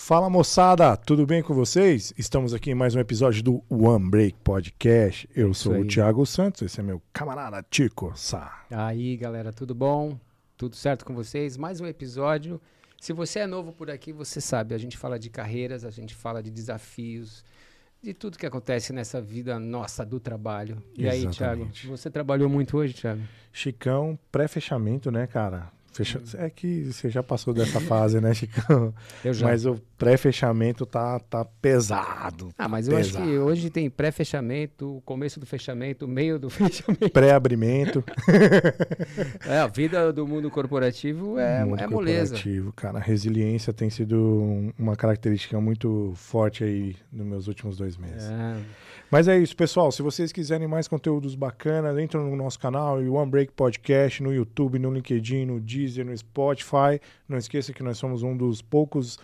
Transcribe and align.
Fala 0.00 0.30
moçada, 0.30 0.96
tudo 0.96 1.26
bem 1.26 1.42
com 1.42 1.52
vocês? 1.52 2.14
Estamos 2.16 2.54
aqui 2.54 2.70
em 2.70 2.74
mais 2.74 2.94
um 2.94 3.00
episódio 3.00 3.42
do 3.42 3.64
One 3.68 4.08
Break 4.08 4.38
Podcast. 4.44 5.28
Eu 5.34 5.52
sou 5.52 5.80
o 5.80 5.84
Thiago 5.84 6.24
Santos, 6.24 6.62
esse 6.62 6.78
é 6.78 6.84
meu 6.84 7.02
camarada 7.12 7.66
Tico 7.68 8.12
Sá. 8.14 8.64
Aí 8.70 9.16
galera, 9.16 9.52
tudo 9.52 9.74
bom? 9.74 10.16
Tudo 10.56 10.76
certo 10.76 11.04
com 11.04 11.14
vocês? 11.14 11.56
Mais 11.56 11.80
um 11.80 11.86
episódio. 11.86 12.60
Se 12.98 13.12
você 13.12 13.40
é 13.40 13.46
novo 13.46 13.72
por 13.72 13.90
aqui, 13.90 14.12
você 14.12 14.40
sabe, 14.40 14.72
a 14.72 14.78
gente 14.78 14.96
fala 14.96 15.18
de 15.18 15.28
carreiras, 15.28 15.84
a 15.84 15.90
gente 15.90 16.14
fala 16.14 16.40
de 16.40 16.50
desafios, 16.52 17.44
de 18.00 18.14
tudo 18.14 18.38
que 18.38 18.46
acontece 18.46 18.92
nessa 18.92 19.20
vida 19.20 19.58
nossa 19.58 20.06
do 20.06 20.20
trabalho. 20.20 20.80
E 20.96 21.08
aí, 21.08 21.26
Thiago, 21.26 21.68
você 21.86 22.08
trabalhou 22.08 22.48
muito 22.48 22.78
hoje, 22.78 22.94
Thiago? 22.94 23.22
Chicão, 23.52 24.16
pré-fechamento, 24.30 25.10
né, 25.10 25.26
cara? 25.26 25.76
Fecha... 25.98 26.20
É 26.34 26.48
que 26.48 26.84
você 26.84 27.10
já 27.10 27.24
passou 27.24 27.52
dessa 27.52 27.80
fase, 27.80 28.20
né, 28.20 28.32
Chicão? 28.32 28.94
Eu 29.24 29.34
já. 29.34 29.48
Mas 29.48 29.66
o 29.66 29.80
pré-fechamento 29.96 30.86
tá, 30.86 31.18
tá 31.18 31.44
pesado. 31.44 32.50
Ah, 32.56 32.68
mas 32.68 32.88
pesado. 32.88 32.94
eu 32.94 33.00
acho 33.00 33.30
que 33.30 33.38
hoje 33.38 33.70
tem 33.70 33.90
pré-fechamento, 33.90 35.02
começo 35.04 35.40
do 35.40 35.46
fechamento, 35.46 36.06
meio 36.06 36.38
do 36.38 36.48
fechamento. 36.50 37.10
Pré-abrimento. 37.10 38.04
é, 39.44 39.58
a 39.58 39.66
vida 39.66 40.12
do 40.12 40.24
mundo 40.24 40.48
corporativo 40.50 41.36
é, 41.36 41.64
mundo 41.64 41.80
é 41.82 41.86
moleza. 41.88 42.34
corporativo, 42.34 42.72
cara. 42.72 42.98
A 42.98 43.02
resiliência 43.02 43.72
tem 43.72 43.90
sido 43.90 44.72
uma 44.78 44.94
característica 44.94 45.60
muito 45.60 46.12
forte 46.14 46.62
aí 46.62 46.94
nos 47.10 47.26
meus 47.26 47.48
últimos 47.48 47.76
dois 47.76 47.96
meses. 47.96 48.30
É. 48.30 48.56
Mas 49.10 49.26
é 49.26 49.38
isso, 49.38 49.56
pessoal. 49.56 49.90
Se 49.90 50.02
vocês 50.02 50.32
quiserem 50.32 50.68
mais 50.68 50.86
conteúdos 50.86 51.34
bacanas, 51.34 51.98
entram 51.98 52.28
no 52.28 52.36
nosso 52.36 52.58
canal, 52.58 52.98
o 52.98 53.14
One 53.14 53.30
Break 53.30 53.52
Podcast, 53.52 54.22
no 54.22 54.32
YouTube, 54.32 54.78
no 54.78 54.92
LinkedIn, 54.92 55.46
no 55.46 55.60
Deezer, 55.60 56.04
no 56.04 56.16
Spotify. 56.16 57.00
Não 57.28 57.38
esqueça 57.38 57.72
que 57.72 57.82
nós 57.82 57.96
somos 57.96 58.22
um 58.22 58.36
dos 58.36 58.60
poucos 58.60 59.18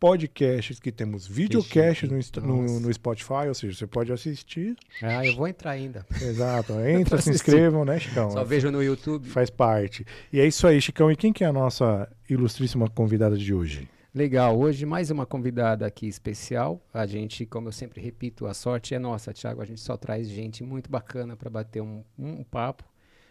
podcasts 0.00 0.80
que 0.80 0.90
temos 0.90 1.26
videocasts 1.26 2.08
no, 2.08 2.62
no, 2.62 2.80
no, 2.80 2.92
Spotify, 2.94 3.48
ou 3.48 3.54
seja, 3.54 3.76
você 3.76 3.86
pode 3.86 4.10
assistir. 4.10 4.74
Ah, 5.02 5.26
eu 5.26 5.36
vou 5.36 5.46
entrar 5.46 5.72
ainda. 5.72 6.06
Exato, 6.22 6.72
entra, 6.88 7.20
se 7.20 7.28
inscrevam, 7.28 7.84
né, 7.84 8.00
Chicão? 8.00 8.30
Só 8.30 8.42
vejo 8.42 8.70
no 8.70 8.82
YouTube. 8.82 9.28
Faz 9.28 9.50
parte. 9.50 10.06
E 10.32 10.40
é 10.40 10.46
isso 10.46 10.66
aí, 10.66 10.80
Chicão. 10.80 11.12
E 11.12 11.16
quem 11.16 11.34
que 11.34 11.44
é 11.44 11.46
a 11.46 11.52
nossa 11.52 12.08
ilustríssima 12.30 12.88
convidada 12.88 13.36
de 13.36 13.52
hoje? 13.52 13.86
Legal, 14.12 14.58
hoje 14.58 14.84
mais 14.84 15.08
uma 15.12 15.24
convidada 15.24 15.86
aqui 15.86 16.08
especial. 16.08 16.82
A 16.92 17.06
gente, 17.06 17.46
como 17.46 17.68
eu 17.68 17.72
sempre 17.72 18.00
repito, 18.00 18.44
a 18.44 18.52
sorte 18.52 18.92
é 18.92 18.98
nossa, 18.98 19.32
Thiago. 19.32 19.62
A 19.62 19.64
gente 19.64 19.80
só 19.80 19.96
traz 19.96 20.28
gente 20.28 20.64
muito 20.64 20.90
bacana 20.90 21.36
para 21.36 21.48
bater 21.48 21.80
um, 21.80 22.02
um 22.18 22.42
papo, 22.42 22.82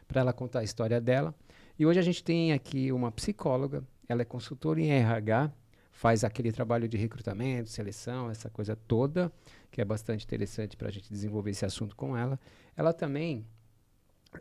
para 0.08 0.22
ela 0.22 0.32
contar 0.32 0.60
a 0.60 0.64
história 0.64 1.02
dela. 1.02 1.36
E 1.78 1.86
hoje 1.86 2.00
a 2.00 2.02
gente 2.02 2.24
tem 2.24 2.54
aqui 2.54 2.94
uma 2.94 3.12
psicóloga, 3.12 3.84
ela 4.08 4.22
é 4.22 4.26
consultora 4.26 4.80
em 4.80 4.90
RH, 4.90 5.52
faz 5.92 6.24
aquele 6.24 6.50
trabalho 6.50 6.88
de 6.88 6.96
recrutamento, 6.96 7.70
seleção, 7.70 8.32
essa 8.32 8.50
coisa 8.50 8.74
toda, 8.74 9.30
que 9.70 9.82
é 9.82 9.86
bastante 9.86 10.24
interessante 10.24 10.78
para 10.78 10.88
a 10.88 10.92
gente 10.92 11.12
desenvolver 11.12 11.52
esse 11.52 11.66
assunto 11.66 11.94
com 11.94 12.16
ela. 12.16 12.40
Ela 12.78 12.94
também 12.94 13.46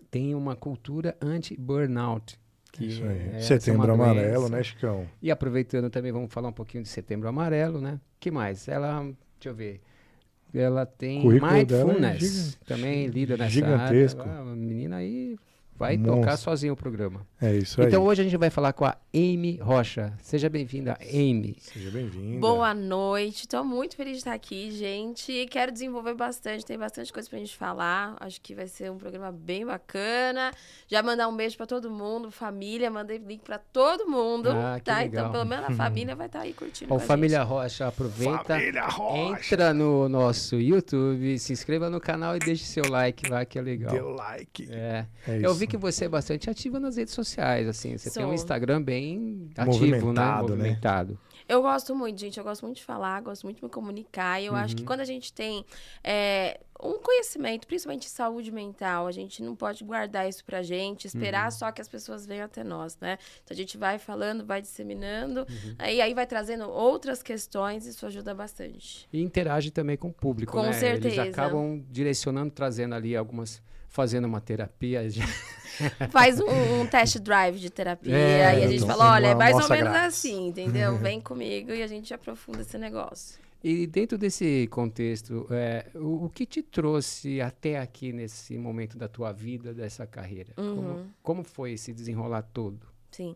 tem 0.08 0.36
uma 0.36 0.54
cultura 0.54 1.16
anti-burnout, 1.20 2.38
que 2.78 2.86
Isso 2.86 3.02
aí. 3.02 3.30
É, 3.34 3.40
setembro 3.40 3.92
Amarelo, 3.92 4.48
né, 4.48 4.62
Chicão? 4.62 5.06
E 5.20 5.30
aproveitando 5.30 5.90
também, 5.90 6.12
vamos 6.12 6.32
falar 6.32 6.48
um 6.48 6.52
pouquinho 6.52 6.82
de 6.82 6.88
Setembro 6.88 7.28
Amarelo, 7.28 7.80
né? 7.80 8.00
que 8.20 8.30
mais? 8.30 8.68
Ela, 8.68 9.02
deixa 9.02 9.46
eu 9.46 9.54
ver, 9.54 9.80
ela 10.54 10.86
tem 10.86 11.22
Currículo 11.22 11.50
é 11.52 11.54
Mindfulness, 11.58 12.58
é 12.60 12.64
também 12.64 13.06
lida 13.06 13.36
nessa 13.36 13.50
gigantesco. 13.50 14.22
área. 14.22 14.32
Ah, 14.32 14.40
a 14.40 14.44
menina 14.44 14.96
aí 14.96 15.36
vai 15.78 15.96
Monstro. 15.96 16.16
tocar 16.16 16.36
sozinho 16.36 16.72
o 16.72 16.76
programa. 16.76 17.24
É 17.40 17.54
isso 17.54 17.80
aí. 17.80 17.86
Então 17.86 18.02
hoje 18.02 18.20
a 18.20 18.24
gente 18.24 18.36
vai 18.36 18.50
falar 18.50 18.72
com 18.72 18.84
a 18.84 18.96
Amy 19.14 19.58
Rocha. 19.62 20.12
Seja 20.20 20.48
bem-vinda, 20.48 20.98
Amy. 21.00 21.56
Seja 21.60 21.88
bem-vinda. 21.90 22.40
Boa 22.40 22.74
noite. 22.74 23.42
Estou 23.42 23.64
muito 23.64 23.94
feliz 23.94 24.14
de 24.14 24.18
estar 24.18 24.32
aqui, 24.32 24.72
gente. 24.72 25.46
Quero 25.48 25.70
desenvolver 25.70 26.14
bastante, 26.14 26.66
tem 26.66 26.76
bastante 26.76 27.12
coisa 27.12 27.30
pra 27.30 27.38
gente 27.38 27.56
falar. 27.56 28.16
Acho 28.18 28.40
que 28.40 28.54
vai 28.56 28.66
ser 28.66 28.90
um 28.90 28.98
programa 28.98 29.30
bem 29.30 29.64
bacana. 29.64 30.50
Já 30.88 31.00
mandar 31.00 31.28
um 31.28 31.36
beijo 31.36 31.56
para 31.56 31.66
todo 31.66 31.88
mundo, 31.88 32.28
família, 32.28 32.90
mandei 32.90 33.18
link 33.18 33.42
para 33.42 33.58
todo 33.58 34.08
mundo, 34.08 34.50
ah, 34.50 34.80
tá? 34.82 34.98
Legal. 34.98 35.06
Então, 35.06 35.32
pelo 35.32 35.44
menos 35.44 35.66
a 35.66 35.70
família 35.76 36.16
vai 36.16 36.26
estar 36.26 36.40
tá 36.40 36.44
aí 36.44 36.52
curtindo. 36.52 36.88
Bom, 36.88 36.98
família 36.98 37.40
gente. 37.40 37.48
Rocha, 37.48 37.86
aproveita. 37.86 38.44
Família 38.44 38.86
Rocha. 38.86 39.52
Entra 39.52 39.72
no 39.72 40.08
nosso 40.08 40.56
YouTube, 40.56 41.38
se 41.38 41.52
inscreva 41.52 41.88
no 41.88 42.00
canal 42.00 42.34
e 42.34 42.40
deixe 42.40 42.64
seu 42.64 42.88
like 42.90 43.30
lá, 43.30 43.44
que 43.44 43.58
é 43.58 43.62
legal. 43.62 43.94
O 43.94 44.16
like. 44.16 44.68
É. 44.72 45.06
é 45.26 45.38
Eu 45.40 45.54
vi 45.54 45.67
que 45.68 45.76
você 45.76 46.06
é 46.06 46.08
bastante 46.08 46.50
ativa 46.50 46.80
nas 46.80 46.96
redes 46.96 47.14
sociais, 47.14 47.68
assim. 47.68 47.96
Você 47.96 48.10
Sou. 48.10 48.22
tem 48.22 48.30
um 48.30 48.34
Instagram 48.34 48.82
bem 48.82 49.50
ativo, 49.56 49.86
né? 49.86 50.00
Movimentado, 50.00 50.48
né? 50.48 50.56
Movimentado. 50.56 51.12
Né? 51.12 51.18
Eu 51.48 51.62
gosto 51.62 51.94
muito, 51.94 52.20
gente. 52.20 52.38
Eu 52.38 52.44
gosto 52.44 52.62
muito 52.62 52.76
de 52.76 52.84
falar, 52.84 53.22
gosto 53.22 53.44
muito 53.44 53.56
de 53.56 53.64
me 53.64 53.70
comunicar. 53.70 54.40
E 54.40 54.46
eu 54.46 54.52
uhum. 54.52 54.58
acho 54.58 54.76
que 54.76 54.82
uhum. 54.82 54.86
quando 54.86 55.00
a 55.00 55.04
gente 55.04 55.32
tem 55.32 55.64
é, 56.04 56.60
um 56.82 56.98
conhecimento, 56.98 57.66
principalmente 57.66 58.02
de 58.02 58.10
saúde 58.10 58.52
mental, 58.52 59.06
a 59.06 59.12
gente 59.12 59.42
não 59.42 59.56
pode 59.56 59.82
guardar 59.82 60.28
isso 60.28 60.44
pra 60.44 60.62
gente, 60.62 61.06
esperar 61.06 61.46
uhum. 61.46 61.50
só 61.50 61.72
que 61.72 61.80
as 61.80 61.88
pessoas 61.88 62.26
venham 62.26 62.44
até 62.44 62.62
nós, 62.62 62.98
né? 63.00 63.16
Então 63.42 63.54
a 63.54 63.56
gente 63.56 63.78
vai 63.78 63.98
falando, 63.98 64.44
vai 64.44 64.60
disseminando, 64.60 65.40
uhum. 65.40 65.74
aí, 65.78 66.02
aí 66.02 66.12
vai 66.12 66.26
trazendo 66.26 66.68
outras 66.68 67.22
questões, 67.22 67.86
isso 67.86 68.04
ajuda 68.04 68.34
bastante. 68.34 69.08
E 69.10 69.22
interage 69.22 69.70
também 69.70 69.96
com 69.96 70.08
o 70.08 70.12
público, 70.12 70.52
com 70.52 70.62
né? 70.62 70.72
certeza. 70.74 71.22
Eles 71.22 71.34
acabam 71.34 71.82
direcionando, 71.90 72.50
trazendo 72.50 72.94
ali 72.94 73.16
algumas 73.16 73.62
fazendo 73.88 74.26
uma 74.26 74.40
terapia. 74.40 75.02
Faz 76.10 76.40
um, 76.40 76.80
um 76.80 76.86
test 76.86 77.18
drive 77.18 77.58
de 77.58 77.70
terapia 77.70 78.16
é, 78.16 78.60
e 78.60 78.64
a 78.64 78.68
gente 78.68 78.86
fala, 78.86 79.12
olha, 79.12 79.26
é 79.28 79.34
mais 79.34 79.54
ou 79.54 79.68
menos 79.68 79.90
grátis. 79.90 80.18
assim, 80.18 80.48
entendeu? 80.48 80.96
Vem 80.98 81.20
comigo 81.20 81.72
e 81.72 81.82
a 81.82 81.86
gente 81.86 82.12
aprofunda 82.12 82.62
esse 82.62 82.76
negócio. 82.78 83.38
E 83.62 83.86
dentro 83.86 84.16
desse 84.16 84.68
contexto, 84.68 85.46
é, 85.50 85.86
o, 85.94 86.26
o, 86.26 86.30
que 86.30 86.46
te 86.46 86.62
trouxe 86.62 87.40
até 87.40 87.78
aqui 87.78 88.12
nesse 88.12 88.56
momento 88.56 88.96
da 88.96 89.08
tua 89.08 89.32
vida, 89.32 89.74
dessa 89.74 90.06
carreira? 90.06 90.52
Uhum. 90.56 90.76
Como, 90.76 91.06
como 91.22 91.44
foi 91.44 91.72
esse 91.72 91.92
desenrolar 91.92 92.42
todo? 92.42 92.86
Sim. 93.10 93.34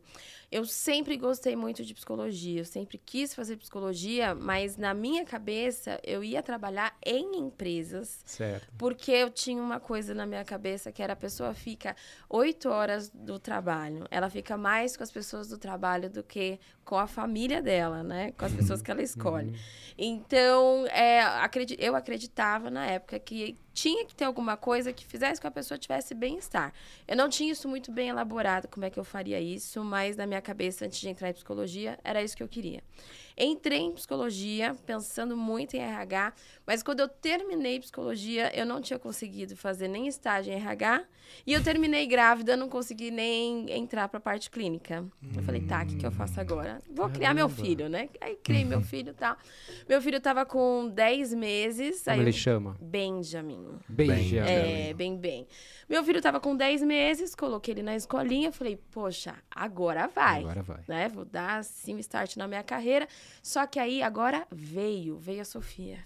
Eu 0.53 0.67
sempre 0.67 1.17
gostei 1.17 1.57
muito 1.57 1.83
de 1.83 1.95
psicologia, 1.95 2.61
eu 2.61 2.65
sempre 2.67 2.99
quis 2.99 3.35
fazer 3.35 3.57
psicologia, 3.57 4.35
mas 4.35 4.77
na 4.77 4.93
minha 4.93 5.25
cabeça 5.25 5.99
eu 6.05 6.23
ia 6.23 6.43
trabalhar 6.43 6.95
em 7.03 7.39
empresas. 7.39 8.21
Certo. 8.27 8.69
Porque 8.77 9.11
eu 9.11 9.31
tinha 9.31 9.63
uma 9.63 9.81
coisa 9.81 10.13
na 10.13 10.27
minha 10.27 10.45
cabeça 10.45 10.93
que 10.93 11.03
era 11.03 11.15
a 11.15 11.17
pessoa 11.17 11.55
fica 11.55 11.97
oito 12.29 12.69
horas 12.69 13.09
do 13.09 13.39
trabalho. 13.39 14.07
Ela 14.11 14.29
fica 14.29 14.59
mais 14.59 14.95
com 14.95 15.03
as 15.03 15.11
pessoas 15.11 15.49
do 15.49 15.57
trabalho 15.57 16.11
do 16.11 16.23
que 16.23 16.61
com 16.85 16.99
a 16.99 17.07
família 17.07 17.63
dela, 17.63 18.03
né? 18.03 18.33
Com 18.33 18.45
as 18.45 18.53
pessoas 18.53 18.83
que 18.83 18.91
ela 18.91 19.03
escolhe. 19.03 19.49
Uhum. 19.49 19.57
Então, 19.97 20.87
é, 20.89 21.23
eu 21.79 21.97
acreditava 21.97 22.71
na 22.71 22.85
época 22.87 23.19
que 23.19 23.57
tinha 23.73 24.05
que 24.05 24.15
ter 24.15 24.25
alguma 24.25 24.57
coisa 24.57 24.93
que 24.93 25.05
fizesse 25.05 25.41
com 25.41 25.43
que 25.43 25.47
a 25.47 25.51
pessoa 25.51 25.79
tivesse 25.79 26.15
bem-estar. 26.15 26.73
Eu 27.09 27.17
não 27.17 27.29
tinha 27.29 27.53
isso 27.53 27.69
muito 27.69 27.91
bem 27.91 28.09
elaborado, 28.09 28.69
como 28.69 28.85
é 28.85 28.91
que 28.91 28.99
eu 28.99 29.05
faria 29.05 29.41
isso, 29.41 29.83
mas 29.83 30.17
na 30.17 30.27
minha 30.27 30.42
cabeça, 30.43 30.85
antes 30.85 31.01
de 31.01 31.09
entrar 31.09 31.31
em 31.31 31.33
psicologia, 31.33 31.99
era 32.05 32.23
isso 32.23 32.37
que 32.37 32.43
eu 32.43 32.49
queria. 32.49 32.83
Entrei 33.37 33.81
em 33.81 33.93
psicologia, 33.93 34.77
pensando 34.87 35.37
muito 35.37 35.75
em 35.75 35.81
RH, 35.81 36.33
mas 36.67 36.83
quando 36.83 37.01
eu 37.01 37.09
terminei 37.09 37.81
psicologia, 37.81 38.51
eu 38.55 38.67
não 38.67 38.81
tinha 38.81 38.99
conseguido 38.99 39.57
fazer 39.57 39.89
nem 39.89 40.07
estágio 40.07 40.53
em 40.53 40.57
RH, 40.57 41.05
e 41.47 41.53
eu 41.53 41.63
terminei 41.63 42.07
grávida, 42.07 42.57
não 42.57 42.69
consegui 42.69 43.11
nem 43.11 43.71
entrar 43.71 44.09
para 44.09 44.19
a 44.19 44.21
parte 44.21 44.51
clínica. 44.51 45.05
Eu 45.35 45.43
falei, 45.43 45.63
tá, 45.63 45.83
o 45.83 45.87
que, 45.87 45.97
que 45.97 46.07
eu 46.07 46.13
faço 46.13 46.41
agora? 46.41 46.81
Vou 46.87 46.97
Caramba. 46.97 47.15
criar 47.15 47.35
meu 47.35 47.49
filho, 47.49 47.89
né? 47.89 48.09
Aí 48.21 48.37
criei 48.37 48.65
meu 48.65 48.81
filho 48.81 49.11
e 49.11 49.15
tal. 49.15 49.37
Meu 49.89 50.01
filho 50.01 50.19
estava 50.19 50.45
com 50.45 50.89
10 50.89 51.35
meses. 51.35 52.03
Como 52.03 52.21
ele 52.21 52.29
eu... 52.29 52.35
chama? 52.35 52.77
Benjamin. 52.81 53.79
Benjamin. 53.89 54.49
É, 54.49 54.95
bem, 54.95 55.17
bem. 55.17 55.47
Meu 55.89 56.05
filho 56.05 56.19
estava 56.19 56.39
com 56.39 56.57
10 56.57 56.83
meses, 56.83 57.35
coloquei 57.35 57.75
ele 57.75 57.83
na 57.83 57.97
escolinha, 57.97 58.53
falei, 58.53 58.79
poxa, 58.91 59.35
agora 59.51 60.07
vai. 60.07 60.41
Agora 60.41 60.63
vai. 60.63 60.81
Né? 60.87 61.09
Vou 61.09 61.25
dar, 61.25 61.59
assim, 61.59 61.95
um 61.95 61.99
start 61.99 62.37
na 62.37 62.47
minha 62.47 62.63
carreira. 62.63 63.09
Só 63.43 63.67
que 63.67 63.79
aí, 63.79 64.03
agora 64.03 64.47
veio, 64.51 65.19
veio 65.19 65.43
a 65.43 65.45
Sofia. 65.45 65.99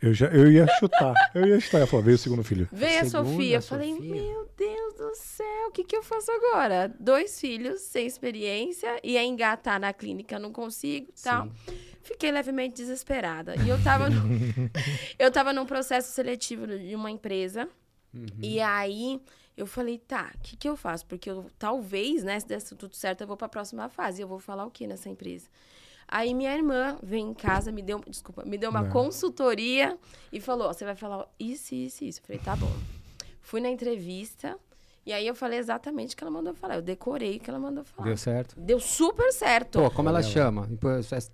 Eu, 0.00 0.12
já, 0.12 0.26
eu 0.26 0.52
ia 0.52 0.66
chutar, 0.78 1.14
eu 1.34 1.46
ia 1.46 1.58
chutar. 1.58 1.80
Eu 1.80 1.86
falei, 1.86 2.04
veio 2.04 2.14
o 2.14 2.18
segundo 2.18 2.44
filho. 2.44 2.68
Veio 2.70 2.98
a, 2.98 3.02
a 3.02 3.06
Sofia. 3.06 3.56
Eu 3.56 3.62
falei, 3.62 3.98
meu 3.98 4.50
Deus 4.56 4.94
do 4.94 5.14
céu, 5.14 5.68
o 5.68 5.72
que, 5.72 5.82
que 5.82 5.96
eu 5.96 6.02
faço 6.02 6.30
agora? 6.30 6.94
Dois 7.00 7.40
filhos, 7.40 7.80
sem 7.80 8.06
experiência, 8.06 9.00
ia 9.02 9.24
engatar 9.24 9.80
na 9.80 9.92
clínica, 9.92 10.38
não 10.38 10.52
consigo 10.52 11.10
tal. 11.22 11.48
Fiquei 12.02 12.30
levemente 12.30 12.76
desesperada. 12.76 13.54
E 13.64 13.68
eu 13.68 13.82
tava, 13.82 14.10
no, 14.10 14.22
eu 15.18 15.32
tava 15.32 15.54
num 15.54 15.64
processo 15.64 16.12
seletivo 16.12 16.66
de 16.66 16.94
uma 16.94 17.10
empresa. 17.10 17.66
Uhum. 18.12 18.26
E 18.42 18.60
aí 18.60 19.18
eu 19.56 19.66
falei, 19.66 19.98
tá, 19.98 20.32
o 20.34 20.38
que, 20.42 20.56
que 20.56 20.68
eu 20.68 20.76
faço? 20.76 21.06
Porque 21.06 21.30
eu, 21.30 21.46
talvez, 21.58 22.22
né, 22.22 22.38
se 22.38 22.46
der 22.46 22.62
tudo 22.62 22.94
certo, 22.94 23.22
eu 23.22 23.26
vou 23.26 23.38
para 23.38 23.46
a 23.46 23.48
próxima 23.48 23.88
fase. 23.88 24.20
Eu 24.20 24.28
vou 24.28 24.38
falar 24.38 24.66
o 24.66 24.70
que 24.70 24.86
nessa 24.86 25.08
empresa? 25.08 25.48
Aí 26.06 26.34
minha 26.34 26.54
irmã 26.54 26.98
veio 27.02 27.26
em 27.28 27.34
casa, 27.34 27.72
me 27.72 27.82
deu, 27.82 28.00
desculpa, 28.06 28.44
me 28.44 28.58
deu 28.58 28.70
uma 28.70 28.82
Não. 28.82 28.90
consultoria 28.90 29.98
e 30.32 30.40
falou: 30.40 30.68
você 30.72 30.84
vai 30.84 30.94
falar 30.96 31.26
isso, 31.38 31.74
isso, 31.74 32.04
isso. 32.04 32.20
Eu 32.20 32.24
falei, 32.26 32.40
tá 32.42 32.56
bom. 32.56 32.72
Fui 33.40 33.60
na 33.60 33.68
entrevista 33.70 34.58
E 35.06 35.12
aí 35.12 35.26
eu 35.26 35.34
falei 35.34 35.58
exatamente 35.58 36.14
o 36.14 36.16
que 36.16 36.24
ela 36.24 36.30
mandou 36.30 36.54
falar. 36.54 36.76
Eu 36.76 36.82
decorei 36.82 37.36
o 37.36 37.40
que 37.40 37.50
ela 37.50 37.58
mandou 37.58 37.84
falar. 37.84 38.08
Deu 38.08 38.16
certo? 38.16 38.58
Deu 38.58 38.80
super 38.80 39.30
certo. 39.32 39.78
Pô, 39.78 39.90
como 39.90 40.08
ela, 40.08 40.20
ela 40.20 40.28
chama? 40.28 40.68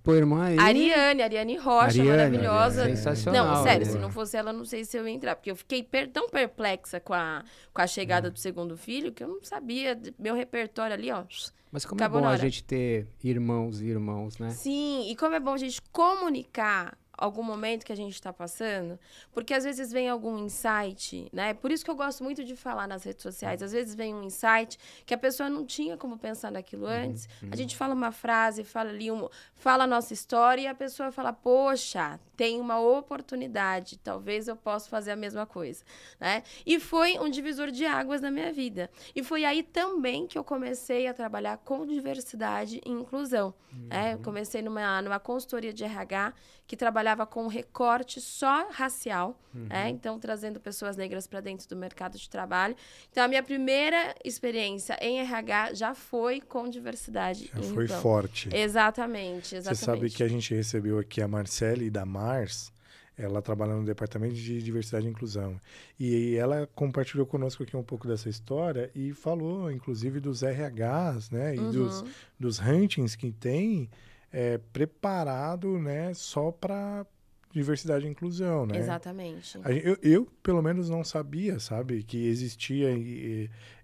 Tua 0.02 0.16
irmã 0.16 0.46
aí? 0.46 0.58
Ariane, 0.58 1.22
Ariane 1.22 1.56
Rocha, 1.56 2.00
Ariane, 2.00 2.08
maravilhosa. 2.08 2.80
Ariane. 2.82 2.96
Sensacional. 2.96 3.46
Não, 3.46 3.62
sério, 3.62 3.86
se 3.86 3.98
não 3.98 4.10
fosse 4.10 4.36
ela, 4.36 4.52
não 4.52 4.64
sei 4.64 4.84
se 4.84 4.96
eu 4.96 5.06
ia 5.06 5.14
entrar. 5.14 5.36
Porque 5.36 5.50
eu 5.50 5.56
fiquei 5.56 5.82
per 5.84 6.08
tão 6.08 6.28
perplexa 6.28 6.98
com 6.98 7.14
a, 7.14 7.44
com 7.72 7.80
a 7.80 7.86
chegada 7.86 8.28
hum. 8.28 8.32
do 8.32 8.38
segundo 8.38 8.76
filho 8.76 9.12
que 9.12 9.22
eu 9.22 9.28
não 9.28 9.42
sabia. 9.42 9.96
Meu 10.18 10.34
repertório 10.34 10.94
ali, 10.94 11.12
ó. 11.12 11.24
Mas 11.70 11.84
como 11.84 12.02
é 12.02 12.08
bom 12.08 12.26
a 12.26 12.36
gente 12.36 12.64
ter 12.64 13.06
irmãos 13.22 13.80
e 13.80 13.86
irmãos, 13.86 14.38
né? 14.38 14.50
Sim, 14.50 15.08
e 15.08 15.14
como 15.14 15.36
é 15.36 15.40
bom 15.40 15.54
a 15.54 15.58
gente 15.58 15.80
comunicar 15.92 16.98
algum 17.20 17.42
momento 17.42 17.84
que 17.84 17.92
a 17.92 17.96
gente 17.96 18.14
está 18.14 18.32
passando, 18.32 18.98
porque 19.32 19.52
às 19.52 19.62
vezes 19.62 19.92
vem 19.92 20.08
algum 20.08 20.38
insight, 20.38 21.28
né? 21.32 21.52
Por 21.52 21.70
isso 21.70 21.84
que 21.84 21.90
eu 21.90 21.94
gosto 21.94 22.24
muito 22.24 22.42
de 22.42 22.56
falar 22.56 22.88
nas 22.88 23.04
redes 23.04 23.22
sociais. 23.22 23.62
Às 23.62 23.72
vezes 23.72 23.94
vem 23.94 24.14
um 24.14 24.22
insight 24.22 24.78
que 25.04 25.12
a 25.12 25.18
pessoa 25.18 25.50
não 25.50 25.64
tinha 25.66 25.96
como 25.96 26.18
pensar 26.18 26.50
naquilo 26.50 26.86
uhum, 26.86 26.90
antes. 26.90 27.28
Uhum. 27.42 27.50
A 27.52 27.56
gente 27.56 27.76
fala 27.76 27.92
uma 27.92 28.10
frase, 28.10 28.64
fala 28.64 28.88
ali, 28.88 29.10
um, 29.10 29.28
fala 29.54 29.84
a 29.84 29.86
nossa 29.86 30.14
história 30.14 30.62
e 30.62 30.66
a 30.66 30.74
pessoa 30.74 31.12
fala: 31.12 31.32
Poxa, 31.32 32.18
tem 32.40 32.58
uma 32.58 32.80
oportunidade, 32.80 33.98
talvez 33.98 34.48
eu 34.48 34.56
possa 34.56 34.88
fazer 34.88 35.10
a 35.10 35.16
mesma 35.16 35.44
coisa, 35.44 35.84
né? 36.18 36.42
E 36.64 36.80
foi 36.80 37.18
um 37.18 37.28
divisor 37.28 37.70
de 37.70 37.84
águas 37.84 38.22
na 38.22 38.30
minha 38.30 38.50
vida. 38.50 38.88
E 39.14 39.22
foi 39.22 39.44
aí 39.44 39.62
também 39.62 40.26
que 40.26 40.38
eu 40.38 40.42
comecei 40.42 41.06
a 41.06 41.12
trabalhar 41.12 41.58
com 41.58 41.86
diversidade 41.86 42.80
e 42.82 42.90
inclusão. 42.90 43.52
Uhum. 43.70 43.88
Né? 43.90 44.14
Eu 44.14 44.20
comecei 44.20 44.62
numa, 44.62 45.02
numa 45.02 45.20
consultoria 45.20 45.70
de 45.70 45.84
RH 45.84 46.32
que 46.66 46.76
trabalhava 46.76 47.26
com 47.26 47.48
recorte 47.48 48.20
só 48.20 48.68
racial, 48.70 49.36
uhum. 49.52 49.66
né? 49.68 49.88
então 49.88 50.20
trazendo 50.20 50.60
pessoas 50.60 50.96
negras 50.96 51.26
para 51.26 51.40
dentro 51.40 51.68
do 51.68 51.74
mercado 51.74 52.16
de 52.16 52.30
trabalho. 52.30 52.76
Então 53.10 53.24
a 53.24 53.28
minha 53.28 53.42
primeira 53.42 54.14
experiência 54.24 54.96
em 55.00 55.18
RH 55.18 55.74
já 55.74 55.94
foi 55.94 56.40
com 56.40 56.68
diversidade. 56.68 57.50
Já 57.52 57.62
foi 57.74 57.88
forte. 57.88 58.48
Exatamente, 58.54 59.56
exatamente. 59.56 59.78
Você 59.78 59.84
sabe 59.84 60.10
que 60.10 60.22
a 60.22 60.28
gente 60.28 60.54
recebeu 60.54 60.98
aqui 60.98 61.20
a 61.20 61.26
Marcele 61.26 61.90
da 61.90 62.06
Mars, 62.30 62.72
ela 63.18 63.42
trabalha 63.42 63.74
no 63.74 63.84
departamento 63.84 64.34
de 64.34 64.62
diversidade 64.62 65.06
e 65.06 65.10
inclusão. 65.10 65.60
E 65.98 66.36
ela 66.36 66.68
compartilhou 66.74 67.26
conosco 67.26 67.62
aqui 67.62 67.76
um 67.76 67.82
pouco 67.82 68.08
dessa 68.08 68.28
história 68.28 68.90
e 68.94 69.12
falou, 69.12 69.70
inclusive, 69.70 70.20
dos 70.20 70.42
RHs, 70.42 71.30
né? 71.30 71.54
E 71.54 71.58
uhum. 71.58 71.70
dos, 71.70 72.04
dos 72.38 72.60
huntings 72.60 73.14
que 73.16 73.30
tem 73.30 73.90
é, 74.32 74.58
preparado 74.72 75.78
né, 75.78 76.14
só 76.14 76.50
para 76.50 77.04
diversidade 77.52 78.06
e 78.06 78.08
inclusão, 78.08 78.64
né? 78.64 78.78
Exatamente. 78.78 79.58
Eu, 79.66 79.98
eu, 80.02 80.28
pelo 80.42 80.62
menos, 80.62 80.88
não 80.88 81.02
sabia, 81.02 81.58
sabe, 81.58 82.02
que 82.04 82.28
existia 82.28 82.88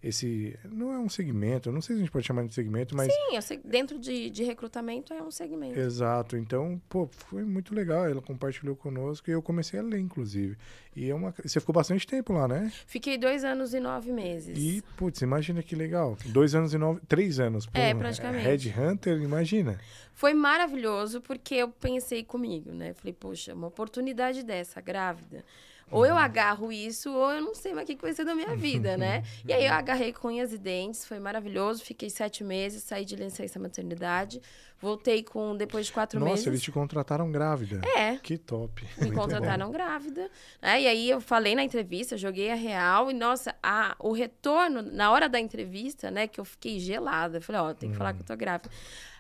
esse... 0.08 0.58
Não 0.64 0.92
é 0.92 0.98
um 0.98 1.08
segmento, 1.08 1.72
não 1.72 1.80
sei 1.80 1.96
se 1.96 2.00
a 2.00 2.04
gente 2.04 2.12
pode 2.12 2.26
chamar 2.26 2.46
de 2.46 2.54
segmento, 2.54 2.96
mas... 2.96 3.12
Sim, 3.12 3.40
sei, 3.40 3.60
dentro 3.64 3.98
de, 3.98 4.30
de 4.30 4.44
recrutamento 4.44 5.12
é 5.12 5.22
um 5.22 5.30
segmento. 5.30 5.78
Exato. 5.78 6.36
Então, 6.36 6.80
pô, 6.88 7.08
foi 7.08 7.44
muito 7.44 7.74
legal. 7.74 8.06
Ela 8.06 8.22
compartilhou 8.22 8.76
conosco 8.76 9.28
e 9.28 9.32
eu 9.32 9.42
comecei 9.42 9.80
a 9.80 9.82
ler, 9.82 9.98
inclusive. 9.98 10.56
E 10.94 11.10
é 11.10 11.14
uma... 11.14 11.34
Você 11.42 11.60
ficou 11.60 11.72
bastante 11.74 12.06
tempo 12.06 12.32
lá, 12.32 12.46
né? 12.46 12.72
Fiquei 12.86 13.18
dois 13.18 13.44
anos 13.44 13.74
e 13.74 13.80
nove 13.80 14.12
meses. 14.12 14.56
E, 14.56 14.82
putz, 14.96 15.20
imagina 15.22 15.62
que 15.62 15.74
legal. 15.74 16.16
Dois 16.26 16.54
anos 16.54 16.72
e 16.72 16.78
nove... 16.78 17.00
Três 17.08 17.40
anos. 17.40 17.66
Pô, 17.66 17.78
é, 17.78 17.94
praticamente. 17.94 18.68
Red 18.68 18.80
Hunter, 18.80 19.20
imagina. 19.20 19.78
Foi 20.14 20.32
maravilhoso 20.32 21.20
porque 21.20 21.56
eu 21.56 21.68
pensei 21.68 22.24
comigo, 22.24 22.72
né? 22.72 22.94
Falei, 22.94 23.12
poxa, 23.12 23.52
uma 23.54 23.66
oportunidade 23.66 24.42
dessa, 24.42 24.80
grávida. 24.80 25.44
Ou 25.90 26.04
eu 26.04 26.14
uhum. 26.14 26.18
agarro 26.18 26.72
isso, 26.72 27.12
ou 27.12 27.30
eu 27.30 27.40
não 27.40 27.54
sei 27.54 27.72
mais 27.72 27.88
o 27.88 27.94
que 27.94 28.02
vai 28.02 28.12
ser 28.12 28.24
da 28.24 28.34
minha 28.34 28.56
vida, 28.56 28.96
né? 28.96 29.22
E 29.46 29.52
aí 29.52 29.66
eu 29.66 29.72
agarrei 29.72 30.12
com 30.12 30.28
unhas 30.28 30.52
e 30.52 30.58
dentes, 30.58 31.06
foi 31.06 31.20
maravilhoso. 31.20 31.84
Fiquei 31.84 32.10
sete 32.10 32.42
meses, 32.42 32.82
saí 32.82 33.04
de 33.04 33.14
licença 33.14 33.58
maternidade. 33.60 34.42
Voltei 34.80 35.22
com 35.22 35.56
depois 35.56 35.86
de 35.86 35.92
quatro 35.92 36.20
Nossa, 36.20 36.30
meses. 36.30 36.44
Nossa, 36.44 36.50
eles 36.50 36.62
te 36.62 36.70
contrataram 36.70 37.32
grávida. 37.32 37.80
É. 37.96 38.16
Que 38.18 38.36
top. 38.36 38.84
Me 38.98 39.06
Muito 39.06 39.18
contrataram 39.18 39.66
bom. 39.66 39.72
grávida. 39.72 40.30
Né? 40.60 40.82
E 40.82 40.86
aí 40.86 41.10
eu 41.10 41.20
falei 41.20 41.54
na 41.54 41.64
entrevista, 41.64 42.16
joguei 42.16 42.50
a 42.50 42.54
real. 42.54 43.10
E, 43.10 43.14
nossa, 43.14 43.54
a, 43.62 43.96
o 43.98 44.12
retorno, 44.12 44.82
na 44.82 45.10
hora 45.10 45.28
da 45.28 45.40
entrevista, 45.40 46.10
né, 46.10 46.26
que 46.26 46.38
eu 46.38 46.44
fiquei 46.44 46.78
gelada. 46.78 47.40
Falei, 47.40 47.60
ó, 47.60 47.70
oh, 47.70 47.74
tem 47.74 47.88
que 47.88 47.94
hum. 47.94 47.98
falar 47.98 48.12
que 48.12 48.20
eu 48.20 48.26
tô 48.26 48.36
grávida. 48.36 48.70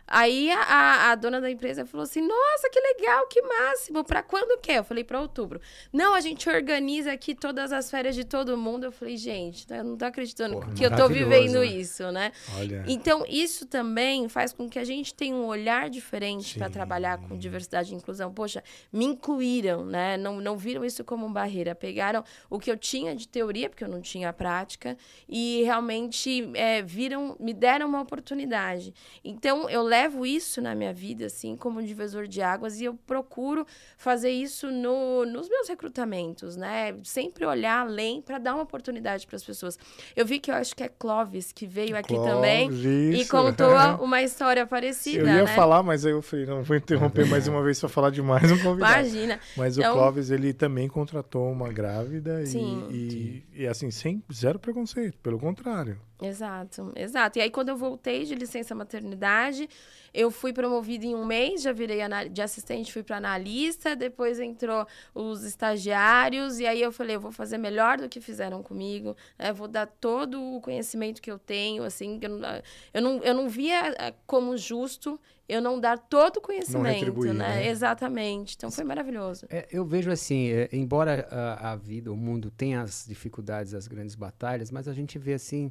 Aí 0.08 0.50
a, 0.52 1.10
a, 1.10 1.14
dona 1.16 1.40
da 1.40 1.50
empresa 1.50 1.84
falou 1.84 2.04
assim: 2.04 2.20
Nossa, 2.20 2.70
que 2.70 2.78
legal, 2.78 3.26
que 3.26 3.42
máximo. 3.42 4.04
Para 4.04 4.22
quando 4.22 4.58
que 4.60 4.70
é? 4.70 4.78
Eu 4.78 4.84
falei: 4.84 5.02
Para 5.02 5.20
outubro. 5.20 5.60
Não, 5.92 6.14
a 6.14 6.20
gente 6.20 6.48
organiza 6.48 7.12
aqui 7.12 7.34
todas 7.34 7.72
as 7.72 7.90
férias 7.90 8.14
de 8.14 8.24
todo 8.24 8.56
mundo. 8.56 8.84
Eu 8.84 8.92
falei: 8.92 9.16
Gente, 9.16 9.66
eu 9.68 9.82
não 9.82 9.96
tô 9.96 10.04
acreditando 10.04 10.54
Porra, 10.54 10.74
que 10.74 10.86
eu 10.86 10.94
tô 10.94 11.08
vivendo 11.08 11.58
né? 11.58 11.66
isso, 11.66 12.10
né? 12.12 12.30
Olha. 12.56 12.84
Então, 12.86 13.24
isso 13.28 13.66
também 13.66 14.28
faz 14.28 14.52
com 14.52 14.68
que 14.68 14.78
a 14.78 14.84
gente 14.84 15.12
tenha 15.12 15.34
um 15.34 15.45
olhar 15.46 15.90
diferente 15.90 16.58
para 16.58 16.70
trabalhar 16.70 17.18
com 17.18 17.36
diversidade 17.36 17.92
e 17.92 17.96
inclusão. 17.96 18.32
Poxa, 18.32 18.62
me 18.92 19.04
incluíram, 19.04 19.84
né? 19.84 20.16
Não, 20.16 20.40
não 20.40 20.56
viram 20.56 20.84
isso 20.84 21.04
como 21.04 21.28
barreira. 21.28 21.74
Pegaram 21.74 22.24
o 22.48 22.58
que 22.58 22.70
eu 22.70 22.76
tinha 22.76 23.14
de 23.14 23.28
teoria, 23.28 23.68
porque 23.68 23.84
eu 23.84 23.88
não 23.88 24.00
tinha 24.00 24.32
prática, 24.32 24.96
e 25.28 25.62
realmente 25.62 26.50
é, 26.54 26.82
viram, 26.82 27.36
me 27.38 27.52
deram 27.52 27.86
uma 27.88 28.00
oportunidade. 28.00 28.94
Então, 29.24 29.68
eu 29.68 29.82
levo 29.82 30.06
levo 30.16 30.24
isso 30.24 30.62
na 30.62 30.74
minha 30.74 30.92
vida, 30.92 31.26
assim, 31.26 31.56
como 31.56 31.80
um 31.80 31.84
divisor 31.84 32.26
de 32.26 32.40
águas, 32.40 32.80
e 32.80 32.84
eu 32.84 32.94
procuro 32.94 33.66
fazer 33.96 34.30
isso 34.30 34.70
no, 34.70 35.26
nos 35.26 35.48
meus 35.48 35.68
recrutamentos, 35.68 36.56
né? 36.56 36.96
Sempre 37.02 37.44
olhar 37.44 37.80
além 37.80 38.22
para 38.22 38.38
dar 38.38 38.54
uma 38.54 38.62
oportunidade 38.62 39.26
para 39.26 39.36
as 39.36 39.44
pessoas. 39.44 39.78
Eu 40.14 40.24
vi 40.24 40.38
que 40.38 40.50
eu 40.50 40.54
acho 40.54 40.74
que 40.74 40.82
é 40.82 40.88
Clóvis 40.88 41.52
que 41.52 41.66
veio 41.66 41.96
aqui 41.96 42.14
Clóvis, 42.14 42.32
também 42.32 42.68
isso. 42.68 43.22
e 43.22 43.26
contou 43.26 43.74
uma 44.02 44.22
história 44.22 44.66
parecida. 44.66 45.30
Eu 45.30 45.35
ia 45.36 45.44
né? 45.44 45.54
falar, 45.54 45.82
mas 45.82 46.04
aí 46.04 46.12
eu 46.12 46.22
falei, 46.22 46.46
não 46.46 46.62
vou 46.62 46.76
interromper 46.76 47.26
mais 47.30 47.48
uma 47.48 47.62
vez 47.62 47.78
para 47.78 47.88
falar 47.88 48.10
demais 48.10 48.50
um 48.50 48.58
convidado. 48.58 49.06
Imagina. 49.06 49.40
Mas 49.56 49.78
então, 49.78 49.92
o 49.92 49.94
Clóvis, 49.94 50.30
ele 50.30 50.52
também 50.52 50.88
contratou 50.88 51.50
uma 51.50 51.72
grávida 51.72 52.44
sim, 52.46 52.86
e, 52.90 53.10
sim. 53.10 53.42
e, 53.52 53.62
e 53.62 53.66
assim, 53.66 53.90
sem 53.90 54.22
zero 54.32 54.58
preconceito, 54.58 55.18
pelo 55.18 55.38
contrário. 55.38 55.98
Exato, 56.22 56.92
exato. 56.96 57.38
E 57.38 57.42
aí, 57.42 57.50
quando 57.50 57.68
eu 57.68 57.76
voltei 57.76 58.24
de 58.24 58.34
licença 58.34 58.74
maternidade, 58.74 59.68
eu 60.14 60.30
fui 60.30 60.50
promovida 60.50 61.04
em 61.04 61.14
um 61.14 61.26
mês, 61.26 61.60
já 61.60 61.72
virei 61.72 61.98
de 62.30 62.40
assistente, 62.40 62.90
fui 62.90 63.02
para 63.02 63.18
analista, 63.18 63.94
depois 63.94 64.40
entrou 64.40 64.86
os 65.14 65.44
estagiários, 65.44 66.58
e 66.58 66.66
aí 66.66 66.80
eu 66.80 66.90
falei, 66.90 67.16
eu 67.16 67.20
vou 67.20 67.32
fazer 67.32 67.58
melhor 67.58 67.98
do 67.98 68.08
que 68.08 68.18
fizeram 68.18 68.62
comigo, 68.62 69.14
né? 69.38 69.52
vou 69.52 69.68
dar 69.68 69.86
todo 69.86 70.42
o 70.42 70.60
conhecimento 70.62 71.20
que 71.20 71.30
eu 71.30 71.38
tenho, 71.38 71.82
assim, 71.84 72.18
eu 72.22 72.30
não, 72.30 72.62
eu 72.94 73.02
não, 73.02 73.22
eu 73.22 73.34
não 73.34 73.48
via 73.48 73.94
eh, 73.98 74.14
como 74.26 74.56
justo 74.56 75.20
eu 75.48 75.62
não 75.62 75.78
dar 75.78 75.98
todo 75.98 76.38
o 76.38 76.40
conhecimento, 76.40 77.24
né? 77.24 77.32
né? 77.32 77.68
Exatamente. 77.68 78.54
Então 78.56 78.70
foi 78.70 78.84
maravilhoso. 78.84 79.46
É, 79.48 79.66
eu 79.70 79.84
vejo 79.84 80.10
assim, 80.10 80.48
é, 80.48 80.68
embora 80.72 81.26
a, 81.30 81.72
a 81.72 81.76
vida, 81.76 82.12
o 82.12 82.16
mundo 82.16 82.50
tenha 82.50 82.82
as 82.82 83.04
dificuldades, 83.06 83.72
as 83.72 83.86
grandes 83.86 84.14
batalhas, 84.14 84.70
mas 84.70 84.88
a 84.88 84.92
gente 84.92 85.18
vê 85.18 85.34
assim 85.34 85.70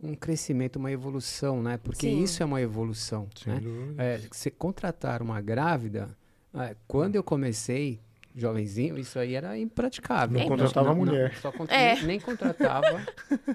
um 0.00 0.14
crescimento, 0.14 0.76
uma 0.76 0.92
evolução, 0.92 1.60
né? 1.60 1.76
Porque 1.76 2.08
Sim. 2.08 2.22
isso 2.22 2.42
é 2.42 2.46
uma 2.46 2.60
evolução. 2.60 3.28
Sem 3.34 3.52
né? 3.52 3.60
É, 3.98 4.20
se 4.30 4.50
contratar 4.50 5.20
uma 5.20 5.40
grávida, 5.40 6.16
é, 6.54 6.76
quando 6.86 7.16
eu 7.16 7.24
comecei, 7.24 8.00
jovenzinho, 8.36 8.96
isso 8.96 9.18
aí 9.18 9.34
era 9.34 9.58
impraticável. 9.58 10.38
Não 10.38 10.44
é, 10.44 10.48
contratava 10.48 10.90
não, 10.90 10.96
mulher. 10.96 11.34
Não, 11.42 11.52
contra, 11.52 11.76
é. 11.76 11.94
nem, 11.96 12.04
nem, 12.04 12.20
contratava, 12.20 13.02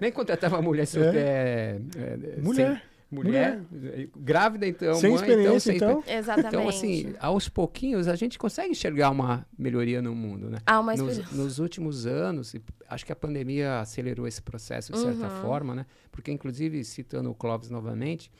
nem 0.01 0.11
contratava 0.11 0.61
mulher. 0.61 0.85
É. 1.15 1.79
é. 1.95 2.41
mulher. 2.41 2.73
Sem, 2.77 2.92
mulher, 3.13 3.61
mulher, 3.71 4.09
grávida 4.15 4.67
então, 4.67 4.95
sem 4.95 5.11
mãe, 5.11 5.19
experiência 5.19 5.73
então, 5.73 6.01
então. 6.01 6.13
Exatamente. 6.13 6.55
Então 6.55 6.67
assim, 6.67 7.13
aos 7.19 7.47
pouquinhos 7.47 8.07
a 8.07 8.15
gente 8.15 8.37
consegue 8.37 8.71
enxergar 8.71 9.09
uma 9.09 9.45
melhoria 9.57 10.01
no 10.01 10.15
mundo, 10.15 10.49
né? 10.49 10.57
Ah, 10.65 10.79
uma 10.79 10.95
nos, 10.95 11.31
nos 11.31 11.59
últimos 11.59 12.05
anos, 12.05 12.55
acho 12.89 13.05
que 13.05 13.11
a 13.11 13.15
pandemia 13.15 13.79
acelerou 13.79 14.27
esse 14.27 14.41
processo 14.41 14.91
de 14.91 14.99
certa 14.99 15.27
uhum. 15.27 15.41
forma, 15.41 15.75
né? 15.75 15.85
Porque 16.11 16.31
inclusive 16.31 16.83
citando 16.83 17.29
o 17.29 17.35
Clóvis 17.35 17.69
novamente, 17.69 18.31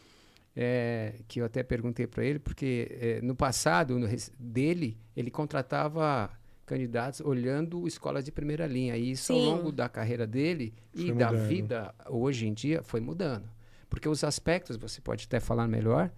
é, 0.56 1.16
que 1.28 1.42
eu 1.42 1.46
até 1.46 1.64
perguntei 1.64 2.08
para 2.08 2.24
ele, 2.24 2.40
porque 2.40 2.88
é, 3.00 3.22
no 3.22 3.36
passado 3.36 3.98
no, 3.98 4.08
dele 4.40 4.98
ele 5.16 5.32
contratava 5.32 6.30
candidatos 6.66 7.22
olhando 7.22 7.88
escolas 7.88 8.24
de 8.24 8.32
primeira 8.32 8.66
linha. 8.66 8.96
E 8.96 9.12
isso 9.12 9.34
Sim. 9.34 9.40
ao 9.40 9.56
longo 9.56 9.72
da 9.72 9.90
carreira 9.90 10.26
dele 10.26 10.74
foi 10.94 11.06
e 11.06 11.12
mudando. 11.12 11.32
da 11.32 11.32
vida 11.32 11.96
hoje 12.08 12.48
em 12.48 12.54
dia 12.54 12.82
foi 12.84 13.02
mudando. 13.02 13.50
Porque 13.94 14.10
os 14.10 14.24
aspectos, 14.24 14.76
você 14.76 15.00
pode 15.00 15.26
até 15.26 15.40
falar 15.40 15.68
melhor, 15.68 16.12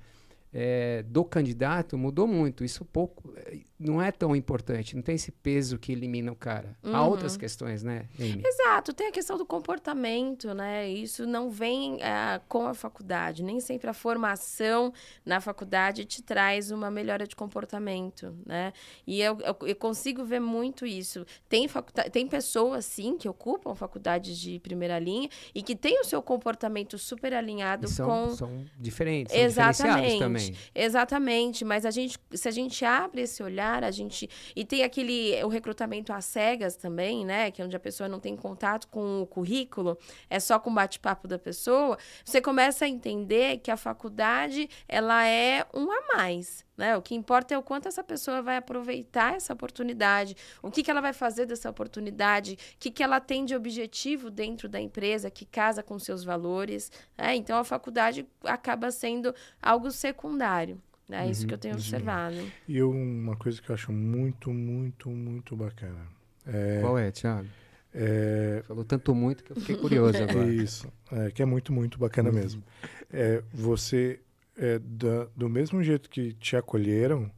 é, 0.53 1.03
do 1.03 1.25
candidato 1.25 1.97
mudou 1.97 2.25
muito. 2.25 2.63
Isso 2.63 2.85
pouco 2.85 3.33
é, 3.35 3.59
não 3.85 4.01
é 4.01 4.11
tão 4.11 4.35
importante, 4.35 4.95
não 4.95 5.03
tem 5.03 5.15
esse 5.15 5.31
peso 5.31 5.77
que 5.77 5.91
elimina 5.91 6.31
o 6.31 6.35
cara. 6.35 6.77
Uhum. 6.83 6.95
Há 6.95 7.05
outras 7.05 7.37
questões, 7.37 7.83
né, 7.83 8.07
Amy? 8.19 8.41
Exato, 8.45 8.93
tem 8.93 9.07
a 9.07 9.11
questão 9.11 9.37
do 9.37 9.45
comportamento, 9.45 10.53
né? 10.53 10.87
Isso 10.89 11.25
não 11.25 11.49
vem 11.49 12.01
é, 12.01 12.39
com 12.47 12.67
a 12.67 12.73
faculdade. 12.73 13.43
Nem 13.43 13.59
sempre 13.59 13.89
a 13.89 13.93
formação 13.93 14.93
na 15.25 15.39
faculdade 15.39 16.05
te 16.05 16.21
traz 16.21 16.71
uma 16.71 16.89
melhora 16.89 17.27
de 17.27 17.35
comportamento, 17.35 18.35
né? 18.45 18.73
E 19.05 19.21
eu, 19.21 19.37
eu, 19.41 19.67
eu 19.67 19.75
consigo 19.75 20.23
ver 20.23 20.39
muito 20.39 20.85
isso. 20.85 21.25
Tem, 21.47 21.67
faculta 21.67 22.09
tem 22.09 22.27
pessoas, 22.27 22.85
sim, 22.85 23.17
que 23.17 23.27
ocupam 23.27 23.75
faculdades 23.75 24.37
de 24.37 24.59
primeira 24.59 24.97
linha 24.99 25.29
e 25.53 25.61
que 25.61 25.75
têm 25.75 25.99
o 25.99 26.03
seu 26.03 26.21
comportamento 26.21 26.97
super 26.97 27.33
alinhado 27.33 27.87
são, 27.87 28.07
com... 28.07 28.35
São 28.35 28.65
diferentes, 28.79 29.33
são 29.33 29.41
Exatamente. 29.41 30.19
também. 30.19 30.55
Exatamente, 30.73 31.65
mas 31.65 31.85
a 31.85 31.91
gente, 31.91 32.17
se 32.31 32.47
a 32.47 32.51
gente 32.51 32.83
abre 32.85 33.21
esse 33.21 33.41
olhar, 33.43 33.74
a 33.83 33.91
gente 33.91 34.29
e 34.55 34.63
tem 34.63 34.83
aquele 34.83 35.43
o 35.43 35.47
recrutamento 35.47 36.13
às 36.13 36.25
cegas 36.25 36.75
também, 36.75 37.25
né, 37.25 37.51
que 37.51 37.61
é 37.61 37.65
onde 37.65 37.75
a 37.75 37.79
pessoa 37.79 38.07
não 38.07 38.19
tem 38.19 38.35
contato 38.35 38.87
com 38.87 39.21
o 39.21 39.27
currículo, 39.27 39.97
é 40.29 40.39
só 40.39 40.59
com 40.59 40.69
o 40.69 40.73
bate-papo 40.73 41.27
da 41.27 41.37
pessoa, 41.37 41.97
você 42.23 42.41
começa 42.41 42.85
a 42.85 42.87
entender 42.87 43.59
que 43.59 43.71
a 43.71 43.77
faculdade 43.77 44.69
ela 44.87 45.25
é 45.27 45.65
um 45.73 45.91
a 45.91 46.15
mais. 46.15 46.65
Né? 46.77 46.95
O 46.97 47.01
que 47.01 47.15
importa 47.15 47.53
é 47.53 47.57
o 47.57 47.63
quanto 47.63 47.87
essa 47.87 48.03
pessoa 48.03 48.41
vai 48.41 48.57
aproveitar 48.57 49.35
essa 49.35 49.53
oportunidade, 49.53 50.35
o 50.61 50.69
que, 50.69 50.83
que 50.83 50.91
ela 50.91 51.01
vai 51.01 51.13
fazer 51.13 51.45
dessa 51.45 51.69
oportunidade, 51.69 52.53
o 52.53 52.79
que, 52.79 52.91
que 52.91 53.03
ela 53.03 53.19
tem 53.19 53.45
de 53.45 53.55
objetivo 53.55 54.29
dentro 54.29 54.67
da 54.67 54.79
empresa 54.79 55.31
que 55.31 55.45
casa 55.45 55.81
com 55.81 55.97
seus 55.97 56.23
valores. 56.23 56.91
Né? 57.17 57.35
Então, 57.35 57.57
a 57.57 57.63
faculdade 57.63 58.27
acaba 58.43 58.91
sendo 58.91 59.33
algo 59.61 59.89
secundário. 59.89 60.81
É 61.09 61.23
uhum, 61.23 61.29
isso 61.29 61.45
que 61.45 61.53
eu 61.53 61.57
tenho 61.57 61.75
uhum. 61.75 61.79
observado. 61.79 62.37
E 62.67 62.81
uma 62.81 63.35
coisa 63.35 63.61
que 63.61 63.69
eu 63.69 63.75
acho 63.75 63.91
muito, 63.91 64.51
muito, 64.51 65.09
muito 65.09 65.55
bacana. 65.55 66.07
É... 66.45 66.79
Qual 66.81 66.97
é, 66.97 67.11
Thiago? 67.11 67.47
É... 67.93 68.63
Falou 68.67 68.83
tanto 68.83 69.13
muito 69.13 69.43
que 69.43 69.51
eu 69.51 69.55
fiquei 69.55 69.77
curioso 69.77 70.17
agora. 70.23 70.47
Isso, 70.51 70.91
é, 71.11 71.31
que 71.31 71.41
é 71.41 71.45
muito, 71.45 71.71
muito 71.71 71.99
bacana 71.99 72.29
uhum. 72.29 72.35
mesmo. 72.35 72.63
É, 73.11 73.43
você 73.53 74.19
é, 74.57 74.79
da, 74.79 75.27
do 75.35 75.49
mesmo 75.49 75.83
jeito 75.83 76.09
que 76.09 76.33
te 76.33 76.55
acolheram, 76.55 77.29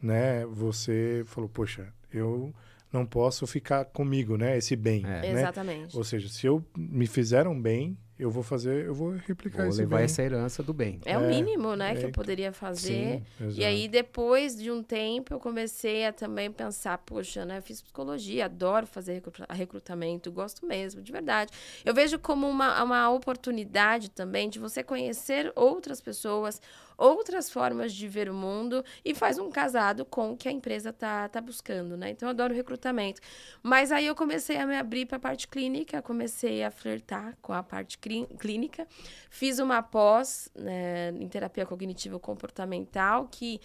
né? 0.00 0.44
Você 0.46 1.24
falou, 1.26 1.48
poxa, 1.48 1.92
eu 2.12 2.54
não 2.92 3.04
posso 3.04 3.46
ficar 3.46 3.84
comigo, 3.86 4.36
né? 4.36 4.56
Esse 4.56 4.76
bem, 4.76 5.04
é. 5.04 5.08
né? 5.08 5.32
Exatamente. 5.32 5.96
Ou 5.96 6.04
seja, 6.04 6.28
se 6.28 6.46
eu 6.46 6.64
me 6.76 7.06
fizeram 7.06 7.60
bem, 7.60 7.96
eu 8.18 8.30
vou 8.30 8.42
fazer, 8.42 8.86
eu 8.86 8.94
vou 8.94 9.10
replicar 9.10 9.62
vou 9.62 9.68
esse 9.68 9.80
levar 9.80 10.00
essa 10.00 10.22
herança 10.22 10.62
do 10.62 10.72
bem. 10.72 11.00
É, 11.04 11.12
é 11.12 11.18
o 11.18 11.28
mínimo, 11.28 11.76
né, 11.76 11.92
é, 11.92 11.96
que 11.96 12.06
eu 12.06 12.10
poderia 12.10 12.50
fazer. 12.50 13.22
Sim, 13.38 13.50
e 13.54 13.64
aí 13.64 13.88
depois 13.88 14.56
de 14.56 14.70
um 14.70 14.82
tempo 14.82 15.34
eu 15.34 15.38
comecei 15.38 16.06
a 16.06 16.12
também 16.12 16.50
pensar, 16.50 16.96
poxa, 16.98 17.44
né, 17.44 17.60
fiz 17.60 17.82
psicologia, 17.82 18.46
adoro 18.46 18.86
fazer 18.86 19.22
recrutamento, 19.50 20.32
gosto 20.32 20.66
mesmo, 20.66 21.02
de 21.02 21.12
verdade. 21.12 21.52
Eu 21.84 21.92
vejo 21.92 22.18
como 22.18 22.48
uma, 22.48 22.82
uma 22.82 23.10
oportunidade 23.10 24.10
também 24.10 24.48
de 24.48 24.58
você 24.58 24.82
conhecer 24.82 25.52
outras 25.54 26.00
pessoas, 26.00 26.60
outras 26.96 27.50
formas 27.50 27.92
de 27.92 28.08
ver 28.08 28.28
o 28.28 28.34
mundo 28.34 28.84
e 29.04 29.14
faz 29.14 29.38
um 29.38 29.50
casado 29.50 30.04
com 30.04 30.32
o 30.32 30.36
que 30.36 30.48
a 30.48 30.52
empresa 30.52 30.92
tá, 30.92 31.28
tá 31.28 31.40
buscando, 31.40 31.96
né? 31.96 32.10
Então, 32.10 32.28
eu 32.28 32.30
adoro 32.30 32.54
recrutamento. 32.54 33.20
Mas 33.62 33.92
aí 33.92 34.06
eu 34.06 34.14
comecei 34.14 34.56
a 34.56 34.66
me 34.66 34.76
abrir 34.76 35.06
para 35.06 35.16
a 35.16 35.20
parte 35.20 35.46
clínica, 35.48 36.00
comecei 36.00 36.62
a 36.64 36.70
flertar 36.70 37.36
com 37.42 37.52
a 37.52 37.62
parte 37.62 37.98
clínica, 37.98 38.86
fiz 39.30 39.58
uma 39.58 39.82
pós 39.82 40.50
né, 40.54 41.10
em 41.10 41.28
terapia 41.28 41.66
cognitivo 41.66 42.18
comportamental 42.18 43.28
que 43.30 43.60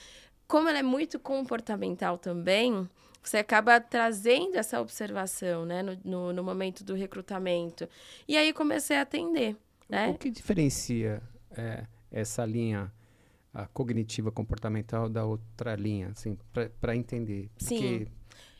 como 0.51 0.67
ela 0.67 0.79
é 0.79 0.83
muito 0.83 1.17
comportamental 1.17 2.17
também, 2.17 2.89
você 3.23 3.38
acaba 3.38 3.79
trazendo 3.79 4.57
essa 4.57 4.81
observação, 4.81 5.65
né, 5.65 5.81
no, 5.81 5.97
no, 6.03 6.33
no 6.33 6.43
momento 6.43 6.83
do 6.83 6.93
recrutamento. 6.93 7.88
E 8.27 8.35
aí 8.35 8.51
comecei 8.51 8.97
a 8.97 9.03
atender, 9.03 9.55
né? 9.88 10.09
O 10.09 10.17
que 10.17 10.29
diferencia 10.29 11.21
é, 11.51 11.85
essa 12.11 12.45
linha 12.45 12.91
a 13.53 13.65
cognitiva 13.67 14.31
comportamental 14.31 15.10
da 15.10 15.25
outra 15.25 15.75
linha, 15.75 16.10
assim, 16.10 16.38
para 16.79 16.96
entender. 16.96 17.50
Porque 17.58 17.65
Sim. 17.65 18.08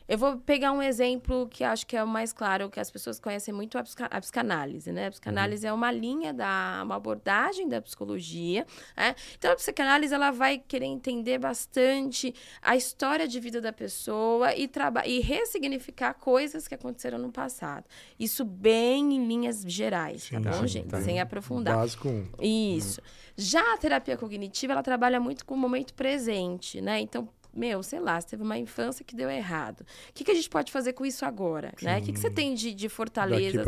Eu 0.08 0.18
vou 0.18 0.36
pegar 0.38 0.72
um 0.72 0.82
exemplo 0.82 1.46
que 1.48 1.64
acho 1.64 1.86
que 1.86 1.96
é 1.96 2.02
o 2.02 2.06
mais 2.06 2.32
claro, 2.32 2.68
que 2.68 2.80
as 2.80 2.90
pessoas 2.90 3.20
conhecem 3.20 3.52
muito 3.52 3.78
a, 3.78 3.82
psica, 3.82 4.06
a 4.06 4.20
psicanálise, 4.20 4.92
né? 4.92 5.06
A 5.06 5.10
psicanálise 5.10 5.66
uhum. 5.66 5.70
é 5.70 5.74
uma 5.74 5.92
linha 5.92 6.32
da 6.32 6.80
uma 6.82 6.96
abordagem 6.96 7.68
da 7.68 7.80
psicologia, 7.80 8.66
né? 8.96 9.14
Então 9.38 9.52
a 9.52 9.56
psicanálise 9.56 10.12
ela 10.12 10.30
vai 10.30 10.58
querer 10.58 10.86
entender 10.86 11.38
bastante 11.38 12.34
a 12.60 12.76
história 12.76 13.26
de 13.28 13.38
vida 13.40 13.60
da 13.60 13.72
pessoa 13.72 14.54
e 14.54 14.70
e 15.06 15.20
ressignificar 15.20 16.14
coisas 16.14 16.66
que 16.66 16.74
aconteceram 16.74 17.18
no 17.18 17.30
passado. 17.30 17.84
Isso 18.18 18.44
bem 18.44 19.14
em 19.14 19.26
linhas 19.26 19.62
gerais, 19.66 20.28
tá 20.28 20.36
sim, 20.36 20.42
tá 20.42 20.50
bom, 20.50 20.60
sim, 20.62 20.68
gente? 20.68 20.88
Tá. 20.88 21.00
Sem 21.00 21.20
aprofundar. 21.20 21.76
Básico. 21.76 22.08
Isso. 22.40 23.00
Uhum. 23.00 23.06
Já 23.36 23.74
a 23.74 23.78
terapia 23.78 24.16
cognitiva, 24.16 24.72
ela 24.72 24.82
trabalha 24.82 25.20
muito 25.20 25.44
com 25.44 25.54
o 25.54 25.58
momento 25.58 25.94
presente, 25.94 26.80
né? 26.80 27.00
Então, 27.00 27.28
meu, 27.54 27.82
sei 27.82 28.00
lá, 28.00 28.20
você 28.20 28.28
teve 28.28 28.42
uma 28.42 28.58
infância 28.58 29.04
que 29.04 29.14
deu 29.14 29.30
errado. 29.30 29.80
O 29.80 30.12
que, 30.14 30.24
que 30.24 30.30
a 30.30 30.34
gente 30.34 30.48
pode 30.48 30.72
fazer 30.72 30.92
com 30.94 31.04
isso 31.04 31.24
agora? 31.24 31.72
Né? 31.82 31.98
O 31.98 32.02
que, 32.02 32.12
que 32.12 32.18
você 32.18 32.30
tem 32.30 32.54
de, 32.54 32.72
de 32.72 32.88
fortaleza? 32.88 33.58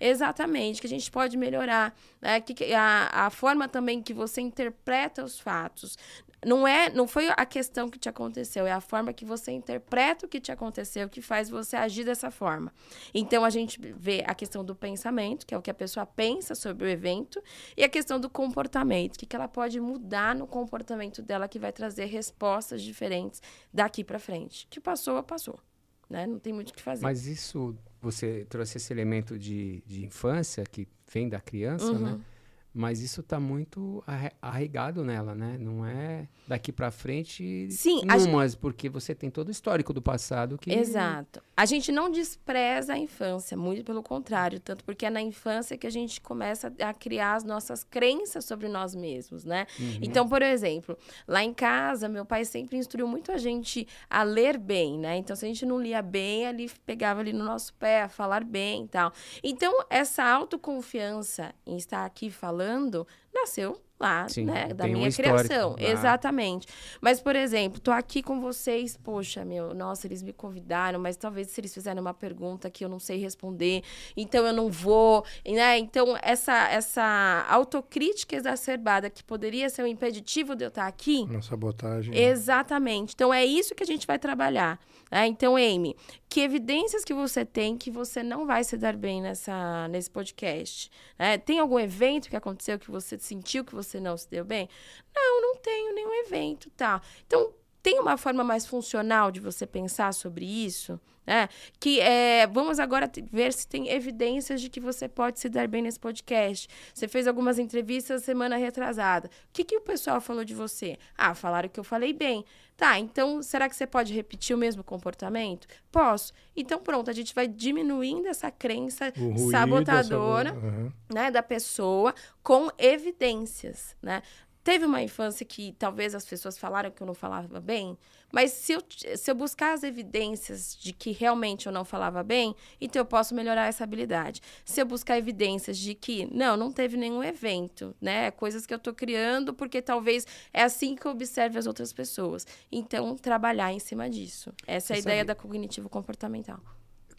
Exatamente, 0.00 0.80
que 0.80 0.86
a 0.86 0.90
gente 0.90 1.10
pode 1.10 1.36
melhorar. 1.36 1.94
Né? 2.20 2.40
Que, 2.40 2.54
que 2.54 2.72
a, 2.74 3.08
a 3.12 3.30
forma 3.30 3.68
também 3.68 4.02
que 4.02 4.12
você 4.12 4.40
interpreta 4.40 5.24
os 5.24 5.38
fatos. 5.38 5.96
Não 6.44 6.66
é, 6.66 6.90
não 6.90 7.06
foi 7.06 7.28
a 7.28 7.46
questão 7.46 7.88
que 7.88 7.98
te 7.98 8.08
aconteceu, 8.08 8.66
é 8.66 8.72
a 8.72 8.80
forma 8.80 9.12
que 9.12 9.24
você 9.24 9.52
interpreta 9.52 10.26
o 10.26 10.28
que 10.28 10.40
te 10.40 10.52
aconteceu 10.52 11.08
que 11.08 11.20
faz 11.20 11.48
você 11.48 11.76
agir 11.76 12.04
dessa 12.04 12.30
forma. 12.30 12.72
Então 13.12 13.44
a 13.44 13.50
gente 13.50 13.78
vê 13.96 14.24
a 14.26 14.34
questão 14.34 14.64
do 14.64 14.74
pensamento, 14.74 15.46
que 15.46 15.54
é 15.54 15.58
o 15.58 15.62
que 15.62 15.70
a 15.70 15.74
pessoa 15.74 16.06
pensa 16.06 16.54
sobre 16.54 16.86
o 16.86 16.88
evento, 16.88 17.42
e 17.76 17.84
a 17.84 17.88
questão 17.88 18.18
do 18.18 18.28
comportamento, 18.28 19.18
que 19.18 19.26
que 19.26 19.36
ela 19.36 19.48
pode 19.48 19.78
mudar 19.78 20.34
no 20.34 20.46
comportamento 20.46 21.22
dela 21.22 21.46
que 21.46 21.58
vai 21.58 21.72
trazer 21.72 22.06
respostas 22.06 22.82
diferentes 22.82 23.40
daqui 23.72 24.02
para 24.02 24.18
frente. 24.18 24.66
Que 24.68 24.80
passou, 24.80 25.22
passou, 25.22 25.60
né? 26.08 26.26
Não 26.26 26.38
tem 26.38 26.52
muito 26.52 26.70
o 26.70 26.74
que 26.74 26.82
fazer. 26.82 27.02
Mas 27.02 27.26
isso 27.26 27.76
você 28.00 28.44
trouxe 28.48 28.78
esse 28.78 28.92
elemento 28.92 29.38
de, 29.38 29.82
de 29.86 30.04
infância 30.04 30.64
que 30.64 30.88
vem 31.12 31.28
da 31.28 31.40
criança, 31.40 31.92
né? 31.92 31.98
uhum. 31.98 32.16
né? 32.16 32.24
Mas 32.72 33.00
isso 33.00 33.20
está 33.20 33.40
muito 33.40 34.02
arraigado 34.40 35.04
nela, 35.04 35.34
né? 35.34 35.58
Não 35.58 35.84
é 35.84 36.28
daqui 36.46 36.70
para 36.70 36.90
frente 36.90 37.68
Sim, 37.70 38.02
numas, 38.04 38.52
gente... 38.52 38.60
porque 38.60 38.88
você 38.88 39.12
tem 39.12 39.28
todo 39.28 39.48
o 39.48 39.50
histórico 39.50 39.92
do 39.92 40.00
passado 40.00 40.56
que... 40.56 40.72
Exato. 40.72 41.42
A 41.56 41.66
gente 41.66 41.90
não 41.90 42.08
despreza 42.08 42.94
a 42.94 42.98
infância, 42.98 43.56
muito 43.56 43.84
pelo 43.84 44.02
contrário. 44.02 44.60
Tanto 44.60 44.84
porque 44.84 45.04
é 45.04 45.10
na 45.10 45.20
infância 45.20 45.76
que 45.76 45.86
a 45.86 45.90
gente 45.90 46.20
começa 46.20 46.72
a 46.80 46.94
criar 46.94 47.34
as 47.34 47.44
nossas 47.44 47.82
crenças 47.82 48.44
sobre 48.44 48.68
nós 48.68 48.94
mesmos, 48.94 49.44
né? 49.44 49.66
Uhum. 49.78 49.98
Então, 50.00 50.28
por 50.28 50.40
exemplo, 50.40 50.96
lá 51.26 51.42
em 51.42 51.52
casa, 51.52 52.08
meu 52.08 52.24
pai 52.24 52.44
sempre 52.44 52.78
instruiu 52.78 53.08
muito 53.08 53.32
a 53.32 53.36
gente 53.36 53.86
a 54.08 54.22
ler 54.22 54.56
bem, 54.58 54.96
né? 54.96 55.16
Então, 55.16 55.34
se 55.34 55.44
a 55.44 55.48
gente 55.48 55.66
não 55.66 55.80
lia 55.80 56.02
bem, 56.02 56.44
ele 56.44 56.70
pegava 56.86 57.20
ali 57.20 57.32
no 57.32 57.44
nosso 57.44 57.74
pé 57.74 58.02
a 58.02 58.08
falar 58.08 58.44
bem 58.44 58.84
e 58.84 58.88
tal. 58.88 59.12
Então, 59.42 59.84
essa 59.90 60.24
autoconfiança 60.24 61.52
em 61.66 61.76
estar 61.76 62.04
aqui 62.04 62.30
falando 62.30 62.59
falando 62.60 63.06
nasceu 63.32 63.80
lá, 64.00 64.28
Sim, 64.28 64.44
né? 64.44 64.72
Da 64.72 64.86
minha 64.86 65.08
um 65.08 65.12
criação. 65.12 65.70
Lá. 65.72 65.82
Exatamente. 65.82 66.66
Mas, 67.00 67.20
por 67.20 67.36
exemplo, 67.36 67.80
tô 67.80 67.90
aqui 67.90 68.22
com 68.22 68.40
vocês, 68.40 68.96
poxa, 68.96 69.44
meu, 69.44 69.74
nossa, 69.74 70.06
eles 70.06 70.22
me 70.22 70.32
convidaram, 70.32 70.98
mas 70.98 71.16
talvez 71.16 71.48
se 71.48 71.60
eles 71.60 71.72
fizerem 71.72 72.00
uma 72.00 72.14
pergunta 72.14 72.70
que 72.70 72.84
eu 72.84 72.88
não 72.88 72.98
sei 72.98 73.18
responder, 73.18 73.82
então 74.16 74.46
eu 74.46 74.52
não 74.52 74.70
vou, 74.70 75.24
né? 75.46 75.78
Então, 75.78 76.16
essa, 76.22 76.68
essa 76.68 77.46
autocrítica 77.48 78.34
exacerbada 78.34 79.10
que 79.10 79.22
poderia 79.22 79.68
ser 79.68 79.82
um 79.82 79.86
impeditivo 79.86 80.56
de 80.56 80.64
eu 80.64 80.68
estar 80.68 80.86
aqui. 80.86 81.26
Uma 81.28 81.42
sabotagem. 81.42 82.16
Exatamente. 82.16 83.12
Então, 83.14 83.32
é 83.32 83.44
isso 83.44 83.74
que 83.74 83.82
a 83.82 83.86
gente 83.86 84.06
vai 84.06 84.18
trabalhar. 84.18 84.78
Né? 85.10 85.26
Então, 85.26 85.56
Amy, 85.56 85.96
que 86.28 86.40
evidências 86.40 87.04
que 87.04 87.12
você 87.12 87.44
tem 87.44 87.76
que 87.76 87.90
você 87.90 88.22
não 88.22 88.46
vai 88.46 88.62
se 88.62 88.76
dar 88.76 88.96
bem 88.96 89.20
nessa, 89.20 89.88
nesse 89.88 90.08
podcast? 90.08 90.90
Né? 91.18 91.36
Tem 91.36 91.58
algum 91.58 91.78
evento 91.78 92.28
que 92.30 92.36
aconteceu 92.36 92.78
que 92.78 92.90
você 92.90 93.18
sentiu 93.18 93.64
que 93.64 93.74
você 93.74 93.89
não 93.98 94.16
se 94.16 94.28
deu 94.28 94.44
bem? 94.44 94.68
Não, 95.14 95.40
não 95.40 95.56
tenho 95.56 95.94
nenhum 95.94 96.12
evento, 96.26 96.70
tá? 96.76 97.00
Então, 97.26 97.52
tem 97.82 97.98
uma 97.98 98.16
forma 98.16 98.44
mais 98.44 98.66
funcional 98.66 99.30
de 99.30 99.40
você 99.40 99.66
pensar 99.66 100.12
sobre 100.12 100.44
isso? 100.44 101.00
Né? 101.26 101.48
Que 101.78 102.00
é, 102.00 102.46
vamos 102.46 102.80
agora 102.80 103.10
ver 103.30 103.52
se 103.52 103.66
tem 103.66 103.88
evidências 103.88 104.60
de 104.60 104.68
que 104.68 104.80
você 104.80 105.08
pode 105.08 105.38
se 105.38 105.48
dar 105.48 105.68
bem 105.68 105.82
nesse 105.82 106.00
podcast. 106.00 106.68
Você 106.92 107.06
fez 107.06 107.26
algumas 107.26 107.58
entrevistas 107.58 108.24
semana 108.24 108.56
retrasada. 108.56 109.28
O 109.28 109.52
que, 109.52 109.64
que 109.64 109.76
o 109.76 109.80
pessoal 109.80 110.20
falou 110.20 110.44
de 110.44 110.54
você? 110.54 110.98
Ah, 111.16 111.34
falaram 111.34 111.68
que 111.68 111.78
eu 111.78 111.84
falei 111.84 112.12
bem. 112.12 112.44
Tá, 112.76 112.98
então 112.98 113.42
será 113.42 113.68
que 113.68 113.76
você 113.76 113.86
pode 113.86 114.14
repetir 114.14 114.56
o 114.56 114.58
mesmo 114.58 114.82
comportamento? 114.82 115.68
Posso. 115.92 116.32
Então 116.56 116.78
pronto, 116.78 117.10
a 117.10 117.12
gente 117.12 117.34
vai 117.34 117.46
diminuindo 117.46 118.26
essa 118.26 118.50
crença 118.50 119.12
sabotadora 119.50 120.54
uhum. 120.54 120.90
né, 121.12 121.30
da 121.30 121.42
pessoa 121.42 122.14
com 122.42 122.70
evidências, 122.78 123.94
né? 124.02 124.22
Teve 124.62 124.84
uma 124.84 125.02
infância 125.02 125.44
que 125.44 125.74
talvez 125.78 126.14
as 126.14 126.24
pessoas 126.24 126.58
falaram 126.58 126.90
que 126.90 127.02
eu 127.02 127.06
não 127.06 127.14
falava 127.14 127.60
bem, 127.60 127.96
mas 128.32 128.52
se 128.52 128.72
eu, 128.72 128.82
se 129.16 129.30
eu 129.30 129.34
buscar 129.34 129.74
as 129.74 129.82
evidências 129.82 130.76
de 130.80 130.92
que 130.92 131.10
realmente 131.10 131.66
eu 131.66 131.72
não 131.72 131.84
falava 131.84 132.22
bem, 132.22 132.54
então 132.80 133.00
eu 133.00 133.06
posso 133.06 133.34
melhorar 133.34 133.66
essa 133.66 133.84
habilidade. 133.84 134.40
Se 134.64 134.80
eu 134.80 134.86
buscar 134.86 135.18
evidências 135.18 135.76
de 135.76 135.94
que, 135.94 136.26
não, 136.32 136.56
não 136.56 136.72
teve 136.72 136.96
nenhum 136.96 137.24
evento, 137.24 137.94
né? 138.00 138.30
Coisas 138.30 138.66
que 138.66 138.72
eu 138.72 138.76
estou 138.76 138.94
criando 138.94 139.52
porque 139.52 139.82
talvez 139.82 140.26
é 140.52 140.62
assim 140.62 140.94
que 140.94 141.06
eu 141.06 141.10
observe 141.10 141.58
as 141.58 141.66
outras 141.66 141.92
pessoas. 141.92 142.46
Então, 142.70 143.16
trabalhar 143.16 143.72
em 143.72 143.80
cima 143.80 144.08
disso. 144.08 144.52
Essa 144.66 144.92
é 144.92 144.94
a 144.94 144.96
Você 144.96 145.02
ideia 145.02 145.20
sabe... 145.20 145.28
da 145.28 145.34
cognitivo-comportamental. 145.34 146.60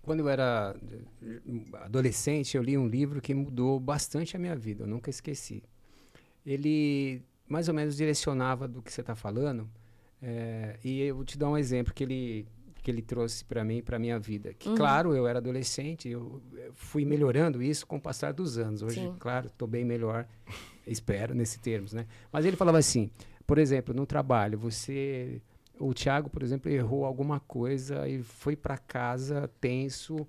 Quando 0.02 0.22
eu 0.22 0.30
era 0.30 0.76
adolescente, 1.82 2.58
eu 2.58 2.64
li 2.64 2.78
um 2.78 2.88
livro 2.88 3.22
que 3.22 3.34
mudou 3.34 3.80
bastante 3.80 4.36
a 4.36 4.40
minha 4.40 4.56
vida, 4.56 4.84
eu 4.84 4.88
nunca 4.88 5.10
esqueci. 5.10 5.62
Ele 6.44 7.22
mais 7.52 7.68
ou 7.68 7.74
menos 7.74 7.98
direcionava 7.98 8.68
do 8.68 8.82
que 8.82 8.92
você 8.92 9.02
está 9.02 9.14
falando, 9.14 9.70
é, 10.22 10.78
e 10.84 11.02
eu 11.02 11.16
vou 11.16 11.26
te 11.26 11.38
dar 11.38 11.50
um 11.50 11.58
exemplo 11.58 11.94
que 11.94 12.04
ele 12.04 12.48
que 12.82 12.90
ele 12.90 13.04
trouxe 13.04 13.46
para 13.46 13.64
mim, 13.64 13.80
para 13.84 14.00
minha 14.00 14.18
vida. 14.18 14.56
Que, 14.56 14.68
uhum. 14.68 14.76
claro, 14.76 15.16
eu 15.16 15.28
era 15.28 15.38
adolescente, 15.38 16.10
eu 16.10 16.42
fui 16.74 17.06
melhorando 17.06 17.62
isso 17.62 17.86
com 17.86 17.98
o 17.98 18.02
passar 18.02 18.34
dos 18.34 18.58
anos. 18.58 18.82
Hoje, 18.82 19.02
Sim. 19.02 19.16
claro, 19.20 19.48
estou 19.48 19.68
bem 19.68 19.86
melhor, 19.86 20.26
espero, 20.88 21.36
nesse 21.36 21.60
termos, 21.60 21.94
né? 21.94 22.08
Mas 22.32 22.44
ele 22.44 22.58
falava 22.58 22.80
assim, 22.80 23.12
por 23.46 23.60
exemplo, 23.60 23.94
no 23.94 24.08
trabalho, 24.08 24.58
você... 24.58 25.40
O 25.80 25.94
Thiago, 25.94 26.28
por 26.28 26.42
exemplo, 26.42 26.72
errou 26.72 27.06
alguma 27.06 27.40
coisa 27.40 28.08
e 28.08 28.24
foi 28.24 28.56
para 28.56 28.80
casa 28.80 29.48
tenso, 29.60 30.28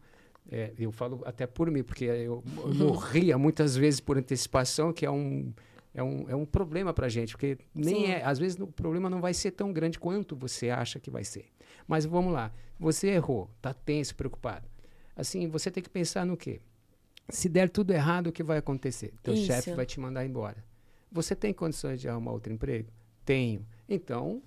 é, 0.50 0.72
eu 0.78 0.92
falo 0.92 1.22
até 1.24 1.46
por 1.46 1.70
mim, 1.70 1.82
porque 1.82 2.04
eu, 2.04 2.44
eu 2.66 2.74
morria 2.74 3.38
muitas 3.38 3.74
vezes 3.74 3.98
por 3.98 4.18
antecipação, 4.18 4.92
que 4.92 5.06
é 5.06 5.10
um 5.10 5.54
é 5.94 6.02
um, 6.02 6.28
é 6.28 6.34
um 6.34 6.44
problema 6.44 6.92
para 6.92 7.06
a 7.06 7.08
gente, 7.08 7.32
porque 7.32 7.58
nem 7.74 8.12
é, 8.12 8.24
às 8.24 8.38
vezes 8.38 8.58
o 8.58 8.66
problema 8.66 9.10
não 9.10 9.20
vai 9.20 9.34
ser 9.34 9.50
tão 9.50 9.72
grande 9.72 9.98
quanto 9.98 10.34
você 10.34 10.70
acha 10.70 10.98
que 10.98 11.10
vai 11.10 11.24
ser. 11.24 11.46
Mas 11.86 12.04
vamos 12.04 12.32
lá, 12.32 12.52
você 12.78 13.08
errou, 13.08 13.50
está 13.56 13.74
tenso, 13.74 14.14
preocupado. 14.14 14.66
Assim, 15.14 15.48
você 15.48 15.70
tem 15.70 15.82
que 15.82 15.90
pensar 15.90 16.24
no 16.24 16.36
quê? 16.36 16.60
Se 17.28 17.48
der 17.48 17.68
tudo 17.68 17.92
errado, 17.92 18.28
o 18.28 18.32
que 18.32 18.42
vai 18.42 18.58
acontecer? 18.58 19.12
Teu 19.22 19.36
chefe 19.36 19.74
vai 19.74 19.86
te 19.86 20.00
mandar 20.00 20.24
embora. 20.24 20.64
Você 21.10 21.36
tem 21.36 21.52
condições 21.52 22.00
de 22.00 22.08
arrumar 22.08 22.32
outro 22.32 22.52
emprego? 22.52 22.90
Tenho. 23.24 23.66
Então, 23.88 24.42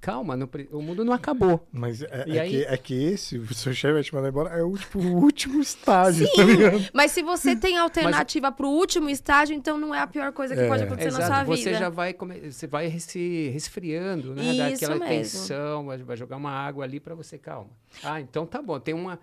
calma, 0.00 0.36
não, 0.36 0.48
o 0.72 0.82
mundo 0.82 1.04
não 1.04 1.12
acabou. 1.12 1.66
Mas 1.72 2.02
é, 2.02 2.24
é, 2.26 2.40
aí... 2.40 2.50
que, 2.50 2.64
é 2.64 2.76
que 2.76 2.94
esse, 2.94 3.38
o 3.38 3.54
seu 3.54 3.72
chefe 3.72 3.94
vai 3.94 4.02
te 4.02 4.14
mandar 4.14 4.28
embora, 4.28 4.50
é 4.50 4.62
o, 4.62 4.76
tipo, 4.76 4.98
o 4.98 5.16
último 5.22 5.60
estágio, 5.60 6.26
Sim, 6.26 6.34
tá 6.34 6.90
mas 6.92 7.12
se 7.12 7.22
você 7.22 7.54
tem 7.54 7.78
alternativa 7.78 8.48
mas... 8.48 8.56
para 8.56 8.66
o 8.66 8.70
último 8.70 9.08
estágio, 9.08 9.54
então 9.54 9.78
não 9.78 9.94
é 9.94 10.00
a 10.00 10.06
pior 10.06 10.32
coisa 10.32 10.54
que 10.54 10.62
é. 10.62 10.68
pode 10.68 10.84
acontecer 10.84 11.08
Exato. 11.08 11.28
na 11.28 11.44
sua 11.44 11.54
vida. 11.54 11.70
Você 11.70 11.74
já 11.74 11.88
vai, 11.88 12.14
você 12.14 12.66
vai 12.66 12.98
se 12.98 13.48
resfriando, 13.50 14.34
né? 14.34 14.42
Isso 14.42 14.82
Daquela 14.82 14.98
mesmo. 14.98 15.08
tensão, 15.08 15.86
vai 15.86 16.16
jogar 16.16 16.36
uma 16.36 16.50
água 16.50 16.84
ali 16.84 17.00
para 17.00 17.14
você, 17.14 17.38
calma. 17.38 17.70
Ah, 18.02 18.20
então 18.20 18.46
tá 18.46 18.60
bom, 18.60 18.78
tem 18.78 18.94
uma 18.94 19.18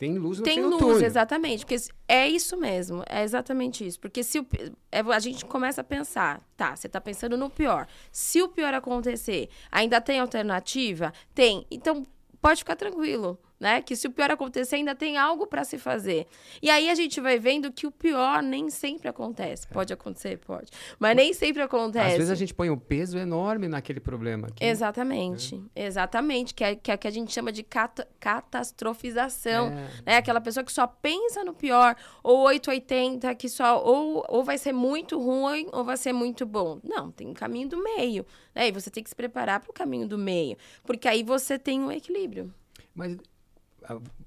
tem 0.00 0.16
luz 0.16 0.38
no 0.38 0.44
Tem 0.44 0.64
luz, 0.64 1.02
exatamente. 1.02 1.66
Porque 1.66 1.76
é 2.08 2.26
isso 2.26 2.56
mesmo. 2.56 3.04
É 3.06 3.22
exatamente 3.22 3.86
isso. 3.86 4.00
Porque 4.00 4.24
se 4.24 4.38
o, 4.38 4.46
é, 4.90 5.00
a 5.00 5.18
gente 5.18 5.44
começa 5.44 5.82
a 5.82 5.84
pensar, 5.84 6.40
tá, 6.56 6.74
você 6.74 6.86
está 6.86 6.98
pensando 7.02 7.36
no 7.36 7.50
pior. 7.50 7.86
Se 8.10 8.40
o 8.40 8.48
pior 8.48 8.72
acontecer, 8.72 9.50
ainda 9.70 10.00
tem 10.00 10.18
alternativa? 10.18 11.12
Tem. 11.34 11.66
Então, 11.70 12.06
pode 12.40 12.60
ficar 12.60 12.76
tranquilo 12.76 13.38
né? 13.60 13.82
Que 13.82 13.94
se 13.94 14.08
o 14.08 14.10
pior 14.10 14.30
acontecer, 14.30 14.76
ainda 14.76 14.94
tem 14.94 15.18
algo 15.18 15.46
para 15.46 15.62
se 15.64 15.76
fazer. 15.76 16.26
E 16.62 16.70
aí 16.70 16.88
a 16.88 16.94
gente 16.94 17.20
vai 17.20 17.38
vendo 17.38 17.70
que 17.70 17.86
o 17.86 17.90
pior 17.90 18.42
nem 18.42 18.70
sempre 18.70 19.06
acontece. 19.06 19.66
É. 19.70 19.74
Pode 19.74 19.92
acontecer, 19.92 20.38
pode. 20.38 20.70
Mas 20.98 21.14
nem 21.14 21.34
sempre 21.34 21.60
acontece. 21.62 22.12
Às 22.12 22.16
vezes 22.16 22.30
a 22.30 22.34
gente 22.34 22.54
põe 22.54 22.70
um 22.70 22.78
peso 22.78 23.18
enorme 23.18 23.68
naquele 23.68 24.00
problema. 24.00 24.48
Que... 24.48 24.64
Exatamente. 24.64 25.62
É. 25.76 25.84
Exatamente. 25.84 26.54
Que 26.54 26.64
é, 26.64 26.74
que 26.74 26.90
é 26.90 26.96
que 26.96 27.06
a 27.06 27.10
gente 27.10 27.30
chama 27.32 27.52
de 27.52 27.62
cat 27.62 28.06
catastrofização. 28.18 29.66
É. 29.68 29.90
Né? 30.06 30.16
Aquela 30.16 30.40
pessoa 30.40 30.64
que 30.64 30.72
só 30.72 30.86
pensa 30.86 31.44
no 31.44 31.52
pior. 31.52 31.94
Ou 32.22 32.44
880, 32.46 33.34
que 33.34 33.48
só 33.48 33.84
ou, 33.84 34.24
ou 34.26 34.42
vai 34.42 34.56
ser 34.56 34.72
muito 34.72 35.20
ruim 35.20 35.68
ou 35.70 35.84
vai 35.84 35.98
ser 35.98 36.14
muito 36.14 36.46
bom. 36.46 36.80
Não, 36.82 37.10
tem 37.10 37.28
um 37.28 37.34
caminho 37.34 37.68
do 37.68 37.82
meio. 37.82 38.24
Né? 38.54 38.68
E 38.68 38.72
você 38.72 38.88
tem 38.88 39.02
que 39.02 39.10
se 39.10 39.16
preparar 39.16 39.60
para 39.60 39.70
o 39.70 39.74
caminho 39.74 40.08
do 40.08 40.16
meio. 40.16 40.56
Porque 40.84 41.06
aí 41.06 41.22
você 41.22 41.58
tem 41.58 41.78
um 41.80 41.92
equilíbrio. 41.92 42.52
Mas 42.94 43.16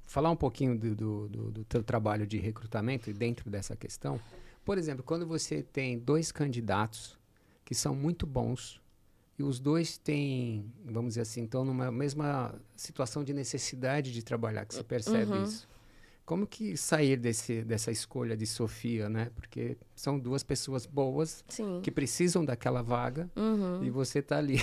falar 0.05 0.29
um 0.29 0.35
pouquinho 0.35 0.77
do, 0.77 0.95
do, 0.95 1.29
do, 1.29 1.51
do 1.51 1.63
teu 1.65 1.83
trabalho 1.83 2.25
de 2.25 2.37
recrutamento 2.37 3.09
e 3.09 3.13
dentro 3.13 3.49
dessa 3.49 3.75
questão. 3.75 4.19
Por 4.65 4.77
exemplo, 4.77 5.03
quando 5.03 5.25
você 5.25 5.61
tem 5.61 5.99
dois 5.99 6.31
candidatos 6.31 7.17
que 7.65 7.75
são 7.75 7.95
muito 7.95 8.25
bons 8.25 8.81
e 9.37 9.43
os 9.43 9.59
dois 9.59 9.97
têm, 9.97 10.71
vamos 10.85 11.11
dizer 11.11 11.21
assim, 11.21 11.43
estão 11.43 11.65
numa 11.65 11.91
mesma 11.91 12.55
situação 12.75 13.23
de 13.23 13.33
necessidade 13.33 14.11
de 14.13 14.23
trabalhar, 14.23 14.65
que 14.65 14.75
você 14.75 14.83
percebe 14.83 15.31
uhum. 15.31 15.43
isso. 15.43 15.67
Como 16.25 16.47
que 16.47 16.77
sair 16.77 17.17
desse, 17.17 17.63
dessa 17.63 17.91
escolha 17.91 18.37
de 18.37 18.47
Sofia, 18.47 19.09
né? 19.09 19.29
Porque 19.35 19.77
são 19.95 20.19
duas 20.19 20.43
pessoas 20.43 20.86
boas 20.86 21.43
Sim. 21.47 21.79
que 21.84 21.91
precisam 21.91 22.43
daquela 22.43 22.82
vaga 22.82 23.29
uhum. 23.36 23.84
e 23.84 23.89
você 23.89 24.21
tá 24.21 24.38
ali. 24.38 24.60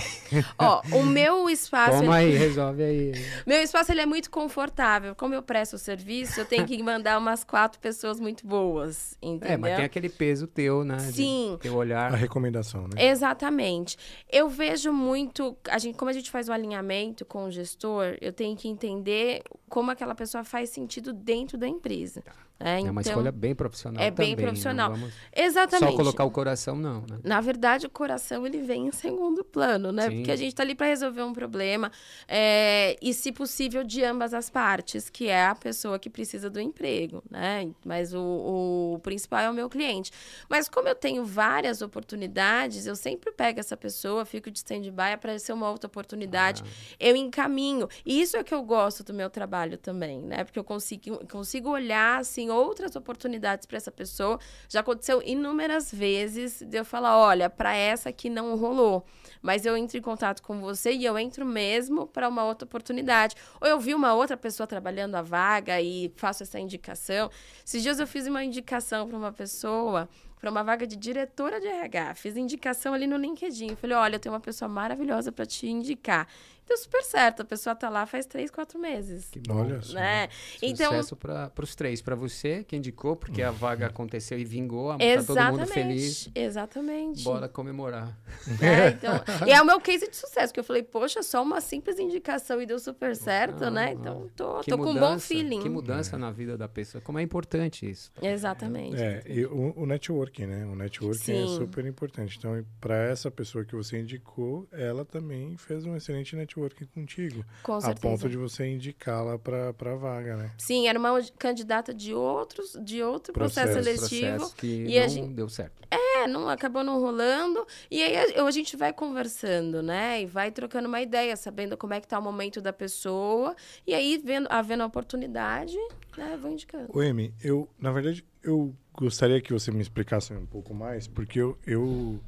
Ó, 0.57 0.81
o 0.93 1.05
meu 1.05 1.49
espaço. 1.49 1.99
Toma 1.99 2.21
ele... 2.21 2.33
aí, 2.33 2.37
resolve 2.37 2.83
aí. 2.83 3.11
Meu 3.45 3.61
espaço 3.61 3.91
ele 3.91 4.01
é 4.01 4.05
muito 4.05 4.29
confortável. 4.29 5.15
Como 5.15 5.33
eu 5.33 5.41
presto 5.41 5.73
o 5.73 5.77
serviço, 5.77 6.39
eu 6.39 6.45
tenho 6.45 6.65
que 6.65 6.81
mandar 6.81 7.17
umas 7.17 7.43
quatro 7.43 7.79
pessoas 7.79 8.19
muito 8.19 8.45
boas, 8.45 9.17
entendeu? 9.21 9.53
É, 9.53 9.57
mas 9.57 9.75
tem 9.75 9.85
aquele 9.85 10.09
peso 10.09 10.47
teu, 10.47 10.83
né? 10.83 10.99
Sim. 10.99 11.57
teu 11.61 11.75
olhar. 11.75 12.13
A 12.13 12.17
recomendação, 12.17 12.83
né? 12.83 13.09
Exatamente. 13.09 13.97
Eu 14.31 14.47
vejo 14.49 14.91
muito, 14.93 15.57
a 15.69 15.77
gente, 15.77 15.97
como 15.97 16.09
a 16.09 16.13
gente 16.13 16.29
faz 16.29 16.49
o 16.49 16.53
alinhamento 16.53 17.25
com 17.25 17.45
o 17.45 17.51
gestor, 17.51 18.17
eu 18.21 18.31
tenho 18.31 18.55
que 18.55 18.67
entender 18.67 19.43
como 19.69 19.91
aquela 19.91 20.13
pessoa 20.15 20.43
faz 20.43 20.69
sentido 20.69 21.13
dentro 21.13 21.57
da 21.57 21.67
empresa. 21.67 22.21
Tá. 22.21 22.33
É, 22.63 22.79
então, 22.79 22.87
é 22.87 22.91
uma 22.91 23.01
então, 23.01 23.11
escolha 23.11 23.31
bem 23.31 23.55
profissional. 23.55 24.03
É 24.03 24.11
também, 24.11 24.35
bem 24.35 24.45
profissional. 24.45 24.93
Exatamente. 25.35 25.91
Só 25.91 25.97
colocar 25.97 26.23
o 26.23 26.31
coração, 26.31 26.75
não. 26.75 27.01
Né? 27.01 27.19
Na 27.23 27.41
verdade, 27.41 27.87
o 27.87 27.89
coração 27.89 28.45
ele 28.45 28.59
vem 28.59 28.87
em 28.87 28.91
segundo 28.91 29.43
plano, 29.43 29.91
né? 29.91 30.09
Sim. 30.09 30.17
Porque 30.17 30.31
a 30.31 30.35
gente 30.35 30.49
está 30.49 30.63
ali 30.63 30.75
para 30.75 30.87
resolver 30.87 31.23
um 31.23 31.33
problema 31.33 31.91
é, 32.27 32.95
e, 33.01 33.13
se 33.13 33.31
possível, 33.31 33.83
de 33.83 34.03
ambas 34.03 34.33
as 34.33 34.49
partes, 34.49 35.09
que 35.09 35.27
é 35.27 35.45
a 35.47 35.55
pessoa 35.55 35.97
que 35.97 36.09
precisa 36.09 36.49
do 36.49 36.59
emprego, 36.59 37.23
né? 37.29 37.69
Mas 37.83 38.13
o, 38.13 38.93
o 38.95 38.99
principal 38.99 39.39
é 39.39 39.49
o 39.49 39.53
meu 39.53 39.69
cliente. 39.69 40.11
Mas 40.47 40.69
como 40.69 40.87
eu 40.87 40.95
tenho 40.95 41.25
várias 41.25 41.81
oportunidades, 41.81 42.85
eu 42.85 42.95
sempre 42.95 43.31
pego 43.31 43.59
essa 43.59 43.75
pessoa, 43.75 44.23
fico 44.25 44.51
de 44.51 44.59
stand-by, 44.59 45.13
aparecer 45.13 45.53
uma 45.53 45.69
outra 45.69 45.87
oportunidade, 45.87 46.63
ah. 46.63 46.95
eu 46.99 47.15
encaminho. 47.15 47.87
E 48.05 48.21
isso 48.21 48.37
é 48.37 48.43
que 48.43 48.53
eu 48.53 48.61
gosto 48.63 49.03
do 49.03 49.13
meu 49.13 49.29
trabalho 49.29 49.77
também, 49.77 50.21
né? 50.21 50.43
Porque 50.43 50.59
eu 50.59 50.63
consigo, 50.63 51.25
consigo 51.27 51.69
olhar 51.69 52.19
assim 52.19 52.50
outras 52.51 52.95
oportunidades 52.95 53.65
para 53.65 53.77
essa 53.77 53.91
pessoa. 53.91 54.39
Já 54.69 54.81
aconteceu 54.81 55.21
inúmeras 55.23 55.91
vezes 55.91 56.61
de 56.61 56.77
eu 56.77 56.85
falar: 56.85 57.17
olha, 57.17 57.49
para 57.49 57.73
essa 57.75 58.09
aqui 58.09 58.29
não 58.29 58.55
rolou, 58.55 59.05
mas 59.41 59.65
eu 59.65 59.75
entro 59.75 59.97
em 59.97 60.01
contato 60.01 60.43
com 60.43 60.59
você 60.59 60.91
e 60.91 61.05
eu 61.05 61.17
entro 61.17 61.45
mesmo 61.45 62.05
para 62.05 62.27
uma 62.27 62.43
outra 62.43 62.65
oportunidade. 62.65 63.35
Ou 63.59 63.67
eu 63.67 63.79
vi 63.79 63.95
uma 63.95 64.13
outra 64.13 64.37
pessoa 64.37 64.67
trabalhando 64.67 65.15
a 65.15 65.21
vaga 65.21 65.81
e 65.81 66.11
faço 66.15 66.43
essa 66.43 66.59
indicação. 66.59 67.29
Esses 67.65 67.81
dias 67.81 67.99
eu 67.99 68.07
fiz 68.07 68.27
uma 68.27 68.43
indicação 68.43 69.07
para 69.07 69.17
uma 69.17 69.31
pessoa 69.31 70.07
para 70.41 70.49
uma 70.49 70.63
vaga 70.63 70.87
de 70.87 70.95
diretora 70.95 71.61
de 71.61 71.67
RH. 71.67 72.15
Fiz 72.15 72.35
indicação 72.35 72.95
ali 72.95 73.05
no 73.05 73.15
LinkedIn. 73.15 73.75
Falei, 73.75 73.95
olha, 73.95 74.15
eu 74.15 74.19
tenho 74.19 74.33
uma 74.33 74.41
pessoa 74.41 74.67
maravilhosa 74.67 75.31
para 75.31 75.45
te 75.45 75.67
indicar 75.67 76.27
deu 76.71 76.77
super 76.77 77.03
certo. 77.03 77.41
A 77.41 77.45
pessoa 77.45 77.75
tá 77.75 77.89
lá 77.89 78.05
faz 78.05 78.25
três, 78.25 78.49
quatro 78.49 78.79
meses. 78.79 79.29
Que 79.29 79.39
bom. 79.39 79.61
Olha 79.61 79.81
só. 79.81 79.93
Né? 79.93 80.29
Então, 80.61 80.91
Sucesso 80.91 81.15
para 81.15 81.51
os 81.61 81.75
três. 81.75 82.01
Para 82.01 82.15
você, 82.15 82.63
que 82.63 82.75
indicou, 82.75 83.15
porque 83.15 83.41
a 83.41 83.51
vaga 83.51 83.87
aconteceu 83.87 84.39
e 84.39 84.45
vingou. 84.45 84.97
Tá 84.97 85.23
todo 85.25 85.57
mundo 85.57 85.67
feliz. 85.67 86.29
Exatamente. 86.33 87.23
Bora 87.23 87.47
comemorar. 87.47 88.17
É, 88.61 88.89
então, 88.89 89.13
e 89.47 89.51
é 89.51 89.61
o 89.61 89.65
meu 89.65 89.79
case 89.81 90.07
de 90.07 90.15
sucesso, 90.15 90.53
que 90.53 90.59
eu 90.59 90.63
falei, 90.63 90.83
poxa, 90.83 91.23
só 91.23 91.41
uma 91.41 91.59
simples 91.59 91.97
indicação 91.97 92.61
e 92.61 92.65
deu 92.65 92.77
super 92.77 93.15
certo, 93.15 93.65
ah, 93.65 93.71
né? 93.71 93.93
Então, 93.93 94.29
tô, 94.35 94.61
tô 94.61 94.77
mudança, 94.77 94.77
com 94.77 94.91
um 94.91 94.99
bom 94.99 95.19
feeling. 95.19 95.61
Que 95.61 95.69
mudança 95.69 96.15
é. 96.15 96.19
na 96.19 96.31
vida 96.31 96.57
da 96.57 96.67
pessoa. 96.67 97.01
Como 97.01 97.17
é 97.17 97.21
importante 97.21 97.89
isso. 97.89 98.11
Exatamente. 98.21 99.01
É, 99.01 99.23
e 99.25 99.45
o, 99.45 99.73
o 99.75 99.85
networking, 99.85 100.45
né? 100.45 100.65
O 100.65 100.75
networking 100.75 101.31
é 101.31 101.35
Sim. 101.35 101.43
é 101.43 101.47
super 101.57 101.85
importante. 101.85 102.37
Então, 102.37 102.63
para 102.79 102.95
essa 102.95 103.31
pessoa 103.31 103.65
que 103.65 103.75
você 103.75 103.99
indicou, 103.99 104.67
ela 104.71 105.03
também 105.03 105.57
fez 105.57 105.85
um 105.85 105.95
excelente 105.95 106.35
networking 106.35 106.60
networking 106.61 106.85
contigo. 106.85 107.45
Com 107.63 107.79
certeza. 107.79 108.07
A 108.07 108.09
ponto 108.09 108.29
de 108.29 108.37
você 108.37 108.67
indicá-la 108.67 109.37
para 109.37 109.69
a 109.69 109.95
vaga, 109.95 110.35
né? 110.37 110.51
Sim, 110.57 110.87
era 110.87 110.97
uma 110.97 111.21
candidata 111.37 111.93
de 111.93 112.13
outros 112.13 112.77
de 112.81 113.01
outro 113.01 113.33
processo, 113.33 113.73
processo 113.73 114.07
seletivo. 114.07 114.37
Processo 114.37 114.55
que 114.55 114.85
e 114.85 114.99
não 114.99 115.09
gente, 115.09 115.33
deu 115.33 115.49
certo. 115.49 115.81
É, 115.89 116.27
não, 116.27 116.49
acabou 116.49 116.83
não 116.83 116.99
rolando. 116.99 117.65
E 117.89 118.01
aí 118.01 118.37
a, 118.37 118.43
a, 118.43 118.51
gente 118.51 118.77
vai 118.77 118.93
conversando, 118.93 119.81
né? 119.81 120.21
E 120.21 120.25
vai 120.25 120.51
trocando 120.51 120.87
uma 120.87 121.01
ideia, 121.01 121.35
sabendo 121.35 121.75
como 121.75 121.93
é 121.93 122.01
que 122.01 122.07
tá 122.07 122.19
o 122.19 122.21
momento 122.21 122.61
da 122.61 122.71
pessoa. 122.71 123.55
E 123.85 123.93
aí, 123.93 124.21
vendo, 124.23 124.47
havendo 124.49 124.83
a 124.83 124.85
oportunidade, 124.85 125.77
né, 126.17 126.37
vou 126.41 126.51
indicando. 126.51 126.89
O 126.93 127.01
Emi, 127.01 127.33
eu, 127.43 127.67
na 127.79 127.91
verdade, 127.91 128.25
eu 128.43 128.73
gostaria 128.93 129.41
que 129.41 129.51
você 129.51 129.71
me 129.71 129.81
explicasse 129.81 130.33
um 130.33 130.45
pouco 130.45 130.73
mais, 130.73 131.07
porque 131.07 131.39
eu, 131.39 131.57
eu 131.65 132.19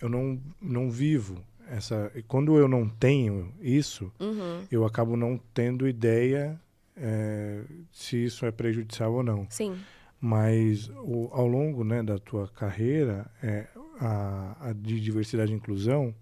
eu 0.00 0.08
não, 0.08 0.40
não 0.60 0.90
vivo 0.90 1.44
essa. 1.70 2.10
Quando 2.26 2.56
eu 2.58 2.66
não 2.68 2.88
tenho 2.88 3.52
isso, 3.60 4.12
Uhum. 4.20 4.64
eu 4.70 4.84
acabo 4.84 5.16
não 5.16 5.38
tendo 5.54 5.86
ideia 5.88 6.58
é, 6.96 7.62
se 7.92 8.24
isso 8.24 8.44
é 8.46 8.50
prejudicial 8.50 9.12
ou 9.14 9.22
não. 9.22 9.46
Sim. 9.50 9.76
Mas 10.20 10.88
o, 11.04 11.28
ao 11.32 11.46
longo 11.46 11.84
né, 11.84 12.02
da 12.02 12.18
tua 12.18 12.48
carreira, 12.48 13.26
é, 13.42 13.66
a, 14.00 14.68
a 14.68 14.72
de 14.72 15.00
diversidade 15.00 15.52
e 15.52 15.54
inclusão, 15.54 16.12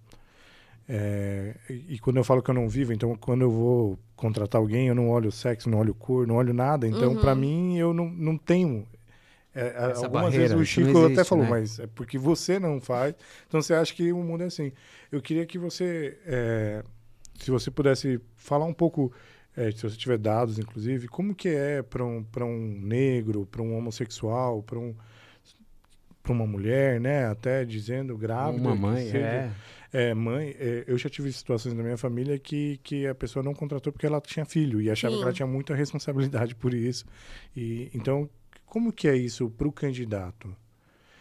é, 0.88 1.56
e, 1.68 1.94
e 1.94 1.98
quando 1.98 2.18
eu 2.18 2.24
falo 2.24 2.42
que 2.42 2.50
eu 2.50 2.54
não 2.54 2.68
vivo, 2.68 2.92
então 2.92 3.16
quando 3.16 3.42
eu 3.42 3.50
vou 3.50 3.98
contratar 4.14 4.60
alguém, 4.60 4.88
eu 4.88 4.94
não 4.94 5.08
olho 5.08 5.32
sexo, 5.32 5.68
não 5.68 5.78
olho 5.78 5.94
cor, 5.94 6.26
não 6.26 6.36
olho 6.36 6.54
nada. 6.54 6.86
Então, 6.86 7.12
Uhum. 7.14 7.20
para 7.20 7.34
mim, 7.34 7.76
eu 7.76 7.92
não, 7.92 8.08
não 8.08 8.36
tenho. 8.38 8.86
É, 9.56 9.90
Essa 9.90 10.06
algumas 10.06 10.10
barreira, 10.26 10.48
vezes 10.48 10.56
o 10.56 10.64
Chico 10.64 10.90
até 10.98 11.12
existe, 11.14 11.28
falou, 11.28 11.44
né? 11.44 11.50
mas 11.50 11.78
é 11.78 11.86
porque 11.86 12.18
você 12.18 12.58
não 12.58 12.80
faz. 12.80 13.14
Então 13.48 13.60
você 13.62 13.74
acha 13.74 13.94
que 13.94 14.12
o 14.12 14.18
mundo 14.18 14.42
é 14.42 14.46
assim. 14.46 14.70
Eu 15.10 15.20
queria 15.22 15.46
que 15.46 15.58
você, 15.58 16.18
é, 16.26 16.82
se 17.40 17.50
você 17.50 17.70
pudesse 17.70 18.20
falar 18.34 18.66
um 18.66 18.74
pouco, 18.74 19.12
é, 19.56 19.70
se 19.70 19.82
você 19.82 19.96
tiver 19.96 20.18
dados, 20.18 20.58
inclusive, 20.58 21.08
como 21.08 21.34
que 21.34 21.48
é 21.48 21.82
para 21.82 22.04
um, 22.04 22.22
para 22.22 22.44
um 22.44 22.78
negro, 22.82 23.46
para 23.46 23.62
um 23.62 23.76
homossexual, 23.76 24.62
para 24.62 24.78
um 24.78 24.94
para 26.22 26.32
uma 26.32 26.46
mulher, 26.46 27.00
né? 27.00 27.26
Até 27.26 27.64
dizendo 27.64 28.16
grávida. 28.18 28.60
Uma 28.60 28.74
mãe, 28.74 29.04
seja- 29.04 29.18
é. 29.18 29.50
é, 29.92 30.12
mãe, 30.14 30.56
é, 30.58 30.82
eu 30.88 30.98
já 30.98 31.08
tive 31.08 31.32
situações 31.32 31.72
na 31.72 31.84
minha 31.84 31.96
família 31.96 32.36
que, 32.36 32.78
que 32.82 33.06
a 33.06 33.14
pessoa 33.14 33.44
não 33.44 33.54
contratou 33.54 33.92
porque 33.92 34.06
ela 34.06 34.20
tinha 34.20 34.44
filho 34.44 34.80
e 34.80 34.90
achava 34.90 35.12
Sim. 35.12 35.18
que 35.20 35.24
ela 35.24 35.32
tinha 35.32 35.46
muita 35.46 35.72
responsabilidade 35.74 36.56
por 36.56 36.74
isso. 36.74 37.04
E 37.54 37.88
então, 37.94 38.28
como 38.66 38.92
que 38.92 39.08
é 39.08 39.16
isso 39.16 39.48
para 39.50 39.66
o 39.66 39.72
candidato? 39.72 40.54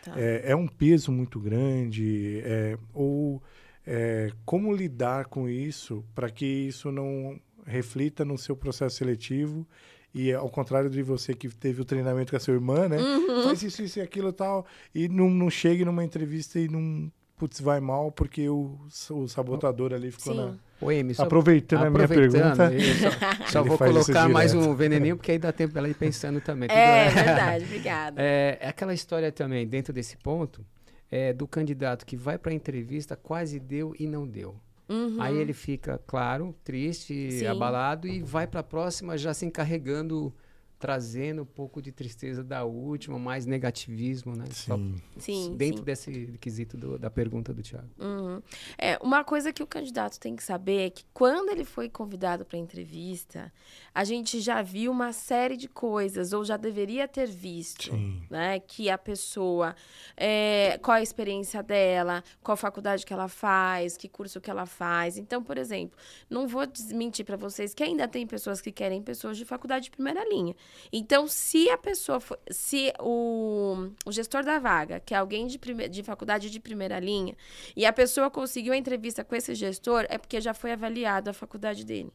Tá. 0.03 0.13
É, 0.19 0.51
é 0.51 0.55
um 0.55 0.67
peso 0.67 1.11
muito 1.11 1.39
grande? 1.39 2.41
É, 2.43 2.77
ou 2.93 3.41
é, 3.85 4.31
como 4.45 4.73
lidar 4.73 5.25
com 5.25 5.47
isso 5.47 6.03
para 6.13 6.29
que 6.29 6.45
isso 6.45 6.91
não 6.91 7.39
reflita 7.65 8.25
no 8.25 8.37
seu 8.37 8.55
processo 8.55 8.97
seletivo? 8.97 9.65
E 10.13 10.31
ao 10.31 10.49
contrário 10.49 10.89
de 10.89 11.03
você 11.03 11.33
que 11.33 11.49
teve 11.49 11.81
o 11.81 11.85
treinamento 11.85 12.31
com 12.31 12.37
a 12.37 12.39
sua 12.39 12.53
irmã, 12.53 12.87
né? 12.87 12.97
Uhum. 12.97 13.43
Faz 13.43 13.61
isso, 13.61 13.83
isso 13.83 13.99
e 13.99 14.01
aquilo 14.01 14.29
e 14.29 14.33
tal. 14.33 14.65
E 14.93 15.09
não, 15.09 15.29
não 15.29 15.49
chegue 15.49 15.83
numa 15.83 16.05
entrevista 16.05 16.57
e 16.57 16.69
não, 16.69 17.11
putz, 17.35 17.59
vai 17.59 17.81
mal 17.81 18.11
porque 18.11 18.47
o, 18.47 18.79
o 19.09 19.27
sabotador 19.27 19.93
ali 19.93 20.11
ficou 20.11 20.33
Sim. 20.33 20.39
na... 20.39 20.57
Ô, 20.79 20.89
Amy, 20.89 21.13
só, 21.13 21.23
Aproveitando, 21.23 21.85
a 21.85 21.89
minha 21.89 22.03
aproveitando, 22.03 22.57
pergunta... 22.57 22.73
eu 22.73 23.45
só, 23.45 23.47
só 23.47 23.63
vou 23.63 23.77
colocar 23.77 24.27
mais 24.27 24.51
direto. 24.51 24.69
um 24.69 24.75
veneninho, 24.75 25.15
porque 25.15 25.31
aí 25.31 25.37
dá 25.37 25.51
tempo 25.51 25.77
ela 25.77 25.87
ir 25.87 25.93
pensando 25.93 26.41
também. 26.41 26.67
Tudo 26.67 26.77
É, 26.77 27.09
verdade, 27.09 27.65
obrigada. 27.65 28.21
É, 28.21 28.57
é 28.59 28.67
aquela 28.67 28.93
história 28.93 29.31
também, 29.31 29.65
dentro 29.65 29.93
desse 29.93 30.17
ponto, 30.17 30.65
é, 31.09 31.31
do 31.31 31.47
candidato 31.47 32.05
que 32.05 32.17
vai 32.17 32.37
para 32.37 32.51
a 32.51 32.53
entrevista, 32.53 33.15
quase 33.15 33.59
deu 33.59 33.95
e 33.97 34.05
não 34.05 34.27
deu. 34.27 34.55
Uhum. 34.87 35.17
Aí 35.19 35.35
ele 35.37 35.53
fica, 35.53 35.99
claro, 36.05 36.55
triste, 36.63 37.31
Sim. 37.31 37.47
abalado 37.47 38.07
e 38.07 38.21
vai 38.21 38.45
para 38.45 38.59
a 38.59 38.63
próxima 38.63 39.17
já 39.17 39.33
se 39.33 39.45
encarregando, 39.45 40.33
trazendo 40.79 41.43
um 41.43 41.45
pouco 41.45 41.81
de 41.81 41.91
tristeza 41.91 42.43
da 42.43 42.63
última, 42.65 43.17
mais 43.17 43.45
negativismo, 43.45 44.35
né? 44.35 44.45
Só 44.51 44.75
Sim. 44.75 44.95
Sim, 45.17 45.55
dentro 45.55 45.79
sim. 45.79 45.83
desse 45.83 46.37
quesito 46.39 46.77
do- 46.77 46.99
da 46.99 47.09
pergunta 47.09 47.53
do 47.53 47.61
Thiago. 47.61 47.89
Uhum. 47.99 48.41
É, 48.77 48.97
uma 49.01 49.23
coisa 49.23 49.51
que 49.53 49.63
o 49.63 49.67
candidato 49.67 50.19
tem 50.19 50.35
que 50.35 50.43
saber 50.43 50.87
é 50.87 50.89
que 50.89 51.03
quando 51.13 51.49
ele 51.49 51.63
foi 51.63 51.89
convidado 51.89 52.43
para 52.45 52.57
entrevista, 52.57 53.51
a 53.93 54.03
gente 54.03 54.39
já 54.41 54.61
viu 54.61 54.91
uma 54.91 55.13
série 55.13 55.55
de 55.57 55.67
coisas, 55.67 56.33
ou 56.33 56.43
já 56.43 56.57
deveria 56.57 57.07
ter 57.07 57.27
visto, 57.27 57.91
Sim. 57.91 58.23
né? 58.29 58.59
Que 58.59 58.89
a 58.89 58.97
pessoa, 58.97 59.75
é, 60.17 60.77
qual 60.81 60.97
a 60.97 61.01
experiência 61.01 61.63
dela, 61.63 62.23
qual 62.43 62.57
faculdade 62.57 63.05
que 63.05 63.13
ela 63.13 63.27
faz, 63.27 63.95
que 63.97 64.07
curso 64.09 64.41
que 64.41 64.49
ela 64.51 64.65
faz. 64.65 65.17
Então, 65.17 65.41
por 65.43 65.57
exemplo, 65.57 65.97
não 66.29 66.47
vou 66.47 66.65
desmentir 66.65 67.25
para 67.25 67.37
vocês 67.37 67.73
que 67.73 67.83
ainda 67.83 68.07
tem 68.07 68.27
pessoas 68.27 68.59
que 68.61 68.71
querem 68.71 69.01
pessoas 69.01 69.37
de 69.37 69.45
faculdade 69.45 69.85
de 69.85 69.91
primeira 69.91 70.23
linha. 70.27 70.55
Então, 70.91 71.27
se 71.27 71.69
a 71.69 71.77
pessoa, 71.77 72.19
for, 72.19 72.39
se 72.49 72.93
o, 72.99 73.89
o 74.05 74.11
gestor 74.11 74.43
da 74.43 74.59
vaga, 74.59 74.99
que 74.99 75.13
é 75.13 75.17
alguém 75.17 75.47
de, 75.47 75.57
prime, 75.57 75.87
de 75.87 76.03
faculdade 76.03 76.49
de 76.49 76.59
primeira 76.59 76.99
linha, 76.99 77.35
e 77.75 77.85
a 77.85 77.93
pessoa 77.93 78.29
conseguiu 78.29 78.73
a 78.73 78.77
entrevista 78.77 79.23
com 79.23 79.35
esse 79.35 79.53
gestor, 79.55 80.05
é 80.09 80.17
porque 80.17 80.39
já 80.39 80.53
foi 80.53 80.71
avaliado 80.71 81.29
a 81.29 81.33
faculdade 81.33 81.83
dele. 81.83 82.11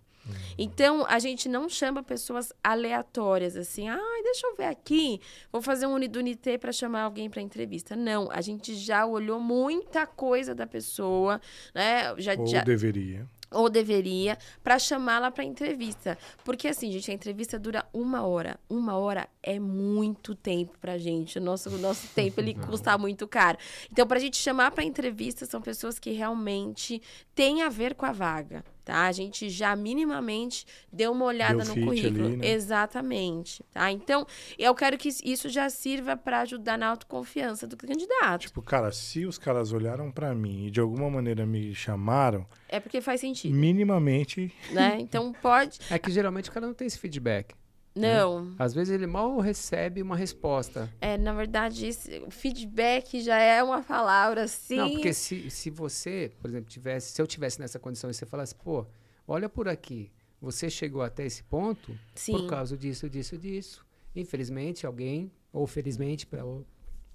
Então, 0.58 1.04
a 1.08 1.18
gente 1.18 1.48
não 1.48 1.68
chama 1.68 2.02
pessoas 2.02 2.52
aleatórias, 2.62 3.56
assim, 3.56 3.88
ai, 3.88 4.22
deixa 4.22 4.46
eu 4.46 4.56
ver 4.56 4.66
aqui, 4.66 5.20
vou 5.50 5.62
fazer 5.62 5.86
um 5.86 5.94
unidunité 5.94 6.58
para 6.58 6.72
chamar 6.72 7.02
alguém 7.02 7.30
para 7.30 7.40
entrevista. 7.40 7.96
Não, 7.96 8.30
a 8.30 8.40
gente 8.40 8.74
já 8.74 9.06
olhou 9.06 9.40
muita 9.40 10.06
coisa 10.06 10.54
da 10.54 10.66
pessoa, 10.66 11.40
né? 11.74 12.14
Já, 12.18 12.34
Ou 12.36 12.46
já, 12.46 12.62
deveria. 12.62 13.26
Ou 13.50 13.68
deveria, 13.68 14.38
para 14.62 14.78
chamá-la 14.78 15.30
para 15.30 15.44
entrevista. 15.44 16.16
Porque 16.44 16.68
assim, 16.68 16.90
gente, 16.92 17.10
a 17.10 17.14
entrevista 17.14 17.58
dura 17.58 17.84
uma 17.92 18.22
hora. 18.22 18.58
Uma 18.68 18.96
hora 18.96 19.28
é 19.42 19.58
muito 19.58 20.34
tempo 20.34 20.78
pra 20.78 20.98
gente. 20.98 21.38
O 21.38 21.42
nosso, 21.42 21.68
o 21.68 21.78
nosso 21.78 22.06
tempo, 22.14 22.40
ele 22.40 22.54
custa 22.66 22.96
muito 22.96 23.26
caro. 23.26 23.58
Então, 23.90 24.06
pra 24.06 24.18
gente 24.18 24.36
chamar 24.36 24.70
para 24.70 24.84
entrevista, 24.84 25.44
são 25.46 25.60
pessoas 25.60 25.98
que 25.98 26.12
realmente 26.12 27.02
têm 27.34 27.62
a 27.62 27.68
ver 27.68 27.94
com 27.94 28.06
a 28.06 28.12
vaga. 28.12 28.64
Tá? 28.90 29.06
A 29.06 29.12
gente 29.12 29.48
já 29.48 29.76
minimamente 29.76 30.66
deu 30.92 31.12
uma 31.12 31.26
olhada 31.26 31.62
Deu 31.62 31.76
no 31.76 31.86
currículo. 31.86 32.26
ali, 32.26 32.36
né? 32.38 32.48
Exatamente. 32.48 33.64
Tá? 33.72 33.88
Então, 33.92 34.26
eu 34.58 34.74
quero 34.74 34.98
que 34.98 35.08
isso 35.22 35.48
já 35.48 35.70
sirva 35.70 36.16
para 36.16 36.40
ajudar 36.40 36.76
na 36.76 36.88
autoconfiança 36.88 37.68
do 37.68 37.76
candidato. 37.76 38.40
Tipo, 38.40 38.60
cara, 38.60 38.90
se 38.90 39.24
os 39.24 39.38
caras 39.38 39.72
olharam 39.72 40.10
pra 40.10 40.34
mim 40.34 40.66
e 40.66 40.72
de 40.72 40.80
alguma 40.80 41.08
maneira 41.08 41.46
me 41.46 41.72
chamaram, 41.72 42.44
É 42.68 42.80
porque 42.80 43.00
faz 43.00 43.20
sentido. 43.20 43.54
minimamente... 43.54 44.52
né? 44.72 44.96
Então, 44.98 45.32
pode. 45.40 45.78
É 45.88 45.96
que 45.96 46.10
geralmente 46.10 46.50
o 46.50 46.52
cara 46.52 46.66
não 46.66 46.74
tem 46.74 46.88
esse 46.88 46.98
feedback. 46.98 47.54
Não. 47.94 48.54
Às 48.58 48.72
vezes 48.72 48.94
ele 48.94 49.06
mal 49.06 49.38
recebe 49.38 50.00
uma 50.02 50.16
resposta. 50.16 50.92
É, 51.00 51.18
na 51.18 51.32
verdade, 51.32 51.86
esse, 51.86 52.24
feedback 52.30 53.20
já 53.20 53.38
é 53.38 53.62
uma 53.62 53.82
palavra 53.82 54.44
assim. 54.44 54.76
Não, 54.76 54.90
porque 54.90 55.12
se, 55.12 55.50
se 55.50 55.70
você, 55.70 56.30
por 56.40 56.48
exemplo, 56.48 56.70
tivesse, 56.70 57.12
se 57.12 57.20
eu 57.20 57.26
tivesse 57.26 57.60
nessa 57.60 57.78
condição 57.78 58.08
e 58.10 58.14
você 58.14 58.24
falasse, 58.24 58.54
pô, 58.54 58.86
olha 59.26 59.48
por 59.48 59.68
aqui, 59.68 60.10
você 60.40 60.70
chegou 60.70 61.02
até 61.02 61.26
esse 61.26 61.42
ponto 61.42 61.96
Sim. 62.14 62.32
por 62.32 62.46
causa 62.46 62.76
disso, 62.76 63.10
disso, 63.10 63.36
disso. 63.36 63.84
Infelizmente, 64.14 64.86
alguém, 64.86 65.30
ou 65.52 65.66
felizmente 65.66 66.26
para 66.26 66.44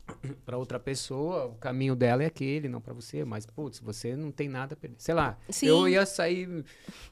para 0.46 0.58
outra 0.58 0.80
pessoa, 0.80 1.46
o 1.46 1.56
caminho 1.56 1.96
dela 1.96 2.24
é 2.24 2.26
aquele, 2.28 2.68
não 2.70 2.80
para 2.82 2.94
você, 2.94 3.26
mas 3.26 3.46
putz, 3.46 3.80
você 3.80 4.16
não 4.16 4.32
tem 4.32 4.48
nada 4.48 4.74
a 4.74 4.78
perder. 4.78 4.96
Sei 5.00 5.14
lá, 5.14 5.38
Sim. 5.50 5.68
eu 5.68 5.88
ia 5.88 6.06
sair 6.06 6.64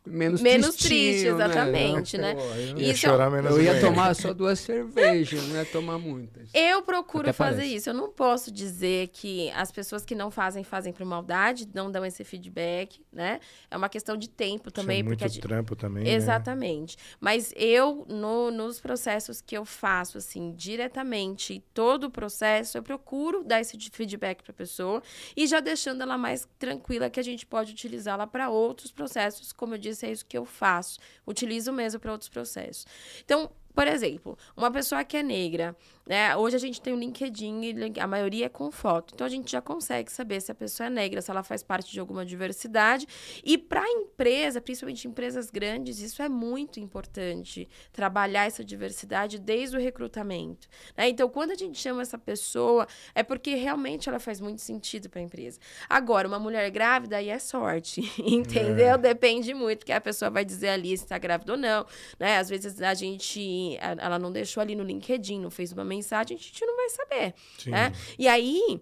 menos 0.05 0.41
Menos 0.41 0.75
triste, 0.75 1.27
exatamente, 1.27 2.17
né? 2.17 2.33
né? 2.33 2.41
Pô, 2.41 2.47
eu, 2.55 2.77
Ia 2.77 2.91
Isso 2.91 3.01
chorar 3.01 3.29
menos 3.31 3.51
eu 3.51 3.61
ia 3.61 3.73
bem. 3.73 3.81
tomar 3.81 4.15
só 4.15 4.33
duas 4.33 4.59
cervejas, 4.59 5.47
não 5.47 5.55
ia 5.55 5.65
tomar 5.65 5.97
muitas. 5.97 6.49
Eu 6.53 6.81
procuro 6.81 7.23
Até 7.29 7.33
fazer 7.33 7.55
parece. 7.57 7.75
isso. 7.75 7.89
Eu 7.89 7.93
não 7.93 8.11
posso 8.11 8.51
dizer 8.51 9.07
que 9.09 9.49
as 9.51 9.71
pessoas 9.71 10.05
que 10.05 10.15
não 10.15 10.29
fazem, 10.29 10.63
fazem 10.63 10.93
por 10.93 11.05
maldade, 11.05 11.67
não 11.73 11.91
dão 11.91 12.05
esse 12.05 12.23
feedback, 12.23 13.01
né? 13.11 13.39
É 13.69 13.77
uma 13.77 13.89
questão 13.89 14.15
de 14.17 14.29
tempo 14.29 14.69
também. 14.71 14.97
Isso 14.99 15.05
é 15.05 15.07
muito 15.07 15.19
porque 15.25 15.39
trampo 15.39 15.75
também, 15.75 16.03
né? 16.03 16.11
Exatamente. 16.11 16.97
Mas 17.19 17.53
eu, 17.55 18.05
no- 18.07 18.51
nos 18.51 18.79
processos 18.79 19.41
que 19.41 19.57
eu 19.57 19.65
faço, 19.65 20.17
assim, 20.17 20.53
diretamente, 20.55 21.63
todo 21.73 22.05
o 22.05 22.11
processo, 22.11 22.77
eu 22.83 22.97
procuro 22.97 23.43
dar 23.43 23.61
esse 23.61 23.77
feedback 23.91 24.43
para 24.43 24.51
a 24.51 24.55
pessoa 24.55 25.01
e 25.35 25.47
já 25.47 25.59
deixando 25.59 26.01
ela 26.01 26.17
mais 26.17 26.47
tranquila 26.59 27.09
que 27.09 27.19
a 27.19 27.23
gente 27.23 27.45
pode 27.45 27.71
utilizá-la 27.71 28.27
para 28.27 28.49
outros 28.49 28.91
processos. 28.91 29.53
Como 29.53 29.75
eu 29.75 29.77
disse, 29.77 30.05
é 30.05 30.11
isso 30.11 30.25
que 30.25 30.37
eu 30.37 30.45
faço. 30.45 30.99
Utilizo 31.25 31.71
mesmo 31.71 31.99
para 31.99 32.11
outros 32.11 32.29
processos. 32.29 32.85
Então, 33.23 33.49
por 33.73 33.87
exemplo, 33.87 34.37
uma 34.55 34.69
pessoa 34.69 35.03
que 35.03 35.17
é 35.17 35.23
negra, 35.23 35.75
né? 36.05 36.35
Hoje 36.35 36.55
a 36.55 36.59
gente 36.59 36.81
tem 36.81 36.93
o 36.93 36.97
LinkedIn 36.97 37.61
e 37.63 37.99
a 37.99 38.07
maioria 38.07 38.47
é 38.47 38.49
com 38.49 38.71
foto. 38.71 39.13
Então 39.13 39.25
a 39.25 39.29
gente 39.29 39.51
já 39.51 39.61
consegue 39.61 40.11
saber 40.11 40.41
se 40.41 40.51
a 40.51 40.55
pessoa 40.55 40.87
é 40.87 40.89
negra, 40.89 41.21
se 41.21 41.31
ela 41.31 41.43
faz 41.43 41.63
parte 41.63 41.91
de 41.91 41.99
alguma 41.99 42.25
diversidade. 42.25 43.07
E 43.43 43.57
para 43.57 43.81
a 43.81 43.89
empresa, 43.89 44.59
principalmente 44.59 45.07
empresas 45.07 45.49
grandes, 45.49 45.99
isso 45.99 46.21
é 46.21 46.27
muito 46.27 46.79
importante. 46.79 47.69
Trabalhar 47.91 48.45
essa 48.45 48.63
diversidade 48.63 49.39
desde 49.39 49.77
o 49.77 49.79
recrutamento. 49.79 50.67
né? 50.97 51.07
Então, 51.07 51.29
quando 51.29 51.51
a 51.51 51.55
gente 51.55 51.79
chama 51.79 52.01
essa 52.01 52.17
pessoa, 52.17 52.87
é 53.15 53.23
porque 53.23 53.55
realmente 53.55 54.09
ela 54.09 54.19
faz 54.19 54.41
muito 54.41 54.61
sentido 54.61 55.09
para 55.09 55.19
a 55.19 55.23
empresa. 55.23 55.59
Agora, 55.89 56.27
uma 56.27 56.39
mulher 56.39 56.69
grávida 56.69 57.17
aí 57.17 57.29
é 57.29 57.39
sorte, 57.39 58.01
entendeu? 58.19 58.97
Depende 58.97 59.53
muito, 59.53 59.79
porque 59.79 59.91
a 59.91 60.01
pessoa 60.01 60.29
vai 60.29 60.43
dizer 60.43 60.69
ali 60.69 60.97
se 60.97 61.03
está 61.03 61.17
grávida 61.17 61.53
ou 61.53 61.57
não. 61.57 61.85
Né? 62.19 62.37
Às 62.37 62.49
vezes 62.49 62.81
a 62.81 62.93
gente, 62.93 63.77
ela 63.79 64.19
não 64.19 64.31
deixou 64.31 64.61
ali 64.61 64.75
no 64.75 64.83
LinkedIn, 64.83 65.39
não 65.39 65.49
fez 65.49 65.71
uma 65.71 65.83
mensagem, 65.95 66.37
a 66.37 66.39
gente 66.39 66.65
não 66.65 66.75
vai 66.75 66.89
saber. 66.89 67.33
Sim. 67.57 67.71
né? 67.71 67.91
E 68.17 68.27
aí, 68.27 68.81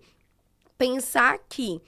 pensar 0.78 1.40
que 1.50 1.82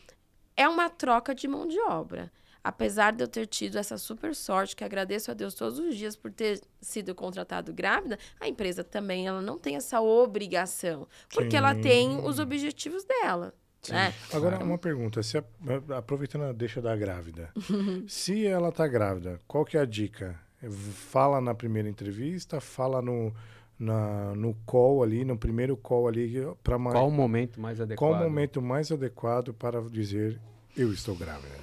é 0.55 0.67
uma 0.67 0.89
troca 0.89 1.33
de 1.33 1.47
mão 1.47 1.67
de 1.67 1.79
obra. 1.79 2.31
Apesar 2.63 3.11
de 3.11 3.21
eu 3.21 3.27
ter 3.27 3.45
tido 3.45 3.77
essa 3.77 3.97
super 3.97 4.33
sorte, 4.33 4.75
que 4.75 4.85
agradeço 4.85 5.29
a 5.29 5.33
Deus 5.33 5.53
todos 5.53 5.79
os 5.79 5.97
dias 5.97 6.15
por 6.15 6.31
ter 6.31 6.61
sido 6.79 7.13
contratado 7.13 7.73
grávida, 7.73 8.17
a 8.39 8.47
empresa 8.47 8.83
também 8.85 9.27
ela 9.27 9.41
não 9.41 9.57
tem 9.57 9.75
essa 9.75 9.99
obrigação, 9.99 11.05
porque 11.33 11.57
ela 11.57 11.75
Sim. 11.75 11.81
tem 11.81 12.25
os 12.25 12.39
objetivos 12.39 13.03
dela. 13.03 13.53
Né? 13.89 14.13
Agora, 14.31 14.63
uma 14.63 14.77
pergunta. 14.77 15.21
Se 15.21 15.37
a, 15.37 15.43
aproveitando 15.97 16.43
a 16.43 16.53
deixa 16.53 16.81
da 16.81 16.95
grávida. 16.95 17.51
se 18.07 18.45
ela 18.45 18.71
tá 18.71 18.87
grávida, 18.87 19.41
qual 19.45 19.65
que 19.65 19.75
é 19.75 19.81
a 19.81 19.85
dica? 19.85 20.39
Fala 21.11 21.41
na 21.41 21.53
primeira 21.53 21.89
entrevista, 21.89 22.61
fala 22.61 23.01
no, 23.01 23.33
na, 23.83 24.33
no 24.35 24.55
call 24.65 25.03
ali, 25.03 25.23
no 25.23 25.37
primeiro 25.37 25.75
call 25.75 26.07
ali. 26.07 26.33
Pra 26.63 26.79
Qual 26.79 27.07
o 27.07 27.11
momento 27.11 27.59
mais 27.59 27.79
adequado? 27.79 27.97
Qual 27.97 28.13
o 28.13 28.23
momento 28.23 28.61
mais 28.61 28.91
adequado 28.91 29.53
para 29.53 29.81
dizer 29.81 30.39
eu 30.75 30.91
estou 30.91 31.15
grávida? 31.15 31.55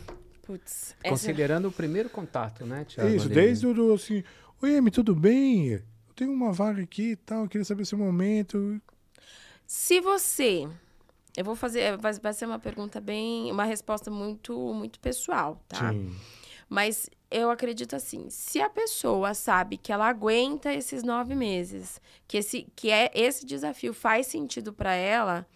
Putz, 0.42 0.96
Considerando 1.08 1.66
essa... 1.66 1.74
o 1.74 1.76
primeiro 1.76 2.10
contato, 2.10 2.66
né, 2.66 2.84
Thiago? 2.84 3.10
Isso, 3.10 3.28
desde 3.28 3.66
o 3.66 3.94
assim, 3.94 4.22
oi, 4.60 4.76
Amy, 4.76 4.90
tudo 4.90 5.14
bem? 5.14 5.68
Eu 5.68 5.82
tenho 6.14 6.32
uma 6.32 6.52
vaga 6.52 6.82
aqui 6.82 7.12
e 7.12 7.16
tal, 7.16 7.44
eu 7.44 7.48
queria 7.48 7.64
saber 7.64 7.84
seu 7.84 7.98
momento. 7.98 8.80
Se 9.66 10.00
você 10.00 10.68
eu 11.36 11.44
vou 11.44 11.54
fazer, 11.54 11.96
vai, 11.96 12.12
vai 12.14 12.32
ser 12.32 12.46
uma 12.46 12.58
pergunta 12.58 13.00
bem, 13.00 13.50
uma 13.52 13.64
resposta 13.64 14.10
muito, 14.10 14.74
muito 14.74 14.98
pessoal, 14.98 15.62
tá? 15.68 15.92
Sim. 15.92 16.14
Mas 16.68 17.08
eu 17.30 17.50
acredito 17.50 17.94
assim, 17.94 18.28
se 18.28 18.60
a 18.60 18.68
pessoa 18.68 19.34
sabe 19.34 19.76
que 19.76 19.92
ela 19.92 20.08
aguenta 20.08 20.72
esses 20.72 21.02
nove 21.02 21.34
meses, 21.34 22.00
que 22.26 22.38
esse, 22.38 22.66
que 22.74 22.90
é 22.90 23.10
esse 23.14 23.46
desafio 23.46 23.94
faz 23.94 24.26
sentido 24.26 24.72
para 24.72 24.94
ela, 24.94 25.46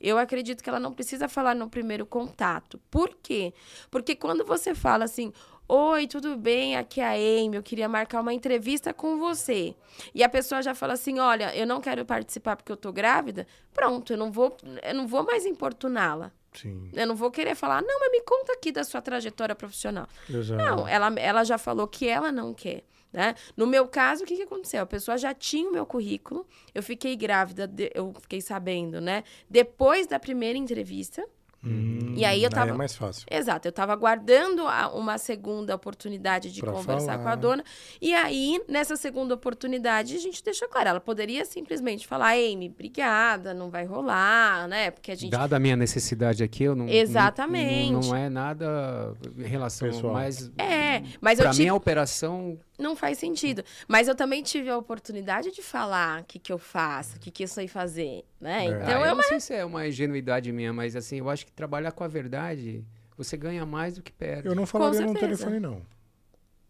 eu 0.00 0.18
acredito 0.18 0.62
que 0.62 0.68
ela 0.68 0.80
não 0.80 0.92
precisa 0.92 1.28
falar 1.28 1.54
no 1.54 1.68
primeiro 1.68 2.06
contato. 2.06 2.80
Por 2.90 3.16
quê? 3.22 3.52
Porque 3.90 4.16
quando 4.16 4.44
você 4.44 4.74
fala 4.74 5.04
assim, 5.04 5.32
Oi, 5.72 6.08
tudo 6.08 6.36
bem? 6.36 6.76
Aqui 6.76 7.00
é 7.00 7.06
a 7.06 7.12
Amy. 7.12 7.54
Eu 7.54 7.62
queria 7.62 7.88
marcar 7.88 8.22
uma 8.22 8.34
entrevista 8.34 8.92
com 8.92 9.18
você. 9.20 9.72
E 10.12 10.20
a 10.24 10.28
pessoa 10.28 10.60
já 10.60 10.74
fala 10.74 10.94
assim: 10.94 11.20
olha, 11.20 11.54
eu 11.56 11.64
não 11.64 11.80
quero 11.80 12.04
participar 12.04 12.56
porque 12.56 12.72
eu 12.72 12.76
tô 12.76 12.92
grávida. 12.92 13.46
Pronto, 13.72 14.12
eu 14.12 14.16
não 14.16 14.32
vou, 14.32 14.56
eu 14.82 14.94
não 14.96 15.06
vou 15.06 15.22
mais 15.22 15.46
importuná-la. 15.46 16.32
Sim. 16.52 16.90
Eu 16.92 17.06
não 17.06 17.14
vou 17.14 17.30
querer 17.30 17.54
falar, 17.54 17.82
não, 17.82 18.00
mas 18.00 18.10
me 18.10 18.20
conta 18.22 18.52
aqui 18.52 18.72
da 18.72 18.84
sua 18.84 19.00
trajetória 19.00 19.54
profissional. 19.54 20.08
Exato. 20.28 20.62
Não, 20.62 20.86
ela, 20.86 21.12
ela 21.18 21.44
já 21.44 21.58
falou 21.58 21.86
que 21.86 22.08
ela 22.08 22.32
não 22.32 22.52
quer. 22.52 22.84
Né? 23.12 23.34
No 23.56 23.66
meu 23.66 23.88
caso, 23.88 24.22
o 24.22 24.26
que, 24.26 24.36
que 24.36 24.42
aconteceu? 24.42 24.82
A 24.82 24.86
pessoa 24.86 25.18
já 25.18 25.34
tinha 25.34 25.68
o 25.68 25.72
meu 25.72 25.84
currículo, 25.84 26.46
eu 26.72 26.82
fiquei 26.82 27.16
grávida, 27.16 27.66
de, 27.66 27.90
eu 27.92 28.14
fiquei 28.20 28.40
sabendo, 28.40 29.00
né? 29.00 29.24
Depois 29.48 30.06
da 30.06 30.18
primeira 30.18 30.56
entrevista, 30.56 31.26
Hum, 31.62 32.14
e 32.16 32.24
aí 32.24 32.42
eu 32.42 32.48
tava. 32.48 32.70
Aí 32.70 32.74
é 32.74 32.76
mais 32.76 32.94
fácil. 32.94 33.26
Exato, 33.30 33.68
eu 33.68 33.72
tava 33.72 33.92
aguardando 33.92 34.62
uma 34.94 35.18
segunda 35.18 35.74
oportunidade 35.74 36.50
de 36.50 36.60
pra 36.60 36.72
conversar 36.72 37.12
falar. 37.12 37.22
com 37.22 37.28
a 37.28 37.34
dona. 37.34 37.64
E 38.00 38.14
aí, 38.14 38.62
nessa 38.66 38.96
segunda 38.96 39.34
oportunidade, 39.34 40.16
a 40.16 40.18
gente 40.18 40.42
deixou 40.42 40.68
claro. 40.68 40.88
Ela 40.88 41.00
poderia 41.00 41.44
simplesmente 41.44 42.06
falar, 42.06 42.30
Amy, 42.30 42.70
obrigada, 42.70 43.52
não 43.52 43.70
vai 43.70 43.84
rolar, 43.84 44.68
né? 44.68 44.90
Porque 44.90 45.12
a 45.12 45.14
gente. 45.14 45.30
Dada 45.30 45.56
a 45.56 45.58
minha 45.58 45.76
necessidade 45.76 46.42
aqui, 46.42 46.64
eu 46.64 46.74
não. 46.74 46.88
Exatamente. 46.88 47.92
Não, 47.92 48.00
não 48.00 48.16
é 48.16 48.30
nada 48.30 49.14
em 49.36 49.46
relação 49.46 49.88
Pessoal. 49.88 50.14
mais. 50.14 50.50
É, 50.56 51.02
mas 51.20 51.36
pra 51.36 51.44
eu. 51.44 51.48
Pra 51.48 51.50
tive... 51.50 51.64
mim, 51.64 51.68
a 51.68 51.74
operação 51.74 52.58
não 52.80 52.96
faz 52.96 53.18
sentido. 53.18 53.62
Mas 53.86 54.08
eu 54.08 54.14
também 54.14 54.42
tive 54.42 54.68
a 54.68 54.76
oportunidade 54.76 55.52
de 55.52 55.62
falar 55.62 56.22
o 56.22 56.24
que, 56.24 56.38
que 56.38 56.52
eu 56.52 56.58
faço, 56.58 57.16
o 57.16 57.20
que, 57.20 57.30
que 57.30 57.44
eu 57.44 57.48
sei 57.48 57.68
fazer, 57.68 58.24
né? 58.40 58.64
É. 58.64 58.68
Então 58.68 59.02
ah, 59.02 59.06
é 59.06 59.12
uma... 59.12 59.16
não 59.16 59.22
sei 59.22 59.40
se 59.40 59.54
é 59.54 59.64
uma 59.64 59.86
ingenuidade 59.86 60.50
minha, 60.52 60.72
mas 60.72 60.96
assim, 60.96 61.18
eu 61.18 61.30
acho 61.30 61.46
que 61.46 61.52
trabalhar 61.52 61.92
com 61.92 62.02
a 62.02 62.08
verdade, 62.08 62.84
você 63.16 63.36
ganha 63.36 63.64
mais 63.64 63.94
do 63.94 64.02
que 64.02 64.12
perde. 64.12 64.48
Eu 64.48 64.54
não 64.54 64.66
falaria 64.66 65.02
no 65.02 65.14
telefone, 65.14 65.60
não. 65.60 65.82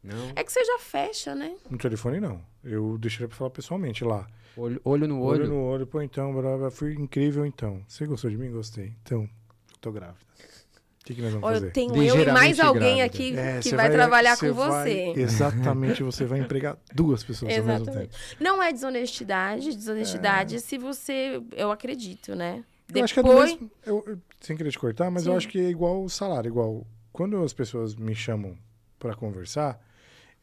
Não. 0.03 0.33
É 0.35 0.43
que 0.43 0.51
você 0.51 0.65
já 0.65 0.79
fecha, 0.79 1.35
né? 1.35 1.55
No 1.69 1.77
telefone, 1.77 2.21
não. 2.21 2.43
Eu 2.65 2.97
deixaria 2.99 3.29
pra 3.29 3.37
falar 3.37 3.51
pessoalmente 3.51 4.03
lá. 4.03 4.27
Olho, 4.57 4.81
olho 4.83 5.07
no 5.07 5.21
olho. 5.21 5.43
Olho 5.43 5.49
no 5.51 5.63
olho. 5.63 5.87
Pô, 5.87 6.01
então, 6.01 6.35
brava, 6.35 6.71
fui 6.71 6.95
incrível, 6.95 7.45
então. 7.45 7.83
Você 7.87 8.07
gostou 8.07 8.31
de 8.31 8.37
mim? 8.39 8.51
Gostei. 8.51 8.95
Então, 9.03 9.29
tô 9.79 9.93
grávida 9.93 10.25
que, 11.05 11.15
que 11.15 11.23
nós 11.23 11.33
vamos 11.33 11.49
fazer? 11.49 11.67
Eu 11.67 11.73
tenho 11.73 12.03
eu 12.03 12.21
e 12.21 12.33
mais 12.33 12.61
alguém 12.61 12.97
grávida. 12.99 13.05
aqui 13.05 13.39
é, 13.39 13.61
que 13.61 13.71
vai, 13.71 13.89
vai, 13.89 13.91
trabalhar 13.91 14.37
com 14.37 14.53
você. 14.53 15.13
exatamente, 15.17 16.03
você 16.03 16.25
vai 16.25 16.41
empregar 16.41 16.79
duas 16.95 17.25
pessoas 17.25 17.53
exatamente. 17.53 17.89
ao 17.89 17.95
mesmo 17.95 18.11
tempo. 18.11 18.17
Não 18.39 18.63
é 18.63 18.73
desonestidade, 18.73 19.75
desonestidade 19.75 20.57
é. 20.57 20.59
se 20.59 20.77
você, 20.79 21.41
eu 21.57 21.71
acredito, 21.71 22.35
né? 22.35 22.65
Eu 22.89 22.95
Depois... 22.95 23.05
acho 23.05 23.15
que 23.15 23.21
é 23.21 23.23
mesmo, 23.23 23.71
eu, 23.87 24.05
eu, 24.07 24.19
sem 24.41 24.57
querer 24.57 24.71
te 24.71 24.79
cortar, 24.79 25.11
mas 25.11 25.23
Sim. 25.23 25.31
eu 25.31 25.37
acho 25.37 25.49
que 25.49 25.59
é 25.59 25.69
igual 25.69 26.03
o 26.03 26.09
salário, 26.09 26.49
igual 26.49 26.87
quando 27.13 27.43
as 27.43 27.53
pessoas 27.53 27.95
me 27.95 28.15
chamam 28.15 28.57
para 28.99 29.15
conversar, 29.15 29.81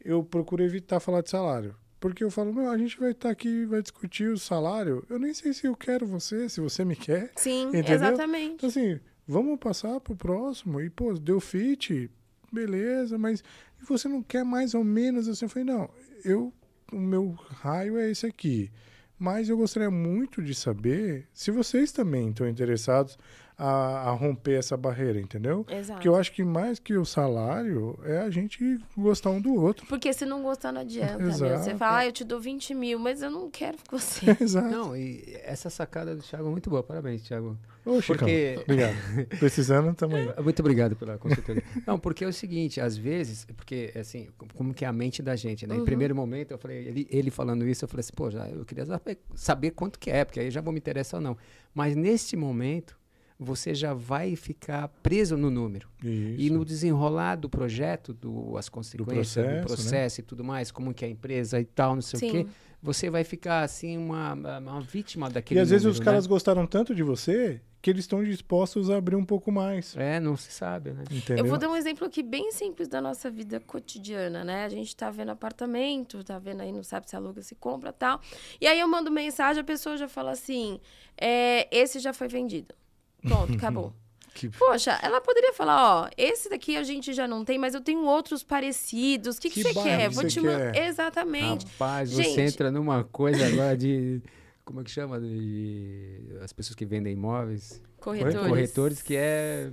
eu 0.03 0.23
procuro 0.23 0.63
evitar 0.63 0.99
falar 0.99 1.21
de 1.21 1.29
salário. 1.29 1.75
Porque 1.99 2.23
eu 2.23 2.29
falo, 2.29 2.53
meu, 2.53 2.69
a 2.69 2.77
gente 2.77 2.99
vai 2.99 3.11
estar 3.11 3.29
tá 3.29 3.31
aqui, 3.31 3.65
vai 3.65 3.81
discutir 3.81 4.29
o 4.29 4.37
salário. 4.37 5.03
Eu 5.09 5.17
nem 5.17 5.33
sei 5.33 5.51
se 5.51 5.65
eu 5.65 5.75
quero 5.75 6.05
você, 6.05 6.47
se 6.47 6.61
você 6.61 6.85
me 6.85 6.95
quer. 6.95 7.31
Sim, 7.35 7.69
entendeu? 7.69 7.95
exatamente. 7.95 8.53
Então, 8.53 8.69
assim, 8.69 8.99
Vamos 9.27 9.59
passar 9.59 9.99
pro 9.99 10.15
próximo. 10.15 10.79
E, 10.79 10.89
pô, 10.89 11.13
deu 11.13 11.39
fit, 11.39 12.09
beleza, 12.51 13.17
mas 13.17 13.43
você 13.81 14.07
não 14.07 14.23
quer 14.23 14.43
mais 14.43 14.73
ou 14.73 14.83
menos 14.83 15.27
assim? 15.27 15.45
Eu 15.45 15.49
falei, 15.49 15.65
não, 15.65 15.89
eu, 16.23 16.53
o 16.91 16.99
meu 16.99 17.31
raio 17.31 17.97
é 17.97 18.09
esse 18.09 18.25
aqui. 18.25 18.71
Mas 19.19 19.49
eu 19.49 19.57
gostaria 19.57 19.89
muito 19.89 20.43
de 20.43 20.53
saber 20.53 21.27
se 21.33 21.49
vocês 21.49 21.91
também 21.91 22.29
estão 22.29 22.47
interessados 22.47 23.17
a, 23.57 24.09
a, 24.09 24.11
romper 24.11 24.59
essa 24.59 24.77
barreira, 24.77 25.19
entendeu? 25.19 25.65
Exato. 25.67 25.93
Porque 25.93 26.07
eu 26.07 26.15
acho 26.15 26.31
que 26.31 26.43
mais 26.43 26.77
que 26.77 26.95
o 26.95 27.03
salário 27.03 27.97
é 28.03 28.19
a 28.19 28.29
gente 28.29 28.79
gostar 28.95 29.31
um 29.31 29.41
do 29.41 29.55
outro. 29.55 29.87
Porque 29.87 30.13
se 30.13 30.25
não 30.25 30.43
gostar, 30.43 30.71
não 30.71 30.81
adianta. 30.81 31.23
Exato. 31.23 31.63
Você 31.63 31.75
fala, 31.75 31.97
ah, 31.97 32.05
eu 32.05 32.11
te 32.11 32.23
dou 32.23 32.39
20 32.39 32.75
mil, 32.75 32.99
mas 32.99 33.23
eu 33.23 33.31
não 33.31 33.49
quero 33.49 33.77
com 33.89 33.97
você. 33.97 34.25
Exato. 34.39 34.69
Não, 34.69 34.95
e 34.95 35.23
essa 35.43 35.69
sacada 35.71 36.15
do 36.15 36.21
Thiago 36.21 36.47
é 36.47 36.51
muito 36.51 36.69
boa. 36.69 36.83
Parabéns, 36.83 37.23
Thiago. 37.23 37.57
Ô, 37.83 37.99
porque... 38.05 38.59
Obrigado. 38.61 38.95
Precisando 39.39 39.95
também. 39.95 40.29
Muito 40.43 40.59
obrigado 40.59 40.95
pela 40.95 41.17
consultoria. 41.17 41.63
não, 41.85 41.97
porque 41.97 42.23
é 42.23 42.27
o 42.27 42.33
seguinte, 42.33 42.79
às 42.79 42.95
vezes, 42.95 43.45
porque 43.55 43.91
assim, 43.95 44.27
como 44.53 44.71
que 44.71 44.85
é 44.85 44.87
a 44.87 44.93
mente 44.93 45.23
da 45.23 45.35
gente, 45.35 45.65
né? 45.65 45.73
Uhum. 45.73 45.81
Em 45.81 45.85
primeiro 45.85 46.13
momento, 46.13 46.51
eu 46.51 46.59
falei, 46.59 46.85
ele, 46.85 47.07
ele 47.09 47.31
falando 47.31 47.67
isso, 47.67 47.85
eu 47.85 47.89
falei 47.89 48.01
assim, 48.01 48.13
pô, 48.13 48.29
já, 48.29 48.47
eu 48.49 48.63
queria 48.65 48.85
saber 49.33 49.71
quanto 49.71 49.97
que 49.97 50.11
é, 50.11 50.23
porque 50.23 50.39
aí 50.39 50.51
já 50.51 50.61
vou 50.61 50.71
me 50.71 50.77
interessar 50.77 51.19
ou 51.19 51.23
não. 51.23 51.37
Mas 51.73 51.95
neste 51.95 52.35
momento, 52.35 52.97
você 53.39 53.75
já 53.75 53.93
vai 53.93 54.35
ficar 54.35 54.87
preso 55.03 55.37
no 55.37 55.49
número. 55.49 55.87
Isso. 56.03 56.41
E 56.41 56.49
no 56.49 56.65
desenrolar 56.65 57.35
do 57.35 57.49
projeto, 57.49 58.13
do, 58.13 58.57
as 58.57 58.67
consequências 58.67 59.35
do 59.35 59.43
processo, 59.43 59.61
do 59.61 59.67
processo 59.67 60.21
né? 60.21 60.23
e 60.23 60.27
tudo 60.27 60.43
mais, 60.43 60.71
como 60.71 60.93
que 60.93 61.05
é 61.05 61.07
a 61.07 61.11
empresa 61.11 61.59
e 61.59 61.65
tal, 61.65 61.95
não 61.95 62.01
sei 62.01 62.19
Sim. 62.19 62.27
o 62.27 62.31
quê, 62.31 62.47
você 62.81 63.09
vai 63.09 63.23
ficar 63.23 63.61
assim 63.61 63.97
uma, 63.97 64.33
uma 64.33 64.81
vítima 64.81 65.29
daquele 65.29 65.59
E 65.59 65.61
às 65.61 65.69
número, 65.69 65.83
vezes 65.83 65.99
os 65.99 66.03
caras 66.03 66.25
né? 66.25 66.29
gostaram 66.29 66.65
tanto 66.65 66.95
de 66.95 67.03
você 67.03 67.61
que 67.81 67.91
eles 67.91 68.03
estão 68.03 68.23
dispostos 68.23 68.89
a 68.89 68.97
abrir 68.97 69.15
um 69.15 69.23
pouco 69.23 69.51
mais. 69.51 69.95
É, 69.95 70.19
não 70.19 70.35
se 70.35 70.51
sabe, 70.51 70.91
né? 70.91 71.03
Entendeu? 71.11 71.45
Eu 71.45 71.49
vou 71.49 71.57
dar 71.57 71.69
um 71.69 71.75
exemplo 71.75 72.05
aqui 72.05 72.23
bem 72.23 72.51
simples 72.51 72.87
da 72.87 72.99
nossa 72.99 73.29
vida 73.29 73.59
cotidiana, 73.59 74.43
né? 74.43 74.65
A 74.65 74.69
gente 74.69 74.95
tá 74.95 75.09
vendo 75.11 75.29
apartamento, 75.29 76.23
tá 76.23 76.39
vendo 76.39 76.61
aí, 76.61 76.71
não 76.71 76.83
sabe 76.83 77.09
se 77.09 77.15
aluga, 77.15 77.41
se 77.41 77.55
compra 77.55 77.93
tal. 77.93 78.19
E 78.59 78.67
aí 78.67 78.79
eu 78.79 78.87
mando 78.87 79.11
mensagem, 79.11 79.61
a 79.61 79.63
pessoa 79.63 79.95
já 79.95 80.07
fala 80.07 80.31
assim: 80.31 80.79
é, 81.17 81.67
esse 81.75 81.99
já 81.99 82.13
foi 82.13 82.27
vendido. 82.27 82.73
Pronto, 83.21 83.53
acabou. 83.57 83.93
Que... 84.33 84.49
Poxa, 84.49 84.99
ela 85.01 85.19
poderia 85.19 85.51
falar, 85.53 86.03
ó, 86.03 86.09
esse 86.15 86.47
daqui 86.47 86.77
a 86.77 86.83
gente 86.83 87.11
já 87.11 87.27
não 87.27 87.43
tem, 87.43 87.57
mas 87.57 87.73
eu 87.73 87.81
tenho 87.81 88.05
outros 88.05 88.43
parecidos. 88.43 89.37
O 89.37 89.41
que, 89.41 89.49
que, 89.49 89.63
que 89.63 89.73
você 89.73 89.81
quer? 89.81 90.09
Vou 90.09 90.25
te 90.25 90.39
mandar. 90.39 90.75
Exatamente. 90.75 91.65
Rapaz, 91.65 92.11
gente... 92.11 92.29
você 92.29 92.41
entra 92.41 92.69
numa 92.69 93.03
coisa 93.03 93.47
agora 93.47 93.75
de. 93.75 94.21
Como 94.67 94.81
é 94.81 94.83
que 94.83 94.91
chama? 94.91 95.17
De... 95.17 96.19
As 96.41 96.51
pessoas 96.51 96.75
que 96.75 96.85
vendem 96.85 97.13
imóveis. 97.13 97.81
Corretores. 98.01 98.47
Corretores, 98.47 99.01
que 99.01 99.15
é, 99.15 99.69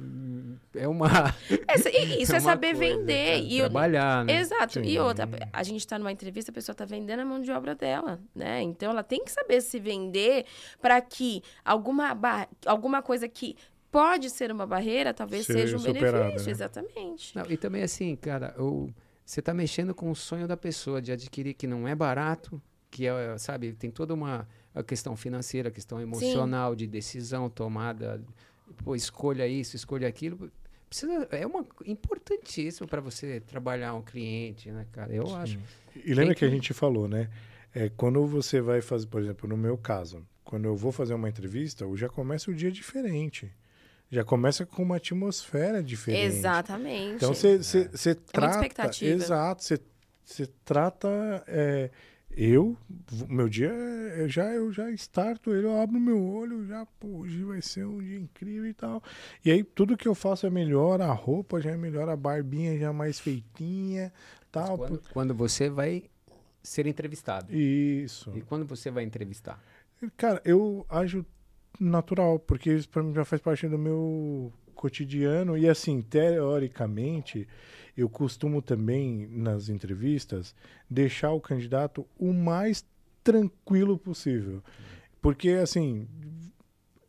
é 0.77 0.87
uma. 0.87 1.09
Essa, 1.67 1.91
isso 2.17 2.33
é, 2.33 2.37
é 2.37 2.41
saber 2.41 2.77
coisa, 2.77 2.97
vender. 2.97 3.13
É, 3.13 3.39
e 3.41 3.59
trabalhar, 3.59 4.25
né? 4.25 4.39
Exato. 4.39 4.75
Sim. 4.75 4.85
E 4.85 4.97
outra, 5.01 5.29
a 5.53 5.63
gente 5.65 5.81
está 5.81 5.99
numa 5.99 6.13
entrevista, 6.13 6.53
a 6.53 6.55
pessoa 6.55 6.75
está 6.75 6.85
vendendo 6.85 7.19
a 7.19 7.25
mão 7.25 7.41
de 7.41 7.51
obra 7.51 7.75
dela, 7.75 8.21
né? 8.33 8.63
Então 8.63 8.93
ela 8.93 9.03
tem 9.03 9.25
que 9.25 9.33
saber 9.33 9.61
se 9.63 9.81
vender 9.81 10.47
para 10.81 11.01
que 11.01 11.43
alguma, 11.65 12.17
alguma 12.65 13.03
coisa 13.03 13.29
que 13.29 13.57
pode 13.91 14.31
ser 14.31 14.53
uma 14.53 14.65
barreira, 14.65 15.13
talvez 15.13 15.45
seja, 15.45 15.77
seja 15.77 15.77
um 15.77 15.83
benefício. 15.83 16.47
Né? 16.47 16.53
Exatamente. 16.53 17.37
Não, 17.37 17.51
e 17.51 17.57
também 17.57 17.83
assim, 17.83 18.15
cara, 18.15 18.55
o, 18.63 18.89
você 19.27 19.41
está 19.41 19.53
mexendo 19.53 19.93
com 19.93 20.09
o 20.09 20.15
sonho 20.15 20.47
da 20.47 20.57
pessoa 20.57 21.03
de 21.03 21.11
adquirir 21.11 21.55
que 21.55 21.67
não 21.67 21.89
é 21.89 21.97
barato, 21.97 22.63
que 22.93 23.09
é, 23.09 23.37
sabe, 23.39 23.73
tem 23.73 23.91
toda 23.91 24.15
uma 24.15 24.47
a 24.75 24.83
questão 24.83 25.17
financeira, 25.17 25.69
a 25.69 25.73
questão 25.73 26.01
emocional, 26.01 26.73
Sim. 26.73 26.77
de 26.79 26.87
decisão, 26.87 27.49
tomada, 27.49 28.21
pô, 28.85 28.97
escolha 28.97 29.47
isso, 29.47 29.77
escolha 29.77 30.09
aquilo. 30.09 30.51
Precisa, 30.89 31.29
é 31.31 31.47
uma 31.47 31.65
importantíssimo 31.87 32.89
para 32.89 33.01
você 33.01 33.41
trabalhar 33.41 33.95
um 33.95 34.03
cliente, 34.03 34.71
né, 34.71 34.87
cara? 34.93 35.15
Eu 35.15 35.27
Sim. 35.27 35.37
acho. 35.37 35.59
E 36.05 36.13
lembra 36.13 36.35
que... 36.35 36.41
que 36.41 36.45
a 36.45 36.51
gente 36.51 36.73
falou, 36.75 37.09
né? 37.09 37.31
É, 37.75 37.89
quando 37.97 38.25
você 38.27 38.61
vai 38.61 38.81
fazer, 38.81 39.07
por 39.07 39.21
exemplo, 39.21 39.49
no 39.49 39.57
meu 39.57 39.77
caso, 39.77 40.25
quando 40.45 40.67
eu 40.67 40.77
vou 40.77 40.93
fazer 40.93 41.15
uma 41.15 41.29
entrevista, 41.29 41.85
eu 41.85 41.97
já 41.97 42.09
começa 42.09 42.51
o 42.51 42.55
dia 42.55 42.71
diferente 42.71 43.51
já 44.11 44.25
começa 44.25 44.65
com 44.65 44.83
uma 44.83 44.97
atmosfera 44.97 45.83
diferente. 45.83 46.37
Exatamente. 46.37 47.17
Então 47.17 47.35
você 47.35 48.11
é. 48.11 48.15
trata. 48.15 49.05
Exato, 49.05 49.65
você 50.25 50.47
trata 50.65 51.09
é, 51.47 51.91
eu, 52.37 52.77
meu 53.29 53.49
dia, 53.49 53.69
eu 53.69 54.29
já, 54.29 54.45
eu 54.53 54.73
já 54.73 54.91
starto 54.93 55.53
ele, 55.53 55.67
eu 55.67 55.81
abro 55.81 55.99
meu 56.01 56.23
olho, 56.23 56.67
já, 56.67 56.85
pô, 56.99 57.19
hoje 57.19 57.43
vai 57.45 57.63
ser 57.63 57.87
um 57.87 57.99
dia 57.99 58.19
incrível 58.19 58.67
e 58.67 58.75
tal. 58.75 59.03
E 59.45 59.51
aí 59.51 59.63
tudo 59.63 59.97
que 59.97 60.09
eu 60.09 60.15
faço 60.15 60.47
é 60.47 60.51
melhor, 60.51 61.01
a 61.01 61.13
roupa 61.13 61.61
já 61.61 61.71
é 61.71 61.77
melhor, 61.77 62.09
a 62.09 62.17
barbinha 62.17 62.79
já 62.79 62.89
é 62.89 62.93
mais 62.93 63.21
feitinha, 63.21 64.13
tal. 64.51 64.79
Quando, 64.79 65.03
quando, 65.13 65.35
você 65.35 65.69
vai 65.69 66.05
ser 66.63 66.87
entrevistado. 66.87 67.55
Isso. 67.55 68.33
E 68.35 68.41
quando 68.41 68.67
você 68.67 68.91
vai 68.91 69.05
entrevistar? 69.05 69.63
Cara, 70.17 70.41
eu 70.45 70.85
ajo 70.89 71.25
natural, 71.79 72.39
porque 72.39 72.73
isso 72.73 72.89
pra 72.89 73.03
mim 73.03 73.15
já 73.15 73.25
faz 73.25 73.41
parte 73.41 73.69
do 73.69 73.79
meu 73.79 74.53
cotidiano 74.75 75.57
e 75.57 75.69
assim, 75.69 76.03
teoricamente, 76.03 77.49
eu 77.97 78.09
costumo 78.09 78.61
também, 78.61 79.27
nas 79.31 79.69
entrevistas, 79.69 80.55
deixar 80.91 81.33
o 81.33 81.41
candidato 81.41 82.07
o 82.19 82.33
mais 82.33 82.85
tranquilo 83.23 83.97
possível. 83.97 84.63
Porque, 85.23 85.51
assim, 85.51 86.07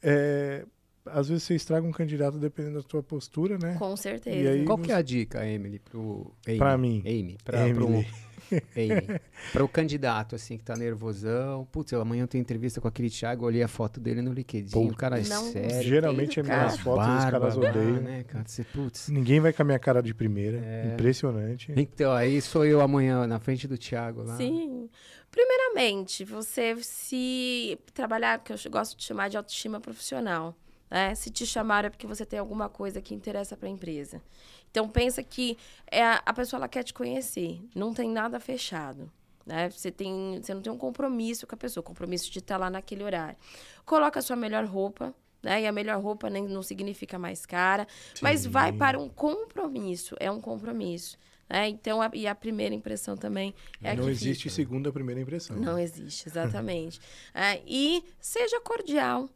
é, 0.01 0.65
às 1.07 1.29
vezes 1.29 1.43
você 1.43 1.55
estraga 1.55 1.85
um 1.85 1.91
candidato 1.91 2.37
dependendo 2.37 2.81
da 2.81 2.89
sua 2.89 3.03
postura, 3.03 3.57
né? 3.57 3.75
Com 3.77 3.95
certeza. 3.95 4.63
Qual 4.65 4.77
você... 4.77 4.85
que 4.85 4.91
é 4.91 4.95
a 4.95 5.01
dica, 5.01 5.47
Emily, 5.47 5.79
pro 5.79 6.33
Amy, 6.47 6.57
Pra 6.57 6.77
mim. 6.77 7.03
Amy, 7.05 7.37
pra, 7.43 7.67
Emily. 7.67 8.07
Pro, 8.45 9.21
para 9.53 9.63
o 9.63 9.67
candidato, 9.67 10.35
assim, 10.35 10.55
que 10.55 10.63
tá 10.63 10.75
nervosão. 10.75 11.65
Putz, 11.71 11.93
amanhã 11.93 12.23
eu 12.23 12.27
tenho 12.27 12.41
entrevista 12.41 12.79
com 12.79 12.87
aquele 12.87 13.09
Thiago, 13.09 13.43
olhei 13.43 13.63
a 13.63 13.67
foto 13.67 13.99
dele 13.99 14.21
no 14.21 14.31
LinkedIn, 14.31 14.71
Pô, 14.71 14.83
o 14.83 14.95
cara 14.95 15.19
é 15.19 15.23
não 15.27 15.51
sério. 15.51 15.81
Geralmente 15.81 16.39
é 16.39 16.43
minhas 16.43 16.77
fotos 16.79 17.07
os 17.07 17.25
caras 17.25 17.57
odeiam. 17.57 18.01
Né, 18.01 18.23
cara? 18.23 18.45
Você, 18.47 18.63
putz. 18.63 19.09
Ninguém 19.09 19.39
vai 19.39 19.51
com 19.51 19.63
a 19.63 19.65
minha 19.65 19.79
cara 19.79 20.01
de 20.01 20.13
primeira. 20.13 20.59
É. 20.63 20.93
Impressionante. 20.93 21.73
Então, 21.75 22.11
aí 22.11 22.39
sou 22.41 22.65
eu 22.65 22.81
amanhã 22.81 23.25
na 23.25 23.39
frente 23.39 23.67
do 23.67 23.77
Thiago 23.77 24.23
lá. 24.23 24.37
Sim. 24.37 24.89
Primeiramente, 25.31 26.23
você 26.23 26.75
se 26.81 27.77
trabalhar, 27.93 28.43
que 28.43 28.53
eu 28.53 28.57
gosto 28.69 28.95
de 28.95 29.03
chamar 29.03 29.29
de 29.29 29.37
autoestima 29.37 29.79
profissional. 29.79 30.55
Né? 30.89 31.15
Se 31.15 31.29
te 31.29 31.45
chamaram 31.45 31.87
é 31.87 31.89
porque 31.89 32.07
você 32.07 32.25
tem 32.25 32.39
alguma 32.39 32.69
coisa 32.69 33.01
que 33.01 33.13
interessa 33.13 33.57
para 33.57 33.67
a 33.67 33.71
empresa. 33.71 34.21
Então 34.69 34.89
pensa 34.89 35.23
que 35.23 35.57
é 35.89 36.03
a, 36.03 36.33
pessoa 36.33 36.59
ela 36.59 36.67
quer 36.67 36.83
te 36.83 36.93
conhecer, 36.93 37.61
não 37.73 37.93
tem 37.93 38.09
nada 38.09 38.39
fechado. 38.39 39.11
Né? 39.45 39.69
Você, 39.69 39.91
tem, 39.91 40.39
você 40.41 40.53
não 40.53 40.61
tem 40.61 40.71
um 40.71 40.77
compromisso 40.77 41.45
com 41.45 41.55
a 41.55 41.57
pessoa, 41.57 41.83
compromisso 41.83 42.31
de 42.31 42.39
estar 42.39 42.57
lá 42.57 42.69
naquele 42.69 43.03
horário. 43.03 43.37
Coloca 43.85 44.19
a 44.19 44.21
sua 44.21 44.35
melhor 44.35 44.65
roupa, 44.65 45.13
né? 45.41 45.61
E 45.61 45.67
a 45.67 45.71
melhor 45.71 46.01
roupa 46.01 46.29
nem, 46.29 46.47
não 46.47 46.63
significa 46.63 47.19
mais 47.19 47.45
cara, 47.45 47.87
Sim. 48.15 48.21
mas 48.23 48.45
vai 48.45 48.73
para 48.73 48.99
um 48.99 49.07
compromisso, 49.07 50.15
é 50.19 50.29
um 50.31 50.41
compromisso. 50.41 51.17
Né? 51.47 51.69
Então, 51.69 52.01
a, 52.01 52.09
e 52.13 52.25
a 52.27 52.33
primeira 52.33 52.73
impressão 52.73 53.15
também 53.15 53.53
é 53.81 53.95
Não 53.95 54.09
existe 54.09 54.43
fica. 54.43 54.55
segunda 54.55 54.91
primeira 54.91 55.21
impressão. 55.21 55.55
Não 55.55 55.77
existe, 55.77 56.27
exatamente. 56.27 56.99
é, 57.33 57.61
e 57.67 58.03
seja 58.19 58.59
cordial 58.61 59.29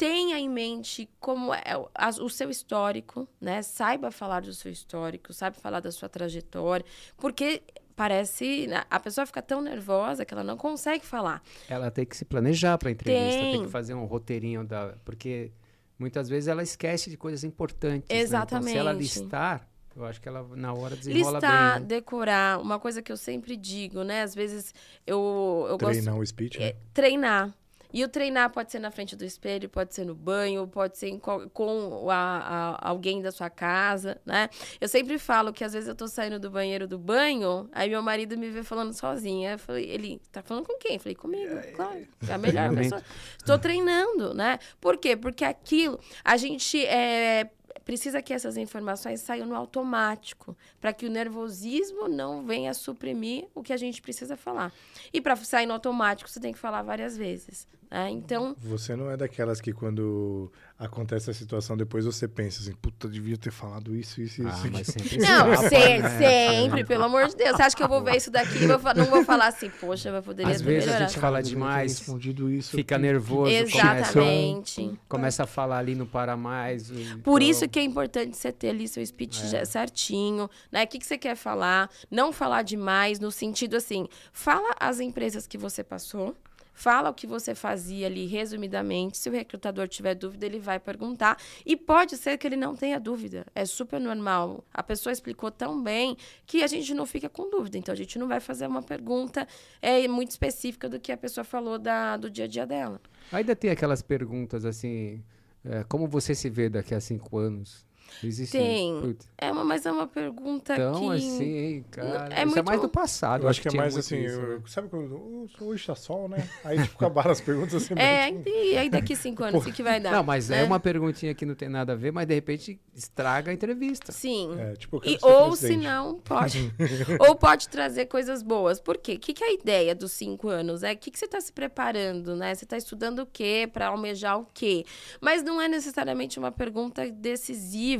tenha 0.00 0.38
em 0.38 0.48
mente 0.48 1.10
como 1.20 1.52
é 1.52 1.76
o 2.22 2.28
seu 2.30 2.48
histórico, 2.48 3.28
né? 3.38 3.60
Saiba 3.60 4.10
falar 4.10 4.40
do 4.40 4.54
seu 4.54 4.72
histórico, 4.72 5.30
saiba 5.30 5.56
falar 5.56 5.80
da 5.80 5.92
sua 5.92 6.08
trajetória, 6.08 6.86
porque 7.18 7.62
parece 7.94 8.66
né, 8.66 8.82
a 8.88 8.98
pessoa 8.98 9.26
fica 9.26 9.42
tão 9.42 9.60
nervosa 9.60 10.24
que 10.24 10.32
ela 10.32 10.42
não 10.42 10.56
consegue 10.56 11.04
falar. 11.04 11.42
Ela 11.68 11.90
tem 11.90 12.06
que 12.06 12.16
se 12.16 12.24
planejar 12.24 12.78
para 12.78 12.88
a 12.88 12.92
entrevista, 12.92 13.40
tem. 13.40 13.52
tem. 13.52 13.64
que 13.64 13.70
fazer 13.70 13.92
um 13.92 14.06
roteirinho 14.06 14.64
da, 14.64 14.94
porque 15.04 15.52
muitas 15.98 16.30
vezes 16.30 16.48
ela 16.48 16.62
esquece 16.62 17.10
de 17.10 17.18
coisas 17.18 17.44
importantes. 17.44 18.08
Exatamente. 18.08 18.64
Né? 18.64 18.80
Então, 18.80 18.82
se 18.82 18.88
ela 18.88 18.98
listar, 18.98 19.68
eu 19.94 20.06
acho 20.06 20.18
que 20.18 20.28
ela 20.30 20.48
na 20.56 20.72
hora 20.72 20.96
desenrola 20.96 21.40
Listar, 21.40 21.72
bem, 21.72 21.80
né? 21.82 21.86
decorar, 21.86 22.58
uma 22.58 22.80
coisa 22.80 23.02
que 23.02 23.12
eu 23.12 23.18
sempre 23.18 23.54
digo, 23.54 24.02
né? 24.02 24.22
Às 24.22 24.34
vezes 24.34 24.72
eu, 25.06 25.66
eu 25.68 25.76
treinar 25.76 26.14
gosto, 26.14 26.22
o 26.22 26.26
speech, 26.26 26.58
né? 26.58 26.68
é, 26.68 26.76
treinar. 26.94 27.54
E 27.92 28.04
o 28.04 28.08
treinar 28.08 28.50
pode 28.50 28.70
ser 28.70 28.78
na 28.78 28.90
frente 28.90 29.16
do 29.16 29.24
espelho, 29.24 29.68
pode 29.68 29.94
ser 29.94 30.04
no 30.04 30.14
banho, 30.14 30.66
pode 30.66 30.98
ser 30.98 31.18
com 31.18 32.10
a, 32.10 32.14
a, 32.14 32.88
alguém 32.88 33.20
da 33.20 33.32
sua 33.32 33.50
casa, 33.50 34.20
né? 34.24 34.48
Eu 34.80 34.88
sempre 34.88 35.18
falo 35.18 35.52
que 35.52 35.64
às 35.64 35.72
vezes 35.72 35.88
eu 35.88 35.94
tô 35.94 36.06
saindo 36.06 36.38
do 36.38 36.50
banheiro 36.50 36.86
do 36.86 36.98
banho, 36.98 37.68
aí 37.72 37.88
meu 37.88 38.02
marido 38.02 38.36
me 38.36 38.50
vê 38.50 38.62
falando 38.62 38.92
sozinha. 38.92 39.52
Eu 39.52 39.58
falei, 39.58 39.84
ele 39.90 40.20
tá 40.30 40.42
falando 40.42 40.66
com 40.66 40.78
quem? 40.78 40.94
Eu 40.94 41.00
falei, 41.00 41.14
comigo, 41.14 41.54
claro. 41.74 42.06
É 42.28 42.32
a 42.32 42.38
melhor 42.38 42.74
pessoa. 42.74 43.02
Estou 43.36 43.58
treinando, 43.58 44.34
né? 44.34 44.58
Por 44.80 44.96
quê? 44.96 45.16
Porque 45.16 45.44
aquilo, 45.44 45.98
a 46.24 46.36
gente 46.36 46.84
é, 46.86 47.50
precisa 47.90 48.22
que 48.22 48.32
essas 48.32 48.56
informações 48.56 49.20
saiam 49.20 49.48
no 49.48 49.56
automático, 49.56 50.56
para 50.80 50.92
que 50.92 51.06
o 51.06 51.10
nervosismo 51.10 52.06
não 52.06 52.46
venha 52.46 52.72
suprimir 52.72 53.48
o 53.52 53.64
que 53.64 53.72
a 53.72 53.76
gente 53.76 54.00
precisa 54.00 54.36
falar. 54.36 54.72
E 55.12 55.20
para 55.20 55.34
sair 55.34 55.66
no 55.66 55.72
automático, 55.72 56.30
você 56.30 56.38
tem 56.38 56.52
que 56.52 56.58
falar 56.60 56.82
várias 56.82 57.16
vezes. 57.16 57.66
Né? 57.90 58.08
Então. 58.10 58.54
Você 58.60 58.94
não 58.94 59.10
é 59.10 59.16
daquelas 59.16 59.60
que 59.60 59.72
quando 59.72 60.52
acontece 60.80 61.30
a 61.30 61.34
situação, 61.34 61.76
depois 61.76 62.06
você 62.06 62.26
pensa 62.26 62.62
assim, 62.62 62.72
puta, 62.72 63.06
devia 63.06 63.36
ter 63.36 63.50
falado 63.50 63.94
isso, 63.94 64.22
isso, 64.22 64.42
ah, 64.46 64.48
isso. 64.48 64.72
Mas 64.72 64.86
sempre 64.86 65.18
não, 65.20 65.54
sempre, 65.68 65.98
né? 65.98 66.18
sempre, 66.18 66.84
pelo 66.84 67.04
amor 67.04 67.28
de 67.28 67.36
Deus. 67.36 67.54
Você 67.54 67.62
acha 67.62 67.76
que 67.76 67.82
eu 67.82 67.88
vou 67.88 68.02
ver 68.02 68.16
isso 68.16 68.30
daqui 68.30 68.64
e 68.64 68.66
não 68.66 68.78
vou 68.78 69.22
falar 69.22 69.48
assim, 69.48 69.68
poxa, 69.78 70.08
eu 70.08 70.22
poderia 70.22 70.50
Às 70.50 70.62
ter 70.62 70.64
vezes 70.64 70.86
melhorado. 70.86 71.04
a 71.04 71.08
gente 71.08 71.20
fala 71.20 71.42
demais, 71.42 71.98
respondido 71.98 72.50
isso, 72.50 72.70
fica 72.74 72.96
nervoso, 72.96 73.52
Exatamente. 73.52 74.80
Começa, 74.80 75.00
começa 75.06 75.42
a 75.42 75.46
falar 75.46 75.78
ali, 75.78 75.94
não 75.94 76.06
para 76.06 76.34
mais. 76.34 76.90
Por 77.22 77.42
isso 77.42 77.68
que 77.68 77.78
é 77.78 77.82
importante 77.82 78.34
você 78.34 78.50
ter 78.50 78.70
ali 78.70 78.88
seu 78.88 79.04
speech 79.04 79.54
é. 79.54 79.66
certinho, 79.66 80.48
né? 80.72 80.84
O 80.84 80.86
que, 80.86 80.98
que 80.98 81.06
você 81.06 81.18
quer 81.18 81.36
falar, 81.36 81.90
não 82.10 82.32
falar 82.32 82.62
demais, 82.62 83.20
no 83.20 83.30
sentido 83.30 83.76
assim, 83.76 84.08
fala 84.32 84.74
as 84.80 84.98
empresas 84.98 85.46
que 85.46 85.58
você 85.58 85.84
passou, 85.84 86.34
fala 86.72 87.10
o 87.10 87.14
que 87.14 87.26
você 87.26 87.54
fazia 87.54 88.06
ali 88.06 88.26
resumidamente. 88.26 89.18
Se 89.18 89.28
o 89.28 89.32
recrutador 89.32 89.88
tiver 89.88 90.14
dúvida, 90.14 90.46
ele 90.46 90.58
vai 90.58 90.78
perguntar. 90.78 91.36
E 91.64 91.76
pode 91.76 92.16
ser 92.16 92.38
que 92.38 92.46
ele 92.46 92.56
não 92.56 92.74
tenha 92.74 92.98
dúvida. 92.98 93.46
É 93.54 93.64
super 93.64 94.00
normal. 94.00 94.64
A 94.72 94.82
pessoa 94.82 95.12
explicou 95.12 95.50
tão 95.50 95.82
bem 95.82 96.16
que 96.46 96.62
a 96.62 96.66
gente 96.66 96.94
não 96.94 97.06
fica 97.06 97.28
com 97.28 97.50
dúvida. 97.50 97.76
Então, 97.78 97.92
a 97.92 97.96
gente 97.96 98.18
não 98.18 98.28
vai 98.28 98.40
fazer 98.40 98.66
uma 98.66 98.82
pergunta 98.82 99.46
é, 99.80 100.06
muito 100.08 100.30
específica 100.30 100.88
do 100.88 100.98
que 100.98 101.12
a 101.12 101.16
pessoa 101.16 101.44
falou 101.44 101.78
da, 101.78 102.16
do 102.16 102.30
dia 102.30 102.44
a 102.44 102.48
dia 102.48 102.66
dela. 102.66 103.00
Ainda 103.32 103.54
tem 103.54 103.70
aquelas 103.70 104.02
perguntas 104.02 104.64
assim. 104.64 105.22
É, 105.64 105.84
como 105.84 106.06
você 106.06 106.34
se 106.34 106.48
vê 106.48 106.68
daqui 106.68 106.94
a 106.94 107.00
cinco 107.00 107.36
anos? 107.36 107.84
Existe. 108.22 108.56
Tem. 108.56 109.16
É 109.38 109.50
uma, 109.50 109.64
mas 109.64 109.86
é 109.86 109.92
uma 109.92 110.06
pergunta 110.06 110.74
então, 110.74 111.00
que... 111.00 111.16
assim, 111.16 111.84
cara. 111.90 112.28
É 112.30 112.38
isso 112.38 112.46
muito... 112.46 112.58
é 112.58 112.62
mais 112.62 112.80
do 112.80 112.88
passado. 112.88 113.44
Eu 113.44 113.48
acho 113.48 113.62
que, 113.62 113.68
que 113.68 113.76
é 113.76 113.80
mais 113.80 113.96
assim, 113.96 114.18
isso, 114.24 114.38
eu, 114.38 114.58
né? 114.58 114.62
sabe 114.66 114.88
quando 114.88 115.48
hoje 115.60 115.86
tá 115.86 115.94
sol, 115.94 116.28
né? 116.28 116.46
Aí 116.64 116.82
tipo, 116.82 116.96
acabaram 116.96 117.30
as 117.30 117.40
perguntas 117.40 117.74
assim. 117.74 117.94
É, 117.96 118.30
e 118.30 118.76
aí 118.76 118.90
daqui 118.90 119.14
cinco 119.16 119.44
anos, 119.44 119.62
o 119.62 119.64
que, 119.64 119.72
que 119.72 119.82
vai 119.82 120.00
dar? 120.00 120.12
Não, 120.12 120.22
mas 120.22 120.50
é 120.50 120.56
né? 120.56 120.62
é 120.62 120.64
uma 120.64 120.80
perguntinha 120.80 121.34
que 121.34 121.46
não 121.46 121.54
tem 121.54 121.68
nada 121.68 121.92
a 121.92 121.96
ver, 121.96 122.12
mas 122.12 122.26
de 122.26 122.34
repente 122.34 122.80
estraga 122.94 123.50
a 123.50 123.54
entrevista. 123.54 124.12
Sim. 124.12 124.54
É, 124.58 124.74
tipo, 124.74 125.00
e, 125.04 125.18
ou 125.22 125.56
se 125.56 125.76
não, 125.76 126.18
pode. 126.20 126.72
ou 127.18 127.34
pode 127.34 127.68
trazer 127.68 128.06
coisas 128.06 128.42
boas. 128.42 128.80
Por 128.80 128.98
quê? 128.98 129.14
O 129.14 129.18
que, 129.18 129.32
que 129.32 129.44
é 129.44 129.48
a 129.48 129.52
ideia 129.52 129.94
dos 129.94 130.12
cinco 130.12 130.48
anos? 130.48 130.82
É 130.82 130.92
o 130.92 130.96
que, 130.96 131.10
que 131.10 131.18
você 131.18 131.24
está 131.24 131.40
se 131.40 131.52
preparando, 131.52 132.36
né? 132.36 132.54
Você 132.54 132.64
está 132.64 132.76
estudando 132.76 133.20
o 133.20 133.26
quê? 133.26 133.68
Para 133.72 133.88
almejar 133.88 134.38
o 134.38 134.46
quê? 134.52 134.84
Mas 135.20 135.42
não 135.42 135.60
é 135.60 135.68
necessariamente 135.68 136.38
uma 136.38 136.52
pergunta 136.52 137.10
decisiva 137.10 137.99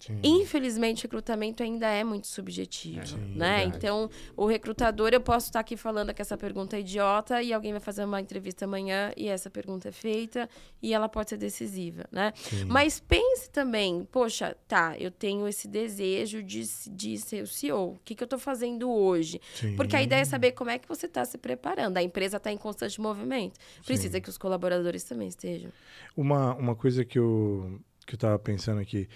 Sim. 0.00 0.18
Infelizmente, 0.22 1.00
o 1.00 1.02
recrutamento 1.04 1.62
ainda 1.62 1.88
é 1.88 2.02
muito 2.04 2.26
subjetivo, 2.26 3.16
é, 3.16 3.38
né? 3.38 3.64
Então, 3.64 4.10
o 4.36 4.46
recrutador, 4.46 5.10
eu 5.12 5.20
posso 5.20 5.46
estar 5.46 5.60
aqui 5.60 5.76
falando 5.76 6.12
que 6.12 6.22
essa 6.22 6.36
pergunta 6.36 6.76
é 6.76 6.80
idiota 6.80 7.42
e 7.42 7.52
alguém 7.52 7.72
vai 7.72 7.80
fazer 7.80 8.04
uma 8.04 8.20
entrevista 8.20 8.64
amanhã 8.64 9.12
e 9.16 9.28
essa 9.28 9.50
pergunta 9.50 9.88
é 9.88 9.92
feita 9.92 10.48
e 10.82 10.92
ela 10.92 11.08
pode 11.08 11.30
ser 11.30 11.36
decisiva, 11.36 12.04
né? 12.10 12.32
Sim. 12.36 12.64
Mas 12.64 13.00
pense 13.00 13.50
também, 13.50 14.06
poxa, 14.10 14.56
tá, 14.66 14.96
eu 14.98 15.10
tenho 15.10 15.46
esse 15.46 15.68
desejo 15.68 16.42
de, 16.42 16.62
de 16.90 17.18
ser 17.18 17.42
o 17.42 17.46
CEO. 17.46 17.92
O 17.92 18.00
que, 18.04 18.14
que 18.14 18.22
eu 18.22 18.26
estou 18.26 18.38
fazendo 18.38 18.90
hoje? 18.90 19.40
Porque 19.76 19.96
a 19.96 20.02
ideia 20.02 20.20
é 20.20 20.24
saber 20.24 20.52
como 20.52 20.70
é 20.70 20.78
que 20.78 20.88
você 20.88 21.06
está 21.06 21.24
se 21.24 21.38
preparando. 21.38 21.96
A 21.96 22.02
empresa 22.02 22.36
está 22.36 22.52
em 22.52 22.56
constante 22.56 23.00
movimento. 23.00 23.58
Precisa 23.84 24.20
que 24.20 24.28
os 24.28 24.38
colaboradores 24.38 25.04
também 25.04 25.28
estejam. 25.28 25.70
Uma, 26.16 26.54
uma 26.54 26.74
coisa 26.74 27.04
que 27.04 27.18
eu 27.18 27.80
que 28.08 28.14
eu 28.14 28.16
estava 28.16 28.38
pensando 28.38 28.80
aqui. 28.80 29.06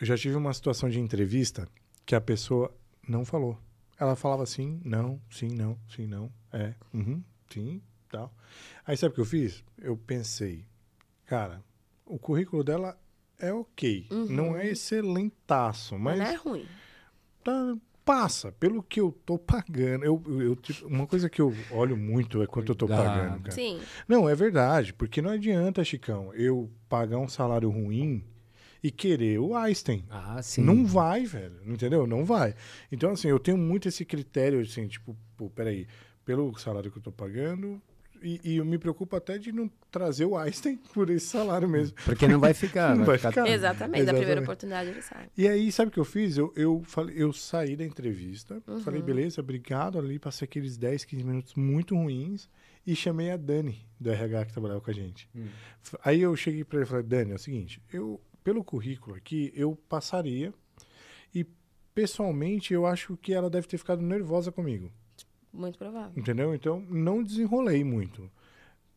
Eu 0.00 0.06
já 0.06 0.16
tive 0.16 0.36
uma 0.36 0.52
situação 0.52 0.88
de 0.88 0.98
entrevista 0.98 1.68
que 2.06 2.14
a 2.14 2.20
pessoa 2.20 2.74
não 3.06 3.26
falou. 3.26 3.58
Ela 4.00 4.16
falava 4.16 4.46
sim, 4.46 4.80
não, 4.84 5.20
sim, 5.30 5.48
não, 5.54 5.78
sim, 5.88 6.06
não, 6.06 6.32
é, 6.52 6.74
uhum, 6.92 7.22
sim, 7.50 7.82
tal. 8.10 8.34
Aí 8.86 8.96
sabe 8.96 9.12
o 9.12 9.14
que 9.14 9.20
eu 9.20 9.26
fiz? 9.26 9.62
Eu 9.78 9.96
pensei, 9.96 10.66
cara, 11.26 11.62
o 12.04 12.18
currículo 12.18 12.64
dela 12.64 12.98
é 13.38 13.52
ok, 13.52 14.06
uhum. 14.10 14.26
não 14.26 14.56
é 14.56 14.66
excelentaço, 14.68 15.98
mas... 15.98 16.18
Não 16.18 16.26
é 16.26 16.34
ruim. 16.34 16.66
Tá, 17.44 17.76
passa, 18.04 18.52
pelo 18.52 18.82
que 18.82 19.00
eu 19.00 19.12
tô 19.24 19.38
pagando. 19.38 20.04
Eu, 20.04 20.22
eu, 20.40 20.56
tipo, 20.56 20.86
uma 20.86 21.06
coisa 21.06 21.28
que 21.28 21.40
eu 21.40 21.54
olho 21.70 21.96
muito 21.96 22.42
é 22.42 22.46
quanto 22.46 22.72
eu 22.72 22.76
tô 22.76 22.86
pagando, 22.86 23.42
cara. 23.42 23.50
Sim. 23.50 23.80
Não, 24.06 24.28
é 24.28 24.34
verdade, 24.34 24.92
porque 24.92 25.20
não 25.20 25.30
adianta, 25.30 25.84
Chicão, 25.84 26.32
eu 26.34 26.70
pagar 26.88 27.18
um 27.18 27.28
salário 27.28 27.70
ruim 27.70 28.24
e 28.82 28.90
querer 28.90 29.38
o 29.38 29.54
Einstein. 29.54 30.04
Ah, 30.10 30.40
sim. 30.42 30.62
Não 30.62 30.86
vai, 30.86 31.24
velho. 31.24 31.60
Entendeu? 31.66 32.06
Não 32.06 32.24
vai. 32.24 32.54
Então, 32.90 33.10
assim, 33.12 33.28
eu 33.28 33.38
tenho 33.38 33.58
muito 33.58 33.88
esse 33.88 34.04
critério, 34.04 34.60
assim, 34.60 34.86
tipo, 34.86 35.16
pô, 35.36 35.50
peraí, 35.50 35.86
pelo 36.24 36.56
salário 36.58 36.90
que 36.90 36.98
eu 36.98 37.02
tô 37.02 37.12
pagando, 37.12 37.80
e, 38.22 38.40
e, 38.44 38.56
eu 38.56 38.64
me 38.64 38.78
preocupo 38.78 39.16
até 39.16 39.38
de 39.38 39.52
não 39.52 39.70
trazer 39.90 40.24
o 40.24 40.36
Einstein 40.36 40.76
por 40.92 41.10
esse 41.10 41.26
salário 41.26 41.68
mesmo. 41.68 41.96
Porque 42.04 42.26
não 42.26 42.40
vai 42.40 42.54
ficar. 42.54 42.96
não 42.96 43.04
vai, 43.04 43.18
vai 43.18 43.32
ficar. 43.32 43.48
Exatamente, 43.48 43.54
Exatamente, 43.54 44.04
da 44.04 44.14
primeira 44.14 44.40
oportunidade 44.40 44.90
ele 44.90 45.02
sai. 45.02 45.28
E 45.36 45.48
aí, 45.48 45.70
sabe 45.72 45.88
o 45.88 45.92
que 45.92 46.00
eu 46.00 46.04
fiz? 46.04 46.36
Eu, 46.36 46.52
eu, 46.56 46.82
falei, 46.84 47.14
eu 47.16 47.32
saí 47.32 47.76
da 47.76 47.84
entrevista, 47.84 48.62
uhum. 48.66 48.80
falei, 48.80 49.02
beleza, 49.02 49.40
obrigado 49.40 49.98
ali, 49.98 50.18
passei 50.18 50.46
aqueles 50.46 50.76
10, 50.76 51.04
15 51.04 51.24
minutos 51.24 51.54
muito 51.54 51.94
ruins 51.94 52.48
e 52.86 52.94
chamei 52.94 53.30
a 53.30 53.36
Dani, 53.36 53.84
do 53.98 54.10
RH, 54.10 54.46
que 54.46 54.52
trabalhava 54.52 54.80
com 54.80 54.90
a 54.90 54.94
gente. 54.94 55.28
Hum. 55.34 55.46
Aí 56.04 56.20
eu 56.20 56.34
cheguei 56.36 56.62
para 56.62 56.78
ele 56.78 56.86
e 56.86 56.88
falei, 56.88 57.02
Dani, 57.02 57.32
é 57.32 57.34
o 57.34 57.38
seguinte, 57.38 57.82
eu, 57.92 58.20
pelo 58.44 58.62
currículo 58.62 59.16
aqui, 59.16 59.52
eu 59.56 59.74
passaria 59.88 60.54
e, 61.34 61.44
pessoalmente, 61.94 62.72
eu 62.72 62.86
acho 62.86 63.16
que 63.16 63.34
ela 63.34 63.50
deve 63.50 63.66
ter 63.66 63.78
ficado 63.78 64.02
nervosa 64.02 64.52
comigo. 64.52 64.92
Muito 65.56 65.78
provável. 65.78 66.12
Entendeu? 66.16 66.54
Então, 66.54 66.80
não 66.88 67.22
desenrolei 67.22 67.82
muito. 67.82 68.30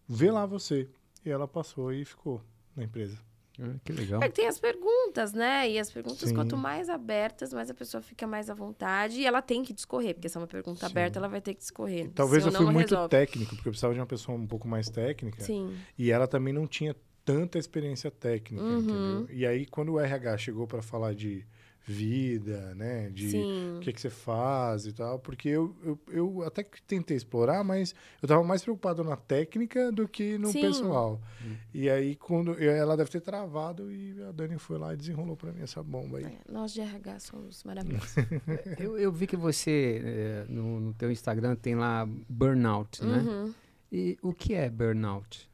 Vê 0.08 0.30
lá 0.30 0.46
você. 0.46 0.90
E 1.26 1.30
ela 1.30 1.48
passou 1.48 1.92
e 1.94 2.04
ficou 2.04 2.42
na 2.76 2.84
empresa. 2.84 3.18
Ah, 3.62 3.76
que 3.84 3.92
legal. 3.92 4.24
É, 4.24 4.30
tem 4.30 4.48
as 4.48 4.58
perguntas, 4.58 5.34
né? 5.34 5.70
E 5.70 5.78
as 5.78 5.92
perguntas, 5.92 6.30
Sim. 6.30 6.36
quanto 6.36 6.56
mais 6.56 6.90
abertas, 6.90 7.54
mais 7.54 7.70
a 7.70 7.74
pessoa 7.74 8.02
fica 8.02 8.26
mais 8.26 8.50
à 8.50 8.54
vontade. 8.54 9.20
E 9.20 9.26
ela 9.26 9.42
tem 9.42 9.64
que 9.64 9.74
discorrer, 9.74 10.14
porque 10.14 10.30
se 10.30 10.38
é 10.38 10.42
uma 10.42 10.48
pergunta 10.48 10.80
Sim. 10.80 10.92
aberta, 10.92 11.20
ela 11.20 11.28
vai 11.28 11.42
ter 11.42 11.54
que 11.54 11.60
discorrer. 11.60 12.06
E 12.06 12.10
talvez 12.10 12.46
eu 12.46 12.52
fui 12.52 12.66
muito 12.66 12.92
resolve. 12.92 13.10
técnico, 13.10 13.56
porque 13.56 13.68
eu 13.68 13.72
precisava 13.72 13.94
de 13.94 14.00
uma 14.00 14.06
pessoa 14.06 14.38
um 14.38 14.48
pouco 14.48 14.68
mais 14.68 14.90
técnica. 14.90 15.44
Sim. 15.44 15.76
E 15.98 16.10
ela 16.10 16.28
também 16.28 16.54
não 16.54 16.66
tinha 16.66 16.96
tanta 17.26 17.60
experiência 17.60 18.10
técnica, 18.10 18.64
uhum. 18.64 18.80
entendeu? 18.80 19.28
E 19.30 19.46
aí, 19.46 19.66
quando 19.66 19.94
o 19.94 20.00
RH 20.00 20.38
chegou 20.38 20.66
para 20.66 20.82
falar 20.82 21.14
de 21.14 21.46
vida, 21.86 22.74
né? 22.76 23.10
De 23.10 23.36
o 23.78 23.80
que, 23.80 23.92
que 23.92 24.00
você 24.00 24.10
faz 24.10 24.86
e 24.86 24.94
tal. 24.94 25.20
Porque 25.20 25.50
eu, 25.50 25.76
eu, 25.84 26.00
eu 26.10 26.44
até 26.44 26.64
que 26.64 26.82
tentei 26.84 27.18
explorar, 27.18 27.64
mas 27.64 27.96
eu 28.22 28.28
estava 28.28 28.44
mais 28.44 28.62
preocupado 28.62 29.04
na 29.04 29.16
técnica 29.16 29.92
do 29.92 30.08
que 30.08 30.38
no 30.38 30.52
Sim. 30.52 30.62
pessoal. 30.62 31.20
Hum. 31.44 31.56
E 31.74 31.90
aí, 31.90 32.16
quando 32.16 32.54
eu, 32.54 32.72
ela 32.72 32.96
deve 32.96 33.10
ter 33.10 33.22
travado 33.22 33.92
e 33.92 34.22
a 34.24 34.32
Dani 34.32 34.58
foi 34.60 34.78
lá 34.78 34.94
e 34.94 34.98
desenrolou 34.98 35.36
para 35.36 35.52
mim 35.52 35.62
essa 35.62 35.82
bomba 35.82 36.20
aí. 36.20 36.26
É, 36.26 36.40
nós 36.52 36.74
de 36.74 36.82
RH 36.82 37.20
somos 37.22 37.64
maravilhosos. 37.64 38.16
eu, 38.80 38.98
eu 38.98 39.12
vi 39.12 39.26
que 39.26 39.38
você, 39.38 40.02
é, 40.04 40.46
no, 40.48 40.80
no 40.80 40.94
teu 40.94 41.12
Instagram, 41.12 41.56
tem 41.56 41.76
lá 41.76 42.08
burnout, 42.28 43.04
né? 43.04 43.18
Uhum. 43.18 43.54
E 43.92 44.18
o 44.22 44.34
que 44.34 44.54
é 44.54 44.70
burnout? 44.70 45.50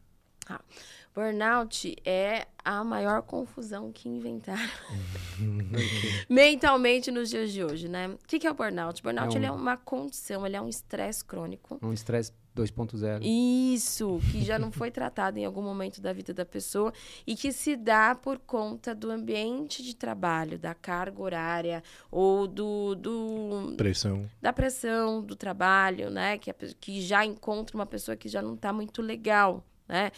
Ah, 0.47 0.61
Burnout 1.15 1.95
é 2.03 2.45
a 2.61 2.83
maior 2.83 3.21
confusão 3.21 3.89
que 3.89 4.09
inventaram 4.09 4.69
mentalmente 6.29 7.09
nos 7.09 7.29
dias 7.29 7.53
de 7.53 7.63
hoje, 7.63 7.87
né? 7.87 8.09
O 8.09 8.19
que, 8.27 8.37
que 8.37 8.45
é 8.45 8.51
o 8.51 8.53
burnout? 8.53 9.01
Burnout 9.01 9.29
é, 9.29 9.33
um... 9.33 9.37
Ele 9.37 9.45
é 9.45 9.51
uma 9.51 9.77
condição, 9.77 10.45
ele 10.45 10.57
é 10.57 10.61
um 10.61 10.67
estresse 10.67 11.23
crônico. 11.23 11.79
Um 11.81 11.93
estresse 11.93 12.33
2.0. 12.53 13.21
Isso, 13.21 14.19
que 14.29 14.43
já 14.43 14.59
não 14.59 14.73
foi 14.73 14.91
tratado 14.91 15.39
em 15.39 15.45
algum 15.45 15.61
momento 15.61 16.01
da 16.01 16.11
vida 16.11 16.33
da 16.33 16.45
pessoa 16.45 16.93
e 17.25 17.33
que 17.33 17.53
se 17.53 17.77
dá 17.77 18.13
por 18.13 18.37
conta 18.39 18.93
do 18.93 19.09
ambiente 19.09 19.81
de 19.81 19.95
trabalho, 19.95 20.59
da 20.59 20.73
carga 20.73 21.21
horária 21.21 21.83
ou 22.11 22.45
do, 22.45 22.93
do 22.93 23.73
pressão. 23.77 24.29
Da 24.41 24.51
pressão 24.51 25.21
do 25.21 25.35
trabalho, 25.35 26.09
né? 26.09 26.37
Que, 26.37 26.53
que 26.53 27.01
já 27.01 27.23
encontra 27.25 27.77
uma 27.77 27.85
pessoa 27.85 28.17
que 28.17 28.27
já 28.27 28.41
não 28.41 28.55
está 28.55 28.73
muito 28.73 29.01
legal, 29.01 29.63
né? 29.87 30.11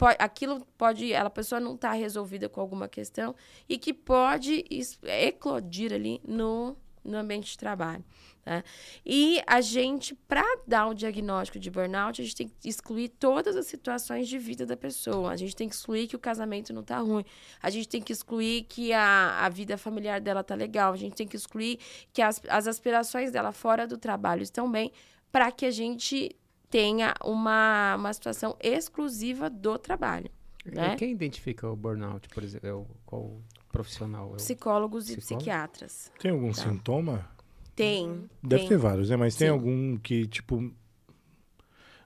Pode, 0.00 0.16
aquilo 0.18 0.66
pode, 0.78 1.12
ela, 1.12 1.26
a 1.26 1.30
pessoa 1.30 1.60
não 1.60 1.74
está 1.74 1.92
resolvida 1.92 2.48
com 2.48 2.58
alguma 2.58 2.88
questão 2.88 3.36
e 3.68 3.76
que 3.76 3.92
pode 3.92 4.64
eclodir 5.04 5.92
ali 5.92 6.22
no, 6.26 6.74
no 7.04 7.18
ambiente 7.18 7.50
de 7.50 7.58
trabalho. 7.58 8.02
Né? 8.46 8.64
E 9.04 9.42
a 9.46 9.60
gente, 9.60 10.14
para 10.14 10.42
dar 10.66 10.86
o 10.86 10.94
diagnóstico 10.94 11.58
de 11.58 11.70
burnout, 11.70 12.18
a 12.18 12.24
gente 12.24 12.34
tem 12.34 12.48
que 12.48 12.66
excluir 12.66 13.10
todas 13.10 13.54
as 13.54 13.66
situações 13.66 14.26
de 14.26 14.38
vida 14.38 14.64
da 14.64 14.74
pessoa. 14.74 15.32
A 15.32 15.36
gente 15.36 15.54
tem 15.54 15.68
que 15.68 15.74
excluir 15.74 16.06
que 16.06 16.16
o 16.16 16.18
casamento 16.18 16.72
não 16.72 16.80
está 16.80 16.98
ruim. 16.98 17.24
A 17.62 17.68
gente 17.68 17.86
tem 17.86 18.00
que 18.00 18.10
excluir 18.10 18.62
que 18.62 18.94
a, 18.94 19.44
a 19.44 19.50
vida 19.50 19.76
familiar 19.76 20.18
dela 20.18 20.40
está 20.40 20.54
legal. 20.54 20.94
A 20.94 20.96
gente 20.96 21.14
tem 21.14 21.28
que 21.28 21.36
excluir 21.36 21.78
que 22.10 22.22
as, 22.22 22.40
as 22.48 22.66
aspirações 22.66 23.30
dela 23.30 23.52
fora 23.52 23.86
do 23.86 23.98
trabalho 23.98 24.42
estão 24.42 24.70
bem, 24.70 24.90
para 25.30 25.52
que 25.52 25.66
a 25.66 25.70
gente 25.70 26.34
tenha 26.70 27.12
uma, 27.22 27.96
uma 27.96 28.12
situação 28.12 28.56
exclusiva 28.60 29.50
do 29.50 29.76
trabalho. 29.76 30.30
Né? 30.64 30.94
Quem 30.96 31.10
identifica 31.10 31.68
o 31.68 31.74
burnout, 31.74 32.28
por 32.28 32.42
exemplo? 32.42 32.68
É 32.68 32.72
o, 32.72 32.86
qual 33.04 33.40
profissional? 33.72 34.32
É 34.34 34.36
Psicólogos 34.36 35.10
e 35.10 35.16
psiquiatras. 35.16 36.12
Tem 36.18 36.30
algum 36.30 36.52
tá. 36.52 36.62
sintoma? 36.62 37.28
Tem. 37.74 38.28
Deve 38.42 38.62
tem. 38.62 38.68
ter 38.68 38.78
vários, 38.78 39.10
né? 39.10 39.16
Mas 39.16 39.34
Sim. 39.34 39.38
tem 39.40 39.48
algum 39.48 39.96
que, 39.96 40.26
tipo. 40.26 40.72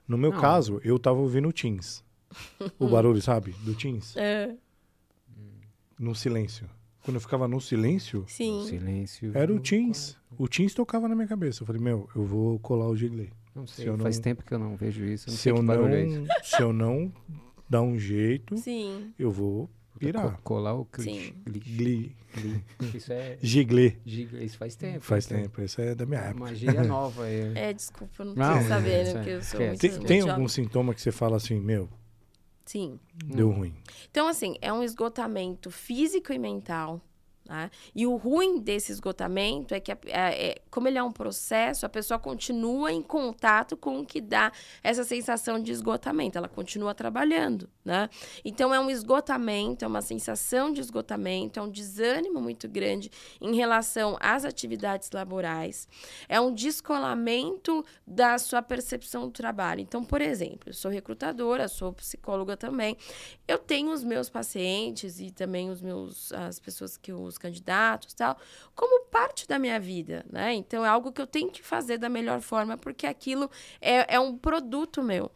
No 0.07 0.17
meu 0.17 0.31
Não. 0.31 0.39
caso, 0.39 0.79
eu 0.83 0.97
tava 0.97 1.19
ouvindo 1.19 1.49
o 1.49 1.53
Teams. 1.53 2.03
o 2.79 2.87
barulho, 2.87 3.21
sabe? 3.21 3.51
Do 3.63 3.75
Teams. 3.75 4.15
É. 4.15 4.55
No 5.99 6.15
silêncio. 6.15 6.69
Quando 7.03 7.15
eu 7.15 7.21
ficava 7.21 7.47
no 7.47 7.59
silêncio. 7.59 8.25
Sim. 8.27 8.65
silêncio. 8.67 9.31
Era 9.35 9.53
o 9.53 9.59
Teams. 9.59 10.17
O 10.37 10.47
Teams 10.47 10.73
tocava 10.73 11.07
na 11.07 11.15
minha 11.15 11.27
cabeça. 11.27 11.63
Eu 11.63 11.67
falei, 11.67 11.81
meu, 11.81 12.09
eu 12.15 12.23
vou 12.23 12.57
colar 12.59 12.87
o 12.87 12.95
Gigley. 12.95 13.31
Não 13.55 13.65
sei, 13.65 13.89
se 13.89 13.97
faz 13.97 14.17
não, 14.17 14.23
tempo 14.23 14.43
que 14.43 14.53
eu 14.53 14.59
não 14.59 14.75
vejo 14.75 15.05
isso. 15.05 15.29
Não 15.29 15.37
se, 15.37 15.49
eu 15.49 15.63
não, 15.63 15.87
é 15.87 16.05
se 16.43 16.61
eu 16.61 16.73
não 16.73 17.11
dar 17.69 17.81
um 17.81 17.97
jeito, 17.97 18.57
Sim. 18.57 19.13
eu 19.17 19.31
vou 19.31 19.69
pirar. 19.97 20.37
colar 20.43 20.73
o 20.73 20.83
clique. 20.83 21.33
Gli. 21.47 22.15
Isso 22.93 23.13
é. 23.13 23.37
Giglê. 23.41 23.95
Giglê. 24.05 24.43
Isso 24.43 24.57
faz 24.57 24.75
tempo. 24.75 24.99
Faz 24.99 25.25
tempo. 25.25 25.43
tempo. 25.43 25.61
Isso 25.61 25.79
é 25.79 25.95
da 25.95 26.05
minha 26.05 26.19
época. 26.19 26.43
Uma 26.43 26.53
gíria 26.53 26.83
nova. 26.85 27.29
É, 27.29 27.69
é 27.69 27.73
desculpa, 27.73 28.13
eu 28.19 28.25
não, 28.25 28.35
não 28.35 28.61
tô 28.61 28.67
sabendo, 28.67 29.13
porque 29.13 29.29
eu 29.29 29.41
sou 29.41 29.59
muito 29.61 29.79
Tem, 29.79 29.99
tem 29.99 30.29
algum 30.29 30.47
sintoma 30.49 30.93
que 30.93 31.01
você 31.01 31.13
fala 31.13 31.37
assim, 31.37 31.59
meu? 31.59 31.89
Sim. 32.65 32.99
Deu 33.23 33.49
hum. 33.49 33.53
ruim. 33.53 33.75
Então, 34.09 34.27
assim, 34.27 34.57
é 34.61 34.73
um 34.73 34.83
esgotamento 34.83 35.71
físico 35.71 36.33
e 36.33 36.39
mental 36.39 37.01
né? 37.47 37.69
E 37.93 38.07
o 38.07 38.15
ruim 38.15 38.59
desse 38.59 38.91
esgotamento 38.91 39.73
é 39.73 39.79
que, 39.79 39.91
é, 39.91 39.97
é, 40.07 40.55
como 40.71 40.87
ele 40.87 40.97
é 40.97 41.03
um 41.03 41.11
processo, 41.11 41.85
a 41.85 41.89
pessoa 41.89 42.19
continua 42.19 42.91
em 42.91 43.01
contato 43.01 43.77
com 43.77 43.99
o 43.99 44.05
que 44.05 44.19
dá 44.19 44.51
essa 44.83 45.03
sensação 45.03 45.61
de 45.61 45.71
esgotamento, 45.71 46.37
ela 46.37 46.49
continua 46.49 46.95
trabalhando. 46.95 47.69
Né? 47.83 48.09
Então, 48.43 48.73
é 48.73 48.79
um 48.79 48.89
esgotamento, 48.89 49.85
é 49.85 49.87
uma 49.87 50.01
sensação 50.01 50.73
de 50.73 50.81
esgotamento, 50.81 51.59
é 51.59 51.61
um 51.61 51.69
desânimo 51.69 52.41
muito 52.41 52.67
grande 52.67 53.11
em 53.39 53.55
relação 53.55 54.17
às 54.19 54.43
atividades 54.43 55.11
laborais, 55.11 55.87
é 56.27 56.41
um 56.41 56.51
descolamento 56.51 57.85
da 58.05 58.39
sua 58.39 58.61
percepção 58.61 59.27
do 59.27 59.31
trabalho. 59.31 59.81
Então, 59.81 60.03
por 60.03 60.21
exemplo, 60.21 60.69
eu 60.69 60.73
sou 60.73 60.89
recrutadora, 60.89 61.67
sou 61.67 61.93
psicóloga 61.93 62.57
também, 62.57 62.97
eu 63.47 63.59
tenho 63.59 63.91
os 63.91 64.03
meus 64.03 64.29
pacientes 64.29 65.19
e 65.19 65.29
também 65.29 65.69
os 65.69 65.81
meus, 65.81 66.33
as 66.33 66.59
pessoas 66.59 66.97
que 66.97 67.13
os 67.35 67.37
candidatos 67.37 68.13
tal, 68.13 68.37
como 68.73 69.05
parte 69.05 69.47
da 69.47 69.59
minha 69.59 69.79
vida, 69.79 70.25
né? 70.31 70.53
Então 70.53 70.85
é 70.85 70.89
algo 70.89 71.11
que 71.11 71.21
eu 71.21 71.27
tenho 71.27 71.51
que 71.51 71.61
fazer 71.61 71.97
da 71.97 72.09
melhor 72.09 72.41
forma, 72.41 72.77
porque 72.77 73.05
aquilo 73.05 73.49
é, 73.79 74.15
é 74.15 74.19
um 74.19 74.37
produto 74.37 75.03
meu. 75.03 75.31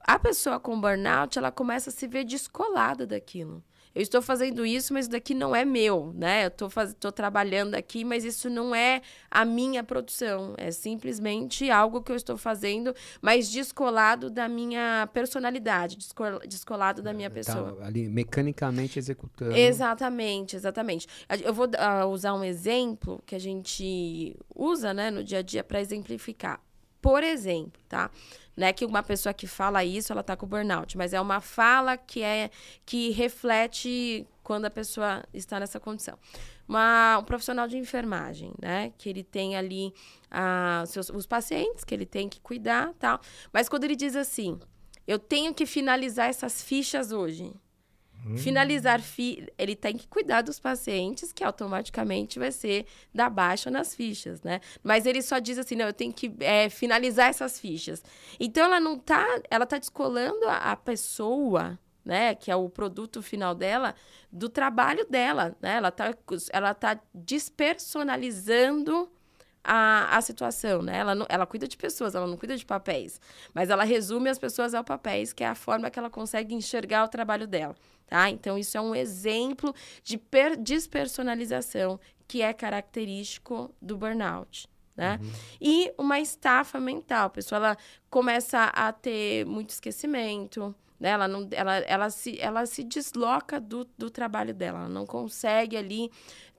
A 0.00 0.18
pessoa 0.18 0.60
com 0.60 0.80
burnout, 0.80 1.38
ela 1.38 1.50
começa 1.50 1.90
a 1.90 1.92
se 1.92 2.06
ver 2.06 2.24
descolada 2.24 3.06
daquilo 3.06 3.62
eu 3.94 4.02
estou 4.02 4.22
fazendo 4.22 4.64
isso, 4.64 4.92
mas 4.92 5.04
isso 5.04 5.10
daqui 5.10 5.34
não 5.34 5.54
é 5.54 5.64
meu, 5.64 6.12
né? 6.14 6.44
Eu 6.44 6.48
estou 6.48 6.70
faz... 6.70 6.94
trabalhando 7.14 7.74
aqui, 7.74 8.04
mas 8.04 8.24
isso 8.24 8.48
não 8.48 8.74
é 8.74 9.02
a 9.30 9.44
minha 9.44 9.82
produção. 9.82 10.54
É 10.56 10.70
simplesmente 10.70 11.70
algo 11.70 12.02
que 12.02 12.12
eu 12.12 12.16
estou 12.16 12.36
fazendo, 12.36 12.94
mas 13.20 13.50
descolado 13.50 14.30
da 14.30 14.48
minha 14.48 15.08
personalidade, 15.12 15.98
descolado 16.46 17.02
da 17.02 17.12
minha 17.12 17.30
tá 17.30 17.34
pessoa. 17.34 17.72
Tá 17.72 17.86
ali 17.86 18.08
mecanicamente 18.08 18.98
executando. 18.98 19.56
Exatamente, 19.56 20.56
exatamente. 20.56 21.06
Eu 21.42 21.52
vou 21.52 21.66
uh, 21.66 22.06
usar 22.06 22.34
um 22.34 22.44
exemplo 22.44 23.22
que 23.26 23.34
a 23.34 23.40
gente 23.40 24.36
usa, 24.54 24.92
né, 24.94 25.10
no 25.10 25.24
dia 25.24 25.38
a 25.38 25.42
dia 25.42 25.64
para 25.64 25.80
exemplificar. 25.80 26.60
Por 27.00 27.22
exemplo, 27.22 27.80
tá? 27.88 28.10
Não 28.58 28.66
é 28.66 28.72
que 28.72 28.84
uma 28.84 29.04
pessoa 29.04 29.32
que 29.32 29.46
fala 29.46 29.84
isso, 29.84 30.12
ela 30.12 30.22
tá 30.22 30.36
com 30.36 30.44
burnout, 30.44 30.98
mas 30.98 31.14
é 31.14 31.20
uma 31.20 31.40
fala 31.40 31.96
que 31.96 32.24
é 32.24 32.50
que 32.84 33.10
reflete 33.10 34.26
quando 34.42 34.64
a 34.64 34.70
pessoa 34.70 35.24
está 35.32 35.60
nessa 35.60 35.78
condição. 35.78 36.18
Uma, 36.66 37.18
um 37.18 37.24
profissional 37.24 37.68
de 37.68 37.78
enfermagem, 37.78 38.52
né? 38.60 38.92
Que 38.98 39.08
ele 39.10 39.22
tem 39.22 39.56
ali 39.56 39.94
ah, 40.28 40.82
seus, 40.88 41.08
os 41.08 41.24
pacientes 41.24 41.84
que 41.84 41.94
ele 41.94 42.04
tem 42.04 42.28
que 42.28 42.40
cuidar, 42.40 42.92
tal. 42.98 43.20
Mas 43.52 43.68
quando 43.68 43.84
ele 43.84 43.94
diz 43.94 44.16
assim, 44.16 44.58
eu 45.06 45.20
tenho 45.20 45.54
que 45.54 45.64
finalizar 45.64 46.28
essas 46.28 46.60
fichas 46.60 47.12
hoje. 47.12 47.52
Hum. 48.26 48.36
Finalizar, 48.36 49.00
fi 49.00 49.46
ele 49.56 49.76
tem 49.76 49.96
que 49.96 50.06
cuidar 50.08 50.42
dos 50.42 50.58
pacientes, 50.60 51.32
que 51.32 51.44
automaticamente 51.44 52.38
vai 52.38 52.52
ser 52.52 52.86
da 53.14 53.30
baixa 53.30 53.70
nas 53.70 53.94
fichas, 53.94 54.42
né? 54.42 54.60
Mas 54.82 55.06
ele 55.06 55.22
só 55.22 55.38
diz 55.38 55.58
assim, 55.58 55.76
não, 55.76 55.86
eu 55.86 55.92
tenho 55.92 56.12
que 56.12 56.32
é, 56.40 56.68
finalizar 56.68 57.30
essas 57.30 57.58
fichas. 57.58 58.02
Então, 58.38 58.64
ela 58.64 58.80
não 58.80 58.98
tá, 58.98 59.24
ela 59.50 59.66
tá 59.66 59.78
descolando 59.78 60.46
a, 60.46 60.72
a 60.72 60.76
pessoa, 60.76 61.78
né, 62.04 62.34
que 62.34 62.50
é 62.50 62.56
o 62.56 62.68
produto 62.68 63.22
final 63.22 63.54
dela, 63.54 63.94
do 64.32 64.48
trabalho 64.48 65.06
dela, 65.08 65.56
né? 65.60 65.76
Ela 65.76 65.90
tá, 65.90 66.14
ela 66.52 66.74
tá 66.74 67.00
despersonalizando 67.14 69.10
a, 69.62 70.16
a 70.16 70.20
situação, 70.20 70.82
né? 70.82 70.98
Ela, 70.98 71.14
não, 71.14 71.26
ela 71.28 71.46
cuida 71.46 71.66
de 71.68 71.76
pessoas, 71.76 72.14
ela 72.14 72.26
não 72.26 72.36
cuida 72.36 72.56
de 72.56 72.64
papéis. 72.64 73.20
Mas 73.52 73.70
ela 73.70 73.84
resume 73.84 74.30
as 74.30 74.38
pessoas 74.38 74.74
ao 74.74 74.84
papéis, 74.84 75.32
que 75.32 75.44
é 75.44 75.48
a 75.48 75.54
forma 75.54 75.90
que 75.90 75.98
ela 75.98 76.10
consegue 76.10 76.54
enxergar 76.54 77.04
o 77.04 77.08
trabalho 77.08 77.46
dela, 77.46 77.74
tá? 78.06 78.30
Então, 78.30 78.58
isso 78.58 78.76
é 78.76 78.80
um 78.80 78.94
exemplo 78.94 79.74
de 80.02 80.16
per, 80.16 80.56
despersonalização 80.56 82.00
que 82.26 82.42
é 82.42 82.52
característico 82.52 83.74
do 83.80 83.96
burnout. 83.96 84.68
Né? 84.94 85.18
Uhum. 85.22 85.30
E 85.60 85.94
uma 85.96 86.18
estafa 86.18 86.80
mental. 86.80 87.26
A 87.26 87.30
pessoa 87.30 87.56
ela 87.56 87.78
começa 88.10 88.64
a 88.64 88.92
ter 88.92 89.46
muito 89.46 89.70
esquecimento, 89.70 90.74
né? 90.98 91.10
ela, 91.10 91.28
não, 91.28 91.48
ela, 91.52 91.76
ela, 91.78 92.10
se, 92.10 92.38
ela 92.40 92.66
se 92.66 92.82
desloca 92.82 93.60
do, 93.60 93.88
do 93.96 94.10
trabalho 94.10 94.52
dela, 94.52 94.80
ela 94.80 94.88
não 94.88 95.06
consegue 95.06 95.76
ali 95.76 96.10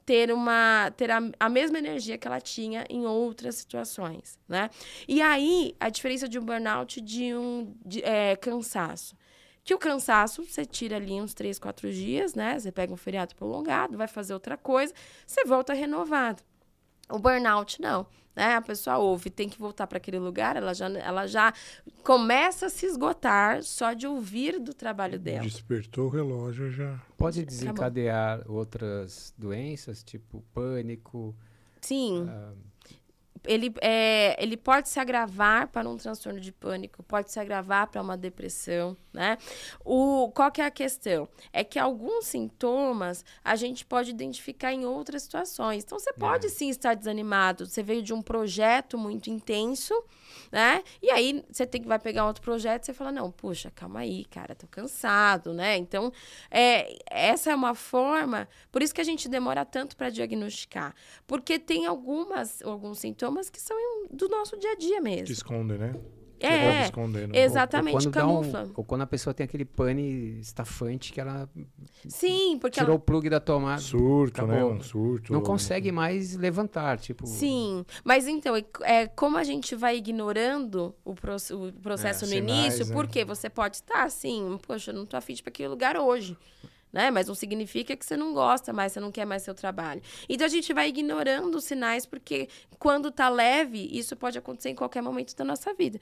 ter 0.10 0.32
uma 0.32 0.91
ter 0.97 1.12
a, 1.12 1.20
a 1.39 1.47
mesma 1.47 1.78
energia 1.78 2.18
que 2.18 2.28
ela 2.28 2.41
tinha 2.41 2.84
em 2.89 3.05
outras 3.05 3.53
situações, 3.53 4.39
né? 4.47 4.72
E 5.07 5.22
aí 5.22 5.76
a 5.80 5.88
diferença 5.88 6.28
de 6.28 6.39
um 6.39 6.43
burnout 6.43 6.99
de 6.99 7.36
um 7.36 7.76
de, 7.86 8.03
é, 8.03 8.36
cansaço. 8.36 9.16
Que 9.64 9.72
o 9.72 9.78
cansaço, 9.78 10.43
você 10.43 10.66
tira 10.66 10.95
ali 10.95 11.22
uns 11.22 11.36
três, 11.36 11.60
quatro 11.60 11.93
dias, 11.93 12.34
né? 12.34 12.57
Você 12.57 12.72
pega 12.72 12.91
um 12.91 12.97
feriado 12.97 13.36
prolongado, 13.36 13.95
vai 13.99 14.07
fazer 14.07 14.34
outra 14.34 14.57
coisa, 14.57 14.91
você 15.28 15.45
volta 15.45 15.76
renovado. 15.76 16.41
O 17.07 17.20
burnout, 17.20 17.80
não. 17.80 18.07
Né? 18.36 18.56
A 18.56 18.62
pessoa 18.62 18.98
ouve, 18.98 19.30
tem 19.30 19.50
que 19.50 19.60
voltar 19.60 19.88
para 19.88 19.98
aquele 19.98 20.20
lugar, 20.20 20.56
ela 20.56 20.74
já, 20.74 20.90
ela 20.90 21.28
já 21.28 21.54
começa 22.04 22.68
a 22.68 22.70
se 22.70 22.86
esgotar 22.86 23.64
só 23.64 23.94
de 23.94 24.08
ouvir 24.08 24.60
do 24.60 24.74
trabalho 24.74 25.20
dela. 25.20 25.42
Despertou 25.42 26.08
o 26.08 26.10
relógio 26.10 26.72
já. 26.72 27.00
Pode 27.18 27.44
desencadear 27.44 28.44
outras 28.50 29.34
doenças, 29.38 30.04
tipo 30.04 30.44
pânico. 30.54 31.36
Sim. 31.82 32.24
Uh, 32.24 32.70
ele, 33.46 33.74
é, 33.82 34.42
ele 34.42 34.58
pode 34.58 34.90
se 34.90 35.00
agravar 35.00 35.68
para 35.68 35.88
um 35.88 35.98
transtorno 35.98 36.40
de 36.40 36.52
pânico, 36.52 37.04
pode 37.04 37.32
se 37.32 37.40
agravar 37.40 37.88
para 37.88 38.02
uma 38.02 38.18
depressão, 38.18 38.98
né? 39.14 39.38
O, 39.84 40.32
qual 40.34 40.51
que 40.51 40.62
é 40.62 40.66
a 40.66 40.72
questão? 40.72 41.28
É 41.51 41.64
que 41.64 41.80
alguns 41.80 42.26
sintomas 42.26 43.26
a 43.43 43.55
gente 43.55 43.86
pode 43.86 44.12
identificar 44.12 44.72
em 44.74 44.86
outras 44.86 45.24
situações. 45.24 45.84
Então, 45.84 45.97
você 45.97 46.14
pode 46.14 46.47
é. 46.47 46.49
sim 46.49 46.70
estar 46.70 46.93
desanimado. 46.93 47.66
Você 47.66 47.82
veio 47.82 48.01
de 48.01 48.14
um 48.14 48.22
projeto 48.22 48.97
muito 48.97 49.30
intenso, 49.30 49.93
né? 50.51 50.84
E 51.01 51.10
aí, 51.10 51.43
você 51.51 51.66
tem 51.66 51.82
que 51.82 51.88
vai 51.88 51.99
pegar 51.99 52.26
outro 52.26 52.41
projeto 52.41 52.84
e 52.84 52.86
você 52.86 52.93
fala, 52.93 53.12
não, 53.12 53.32
puxa, 53.32 53.72
calma 53.72 54.01
aí, 54.01 54.26
cara, 54.26 54.55
tô 54.55 54.68
cansado, 54.68 55.53
né? 55.53 55.78
Então, 55.78 56.12
é, 56.51 56.97
essa 57.10 57.51
é 57.51 57.55
uma 57.55 57.76
forma... 57.76 58.47
Por 58.72 58.82
isso 58.82 58.93
que 58.93 59.01
a 59.01 59.05
gente 59.05 59.28
demora 59.28 59.66
tanto 59.66 59.95
para 59.97 60.10
diagnosticar. 60.10 60.93
Porque 61.26 61.57
tem 61.57 61.86
algumas, 61.86 62.62
alguns 62.62 62.99
sintomas 62.99 63.49
que 63.49 63.60
são 63.60 63.78
do 64.12 64.28
nosso 64.30 64.57
dia 64.57 64.72
a 64.72 64.76
dia 64.76 65.01
mesmo. 65.01 65.26
Que 65.26 65.34
escondem, 65.34 65.78
né? 65.78 65.93
É, 66.40 66.86
escondendo. 66.86 67.36
exatamente, 67.36 67.96
ou, 67.96 68.06
ou 68.06 68.12
camufla. 68.12 68.64
Um, 68.66 68.72
ou 68.76 68.84
quando 68.84 69.02
a 69.02 69.08
pessoa 69.08 69.34
tem 69.34 69.44
aquele 69.44 69.66
pane 69.66 70.40
estafante 70.40 71.12
que 71.12 71.20
ela 71.20 71.50
Sim, 72.08 72.58
porque 72.60 72.80
tirou 72.80 72.94
ela... 72.94 72.98
o 72.98 73.00
plug 73.00 73.30
da 73.30 73.40
tomada. 73.40 73.82
Surto, 73.82 74.46
né? 74.46 74.54
acabou. 74.54 74.74
né? 74.74 74.80
Um 74.80 74.84
surto. 74.84 75.34
Não 75.34 75.42
consegue 75.42 75.92
mais 75.92 76.36
levantar, 76.36 77.00
tipo... 77.00 77.28
Sim, 77.28 77.86
mas 78.04 78.28
então, 78.28 78.56
é, 78.56 78.64
é 78.84 79.08
como 79.08 79.38
a 79.38 79.44
gente 79.44 79.76
vai 79.76 79.98
ignorando 79.98 80.96
o, 81.04 81.14
pro, 81.14 81.36
o 81.36 81.74
processo 81.82 82.26
é, 82.26 82.28
no 82.28 82.34
sinais, 82.34 82.66
início, 82.66 82.86
né? 82.86 82.94
porque 82.94 83.26
você 83.26 83.50
pode 83.50 83.78
estar 83.78 84.04
assim, 84.04 84.58
poxa, 84.66 84.92
eu 84.92 84.96
não 84.96 85.06
tô 85.06 85.18
afim 85.18 85.34
de 85.34 85.42
ir 85.42 85.44
para 85.44 85.50
aquele 85.50 85.70
lugar 85.70 85.98
hoje 85.98 86.38
né? 86.92 87.12
Mas 87.12 87.28
não 87.28 87.36
significa 87.36 87.96
que 87.96 88.06
você 88.06 88.18
não 88.18 88.34
gosta 88.34 88.74
mais, 88.74 88.92
você 88.92 89.00
não 89.00 89.12
quer 89.12 89.26
mais 89.26 89.44
seu 89.44 89.54
trabalho. 89.54 90.02
Então 90.28 90.46
a 90.46 90.50
gente 90.50 90.74
vai 90.74 90.90
ignorando 90.90 91.56
os 91.56 91.64
sinais, 91.64 92.06
porque 92.06 92.50
quando 92.78 93.12
tá 93.12 93.30
leve, 93.30 93.90
isso 93.92 94.16
pode 94.16 94.38
acontecer 94.38 94.70
em 94.70 94.76
qualquer 94.76 95.02
momento 95.02 95.36
da 95.36 95.44
nossa 95.44 95.74
vida. 95.74 96.00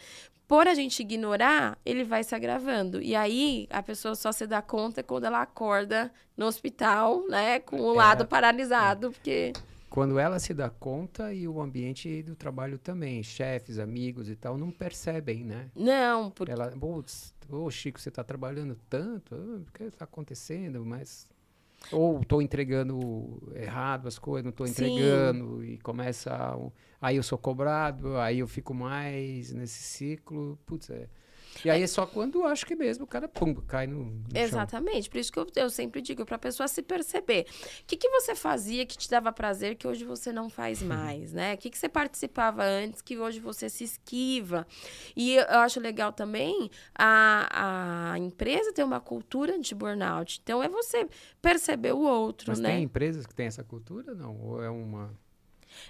Por 0.47 0.67
a 0.67 0.73
gente 0.73 1.01
ignorar, 1.01 1.77
ele 1.85 2.03
vai 2.03 2.23
se 2.23 2.33
agravando. 2.33 3.01
E 3.01 3.15
aí 3.15 3.67
a 3.69 3.83
pessoa 3.83 4.15
só 4.15 4.31
se 4.31 4.47
dá 4.47 4.61
conta 4.61 5.03
quando 5.03 5.25
ela 5.25 5.41
acorda 5.41 6.11
no 6.37 6.45
hospital, 6.45 7.27
né? 7.27 7.59
Com 7.59 7.81
o 7.81 7.93
é, 7.93 7.97
lado 7.97 8.25
paralisado, 8.25 9.11
porque. 9.11 9.51
Quando 9.89 10.19
ela 10.19 10.37
se 10.39 10.53
dá 10.53 10.69
conta 10.69 11.33
e 11.33 11.47
o 11.47 11.61
ambiente 11.61 12.21
do 12.21 12.35
trabalho 12.35 12.77
também, 12.77 13.23
chefes, 13.23 13.79
amigos 13.79 14.29
e 14.29 14.35
tal, 14.35 14.57
não 14.57 14.71
percebem, 14.71 15.43
né? 15.43 15.69
Não, 15.75 16.29
porque. 16.29 16.51
Ela, 16.51 16.73
Ô, 17.49 17.71
Chico, 17.71 17.99
você 17.99 18.09
está 18.09 18.23
trabalhando 18.23 18.77
tanto? 18.89 19.35
O 19.35 19.71
que 19.73 19.83
está 19.83 20.05
acontecendo? 20.05 20.85
Mas. 20.85 21.27
Ou 21.91 22.19
estou 22.21 22.41
entregando 22.41 23.51
errado 23.55 24.07
as 24.07 24.19
coisas, 24.19 24.43
não 24.43 24.49
estou 24.49 24.67
entregando, 24.67 25.63
e 25.63 25.77
começa. 25.77 26.33
A, 26.33 26.57
aí 27.01 27.15
eu 27.15 27.23
sou 27.23 27.37
cobrado, 27.37 28.17
aí 28.17 28.39
eu 28.39 28.47
fico 28.47 28.73
mais 28.73 29.53
nesse 29.53 29.83
ciclo. 29.83 30.59
Putz, 30.65 30.89
é. 30.89 31.07
E 31.65 31.69
aí 31.69 31.83
é 31.83 31.87
só 31.87 32.05
quando 32.05 32.45
acho 32.45 32.65
que 32.65 32.75
mesmo 32.75 33.05
o 33.05 33.07
cara 33.07 33.27
pum, 33.27 33.53
cai 33.55 33.87
no, 33.87 34.05
no 34.05 34.37
Exatamente. 34.37 35.03
Chão. 35.03 35.11
Por 35.11 35.17
isso 35.19 35.31
que 35.31 35.39
eu, 35.39 35.47
eu 35.55 35.69
sempre 35.69 36.01
digo 36.01 36.25
para 36.25 36.35
a 36.35 36.39
pessoa 36.39 36.67
se 36.67 36.81
perceber. 36.81 37.45
O 37.81 37.85
que, 37.85 37.97
que 37.97 38.09
você 38.09 38.35
fazia 38.35 38.85
que 38.85 38.97
te 38.97 39.09
dava 39.09 39.31
prazer 39.31 39.75
que 39.75 39.87
hoje 39.87 40.03
você 40.03 40.31
não 40.31 40.49
faz 40.49 40.81
uhum. 40.81 40.89
mais, 40.89 41.33
né? 41.33 41.53
O 41.53 41.57
que, 41.57 41.69
que 41.69 41.77
você 41.77 41.89
participava 41.89 42.63
antes 42.63 43.01
que 43.01 43.17
hoje 43.17 43.39
você 43.39 43.69
se 43.69 43.83
esquiva? 43.83 44.67
E 45.15 45.35
eu 45.35 45.59
acho 45.59 45.79
legal 45.79 46.11
também 46.11 46.69
a, 46.97 48.11
a 48.13 48.19
empresa 48.19 48.73
ter 48.73 48.83
uma 48.83 48.99
cultura 48.99 49.59
de 49.59 49.73
burnout. 49.73 50.39
Então 50.41 50.63
é 50.63 50.69
você 50.69 51.07
perceber 51.41 51.93
o 51.93 51.99
outro, 51.99 52.49
Mas 52.49 52.59
né? 52.59 52.69
tem 52.69 52.83
empresas 52.83 53.25
que 53.25 53.33
têm 53.33 53.47
essa 53.47 53.63
cultura, 53.63 54.13
não? 54.13 54.39
Ou 54.41 54.63
é 54.63 54.69
uma 54.69 55.13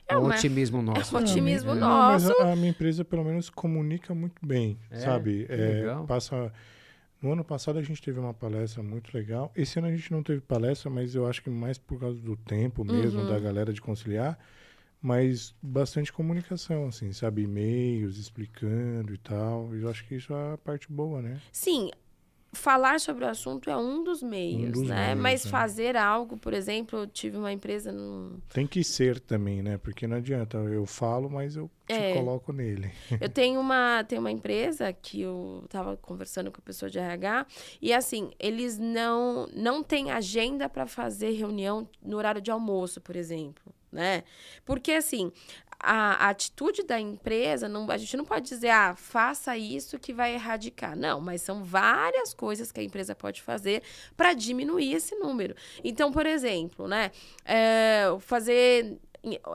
é 0.08 0.18
um 0.18 0.28
otimismo 0.28 0.82
nosso. 0.82 1.16
É 1.16 1.20
um 1.20 1.22
otimismo 1.22 1.76
não, 1.76 1.88
nosso. 1.88 2.30
Não, 2.30 2.38
mas 2.38 2.48
a, 2.48 2.54
a, 2.54 2.56
minha 2.56 2.70
empresa, 2.70 3.04
pelo 3.06 3.24
menos, 3.24 3.50
comunica 3.50 4.14
muito 4.14 4.46
bem, 4.46 4.78
é, 4.90 5.00
sabe? 5.00 5.46
É, 5.50 5.84
passa... 6.08 6.52
No 7.20 7.32
ano 7.32 7.44
passado 7.44 7.80
a 7.80 7.82
gente 7.82 8.00
teve 8.00 8.20
uma 8.20 8.34
palestra 8.34 8.84
muito 8.84 9.12
legal. 9.12 9.52
Esse 9.56 9.80
ano 9.80 9.88
a 9.88 9.92
gente 9.92 10.12
não 10.12 10.22
teve 10.22 10.40
palestra, 10.40 10.90
mas 10.90 11.16
eu 11.16 11.26
acho 11.26 11.42
que 11.42 11.50
mais 11.50 11.78
por 11.78 12.00
causa 12.00 12.20
do 12.20 12.38
tempo 12.38 12.86
mesmo, 12.86 13.22
uhum. 13.22 13.28
da 13.28 13.40
galera 13.40 13.74
de 13.74 13.82
conciliar. 13.82 14.38
Mas 15.02 15.56
bastante 15.62 16.14
comunicação, 16.14 16.88
assim, 16.88 17.12
sabe? 17.14 17.44
E-mails 17.44 18.18
explicando 18.18 19.14
e 19.14 19.18
tal. 19.18 19.74
Eu 19.76 19.90
acho 19.90 20.06
que 20.06 20.16
isso 20.16 20.32
é 20.32 20.54
a 20.54 20.58
parte 20.58 20.92
boa, 20.92 21.22
né? 21.22 21.40
Sim, 21.52 21.90
falar 22.54 23.00
sobre 23.00 23.26
o 23.26 23.28
assunto 23.28 23.70
é 23.70 23.78
um 23.78 24.04
dos 24.04 24.24
meios, 24.24 24.70
um 24.70 24.72
dos 24.72 24.89
né? 24.89 25.08
Meios, 25.08 25.22
Mas 25.22 25.45
é. 25.45 25.50
fazer 25.50 25.95
algo, 25.95 26.38
por 26.38 26.54
exemplo, 26.54 27.00
eu 27.00 27.08
tive 27.08 27.38
uma 27.38 27.52
empresa 27.52 27.91
no... 27.91 28.41
Tem 28.50 28.66
que 28.66 28.84
ser 28.84 29.20
também, 29.20 29.62
né? 29.62 29.78
Porque 29.78 30.08
não 30.08 30.18
adianta, 30.18 30.58
eu 30.58 30.86
falo, 30.86 31.30
mas 31.30 31.56
eu 31.56 31.70
te 31.86 31.93
é. 31.93 32.14
coloco 32.14 32.52
nele. 32.52 32.91
eu 33.20 33.30
tenho 33.30 33.60
uma, 33.60 34.04
tenho 34.04 34.22
uma 34.22 34.32
empresa 34.32 34.91
que 34.91 35.22
eu 35.22 35.62
estava 35.66 35.95
conversando 35.98 36.52
com 36.52 36.60
a 36.60 36.64
pessoa 36.64 36.89
de 36.89 37.00
RH 37.00 37.45
e 37.82 37.93
assim, 37.93 38.32
eles 38.39 38.78
não 38.78 39.48
não 39.54 39.84
têm 39.84 40.12
agenda 40.12 40.68
para 40.68 40.88
fazer 40.88 41.32
reunião 41.32 41.88
no 42.02 42.18
horário 42.18 42.41
de 42.41 42.52
almoço, 42.52 43.00
por 43.02 43.16
exemplo 43.16 43.74
né? 43.91 44.24
Porque 44.66 44.91
assim, 44.91 45.32
a, 45.80 46.26
a, 46.26 46.30
atitude 46.30 46.84
da 46.84 47.00
empresa, 47.00 47.70
não, 47.70 47.90
a 47.90 47.98
gente 47.98 48.18
não 48.18 48.26
pode 48.26 48.48
dizer, 48.48 48.70
ah, 48.70 48.96
faça 48.96 49.58
isso 49.58 50.00
que 50.00 50.14
vai 50.14 50.34
erradicar. 50.34 50.96
Não, 50.96 51.22
mas 51.22 51.42
são 51.42 51.64
várias 51.64 52.34
coisas 52.34 52.72
que 52.72 52.80
a 52.80 52.84
empresa 52.84 53.14
pode 53.14 53.42
fazer 53.42 53.84
para 54.16 54.34
diminuir 54.34 54.94
esse 54.94 55.16
número. 55.16 55.56
Então, 55.84 56.12
por 56.12 56.26
exemplo, 56.26 56.88
né, 56.88 57.12
é, 57.46 58.06
fazer 58.20 58.98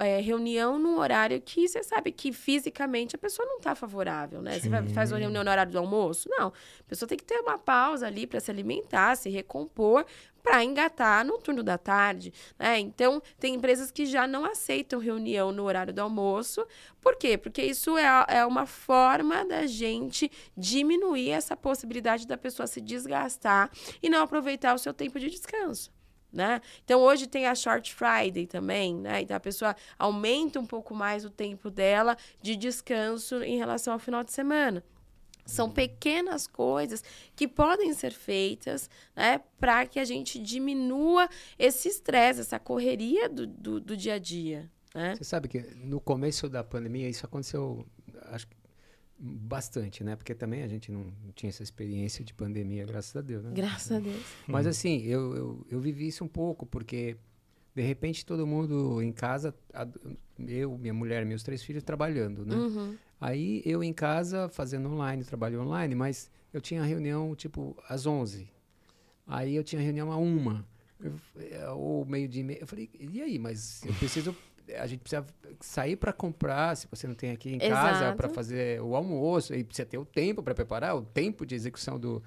é, 0.00 0.20
reunião 0.20 0.78
num 0.78 0.98
horário 0.98 1.40
que 1.40 1.68
você 1.68 1.82
sabe 1.82 2.12
que 2.12 2.32
fisicamente 2.32 3.16
a 3.16 3.18
pessoa 3.18 3.46
não 3.46 3.58
está 3.58 3.74
favorável, 3.74 4.42
né? 4.42 4.54
Sim. 4.54 4.60
Você 4.60 4.68
vai, 4.68 4.88
faz 4.88 5.12
uma 5.12 5.18
reunião 5.18 5.44
no 5.44 5.50
horário 5.50 5.72
do 5.72 5.78
almoço? 5.78 6.28
Não. 6.30 6.48
A 6.48 6.84
pessoa 6.88 7.08
tem 7.08 7.16
que 7.16 7.24
ter 7.24 7.40
uma 7.40 7.58
pausa 7.58 8.06
ali 8.06 8.26
para 8.26 8.40
se 8.40 8.50
alimentar, 8.50 9.16
se 9.16 9.30
recompor, 9.30 10.04
para 10.42 10.64
engatar 10.64 11.24
no 11.24 11.38
turno 11.38 11.62
da 11.62 11.78
tarde. 11.78 12.32
Né? 12.58 12.80
Então, 12.80 13.22
tem 13.38 13.54
empresas 13.54 13.90
que 13.90 14.04
já 14.04 14.26
não 14.26 14.44
aceitam 14.44 14.98
reunião 14.98 15.52
no 15.52 15.62
horário 15.62 15.92
do 15.92 16.00
almoço. 16.00 16.66
Por 17.00 17.16
quê? 17.16 17.38
Porque 17.38 17.62
isso 17.62 17.96
é, 17.96 18.06
é 18.28 18.44
uma 18.44 18.66
forma 18.66 19.44
da 19.44 19.66
gente 19.66 20.30
diminuir 20.56 21.30
essa 21.30 21.56
possibilidade 21.56 22.26
da 22.26 22.36
pessoa 22.36 22.66
se 22.66 22.80
desgastar 22.80 23.70
e 24.02 24.10
não 24.10 24.22
aproveitar 24.22 24.74
o 24.74 24.78
seu 24.78 24.92
tempo 24.92 25.18
de 25.20 25.30
descanso. 25.30 25.90
Né? 26.33 26.62
Então 26.83 27.01
hoje 27.01 27.26
tem 27.26 27.47
a 27.47 27.55
Short 27.55 27.95
Friday 27.95 28.47
também, 28.47 28.97
né? 28.97 29.20
Então 29.20 29.37
a 29.37 29.41
pessoa 29.41 29.76
aumenta 29.99 30.59
um 30.59 30.64
pouco 30.64 30.95
mais 30.95 31.26
o 31.26 31.30
tempo 31.30 31.70
dela 31.70 32.16
de 32.41 32.57
descanso 32.57 33.43
em 33.43 33.59
relação 33.59 33.93
ao 33.93 33.99
final 33.99 34.24
de 34.24 34.33
semana. 34.33 34.83
São 35.45 35.68
pequenas 35.68 36.47
coisas 36.47 37.03
que 37.35 37.49
podem 37.49 37.93
ser 37.93 38.12
feitas 38.12 38.89
né, 39.14 39.41
para 39.59 39.85
que 39.87 39.99
a 39.99 40.05
gente 40.05 40.39
diminua 40.39 41.28
esse 41.59 41.89
estresse, 41.89 42.41
essa 42.41 42.59
correria 42.59 43.28
do, 43.28 43.47
do, 43.47 43.80
do, 43.80 43.97
dia 43.97 44.14
a 44.14 44.18
dia. 44.18 44.70
Né? 44.95 45.16
Você 45.16 45.24
sabe 45.24 45.49
que 45.49 45.61
no 45.74 46.01
começo 46.01 46.49
da 46.49 46.62
pandemia 46.62 47.09
isso 47.09 47.26
aconteceu, 47.26 47.85
acho 48.30 48.47
que 48.47 48.57
Bastante, 49.25 50.03
né? 50.03 50.16
Porque 50.16 50.35
também 50.35 50.64
a 50.64 50.66
gente 50.66 50.91
não 50.91 51.07
tinha 51.33 51.49
essa 51.49 51.62
experiência 51.62 52.25
de 52.25 52.35
pandemia, 52.35 52.85
graças 52.85 53.14
a 53.14 53.20
Deus, 53.20 53.45
né? 53.45 53.53
Graças 53.55 53.93
a 53.93 54.01
Deus. 54.01 54.20
Mas 54.49 54.66
assim, 54.66 55.03
eu, 55.03 55.37
eu, 55.37 55.66
eu 55.70 55.81
vivi 55.81 56.09
isso 56.09 56.25
um 56.25 56.29
pouco, 56.29 56.66
porque 56.66 57.16
de 57.73 57.83
repente 57.83 58.27
todo 58.27 58.45
mundo 58.45 59.01
em 59.01 59.12
casa, 59.12 59.55
eu, 60.41 60.77
minha 60.77 60.93
mulher, 60.93 61.25
meus 61.25 61.45
três 61.45 61.62
filhos 61.62 61.85
trabalhando, 61.85 62.45
né? 62.45 62.57
Uhum. 62.57 62.97
Aí 63.20 63.62
eu 63.64 63.85
em 63.85 63.93
casa 63.93 64.49
fazendo 64.49 64.91
online, 64.91 65.23
trabalho 65.23 65.62
online, 65.62 65.95
mas 65.95 66.29
eu 66.53 66.61
tinha 66.61 66.83
reunião 66.83 67.33
tipo 67.37 67.77
às 67.89 68.07
11. 68.07 68.51
Aí 69.25 69.55
eu 69.55 69.62
tinha 69.62 69.81
reunião 69.81 70.11
a 70.11 70.16
uma, 70.16 70.66
eu, 71.01 71.14
é, 71.39 71.68
ou 71.70 72.05
meio 72.05 72.29
dia. 72.29 72.45
Eu 72.61 72.66
falei, 72.66 72.91
e 72.99 73.23
aí? 73.23 73.39
Mas 73.39 73.85
eu 73.85 73.95
preciso 73.95 74.37
a 74.79 74.87
gente 74.87 75.01
precisa 75.01 75.25
sair 75.61 75.97
para 75.97 76.12
comprar, 76.12 76.77
se 76.77 76.87
você 76.91 77.07
não 77.07 77.14
tem 77.14 77.31
aqui 77.31 77.55
em 77.55 77.59
casa 77.59 78.14
para 78.14 78.29
fazer 78.29 78.81
o 78.81 78.95
almoço, 78.95 79.55
e 79.55 79.64
precisa 79.64 79.87
ter 79.87 79.99
o 79.99 80.05
tempo 80.05 80.43
para 80.43 80.55
preparar, 80.55 80.97
o 80.97 81.03
tempo 81.03 81.47
de 81.47 81.55
execução 81.55 81.99
do, 81.99 82.23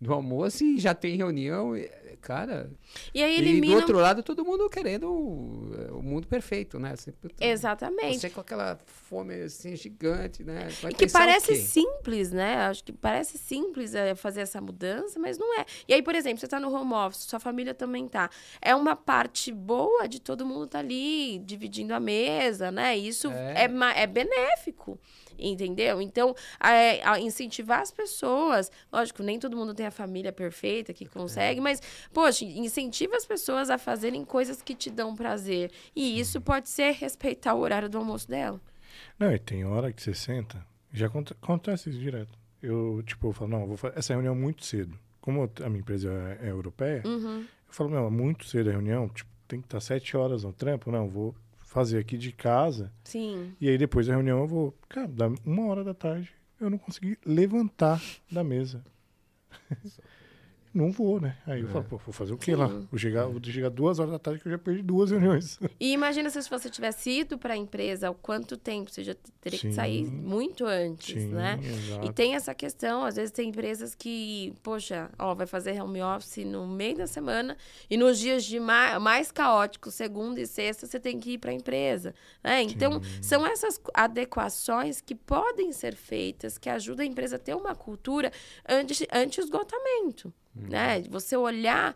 do 0.00 0.14
almoço 0.14 0.64
e 0.64 0.78
já 0.78 0.94
tem 0.94 1.16
reunião, 1.16 1.74
cara. 2.20 2.70
E 3.14 3.22
aí 3.22 3.36
elimina... 3.36 3.66
E 3.66 3.70
do 3.70 3.80
outro 3.80 3.98
lado, 3.98 4.22
todo 4.22 4.44
mundo 4.44 4.68
querendo 4.70 5.10
o, 5.10 5.98
o 5.98 6.02
mundo 6.02 6.26
perfeito, 6.26 6.78
né? 6.78 6.94
Exatamente. 7.40 8.20
Você 8.20 8.30
com 8.30 8.40
aquela 8.40 8.78
fome 8.86 9.34
assim 9.42 9.76
gigante, 9.76 10.44
né? 10.44 10.68
Vai 10.80 10.92
e 10.92 10.94
que 10.94 11.06
parece 11.08 11.56
simples, 11.56 12.30
né? 12.30 12.66
Acho 12.66 12.84
que 12.84 12.92
parece 12.92 13.36
simples 13.36 13.94
é, 13.94 14.14
fazer 14.14 14.40
essa 14.40 14.60
mudança, 14.60 15.18
mas 15.18 15.36
não 15.36 15.58
é. 15.58 15.66
E 15.88 15.94
aí, 15.94 16.02
por 16.02 16.14
exemplo, 16.14 16.38
você 16.38 16.46
está 16.46 16.60
no 16.60 16.72
home 16.72 16.94
office, 16.94 17.24
sua 17.24 17.40
família 17.40 17.74
também 17.74 18.08
tá. 18.08 18.30
É 18.60 18.74
uma 18.74 18.96
parte 18.96 19.52
boa 19.52 20.06
de 20.06 20.20
todo 20.20 20.46
mundo 20.46 20.64
estar 20.64 20.78
tá 20.78 20.84
ali 20.84 21.38
dividindo 21.40 21.94
a 21.94 22.00
mesa, 22.00 22.70
né? 22.70 22.96
Isso 22.96 23.30
é, 23.30 23.64
é, 23.64 24.02
é 24.02 24.06
benéfico 24.06 24.98
entendeu? 25.40 26.00
Então, 26.00 26.34
é, 26.62 27.18
incentivar 27.20 27.80
as 27.80 27.90
pessoas, 27.90 28.70
lógico, 28.92 29.22
nem 29.22 29.38
todo 29.38 29.56
mundo 29.56 29.74
tem 29.74 29.86
a 29.86 29.90
família 29.90 30.32
perfeita 30.32 30.92
que 30.92 31.06
consegue, 31.06 31.60
é. 31.60 31.62
mas, 31.62 31.80
poxa, 32.12 32.44
incentiva 32.44 33.16
as 33.16 33.24
pessoas 33.24 33.70
a 33.70 33.78
fazerem 33.78 34.24
coisas 34.24 34.62
que 34.62 34.74
te 34.74 34.90
dão 34.90 35.14
prazer. 35.14 35.70
E 35.94 36.18
isso 36.20 36.40
pode 36.40 36.68
ser 36.68 36.92
respeitar 36.92 37.54
o 37.54 37.60
horário 37.60 37.88
do 37.88 37.98
almoço 37.98 38.28
dela. 38.28 38.60
Não, 39.18 39.32
e 39.32 39.38
tem 39.38 39.64
hora 39.64 39.92
que 39.92 40.02
você 40.02 40.14
senta, 40.14 40.64
já 40.92 41.06
acontece 41.06 41.90
isso 41.90 41.98
direto. 41.98 42.38
Eu, 42.62 43.02
tipo, 43.06 43.28
eu 43.28 43.32
falo, 43.32 43.50
não, 43.50 43.66
vou 43.66 43.76
fazer 43.76 43.98
essa 43.98 44.12
reunião 44.12 44.34
muito 44.34 44.64
cedo. 44.64 44.98
Como 45.20 45.50
a 45.62 45.68
minha 45.68 45.80
empresa 45.80 46.10
é, 46.40 46.48
é 46.48 46.50
europeia, 46.50 47.02
uhum. 47.04 47.40
eu 47.40 47.72
falo, 47.72 47.90
não, 47.90 48.06
é 48.06 48.10
muito 48.10 48.46
cedo 48.46 48.68
a 48.68 48.72
reunião, 48.72 49.08
tipo, 49.08 49.30
tem 49.46 49.60
que 49.60 49.66
estar 49.66 49.80
sete 49.80 50.16
horas 50.16 50.44
no 50.44 50.52
trampo, 50.52 50.90
não, 50.90 51.08
vou 51.08 51.34
fazer 51.70 51.98
aqui 51.98 52.18
de 52.18 52.32
casa. 52.32 52.92
Sim. 53.04 53.54
E 53.60 53.68
aí 53.68 53.78
depois 53.78 54.08
da 54.08 54.12
reunião 54.12 54.40
eu 54.40 54.46
vou, 54.46 54.74
cara, 54.88 55.06
dá 55.06 55.30
uma 55.44 55.66
hora 55.66 55.84
da 55.84 55.94
tarde, 55.94 56.32
eu 56.60 56.68
não 56.68 56.76
consegui 56.76 57.16
levantar 57.24 58.02
da 58.30 58.42
mesa. 58.42 58.84
não 60.72 60.92
vou, 60.92 61.20
né? 61.20 61.36
Aí 61.46 61.60
eu 61.60 61.68
é. 61.68 61.70
falo, 61.70 61.84
pô, 61.84 61.96
vou 61.98 62.12
fazer 62.12 62.32
o 62.32 62.38
quê 62.38 62.52
Sim. 62.52 62.58
lá? 62.58 62.66
Vou 62.68 62.98
chegar, 62.98 63.26
vou 63.26 63.40
chegar 63.42 63.68
duas 63.70 63.98
horas 63.98 64.12
da 64.12 64.18
tarde 64.18 64.40
que 64.40 64.46
eu 64.46 64.52
já 64.52 64.58
perdi 64.58 64.82
duas 64.82 65.10
reuniões. 65.10 65.58
E 65.80 65.92
imagina 65.92 66.28
se 66.28 66.40
você 66.48 66.68
tivesse 66.68 67.10
ido 67.10 67.38
para 67.38 67.54
a 67.54 67.56
empresa, 67.56 68.10
há 68.10 68.14
quanto 68.14 68.56
tempo 68.56 68.90
você 68.90 69.02
já 69.02 69.14
teria 69.40 69.58
Sim. 69.58 69.68
que 69.68 69.74
sair 69.74 70.04
muito 70.04 70.66
antes, 70.66 71.22
Sim, 71.22 71.30
né? 71.30 71.58
Exato. 71.62 72.06
E 72.06 72.12
tem 72.12 72.34
essa 72.34 72.54
questão, 72.54 73.02
às 73.02 73.16
vezes 73.16 73.30
tem 73.30 73.48
empresas 73.48 73.94
que, 73.94 74.52
poxa, 74.62 75.10
ó, 75.18 75.34
vai 75.34 75.46
fazer 75.46 75.80
home 75.80 76.02
office 76.02 76.44
no 76.44 76.66
meio 76.66 76.98
da 76.98 77.06
semana 77.06 77.56
e 77.88 77.96
nos 77.96 78.18
dias 78.18 78.44
de 78.44 78.60
mais, 78.60 79.00
mais 79.00 79.32
caóticos, 79.32 79.94
segunda 79.94 80.38
e 80.40 80.46
sexta, 80.46 80.86
você 80.86 81.00
tem 81.00 81.18
que 81.18 81.32
ir 81.32 81.38
para 81.38 81.50
a 81.50 81.54
empresa, 81.54 82.14
né? 82.44 82.62
Então, 82.62 83.00
são 83.22 83.46
essas 83.46 83.80
adequações 83.94 85.00
que 85.00 85.14
podem 85.14 85.72
ser 85.72 85.94
feitas, 85.94 86.58
que 86.58 86.68
ajudam 86.68 87.04
a 87.04 87.08
empresa 87.08 87.36
a 87.36 87.38
ter 87.38 87.54
uma 87.54 87.74
cultura 87.74 88.30
anti-esgotamento. 88.68 90.28
Anti 90.28 90.40
Uhum. 90.54 90.68
Né? 90.68 91.02
Você 91.10 91.36
olhar 91.36 91.94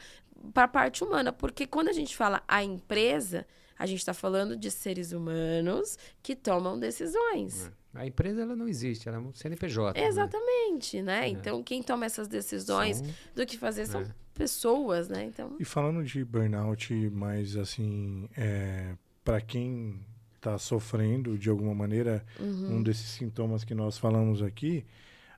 para 0.53 0.65
a 0.65 0.69
parte 0.69 1.03
humana, 1.03 1.33
porque 1.33 1.67
quando 1.67 1.89
a 1.89 1.93
gente 1.93 2.17
fala 2.17 2.43
a 2.47 2.63
empresa, 2.63 3.47
a 3.79 3.87
gente 3.87 3.99
está 3.99 4.15
falando 4.15 4.57
de 4.57 4.71
seres 4.71 5.13
humanos 5.13 5.99
que 6.23 6.37
tomam 6.37 6.79
decisões. 6.79 7.71
É. 7.95 8.01
A 8.01 8.07
empresa 8.07 8.43
ela 8.43 8.57
não 8.57 8.67
existe, 8.67 9.09
ela 9.09 9.19
é 9.19 9.21
um 9.21 9.33
CNPJ. 9.33 10.01
Né? 10.01 10.07
Exatamente, 10.07 11.01
né? 11.01 11.21
né? 11.21 11.27
É. 11.27 11.29
Então, 11.29 11.63
quem 11.63 11.83
toma 11.83 12.05
essas 12.05 12.27
decisões 12.27 12.99
são... 12.99 13.07
do 13.35 13.47
que 13.47 13.57
fazer 13.57 13.87
são 13.87 14.03
é. 14.03 14.15
pessoas, 14.35 15.09
né? 15.09 15.25
Então... 15.25 15.57
E 15.61 15.65
falando 15.65 16.03
de 16.03 16.25
burnout, 16.25 16.93
mais 17.11 17.57
assim, 17.57 18.29
é, 18.37 18.97
para 19.25 19.41
quem 19.41 20.05
está 20.35 20.59
sofrendo 20.59 21.39
de 21.39 21.49
alguma 21.49 21.75
maneira 21.75 22.25
uhum. 22.39 22.77
um 22.77 22.83
desses 22.83 23.07
sintomas 23.11 23.65
que 23.65 23.75
nós 23.75 23.97
falamos 23.97 24.43
aqui, 24.43 24.85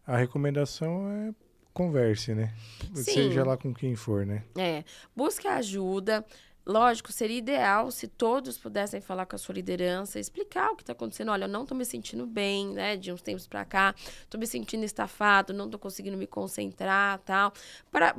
a 0.07 0.17
recomendação 0.17 1.11
é 1.11 1.35
converse, 1.77 2.35
né? 2.35 2.55
Sim. 2.95 3.03
Seja 3.03 3.45
lá 3.45 3.55
com 3.55 3.75
quem 3.75 3.95
for, 3.95 4.25
né? 4.25 4.43
É. 4.57 4.83
Busque 5.15 5.47
ajuda. 5.47 6.25
Lógico, 6.67 7.13
seria 7.13 7.39
ideal 7.39 7.93
se 7.93 8.09
todos 8.09 8.59
pudessem 8.59 9.01
falar 9.01 9.25
com 9.25 9.37
a 9.37 9.39
sua 9.39 9.55
liderança, 9.55 10.19
explicar 10.19 10.73
o 10.73 10.77
que 10.77 10.83
está 10.83 10.93
acontecendo. 10.93 11.31
Olha, 11.31 11.45
eu 11.45 11.49
não 11.49 11.63
estou 11.63 11.79
me 11.79 11.85
sentindo 11.85 12.27
bem, 12.27 12.71
né? 12.71 12.97
De 12.97 13.13
uns 13.13 13.23
tempos 13.23 13.47
para 13.47 13.65
cá, 13.65 13.95
estou 13.97 14.41
me 14.41 14.49
sentindo 14.49 14.83
estafado, 14.83 15.53
não 15.53 15.67
estou 15.67 15.79
conseguindo 15.79 16.17
me 16.17 16.27
concentrar, 16.27 17.21
tal. 17.21 17.53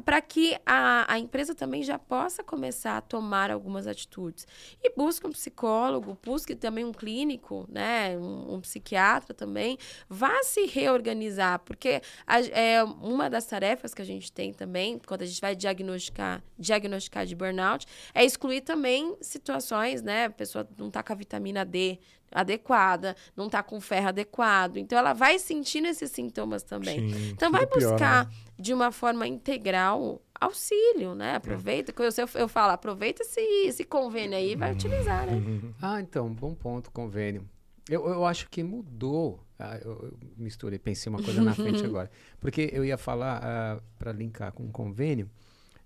Para 0.05 0.21
que 0.21 0.57
a, 0.65 1.11
a 1.11 1.19
empresa 1.19 1.53
também 1.53 1.83
já 1.83 1.99
possa 1.99 2.41
começar 2.41 2.95
a 2.95 3.01
tomar 3.01 3.51
algumas 3.51 3.85
atitudes. 3.85 4.47
E 4.81 4.95
busque 4.95 5.27
um 5.27 5.31
psicólogo, 5.31 6.17
busque 6.23 6.55
também 6.55 6.85
um 6.85 6.93
clínico, 6.93 7.65
né? 7.69 8.17
Um, 8.17 8.53
um 8.55 8.61
psiquiatra 8.61 9.33
também. 9.33 9.77
Vá 10.07 10.41
se 10.43 10.65
reorganizar, 10.67 11.59
porque 11.65 12.01
a, 12.25 12.39
é 12.39 12.81
uma 12.81 13.29
das 13.29 13.45
tarefas 13.45 13.93
que 13.93 14.01
a 14.01 14.05
gente 14.05 14.31
tem 14.31 14.53
também, 14.53 15.01
quando 15.05 15.23
a 15.23 15.25
gente 15.25 15.41
vai 15.41 15.53
diagnosticar, 15.53 16.41
diagnosticar 16.57 17.25
de 17.25 17.35
burnout, 17.35 17.85
é 18.13 18.23
excluir 18.37 18.61
também 18.61 19.17
situações, 19.19 20.03
né? 20.03 20.25
A 20.25 20.29
pessoa 20.29 20.67
não 20.77 20.91
tá 20.91 21.01
com 21.01 21.11
a 21.11 21.15
vitamina 21.15 21.65
D 21.65 21.99
adequada, 22.31 23.15
não 23.35 23.49
tá 23.49 23.63
com 23.63 23.81
ferro 23.81 24.09
adequado. 24.09 24.77
Então 24.77 24.97
ela 24.97 25.13
vai 25.13 25.39
sentindo 25.39 25.87
esses 25.87 26.11
sintomas 26.11 26.61
também. 26.61 27.09
Sim, 27.09 27.29
então 27.31 27.51
vai 27.51 27.65
buscar 27.65 28.27
pior, 28.27 28.35
né? 28.35 28.53
de 28.59 28.73
uma 28.73 28.91
forma 28.91 29.27
integral 29.27 30.21
auxílio, 30.39 31.15
né? 31.15 31.35
Aproveita, 31.35 31.91
é. 31.91 32.05
eu, 32.05 32.29
eu 32.35 32.47
falo, 32.47 32.73
aproveita 32.73 33.23
esse, 33.23 33.41
esse 33.65 33.83
convênio 33.83 34.37
aí 34.37 34.51
e 34.51 34.55
vai 34.55 34.71
utilizar, 34.73 35.25
né? 35.25 35.41
Ah, 35.81 35.99
então, 35.99 36.31
bom 36.31 36.53
ponto, 36.53 36.91
convênio. 36.91 37.47
Eu, 37.89 38.05
eu 38.07 38.25
acho 38.25 38.49
que 38.49 38.61
mudou. 38.61 39.39
Ah, 39.57 39.79
eu, 39.83 39.91
eu 39.93 40.17
misturei, 40.37 40.77
pensei 40.77 41.09
uma 41.09 41.23
coisa 41.23 41.41
na 41.41 41.55
frente 41.55 41.83
agora. 41.85 42.11
Porque 42.39 42.69
eu 42.71 42.85
ia 42.85 42.97
falar, 42.97 43.39
ah, 43.41 43.81
para 43.97 44.11
linkar 44.11 44.51
com 44.51 44.65
o 44.65 44.71
convênio, 44.71 45.27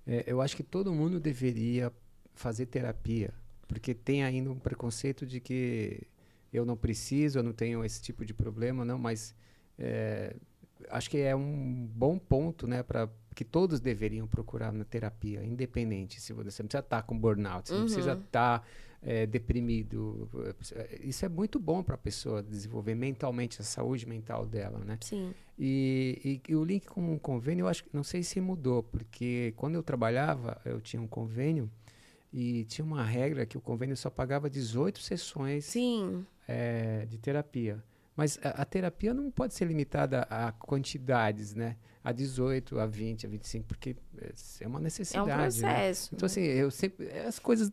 é, 0.06 0.24
eu 0.26 0.42
acho 0.42 0.56
que 0.56 0.64
todo 0.64 0.92
mundo 0.92 1.20
deveria 1.20 1.92
fazer 2.34 2.66
terapia, 2.66 3.34
porque 3.68 3.94
tem 3.94 4.24
ainda 4.24 4.52
um 4.52 4.60
preconceito 4.60 5.26
de 5.26 5.40
que 5.40 6.02
eu 6.52 6.66
não 6.66 6.76
preciso, 6.76 7.40
eu 7.40 7.44
não 7.44 7.54
tenho 7.54 7.84
esse 7.84 8.02
tipo 8.02 8.26
de 8.26 8.34
problema, 8.34 8.84
não, 8.84 8.98
mas 8.98 9.34
é, 9.80 10.36
acho 10.90 11.10
que 11.10 11.18
é 11.18 11.36
um 11.36 11.88
bom 11.94 12.18
ponto, 12.18 12.68
né, 12.68 12.84
para 12.84 13.10
que 13.34 13.46
todos 13.46 13.80
deveriam 13.80 14.28
procurar 14.28 14.74
na 14.74 14.84
terapia, 14.84 15.44
independente 15.44 16.20
se 16.20 16.34
você, 16.34 16.52
você 16.52 16.64
não 16.64 16.68
precisa 16.68 16.84
estar 16.84 17.04
com 17.04 17.18
burnout, 17.18 17.68
você 17.68 17.74
uhum. 17.74 17.80
não 17.80 17.86
precisa 17.86 18.14
uhum. 18.16 18.22
estar 18.22 18.68
é, 19.02 19.26
deprimido. 19.26 20.30
Isso 21.02 21.26
é 21.26 21.30
muito 21.30 21.60
bom 21.60 21.82
para 21.82 21.96
a 21.96 21.98
pessoa 21.98 22.44
desenvolver 22.44 22.96
mentalmente 22.96 23.62
a 23.62 23.64
saúde 23.64 24.06
mental 24.06 24.46
dela, 24.46 24.80
né? 24.80 24.98
Sim. 25.02 25.34
E, 25.58 26.42
e, 26.48 26.52
e 26.52 26.56
o 26.56 26.64
link 26.64 26.86
com 26.88 27.14
o 27.14 27.20
convênio, 27.20 27.64
eu 27.64 27.68
acho 27.68 27.84
que 27.84 27.90
não 27.94 28.04
sei 28.04 28.24
se 28.24 28.40
mudou, 28.42 28.84
porque 28.84 29.54
quando 29.56 29.76
eu 29.76 29.84
trabalhava, 29.84 30.60
eu 30.66 30.82
tinha 30.82 31.02
um 31.02 31.08
convênio 31.08 31.70
e 32.32 32.64
tinha 32.66 32.86
uma 32.86 33.04
regra 33.04 33.46
que 33.46 33.58
o 33.58 33.62
convênio 33.62 33.98
só 33.98 34.10
pagava 34.10 34.50
18 34.50 35.00
sessões. 35.00 35.66
É, 36.48 37.06
de 37.06 37.18
terapia. 37.18 37.84
Mas 38.16 38.40
a, 38.44 38.62
a, 38.62 38.66
terapia 38.66 39.14
não 39.14 39.32
pode 39.32 39.54
ser 39.54 39.66
limitada 39.66 40.28
a 40.30 40.52
quantidades, 40.52 41.54
né? 41.54 41.78
A 42.04 42.12
18, 42.12 42.80
a 42.80 42.86
20, 42.88 43.28
a 43.28 43.30
25, 43.30 43.66
porque 43.68 43.96
é 44.60 44.68
uma 44.68 44.80
necessidade. 44.80 45.30
É 45.30 45.34
um 45.34 45.38
né? 45.38 45.44
processo. 45.44 46.10
Né? 46.12 46.16
Então, 46.16 46.26
assim, 46.26 46.42
eu 46.42 46.72
sempre. 46.72 47.08
É 47.08 47.28
as 47.28 47.38
coisas 47.38 47.72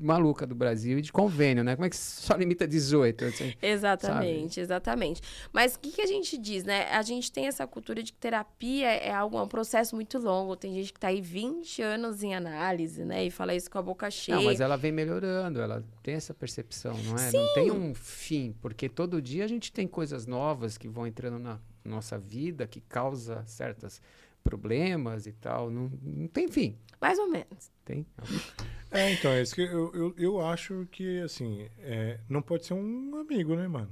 malucas 0.00 0.48
do 0.48 0.54
Brasil 0.54 0.98
e 0.98 1.02
de 1.02 1.12
convênio, 1.12 1.62
né? 1.62 1.76
Como 1.76 1.84
é 1.84 1.90
que 1.90 1.96
só 1.96 2.34
limita 2.34 2.66
18? 2.66 3.24
Assim, 3.26 3.54
exatamente, 3.60 4.54
sabe? 4.54 4.62
exatamente. 4.62 5.20
Mas 5.52 5.74
o 5.74 5.78
que, 5.80 5.92
que 5.92 6.00
a 6.00 6.06
gente 6.06 6.38
diz, 6.38 6.64
né? 6.64 6.88
A 6.90 7.02
gente 7.02 7.30
tem 7.30 7.46
essa 7.46 7.66
cultura 7.66 8.02
de 8.02 8.12
que 8.12 8.18
terapia 8.18 8.88
é 8.88 9.12
algo, 9.12 9.36
é 9.36 9.42
um 9.42 9.48
processo 9.48 9.94
muito 9.94 10.18
longo. 10.18 10.56
Tem 10.56 10.72
gente 10.74 10.92
que 10.92 10.98
está 10.98 11.08
aí 11.08 11.20
20 11.20 11.82
anos 11.82 12.22
em 12.22 12.34
análise, 12.34 13.04
né? 13.04 13.24
E 13.26 13.30
fala 13.30 13.54
isso 13.54 13.70
com 13.70 13.78
a 13.78 13.82
boca 13.82 14.10
cheia. 14.10 14.38
Não, 14.38 14.44
mas 14.44 14.60
ela 14.60 14.76
vem 14.76 14.90
melhorando, 14.92 15.60
ela 15.60 15.84
tem 16.02 16.14
essa 16.14 16.32
percepção, 16.32 16.96
não 17.04 17.14
é? 17.14 17.30
Sim. 17.30 17.36
Não 17.36 17.54
tem 17.54 17.70
um 17.70 17.94
fim, 17.94 18.54
porque 18.60 18.88
todo 18.88 19.20
dia 19.20 19.44
a 19.44 19.48
gente 19.48 19.70
tem 19.70 19.86
coisas 19.86 20.26
novas 20.26 20.78
que 20.78 20.88
vão 20.88 21.06
entrando 21.06 21.38
na 21.38 21.60
nossa 21.84 22.18
vida 22.18 22.66
que 22.66 22.80
causa 22.80 23.44
certas 23.46 24.00
problemas 24.42 25.26
e 25.26 25.32
tal. 25.32 25.70
Não, 25.70 25.90
não 26.02 26.28
tem 26.28 26.48
fim. 26.48 26.76
Mais 27.00 27.18
ou 27.18 27.28
menos. 27.28 27.70
Tem. 27.84 28.06
É, 28.92 29.12
então, 29.12 29.30
é 29.30 29.40
isso 29.40 29.54
que 29.54 29.60
eu, 29.60 29.94
eu, 29.94 30.14
eu 30.18 30.44
acho 30.44 30.84
que, 30.90 31.20
assim, 31.20 31.68
é, 31.78 32.18
não 32.28 32.42
pode 32.42 32.66
ser 32.66 32.74
um 32.74 33.20
amigo, 33.20 33.54
né, 33.54 33.68
mano? 33.68 33.88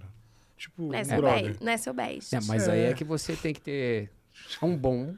Tipo, 0.57 0.89
não 0.89 0.95
é 0.95 1.05
seu 1.05 1.23
beijo. 1.23 1.59
Não 1.61 1.73
é 1.73 1.77
seu 1.77 1.95
beijo. 1.95 2.27
É, 2.33 2.41
mas 2.49 2.67
é. 2.67 2.73
aí 2.73 2.81
é 2.81 2.95
que 2.95 3.05
você 3.05 3.37
tem 3.37 3.55
que 3.55 3.61
ter 3.61 4.11
um 4.61 4.77
bom 4.77 5.15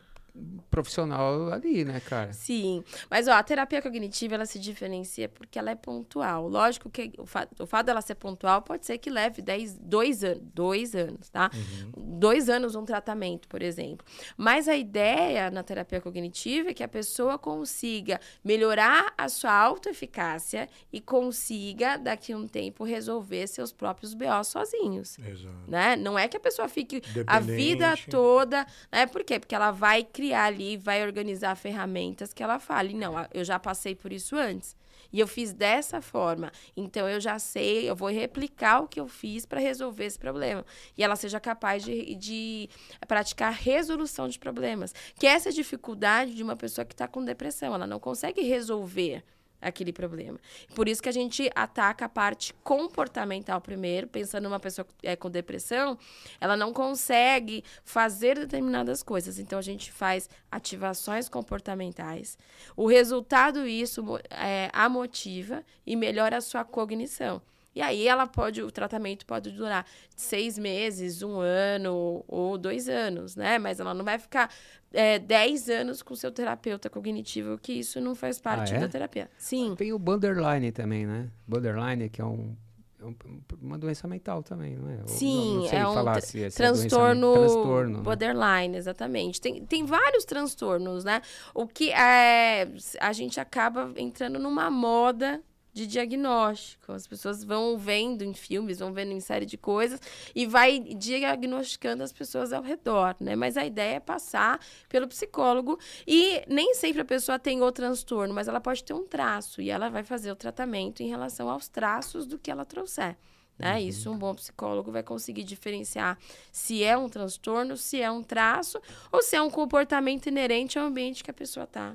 profissional 0.70 1.52
ali, 1.52 1.84
né, 1.84 2.00
cara? 2.00 2.32
Sim. 2.32 2.82
Mas, 3.10 3.28
ó, 3.28 3.32
a 3.32 3.42
terapia 3.42 3.82
cognitiva, 3.82 4.34
ela 4.34 4.46
se 4.46 4.58
diferencia 4.58 5.28
porque 5.28 5.58
ela 5.58 5.70
é 5.70 5.74
pontual. 5.74 6.48
Lógico 6.48 6.88
que 6.90 7.12
o, 7.18 7.26
fa 7.26 7.48
o 7.58 7.66
fato 7.66 7.86
dela 7.86 8.00
ser 8.00 8.14
pontual 8.14 8.62
pode 8.62 8.86
ser 8.86 8.98
que 8.98 9.10
leve 9.10 9.42
dez, 9.42 9.76
dois, 9.76 10.22
an 10.22 10.38
dois 10.54 10.94
anos, 10.94 11.28
tá? 11.28 11.50
Uhum. 11.52 12.18
Dois 12.18 12.48
anos 12.48 12.74
um 12.74 12.84
tratamento, 12.84 13.48
por 13.48 13.62
exemplo. 13.62 14.06
Mas 14.36 14.68
a 14.68 14.76
ideia 14.76 15.50
na 15.50 15.62
terapia 15.62 16.00
cognitiva 16.00 16.70
é 16.70 16.74
que 16.74 16.82
a 16.82 16.88
pessoa 16.88 17.38
consiga 17.38 18.20
melhorar 18.44 19.12
a 19.16 19.28
sua 19.28 19.52
autoeficácia 19.52 20.68
e 20.92 21.00
consiga, 21.00 21.96
daqui 21.96 22.32
a 22.32 22.36
um 22.36 22.46
tempo, 22.46 22.84
resolver 22.84 23.46
seus 23.46 23.72
próprios 23.72 24.14
BO 24.14 24.44
sozinhos. 24.44 25.18
Exato. 25.18 25.54
Né? 25.66 25.96
Não 25.96 26.18
é 26.18 26.28
que 26.28 26.36
a 26.36 26.40
pessoa 26.40 26.68
fique 26.68 27.02
a 27.26 27.40
vida 27.40 27.94
toda... 28.10 28.66
Né? 28.92 29.06
Por 29.06 29.24
quê? 29.24 29.38
Porque 29.38 29.54
ela 29.54 29.70
vai 29.70 30.04
criar 30.20 30.44
ali, 30.44 30.76
vai 30.76 31.02
organizar 31.02 31.54
ferramentas 31.56 32.34
que 32.34 32.42
ela 32.42 32.58
fale, 32.58 32.92
não, 32.92 33.14
eu 33.32 33.42
já 33.42 33.58
passei 33.58 33.94
por 33.94 34.12
isso 34.12 34.36
antes. 34.36 34.76
E 35.10 35.18
eu 35.18 35.26
fiz 35.26 35.50
dessa 35.50 36.02
forma. 36.02 36.52
Então 36.76 37.08
eu 37.08 37.18
já 37.18 37.38
sei, 37.38 37.88
eu 37.88 37.96
vou 37.96 38.10
replicar 38.10 38.80
o 38.80 38.86
que 38.86 39.00
eu 39.00 39.08
fiz 39.08 39.46
para 39.46 39.58
resolver 39.58 40.04
esse 40.04 40.18
problema. 40.18 40.62
E 40.96 41.02
ela 41.02 41.16
seja 41.16 41.40
capaz 41.40 41.82
de, 41.82 42.14
de 42.16 42.68
praticar 43.08 43.50
resolução 43.50 44.28
de 44.28 44.38
problemas. 44.38 44.94
Que 45.18 45.26
essa 45.26 45.48
é 45.48 45.52
a 45.52 45.54
dificuldade 45.54 46.34
de 46.34 46.42
uma 46.42 46.54
pessoa 46.54 46.84
que 46.84 46.92
está 46.92 47.08
com 47.08 47.24
depressão. 47.24 47.74
Ela 47.74 47.86
não 47.86 47.98
consegue 47.98 48.42
resolver 48.42 49.24
aquele 49.60 49.92
problema. 49.92 50.38
Por 50.74 50.88
isso 50.88 51.02
que 51.02 51.08
a 51.08 51.12
gente 51.12 51.50
ataca 51.54 52.06
a 52.06 52.08
parte 52.08 52.54
comportamental 52.64 53.60
primeiro, 53.60 54.08
pensando 54.08 54.44
numa 54.44 54.60
pessoa 54.60 54.86
é, 55.02 55.16
com 55.16 55.30
depressão, 55.30 55.98
ela 56.40 56.56
não 56.56 56.72
consegue 56.72 57.62
fazer 57.84 58.38
determinadas 58.38 59.02
coisas. 59.02 59.38
Então 59.38 59.58
a 59.58 59.62
gente 59.62 59.92
faz 59.92 60.28
ativações 60.50 61.28
comportamentais. 61.28 62.38
O 62.76 62.86
resultado 62.86 63.66
isso 63.66 64.02
é, 64.30 64.70
a 64.72 64.88
motiva 64.88 65.64
e 65.86 65.96
melhora 65.96 66.38
a 66.38 66.40
sua 66.40 66.64
cognição. 66.64 67.42
E 67.74 67.80
aí 67.80 68.08
ela 68.08 68.26
pode, 68.26 68.62
o 68.62 68.70
tratamento 68.70 69.24
pode 69.24 69.50
durar 69.52 69.86
seis 70.16 70.58
meses, 70.58 71.22
um 71.22 71.38
ano 71.38 72.24
ou 72.26 72.58
dois 72.58 72.88
anos, 72.88 73.36
né? 73.36 73.58
Mas 73.58 73.78
ela 73.78 73.94
não 73.94 74.04
vai 74.04 74.18
ficar 74.18 74.50
é, 74.92 75.18
10 75.18 75.68
anos 75.70 76.02
com 76.02 76.14
seu 76.16 76.32
terapeuta 76.32 76.90
cognitivo, 76.90 77.58
que 77.58 77.72
isso 77.72 78.00
não 78.00 78.14
faz 78.14 78.40
parte 78.40 78.74
ah, 78.74 78.78
é? 78.78 78.80
da 78.80 78.88
terapia. 78.88 79.30
Sim. 79.38 79.74
Tem 79.76 79.92
o 79.92 79.98
borderline 79.98 80.72
também, 80.72 81.06
né? 81.06 81.28
Borderline, 81.46 82.08
que 82.08 82.20
é 82.20 82.24
um 82.24 82.56
é 83.02 83.54
uma 83.62 83.78
doença 83.78 84.06
mental 84.06 84.42
também, 84.42 84.76
não 84.76 84.90
é? 84.90 85.06
Sim, 85.06 85.54
não, 85.54 85.64
não 85.64 85.72
é 85.72 85.88
um 85.88 85.94
falar 85.94 86.20
se 86.20 86.42
é 86.42 86.50
transtorno, 86.50 87.32
transtorno 87.32 87.96
né? 87.96 88.02
borderline, 88.02 88.68
né? 88.68 88.78
exatamente. 88.78 89.40
Tem, 89.40 89.64
tem 89.64 89.86
vários 89.86 90.26
transtornos, 90.26 91.02
né? 91.02 91.22
O 91.54 91.66
que 91.66 91.90
é, 91.92 92.68
a 93.00 93.12
gente 93.14 93.40
acaba 93.40 93.90
entrando 93.96 94.38
numa 94.38 94.70
moda 94.70 95.42
de 95.72 95.86
diagnóstico. 95.86 96.92
As 96.92 97.06
pessoas 97.06 97.44
vão 97.44 97.78
vendo 97.78 98.22
em 98.22 98.34
filmes, 98.34 98.78
vão 98.78 98.92
vendo 98.92 99.12
em 99.12 99.20
série 99.20 99.46
de 99.46 99.56
coisas 99.56 100.00
e 100.34 100.46
vai 100.46 100.80
diagnosticando 100.80 102.02
as 102.02 102.12
pessoas 102.12 102.52
ao 102.52 102.62
redor, 102.62 103.16
né? 103.20 103.36
Mas 103.36 103.56
a 103.56 103.64
ideia 103.64 103.96
é 103.96 104.00
passar 104.00 104.60
pelo 104.88 105.06
psicólogo 105.08 105.78
e 106.06 106.42
nem 106.48 106.74
sempre 106.74 107.02
a 107.02 107.04
pessoa 107.04 107.38
tem 107.38 107.62
o 107.62 107.72
transtorno, 107.72 108.34
mas 108.34 108.48
ela 108.48 108.60
pode 108.60 108.84
ter 108.84 108.94
um 108.94 109.06
traço 109.06 109.60
e 109.60 109.70
ela 109.70 109.88
vai 109.88 110.02
fazer 110.02 110.30
o 110.30 110.36
tratamento 110.36 111.02
em 111.02 111.08
relação 111.08 111.48
aos 111.48 111.68
traços 111.68 112.26
do 112.26 112.38
que 112.38 112.50
ela 112.50 112.64
trouxer. 112.64 113.16
Né? 113.58 113.74
Uhum. 113.74 113.78
Isso 113.78 114.10
um 114.10 114.16
bom 114.16 114.34
psicólogo 114.34 114.90
vai 114.90 115.02
conseguir 115.02 115.44
diferenciar 115.44 116.18
se 116.50 116.82
é 116.82 116.96
um 116.96 117.10
transtorno, 117.10 117.76
se 117.76 118.00
é 118.00 118.10
um 118.10 118.22
traço 118.22 118.80
ou 119.12 119.22
se 119.22 119.36
é 119.36 119.42
um 119.42 119.50
comportamento 119.50 120.26
inerente 120.26 120.78
ao 120.78 120.86
ambiente 120.86 121.22
que 121.22 121.30
a 121.30 121.34
pessoa 121.34 121.64
está. 121.64 121.94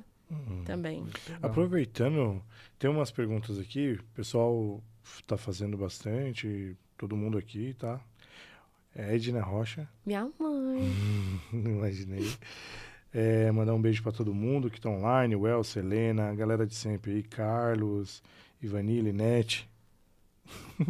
Também. 0.64 1.04
Aproveitando 1.40 2.42
tem 2.78 2.90
umas 2.90 3.10
perguntas 3.10 3.58
aqui, 3.58 3.92
o 3.92 4.04
pessoal 4.14 4.82
está 5.04 5.36
fazendo 5.36 5.76
bastante, 5.76 6.76
todo 6.98 7.16
mundo 7.16 7.38
aqui, 7.38 7.74
tá? 7.74 8.00
É 8.94 9.14
Edna 9.14 9.42
Rocha. 9.42 9.88
Minha 10.04 10.28
mãe. 10.38 10.82
Não 11.52 11.70
imaginei. 11.78 12.30
É, 13.12 13.50
mandar 13.52 13.74
um 13.74 13.80
beijo 13.80 14.02
para 14.02 14.12
todo 14.12 14.34
mundo 14.34 14.70
que 14.70 14.78
está 14.78 14.90
online, 14.90 15.36
o 15.36 15.46
El, 15.46 15.62
Selena, 15.62 16.30
a 16.30 16.34
galera 16.34 16.66
de 16.66 16.74
sempre 16.74 17.12
aí, 17.12 17.22
Carlos, 17.22 18.22
Ivani, 18.62 19.00
Linete. 19.00 19.68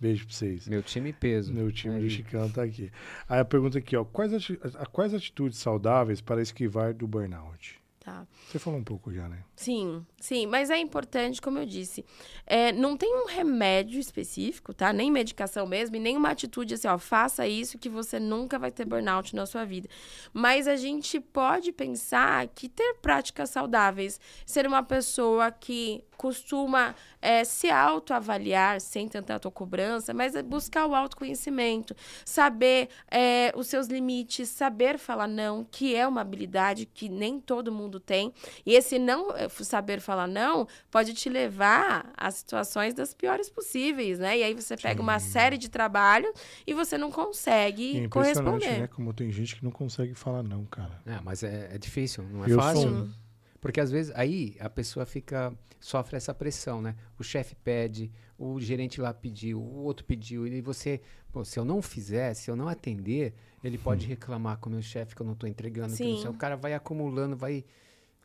beijo 0.00 0.26
para 0.26 0.34
vocês. 0.34 0.68
Meu 0.68 0.82
time 0.82 1.12
peso. 1.12 1.52
Meu 1.52 1.70
time 1.70 1.96
aí. 1.96 2.02
do 2.02 2.10
Chicão 2.10 2.50
tá 2.50 2.62
aqui. 2.62 2.90
Aí 3.28 3.40
a 3.40 3.44
pergunta 3.44 3.78
aqui, 3.78 3.96
ó, 3.96 4.04
quais, 4.04 4.32
ati 4.32 4.58
quais 4.90 5.14
atitudes 5.14 5.58
saudáveis 5.58 6.20
para 6.20 6.42
esquivar 6.42 6.92
do 6.92 7.06
burnout? 7.06 7.81
Tá. 8.04 8.26
Você 8.48 8.58
falou 8.58 8.80
um 8.80 8.84
pouco 8.84 9.12
já, 9.12 9.28
né? 9.28 9.44
Sim, 9.54 10.04
sim, 10.18 10.44
mas 10.44 10.70
é 10.70 10.78
importante, 10.78 11.40
como 11.40 11.60
eu 11.60 11.64
disse, 11.64 12.04
é, 12.44 12.72
não 12.72 12.96
tem 12.96 13.14
um 13.14 13.26
remédio 13.26 14.00
específico, 14.00 14.74
tá? 14.74 14.92
Nem 14.92 15.08
medicação 15.08 15.68
mesmo, 15.68 15.94
e 15.94 16.00
nem 16.00 16.16
uma 16.16 16.30
atitude 16.30 16.74
assim, 16.74 16.88
ó, 16.88 16.98
faça 16.98 17.46
isso 17.46 17.78
que 17.78 17.88
você 17.88 18.18
nunca 18.18 18.58
vai 18.58 18.72
ter 18.72 18.84
burnout 18.84 19.36
na 19.36 19.46
sua 19.46 19.64
vida. 19.64 19.88
Mas 20.32 20.66
a 20.66 20.74
gente 20.74 21.20
pode 21.20 21.70
pensar 21.70 22.48
que 22.48 22.68
ter 22.68 22.94
práticas 22.94 23.50
saudáveis, 23.50 24.18
ser 24.44 24.66
uma 24.66 24.82
pessoa 24.82 25.52
que 25.52 26.02
costuma 26.22 26.94
é, 27.20 27.42
se 27.42 27.68
autoavaliar 27.68 28.80
sem 28.80 29.08
tanta 29.08 29.34
autocobrança, 29.34 30.14
mas 30.14 30.36
é 30.36 30.42
buscar 30.42 30.86
o 30.86 30.94
autoconhecimento, 30.94 31.96
saber 32.24 32.88
é, 33.10 33.52
os 33.56 33.66
seus 33.66 33.88
limites, 33.88 34.48
saber 34.48 34.98
falar 34.98 35.26
não, 35.26 35.66
que 35.68 35.96
é 35.96 36.06
uma 36.06 36.20
habilidade 36.20 36.86
que 36.86 37.08
nem 37.08 37.40
todo 37.40 37.72
mundo 37.72 37.98
tem. 37.98 38.32
E 38.64 38.76
esse 38.76 39.00
não 39.00 39.36
é, 39.36 39.48
saber 39.48 40.00
falar 40.00 40.28
não 40.28 40.68
pode 40.92 41.12
te 41.12 41.28
levar 41.28 42.12
a 42.16 42.30
situações 42.30 42.94
das 42.94 43.12
piores 43.12 43.50
possíveis, 43.50 44.20
né? 44.20 44.38
E 44.38 44.44
aí 44.44 44.54
você 44.54 44.76
pega 44.76 44.98
Sim. 44.98 45.02
uma 45.02 45.18
série 45.18 45.58
de 45.58 45.68
trabalho 45.68 46.32
e 46.64 46.72
você 46.72 46.96
não 46.96 47.10
consegue 47.10 48.04
é 48.04 48.08
corresponder. 48.08 48.82
né? 48.82 48.86
Como 48.86 49.12
tem 49.12 49.32
gente 49.32 49.56
que 49.56 49.64
não 49.64 49.72
consegue 49.72 50.14
falar 50.14 50.44
não, 50.44 50.64
cara. 50.66 51.02
É, 51.04 51.18
mas 51.20 51.42
é, 51.42 51.70
é 51.72 51.78
difícil, 51.78 52.22
não 52.30 52.44
é 52.44 52.50
Eu 52.52 52.58
fácil. 52.58 52.82
Sou... 52.88 53.21
Porque 53.62 53.80
às 53.80 53.92
vezes 53.92 54.12
aí 54.16 54.56
a 54.58 54.68
pessoa 54.68 55.06
fica 55.06 55.56
sofre 55.78 56.16
essa 56.16 56.34
pressão, 56.34 56.82
né? 56.82 56.96
O 57.18 57.22
chefe 57.22 57.54
pede, 57.54 58.10
o 58.36 58.60
gerente 58.60 59.00
lá 59.00 59.14
pediu, 59.14 59.60
o 59.60 59.84
outro 59.84 60.04
pediu, 60.04 60.46
e 60.46 60.60
você, 60.60 61.00
pô, 61.32 61.44
se 61.44 61.58
eu 61.58 61.64
não 61.64 61.80
fizer, 61.80 62.34
se 62.34 62.50
eu 62.50 62.56
não 62.56 62.68
atender, 62.68 63.32
ele 63.62 63.78
pode 63.78 64.04
hum. 64.04 64.08
reclamar 64.08 64.58
com 64.58 64.68
o 64.68 64.72
meu 64.72 64.82
chefe 64.82 65.14
que 65.14 65.22
eu 65.22 65.26
não 65.26 65.34
estou 65.34 65.48
entregando. 65.48 65.94
Sim. 65.94 66.26
o 66.26 66.34
cara 66.34 66.56
vai 66.56 66.74
acumulando, 66.74 67.36
vai 67.36 67.64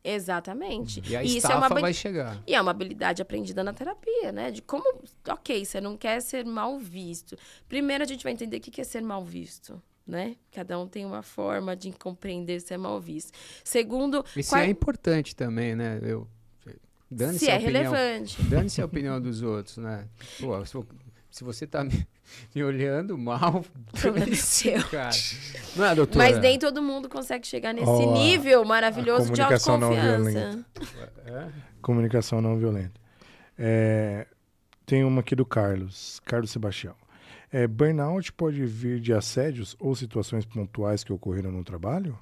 Exatamente. 0.02 1.02
E 1.08 1.16
a 1.16 1.22
e 1.22 1.36
isso 1.36 1.50
é 1.50 1.54
uma 1.54 1.68
vai 1.68 1.92
chegar. 1.92 2.42
E 2.46 2.54
é 2.54 2.60
uma 2.60 2.70
habilidade 2.70 3.20
aprendida 3.22 3.62
na 3.62 3.72
terapia, 3.72 4.32
né? 4.32 4.50
De 4.50 4.62
como, 4.62 5.02
ok, 5.28 5.64
você 5.64 5.80
não 5.80 5.96
quer 5.96 6.20
ser 6.20 6.44
mal 6.44 6.78
visto. 6.78 7.36
Primeiro 7.68 8.04
a 8.04 8.06
gente 8.06 8.22
vai 8.22 8.32
entender 8.32 8.56
o 8.56 8.60
que 8.60 8.80
é 8.80 8.84
ser 8.84 9.02
mal 9.02 9.24
visto 9.24 9.80
né? 10.08 10.36
Cada 10.50 10.78
um 10.78 10.88
tem 10.88 11.04
uma 11.04 11.22
forma 11.22 11.76
de 11.76 11.92
compreender 11.92 12.60
se 12.60 12.72
é 12.72 12.78
mal 12.78 12.98
visto. 12.98 13.32
Segundo, 13.62 14.24
isso 14.34 14.50
qual... 14.50 14.62
é 14.62 14.66
importante 14.66 15.36
também, 15.36 15.76
né? 15.76 16.00
Eu 16.02 16.26
dane-se 17.10 17.44
se 17.44 17.50
é 17.50 17.56
opinião, 17.56 17.92
relevante. 17.92 18.42
Dane-se 18.48 18.80
a 18.80 18.84
opinião 18.86 19.20
dos 19.20 19.42
outros, 19.42 19.76
né? 19.76 20.08
Pô, 20.40 20.54
se 21.30 21.44
você 21.44 21.66
tá 21.66 21.84
me, 21.84 22.06
me 22.54 22.64
olhando 22.64 23.16
mal, 23.18 23.64
problema 24.00 24.32
é 24.32 24.34
seu. 24.34 24.82
Cara. 24.88 25.10
Não 25.76 25.84
é, 25.84 25.94
doutora? 25.94 26.24
Mas 26.24 26.38
nem 26.40 26.58
todo 26.58 26.82
mundo 26.82 27.08
consegue 27.08 27.46
chegar 27.46 27.74
nesse 27.74 27.86
oh, 27.86 28.12
nível 28.14 28.64
maravilhoso 28.64 29.30
de 29.32 29.42
autoconfiança. 29.42 29.78
Não 29.78 29.94
violenta. 29.94 30.66
É? 31.26 31.48
Comunicação 31.82 32.40
não 32.40 32.58
violenta. 32.58 32.98
É, 33.58 34.26
tem 34.86 35.04
uma 35.04 35.20
aqui 35.20 35.36
do 35.36 35.44
Carlos, 35.44 36.18
Carlos 36.24 36.50
Sebastião. 36.50 36.94
É, 37.50 37.66
burnout 37.66 38.32
pode 38.32 38.64
vir 38.66 39.00
de 39.00 39.12
assédios 39.12 39.74
ou 39.78 39.94
situações 39.94 40.44
pontuais 40.44 41.02
que 41.02 41.12
ocorreram 41.12 41.50
no 41.50 41.64
trabalho? 41.64 42.18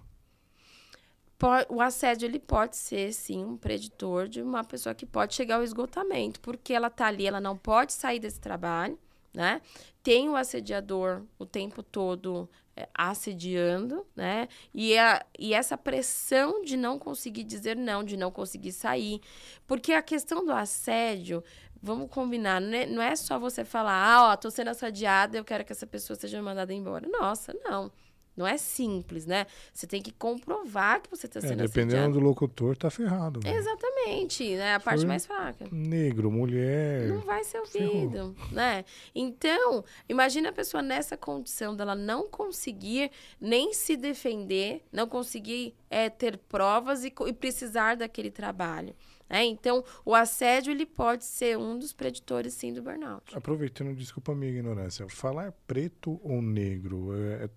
O 1.69 1.83
assédio 1.83 2.27
ele 2.27 2.39
pode 2.39 2.77
ser 2.77 3.13
sim 3.13 3.45
um 3.45 3.59
preditor 3.59 4.27
de 4.27 4.41
uma 4.41 4.65
pessoa 4.65 4.95
que 4.95 5.05
pode 5.05 5.35
chegar 5.35 5.57
ao 5.57 5.63
esgotamento, 5.63 6.41
porque 6.41 6.73
ela 6.73 6.87
está 6.87 7.07
ali, 7.09 7.27
ela 7.27 7.41
não 7.41 7.59
pode 7.59 7.93
sair 7.93 8.19
desse 8.19 8.41
trabalho, 8.41 8.99
né? 9.35 9.61
Tem 10.03 10.31
o 10.31 10.37
assediador 10.37 11.23
o 11.39 11.45
tempo 11.45 11.83
todo 11.83 12.49
é, 12.75 12.89
assediando, 12.95 14.07
né? 14.17 14.49
E, 14.73 14.97
a, 14.97 15.25
e 15.39 15.53
essa 15.53 15.77
pressão 15.77 16.63
de 16.63 16.75
não 16.75 16.99
conseguir 16.99 17.45
dizer 17.45 17.77
não, 17.77 18.03
de 18.03 18.17
não 18.17 18.31
conseguir 18.31 18.73
sair. 18.73 19.21
Porque 19.67 19.93
a 19.93 20.01
questão 20.01 20.43
do 20.43 20.53
assédio, 20.53 21.45
vamos 21.87 22.11
combinar, 22.11 22.61
não 22.61 22.77
é, 22.77 22.87
não 22.87 23.01
é 23.01 23.15
só 23.15 23.39
você 23.39 23.65
falar, 23.65 23.95
ah, 23.95 24.33
ó, 24.33 24.37
tô 24.37 24.51
sendo 24.51 24.69
assediada, 24.69 25.39
eu 25.39 25.45
quero 25.45 25.65
que 25.65 25.73
essa 25.73 25.87
pessoa 25.87 26.19
seja 26.19 26.43
mandada 26.43 26.75
embora. 26.75 27.09
Nossa, 27.09 27.55
não. 27.65 27.91
Não 28.37 28.47
é 28.47 28.59
simples, 28.59 29.25
né? 29.25 29.47
Você 29.73 29.87
tem 29.87 30.03
que 30.03 30.13
comprovar 30.13 31.01
que 31.01 31.09
você 31.09 31.27
está 31.27 31.39
é, 31.39 31.43
sendo 31.43 31.63
é, 31.63 31.67
Dependendo 31.67 31.95
assediado. 31.95 32.13
do 32.13 32.21
locutor, 32.21 32.77
tá 32.77 32.91
ferrado. 32.91 33.41
Véio. 33.41 33.57
Exatamente, 33.57 34.57
né? 34.57 34.75
A 34.75 34.81
parte 34.81 35.07
mais 35.07 35.25
fraca. 35.25 35.67
Negro, 35.73 36.31
mulher. 36.31 37.09
Não 37.09 37.21
vai 37.21 37.43
ser 37.45 37.61
ouvido, 37.61 38.35
ferrou. 38.35 38.53
né? 38.53 38.85
Então, 39.15 39.83
imagina 40.07 40.51
a 40.51 40.53
pessoa 40.53 40.83
nessa 40.83 41.17
condição 41.17 41.75
dela 41.75 41.95
não 41.95 42.29
conseguir 42.29 43.11
nem 43.41 43.73
se 43.73 43.97
defender, 43.97 44.85
não 44.93 45.09
conseguir 45.09 45.75
é, 45.89 46.11
ter 46.11 46.37
provas 46.37 47.05
e, 47.05 47.15
e 47.27 47.33
precisar 47.33 47.97
daquele 47.97 48.31
trabalho. 48.31 48.95
É, 49.29 49.45
então, 49.45 49.85
o 50.05 50.15
assédio 50.15 50.71
ele 50.71 50.87
pode 50.87 51.25
ser 51.25 51.59
um 51.59 51.79
dos 51.79 51.93
preditores, 51.93 52.55
sim, 52.55 52.73
do 52.73 52.83
burnout. 52.83 53.37
Aproveitando, 53.37 53.95
desculpa 53.95 54.33
a 54.33 54.35
minha 54.35 54.51
ignorância, 54.51 55.09
falar 55.09 55.53
preto 55.67 56.21
ou 56.23 56.41
negro 56.41 57.11
é, 57.15 57.51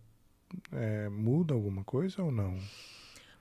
é, 0.71 1.09
muda 1.09 1.53
alguma 1.53 1.83
coisa 1.83 2.23
ou 2.23 2.31
não? 2.31 2.57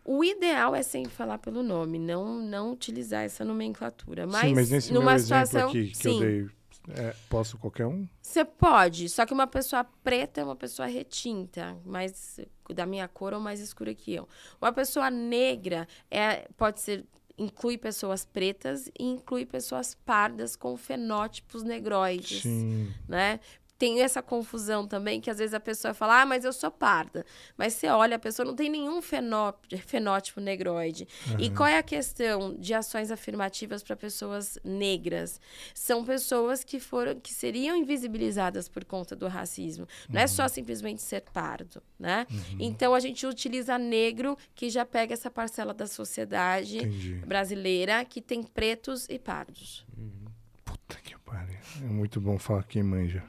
O 0.04 0.24
ideal 0.24 0.74
é 0.74 0.82
sempre 0.82 1.10
falar 1.10 1.38
pelo 1.38 1.62
nome, 1.62 1.98
não 1.98 2.40
não 2.40 2.72
utilizar 2.72 3.24
essa 3.24 3.44
nomenclatura. 3.44 4.26
Mas, 4.26 4.40
sim, 4.40 4.54
mas 4.54 4.70
nesse 4.70 4.92
numa 4.92 5.12
meu 5.12 5.18
situação, 5.18 5.68
aqui 5.68 5.88
que 5.88 5.96
sim, 5.96 6.14
eu 6.14 6.20
dei, 6.20 6.48
é, 6.96 7.14
posso 7.28 7.58
qualquer 7.58 7.86
um? 7.86 8.08
Você 8.22 8.44
pode, 8.44 9.08
só 9.10 9.26
que 9.26 9.34
uma 9.34 9.46
pessoa 9.46 9.84
preta 9.84 10.40
é 10.40 10.44
uma 10.44 10.56
pessoa 10.56 10.88
retinta, 10.88 11.76
mais 11.84 12.40
da 12.74 12.86
minha 12.86 13.06
cor 13.06 13.34
ou 13.34 13.40
mais 13.40 13.60
escura 13.60 13.94
que 13.94 14.14
eu. 14.14 14.26
Uma 14.60 14.72
pessoa 14.72 15.10
negra 15.10 15.86
é, 16.10 16.48
pode 16.56 16.80
ser 16.80 17.04
inclui 17.38 17.78
pessoas 17.78 18.24
pretas 18.24 18.88
e 18.98 19.04
inclui 19.04 19.46
pessoas 19.46 19.94
pardas 19.94 20.56
com 20.56 20.76
fenótipos 20.76 21.62
negroides, 21.62 22.42
Sim. 22.42 22.92
né? 23.08 23.40
Tem 23.78 24.02
essa 24.02 24.20
confusão 24.20 24.86
também, 24.86 25.20
que 25.20 25.30
às 25.30 25.38
vezes 25.38 25.54
a 25.54 25.60
pessoa 25.60 25.94
fala, 25.94 26.22
ah, 26.22 26.26
mas 26.26 26.44
eu 26.44 26.52
sou 26.52 26.70
parda. 26.70 27.24
Mas 27.56 27.74
você 27.74 27.86
olha, 27.86 28.16
a 28.16 28.18
pessoa 28.18 28.44
não 28.44 28.56
tem 28.56 28.68
nenhum 28.68 29.00
fenótipo 29.00 30.40
negroide. 30.40 31.06
Uhum. 31.30 31.36
E 31.38 31.50
qual 31.50 31.68
é 31.68 31.78
a 31.78 31.82
questão 31.82 32.56
de 32.58 32.74
ações 32.74 33.12
afirmativas 33.12 33.82
para 33.82 33.94
pessoas 33.94 34.58
negras? 34.64 35.40
São 35.72 36.04
pessoas 36.04 36.64
que 36.64 36.80
foram, 36.80 37.20
que 37.20 37.32
seriam 37.32 37.76
invisibilizadas 37.76 38.68
por 38.68 38.84
conta 38.84 39.14
do 39.14 39.28
racismo. 39.28 39.86
Não 40.08 40.16
uhum. 40.16 40.24
é 40.24 40.26
só 40.26 40.42
uhum. 40.42 40.48
simplesmente 40.48 41.00
ser 41.00 41.22
pardo, 41.32 41.80
né? 41.96 42.26
Uhum. 42.28 42.56
Então 42.58 42.94
a 42.94 43.00
gente 43.00 43.24
utiliza 43.26 43.78
negro, 43.78 44.36
que 44.56 44.68
já 44.68 44.84
pega 44.84 45.14
essa 45.14 45.30
parcela 45.30 45.72
da 45.72 45.86
sociedade 45.86 46.78
Entendi. 46.78 47.14
brasileira 47.24 48.04
que 48.04 48.20
tem 48.20 48.42
pretos 48.42 49.06
e 49.08 49.20
pardos. 49.20 49.86
Uhum. 49.96 50.24
Puta 50.64 50.96
que 51.00 51.16
pariu. 51.18 51.58
É 51.80 51.86
muito 51.86 52.20
bom 52.20 52.38
falar 52.38 52.64
quem 52.64 52.82
manja. 52.82 53.22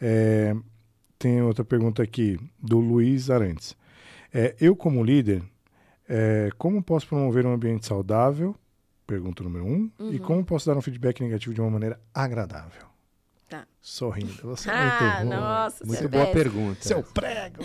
É, 0.00 0.54
tem 1.18 1.42
outra 1.42 1.64
pergunta 1.64 2.02
aqui, 2.02 2.38
do 2.58 2.78
Luiz 2.78 3.30
Arantes. 3.30 3.76
É, 4.32 4.54
eu, 4.60 4.76
como 4.76 5.02
líder, 5.02 5.42
é, 6.08 6.50
como 6.58 6.82
posso 6.82 7.06
promover 7.06 7.46
um 7.46 7.52
ambiente 7.52 7.86
saudável? 7.86 8.54
Pergunta 9.06 9.42
número 9.42 9.64
um. 9.64 9.90
Uhum. 9.98 10.12
E 10.12 10.18
como 10.18 10.44
posso 10.44 10.66
dar 10.66 10.76
um 10.76 10.82
feedback 10.82 11.20
negativo 11.20 11.54
de 11.54 11.60
uma 11.60 11.70
maneira 11.70 12.00
agradável? 12.12 12.86
Tá. 13.48 13.66
Sorrindo. 13.80 14.34
Você 14.42 14.68
é 14.68 14.72
ah, 14.72 15.16
muito 15.20 15.30
bom. 15.30 15.36
Nossa, 15.36 15.86
muito 15.86 16.08
boa 16.08 16.26
pergunta. 16.26 16.82
Seu 16.82 17.02
prego. 17.02 17.62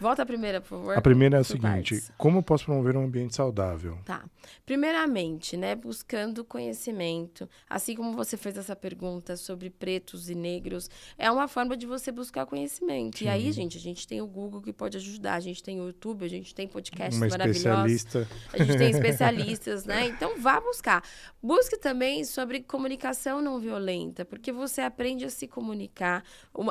Volta 0.00 0.22
a 0.22 0.26
primeira, 0.26 0.60
por 0.60 0.68
favor. 0.68 0.98
A 0.98 1.00
primeira 1.00 1.38
é 1.38 1.40
a 1.40 1.44
seguinte: 1.44 1.94
partes. 1.94 2.12
como 2.16 2.42
posso 2.42 2.64
promover 2.64 2.96
um 2.96 3.04
ambiente 3.04 3.34
saudável? 3.34 3.98
Tá. 4.04 4.24
Primeiramente, 4.64 5.56
né, 5.56 5.74
buscando 5.74 6.44
conhecimento, 6.44 7.48
assim 7.68 7.94
como 7.94 8.12
você 8.12 8.36
fez 8.36 8.56
essa 8.56 8.76
pergunta 8.76 9.36
sobre 9.36 9.70
pretos 9.70 10.28
e 10.28 10.34
negros, 10.34 10.90
é 11.18 11.30
uma 11.30 11.48
forma 11.48 11.76
de 11.76 11.86
você 11.86 12.12
buscar 12.12 12.46
conhecimento. 12.46 13.18
Sim. 13.18 13.26
E 13.26 13.28
aí, 13.28 13.52
gente, 13.52 13.76
a 13.76 13.80
gente 13.80 14.06
tem 14.06 14.20
o 14.20 14.26
Google 14.26 14.60
que 14.60 14.72
pode 14.72 14.96
ajudar, 14.96 15.34
a 15.34 15.40
gente 15.40 15.62
tem 15.62 15.80
o 15.80 15.86
YouTube, 15.86 16.24
a 16.24 16.28
gente 16.28 16.54
tem 16.54 16.68
podcasts 16.68 17.20
uma 17.20 17.28
maravilhosos. 17.28 18.06
A 18.52 18.58
gente 18.58 18.78
tem 18.78 18.90
especialistas, 18.90 19.84
né? 19.84 20.06
Então 20.06 20.38
vá 20.38 20.60
buscar. 20.60 21.02
Busque 21.42 21.76
também 21.78 22.24
sobre 22.24 22.60
comunicação 22.60 23.40
não 23.40 23.58
violenta, 23.58 24.24
porque 24.24 24.52
você 24.52 24.80
aprende 24.80 25.24
a 25.24 25.30
se 25.30 25.46
comunicar. 25.46 26.24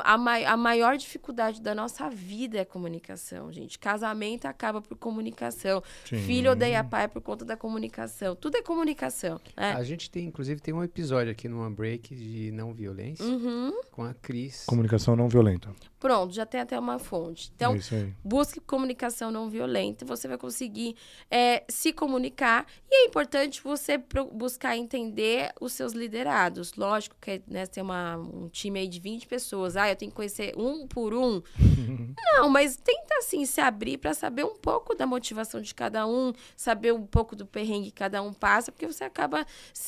A, 0.04 0.18
mai 0.18 0.44
a 0.44 0.56
maior 0.56 0.96
dificuldade 0.96 1.60
da 1.60 1.74
nossa 1.74 2.08
vida 2.08 2.58
é 2.58 2.60
a 2.60 2.66
comunicação, 2.66 3.15
gente. 3.50 3.78
Casamento 3.78 4.46
acaba 4.46 4.80
por 4.80 4.96
comunicação. 4.96 5.82
Sim. 6.04 6.18
Filho 6.18 6.52
odeia 6.52 6.82
pai 6.84 7.08
por 7.08 7.22
conta 7.22 7.44
da 7.44 7.56
comunicação. 7.56 8.36
Tudo 8.36 8.56
é 8.56 8.62
comunicação. 8.62 9.40
Né? 9.56 9.72
A 9.72 9.82
gente 9.82 10.10
tem, 10.10 10.26
inclusive, 10.26 10.60
tem 10.60 10.74
um 10.74 10.82
episódio 10.82 11.32
aqui 11.32 11.48
no 11.48 11.66
Unbreak 11.66 12.14
de 12.14 12.50
não 12.52 12.72
violência 12.72 13.24
uhum. 13.24 13.72
com 13.90 14.02
a 14.02 14.14
Cris. 14.14 14.64
Comunicação 14.66 15.16
não 15.16 15.28
violenta. 15.28 15.74
Pronto, 16.06 16.32
já 16.32 16.46
tem 16.46 16.60
até 16.60 16.78
uma 16.78 17.00
fonte. 17.00 17.50
Então, 17.56 17.74
é 17.74 18.12
busque 18.22 18.60
comunicação 18.60 19.32
não 19.32 19.50
violenta, 19.50 20.04
você 20.04 20.28
vai 20.28 20.38
conseguir 20.38 20.94
é, 21.28 21.64
se 21.68 21.92
comunicar. 21.92 22.64
E 22.88 23.02
é 23.02 23.06
importante 23.06 23.60
você 23.60 24.00
buscar 24.32 24.76
entender 24.76 25.52
os 25.60 25.72
seus 25.72 25.94
liderados. 25.94 26.74
Lógico 26.76 27.16
que 27.20 27.42
né, 27.48 27.66
tem 27.66 27.82
uma, 27.82 28.18
um 28.18 28.48
time 28.48 28.78
aí 28.78 28.86
de 28.86 29.00
20 29.00 29.26
pessoas. 29.26 29.76
Ah, 29.76 29.90
eu 29.90 29.96
tenho 29.96 30.12
que 30.12 30.16
conhecer 30.16 30.54
um 30.56 30.86
por 30.86 31.12
um. 31.12 31.42
não, 32.36 32.48
mas 32.48 32.76
tenta 32.76 33.16
assim 33.18 33.44
se 33.44 33.60
abrir 33.60 33.98
para 33.98 34.14
saber 34.14 34.44
um 34.44 34.54
pouco 34.54 34.94
da 34.94 35.08
motivação 35.08 35.60
de 35.60 35.74
cada 35.74 36.06
um, 36.06 36.32
saber 36.56 36.92
um 36.92 37.04
pouco 37.04 37.34
do 37.34 37.44
perrengue 37.44 37.86
que 37.86 37.96
cada 37.96 38.22
um 38.22 38.32
passa, 38.32 38.70
porque 38.70 38.86
você 38.86 39.02
acaba 39.02 39.44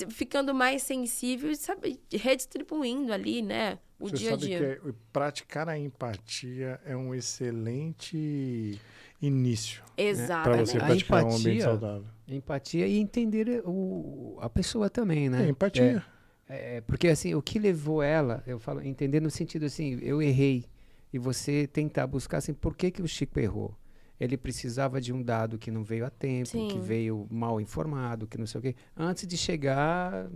ficando 0.08 0.52
mais 0.52 0.82
sensível 0.82 1.48
e 1.52 1.54
sabe, 1.54 2.00
redistribuindo 2.12 3.12
ali, 3.12 3.40
né? 3.40 3.78
O 3.98 4.08
Você 4.08 4.16
dia 4.16 4.34
a 4.34 4.36
dia. 4.36 4.58
Que 4.58 4.88
é, 4.88 4.92
praticar 5.12 5.68
a 5.68 5.78
empatia 5.78 6.80
é 6.84 6.96
um 6.96 7.14
excelente 7.14 8.78
início. 9.20 9.82
Né, 9.82 10.04
Exatamente. 10.04 10.44
Para 10.44 10.66
você 10.66 10.78
praticar 10.78 11.20
empatia, 11.20 11.36
um 11.36 11.40
ambiente 11.40 11.62
saudável. 11.62 12.04
Empatia 12.28 12.86
e 12.86 12.98
entender 12.98 13.62
o, 13.64 14.38
a 14.40 14.48
pessoa 14.48 14.88
também, 14.88 15.28
né? 15.28 15.46
É, 15.46 15.48
empatia. 15.48 16.04
É, 16.48 16.76
é, 16.76 16.80
porque 16.80 17.08
assim, 17.08 17.34
o 17.34 17.42
que 17.42 17.58
levou 17.58 18.02
ela, 18.02 18.42
eu 18.46 18.58
falo, 18.58 18.80
entender 18.80 19.20
no 19.20 19.30
sentido 19.30 19.66
assim, 19.66 19.98
eu 20.00 20.22
errei. 20.22 20.64
E 21.12 21.18
você 21.18 21.66
tentar 21.66 22.06
buscar 22.06 22.38
assim, 22.38 22.52
por 22.52 22.76
que, 22.76 22.90
que 22.90 23.02
o 23.02 23.08
Chico 23.08 23.40
errou? 23.40 23.74
Ele 24.20 24.36
precisava 24.36 25.00
de 25.00 25.12
um 25.12 25.22
dado 25.22 25.58
que 25.58 25.70
não 25.70 25.82
veio 25.84 26.04
a 26.04 26.10
tempo, 26.10 26.48
Sim. 26.48 26.68
que 26.68 26.78
veio 26.78 27.26
mal 27.30 27.60
informado, 27.60 28.26
que 28.26 28.36
não 28.36 28.46
sei 28.46 28.58
o 28.58 28.62
quê. 28.62 28.74
Antes 28.96 29.26
de 29.26 29.36
chegar 29.36 30.28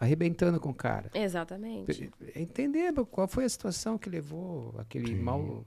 arrebentando 0.00 0.58
com 0.58 0.70
o 0.70 0.74
cara. 0.74 1.10
Exatamente. 1.12 2.10
Entender 2.34 2.92
qual 3.10 3.28
foi 3.28 3.44
a 3.44 3.48
situação 3.48 3.98
que 3.98 4.08
levou 4.08 4.74
aquele 4.78 5.08
Sim. 5.08 5.22
mau 5.22 5.40
uh, 5.40 5.64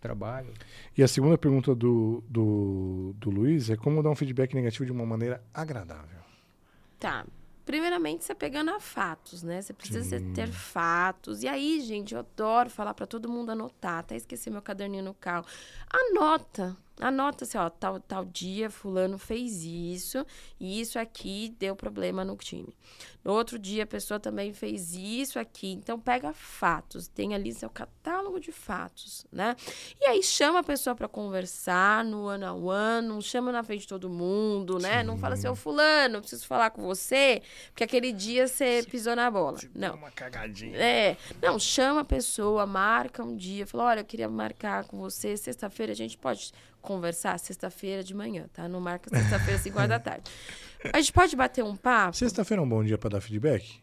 trabalho. 0.00 0.52
E 0.98 1.02
a 1.02 1.08
segunda 1.08 1.38
pergunta 1.38 1.72
do, 1.72 2.22
do, 2.28 3.14
do 3.16 3.30
Luiz 3.30 3.70
é 3.70 3.76
como 3.76 4.02
dar 4.02 4.10
um 4.10 4.16
feedback 4.16 4.52
negativo 4.54 4.84
de 4.84 4.90
uma 4.90 5.06
maneira 5.06 5.40
agradável. 5.54 6.18
Tá. 6.98 7.24
Primeiramente, 7.64 8.24
você 8.24 8.34
pegando 8.34 8.72
a 8.72 8.80
fatos, 8.80 9.42
né? 9.42 9.62
Você 9.62 9.72
precisa 9.72 10.20
ter 10.34 10.48
fatos. 10.48 11.42
E 11.42 11.48
aí, 11.48 11.80
gente, 11.80 12.12
eu 12.12 12.20
adoro 12.20 12.68
falar 12.68 12.92
para 12.92 13.06
todo 13.06 13.26
mundo 13.26 13.50
anotar. 13.52 14.00
Até 14.00 14.16
esqueci 14.16 14.50
meu 14.50 14.60
caderninho 14.60 15.04
no 15.04 15.14
carro. 15.14 15.46
Anota. 15.88 16.76
Anota 17.00 17.44
assim, 17.44 17.58
ó, 17.58 17.68
tal, 17.68 17.98
tal 17.98 18.24
dia 18.24 18.70
fulano 18.70 19.18
fez 19.18 19.64
isso, 19.64 20.24
e 20.60 20.80
isso 20.80 20.98
aqui 20.98 21.54
deu 21.58 21.74
problema 21.74 22.24
no 22.24 22.36
time. 22.36 22.74
No 23.24 23.32
outro 23.32 23.58
dia 23.58 23.84
a 23.84 23.86
pessoa 23.86 24.20
também 24.20 24.52
fez 24.52 24.94
isso 24.94 25.38
aqui. 25.38 25.72
Então 25.72 25.98
pega 25.98 26.32
fatos, 26.32 27.08
tem 27.08 27.34
ali 27.34 27.52
seu 27.52 27.70
catálogo 27.70 28.38
de 28.38 28.52
fatos, 28.52 29.26
né? 29.32 29.56
E 30.00 30.06
aí 30.06 30.22
chama 30.22 30.60
a 30.60 30.62
pessoa 30.62 30.94
para 30.94 31.08
conversar 31.08 32.04
no 32.04 32.28
on 32.28 32.64
one, 32.64 33.08
não 33.08 33.20
chama 33.20 33.50
na 33.50 33.62
frente 33.62 33.82
de 33.82 33.88
todo 33.88 34.10
mundo, 34.10 34.78
né? 34.78 35.00
Sim. 35.00 35.06
Não 35.06 35.16
fala 35.16 35.34
assim, 35.34 35.48
ô 35.48 35.56
fulano, 35.56 36.20
preciso 36.20 36.46
falar 36.46 36.70
com 36.70 36.82
você, 36.82 37.42
porque 37.68 37.82
aquele 37.84 38.12
dia 38.12 38.46
você 38.46 38.84
pisou 38.88 39.16
na 39.16 39.30
bola. 39.30 39.58
não. 39.74 39.94
Uma 39.96 40.10
cagadinha. 40.10 40.76
É. 40.76 41.16
Não, 41.42 41.58
chama 41.58 42.02
a 42.02 42.04
pessoa, 42.04 42.66
marca 42.66 43.24
um 43.24 43.34
dia, 43.34 43.66
fala, 43.66 43.84
olha, 43.84 44.00
eu 44.00 44.04
queria 44.04 44.28
marcar 44.28 44.84
com 44.84 44.98
você, 44.98 45.36
sexta-feira 45.36 45.92
a 45.92 45.96
gente 45.96 46.18
pode 46.18 46.52
conversar 46.84 47.38
sexta-feira 47.38 48.04
de 48.04 48.14
manhã, 48.14 48.46
tá? 48.52 48.68
Não 48.68 48.80
marca 48.80 49.10
sexta-feira, 49.10 49.58
5 49.58 49.76
horas 49.76 49.88
da 49.88 49.98
tarde. 49.98 50.30
A 50.92 51.00
gente 51.00 51.12
pode 51.12 51.34
bater 51.34 51.64
um 51.64 51.74
papo? 51.74 52.16
Sexta-feira 52.16 52.62
é 52.62 52.64
um 52.64 52.68
bom 52.68 52.84
dia 52.84 52.98
para 52.98 53.10
dar 53.10 53.20
feedback? 53.20 53.82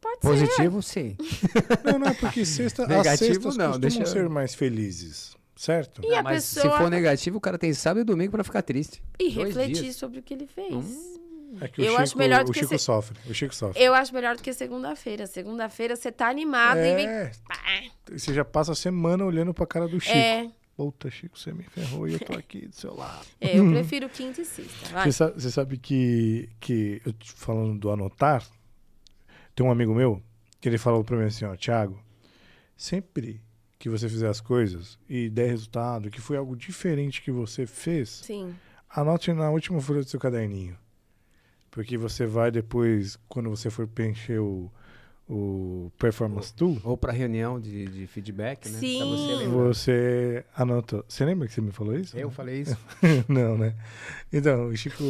Pode 0.00 0.20
Positivo, 0.20 0.80
ser. 0.82 1.16
sim. 1.16 1.16
Não, 1.84 1.98
não, 1.98 2.06
é 2.06 2.14
porque 2.14 2.44
sexta, 2.44 2.86
negativo, 2.86 3.10
as 3.10 3.18
sextas 3.18 3.56
não, 3.56 3.66
costumam 3.66 3.80
deixa... 3.80 4.06
ser 4.06 4.28
mais 4.28 4.54
felizes, 4.54 5.36
certo? 5.56 6.00
E 6.04 6.08
não, 6.08 6.18
a 6.18 6.22
mas 6.22 6.54
pessoa... 6.54 6.72
se 6.72 6.82
for 6.82 6.88
negativo, 6.88 7.38
o 7.38 7.40
cara 7.40 7.58
tem 7.58 7.74
sábado 7.74 8.00
e 8.00 8.04
domingo 8.04 8.30
para 8.30 8.44
ficar 8.44 8.62
triste. 8.62 9.02
E 9.18 9.32
Dois 9.32 9.48
refletir 9.48 9.82
dias. 9.82 9.96
sobre 9.96 10.20
o 10.20 10.22
que 10.22 10.34
ele 10.34 10.46
fez. 10.46 10.72
Hum. 10.72 11.18
É 11.60 11.66
que 11.66 11.80
o 11.80 11.84
eu 11.84 11.90
Chico, 11.90 12.02
acho 12.02 12.18
melhor 12.18 12.44
do 12.44 12.50
o 12.50 12.52
que 12.52 12.60
Chico 12.60 12.78
se... 12.78 12.84
sofre. 12.84 13.18
O 13.28 13.34
Chico 13.34 13.54
sofre. 13.54 13.82
Eu 13.82 13.94
acho 13.94 14.14
melhor 14.14 14.36
do 14.36 14.42
que 14.42 14.52
segunda-feira. 14.52 15.26
Segunda-feira 15.26 15.96
você 15.96 16.12
tá 16.12 16.28
animado 16.28 16.78
é... 16.78 16.92
e 16.92 16.96
vem. 16.96 18.18
Você 18.18 18.32
já 18.34 18.44
passa 18.44 18.72
a 18.72 18.74
semana 18.74 19.24
olhando 19.24 19.52
pra 19.52 19.66
cara 19.66 19.88
do 19.88 19.98
Chico. 19.98 20.16
É. 20.16 20.48
Puta, 20.78 21.10
Chico, 21.10 21.36
você 21.36 21.52
me 21.52 21.64
ferrou 21.64 22.06
e 22.06 22.12
eu 22.12 22.20
tô 22.20 22.34
aqui 22.34 22.68
do 22.68 22.72
seu 22.76 22.94
lado. 22.94 23.26
É, 23.40 23.58
eu 23.58 23.68
prefiro 23.68 24.08
quinta 24.08 24.40
e 24.40 24.44
sexta. 24.44 24.90
Vai. 24.90 25.10
Você, 25.10 25.12
sabe, 25.12 25.32
você 25.42 25.50
sabe 25.50 25.76
que, 25.76 26.48
que, 26.60 27.02
eu 27.04 27.12
falando 27.20 27.76
do 27.80 27.90
anotar, 27.90 28.46
tem 29.56 29.66
um 29.66 29.72
amigo 29.72 29.92
meu 29.92 30.22
que 30.60 30.68
ele 30.68 30.78
falou 30.78 31.02
pra 31.02 31.16
mim 31.16 31.24
assim, 31.24 31.44
ó, 31.44 31.56
Thiago, 31.56 32.00
sempre 32.76 33.42
que 33.76 33.88
você 33.88 34.08
fizer 34.08 34.28
as 34.28 34.40
coisas 34.40 34.96
e 35.08 35.28
der 35.28 35.48
resultado, 35.48 36.12
que 36.12 36.20
foi 36.20 36.36
algo 36.36 36.54
diferente 36.54 37.22
que 37.22 37.32
você 37.32 37.66
fez, 37.66 38.08
Sim. 38.10 38.54
anote 38.88 39.32
na 39.32 39.50
última 39.50 39.80
folha 39.80 40.04
do 40.04 40.08
seu 40.08 40.20
caderninho. 40.20 40.78
Porque 41.72 41.98
você 41.98 42.24
vai 42.24 42.52
depois, 42.52 43.18
quando 43.28 43.50
você 43.50 43.68
for 43.68 43.88
preencher 43.88 44.38
o, 44.38 44.70
o 45.28 45.92
Performance 45.98 46.52
Tool. 46.54 46.80
Ou 46.82 46.96
para 46.96 47.12
reunião 47.12 47.60
de, 47.60 47.84
de 47.86 48.06
feedback, 48.06 48.68
né? 48.68 48.78
Sim. 48.78 48.98
Você, 48.98 49.46
você 49.46 50.44
anotou. 50.56 51.04
Você 51.06 51.24
lembra 51.24 51.46
que 51.46 51.52
você 51.54 51.60
me 51.60 51.70
falou 51.70 51.94
isso? 51.96 52.16
Eu 52.16 52.30
falei 52.30 52.62
isso. 52.62 52.76
Não, 53.28 53.58
né? 53.58 53.74
Então, 54.32 54.68
o 54.68 54.76
Chico. 54.76 55.04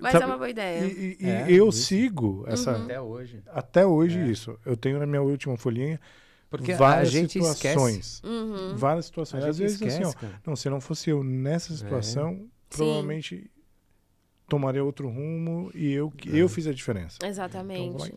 Mas 0.00 0.12
sabe, 0.12 0.24
é 0.24 0.26
uma 0.26 0.36
boa 0.38 0.48
ideia. 0.48 0.84
E, 0.86 1.16
e- 1.20 1.26
É, 1.26 1.46
eu 1.50 1.68
isso. 1.68 1.82
sigo 1.84 2.44
essa. 2.46 2.76
Uhum. 2.78 2.84
Até 2.84 3.00
hoje. 3.00 3.42
Até 3.48 3.86
hoje, 3.86 4.18
É. 4.18 4.26
isso. 4.26 4.58
Eu 4.64 4.76
tenho 4.76 4.98
na 4.98 5.06
minha 5.06 5.20
última 5.22 5.56
folhinha 5.58 6.00
Porque 6.48 6.72
várias 6.74 7.08
a 7.08 7.10
gente 7.10 7.38
esquece. 7.38 7.54
situações. 7.68 8.22
Uhum. 8.24 8.74
Várias 8.76 9.04
A 9.04 9.08
situações. 9.08 9.42
gente 9.42 9.50
Às 9.50 9.58
vezes, 9.58 9.74
esquece, 9.80 10.02
assim, 10.02 10.26
ó. 10.26 10.28
Não, 10.46 10.56
se 10.56 10.70
não 10.70 10.80
fosse 10.80 11.10
eu 11.10 11.22
nessa 11.22 11.76
situação, 11.76 12.46
provavelmente 12.70 13.50
tomaria 14.48 14.82
outro 14.82 15.08
rumo 15.10 15.70
e 15.74 15.92
eu, 15.92 16.10
É. 16.26 16.30
eu 16.40 16.48
fiz 16.48 16.66
a 16.66 16.72
diferença. 16.72 17.18
Exatamente. 17.22 17.82
Então, 17.82 17.98
vai. 17.98 18.12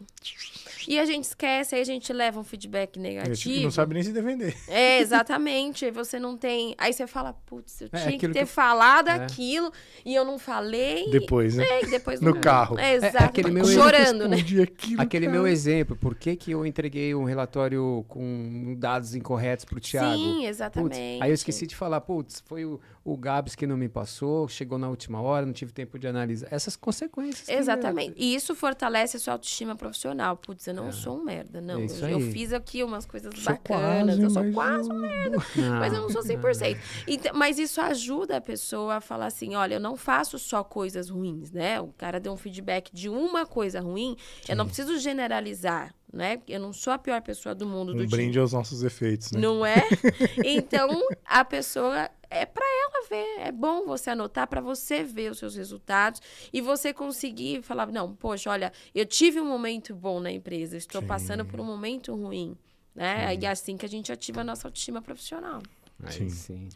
E 0.88 1.00
a 1.00 1.06
gente 1.06 1.26
esquece, 1.26 1.76
aí 1.76 1.82
a 1.82 1.86
gente 1.86 2.12
leva 2.14 2.40
um 2.40 2.44
feedback 2.44 2.96
E 2.98 3.00
negativo. 3.00 3.64
não 3.64 3.72
sabe 3.72 3.94
nem 3.94 4.04
se 4.04 4.12
defender. 4.12 4.56
É, 4.68 5.00
exatamente. 5.00 5.86
Aí 5.86 5.92
você 5.92 6.20
não 6.20 6.36
tem. 6.38 6.74
Aí 6.78 6.94
você 6.94 7.06
fala, 7.08 7.34
putz, 7.46 7.82
eu 7.82 7.90
É, 7.92 7.98
tinha 8.06 8.18
que 8.20 8.28
ter 8.30 8.40
que 8.40 8.46
falado 8.46 9.10
É. 9.10 9.12
aquilo 9.14 9.72
e 10.06 10.14
eu 10.16 10.24
não 10.26 10.38
falei. 10.40 11.10
Depois, 11.10 11.56
né? 11.56 11.64
É, 11.64 11.84
e 11.86 11.90
depois 11.90 12.20
No 12.22 12.32
não- 12.34 12.42
carro. 12.42 12.78
É, 12.80 12.92
É, 12.92 12.96
exato. 12.96 13.24
aquele 13.26 13.52
meu- 13.52 13.66
Chorando, 13.66 14.28
né? 14.28 14.38
Aquilo, 14.38 15.02
Aquele 15.02 15.26
cara. 15.28 15.38
meu 15.38 15.48
exemplo, 15.48 15.96
por 15.96 16.16
que, 16.16 16.36
que 16.36 16.52
eu 16.52 16.66
entreguei 16.66 17.14
um 17.16 17.24
relatório 17.24 18.06
com 18.08 18.76
dados 18.78 19.16
incorretos 19.16 19.66
pro 19.66 19.80
Thiago? 19.80 20.16
Sim, 20.18 20.36
Putz, 20.38 20.48
exatamente. 20.50 21.22
aí 21.22 21.30
eu 21.30 21.34
esqueci 21.34 21.66
de 21.68 21.76
falar, 21.76 22.02
putz, 22.02 22.42
foi 22.46 22.66
o, 22.66 22.80
o 23.04 23.18
Gabs 23.18 23.56
que 23.56 23.66
não 23.66 23.76
me 23.76 23.90
passou, 23.90 24.48
chegou 24.48 24.78
na 24.78 24.88
última 24.90 25.22
hora, 25.22 25.46
não 25.46 25.54
tive 25.54 25.72
tempo 25.72 25.98
de 25.98 26.08
analisar. 26.08 26.48
Essas 26.52 26.76
consequências. 26.76 27.48
que- 27.48 27.52
Exatamente. 27.54 28.14
E 28.18 28.36
isso 28.36 28.54
fortalece 28.54 29.18
a 29.18 29.20
sua 29.20 29.34
autoestima 29.34 29.76
profissional. 29.76 30.38
Putz, 30.38 30.68
eu 30.68 30.74
não 30.74 30.92
sou 30.92 31.18
um 31.20 31.24
merda, 31.24 31.60
não. 31.60 31.80
É 31.80 31.86
eu, 31.86 32.10
eu 32.10 32.32
fiz 32.32 32.54
aqui 32.54 32.84
umas 32.84 33.06
coisas 33.06 33.34
Sou 33.38 33.54
bacanas, 33.54 34.18
quase, 34.18 34.22
eu 34.24 34.30
sou 34.30 34.52
quase 34.54 34.90
eu- 34.90 34.96
um 34.96 35.00
Não, 35.02 35.40
Mas 35.80 35.94
eu 35.94 36.02
não 36.02 36.10
sou 36.10 36.22
100%. 36.22 36.78
Então, 37.08 37.32
mas 37.34 37.58
isso 37.58 37.82
ajuda 37.82 38.38
a 38.38 38.42
pessoa 38.42 38.96
a 38.96 39.02
falar 39.02 39.26
assim, 39.28 39.56
olha, 39.56 39.76
eu 39.76 39.80
não 39.80 39.98
faço 39.98 40.38
só 40.38 40.64
coisas 40.64 41.10
ruins, 41.10 41.52
né? 41.52 41.82
O 41.82 41.88
cara 41.98 42.20
deu 42.20 42.32
um 42.32 42.38
feedback 42.38 42.92
de 42.94 43.10
uma 43.10 43.46
coisa 43.46 43.80
ruim, 43.82 44.16
eu 44.48 44.56
não 44.56 44.66
preciso 44.66 44.98
generalizar, 45.00 45.94
né? 46.12 46.42
Eu 46.48 46.60
não 46.60 46.74
sou 46.74 46.92
a 46.92 46.98
pior 46.98 47.22
pessoa 47.22 47.56
do 47.56 47.66
mundo 47.66 47.94
do 47.94 48.04
Um 48.04 48.08
brinde 48.08 48.38
aos 48.38 48.54
nossos 48.54 48.84
efeitos, 48.84 49.32
né? 49.32 49.40
Não 49.40 49.66
é? 49.66 49.84
Então, 50.44 50.90
a 51.26 51.46
pessoa 51.46 52.10
é 52.30 52.46
para 52.46 52.66
ela 52.66 53.08
ver. 53.10 53.48
É 53.48 53.52
bom 53.52 53.86
você 53.86 54.10
anotar 54.10 54.48
para 54.48 54.62
você 54.62 55.04
ver 55.04 55.32
os 55.32 55.40
seus 55.40 55.56
resultados 55.56 56.22
e 56.52 56.62
você 56.62 56.94
conseguir 56.94 57.62
falar, 57.62 57.88
não, 57.88 58.16
poxa, 58.16 58.50
olha, 58.50 58.72
eu 58.94 59.06
tive 59.06 59.40
um 59.40 59.46
momento 59.46 59.96
bom 59.96 60.20
na 60.20 60.32
empresa, 60.32 60.78
estou 60.78 61.02
Sim. 61.02 61.08
passando 61.08 61.46
por 61.46 61.60
um 61.60 61.66
momento 61.66 62.14
ruim, 62.16 62.58
né? 62.96 63.36
E 63.36 63.46
é 63.46 63.50
assim 63.50 63.78
que 63.78 63.86
a 63.86 63.90
gente 63.90 64.12
ativa 64.12 64.42
a 64.42 64.44
nossa 64.44 64.68
autoestima 64.68 65.02
profissional. 65.02 65.62
Sim. 66.10 66.30
sim. 66.30 66.70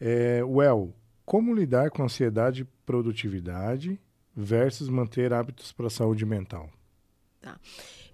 É, 0.00 0.42
well, 0.42 0.92
como 1.24 1.54
lidar 1.54 1.90
com 1.90 2.02
ansiedade 2.02 2.62
e 2.62 2.64
produtividade 2.84 4.00
versus 4.34 4.88
manter 4.88 5.32
hábitos 5.32 5.72
para 5.72 5.86
a 5.86 5.90
saúde 5.90 6.26
mental? 6.26 6.68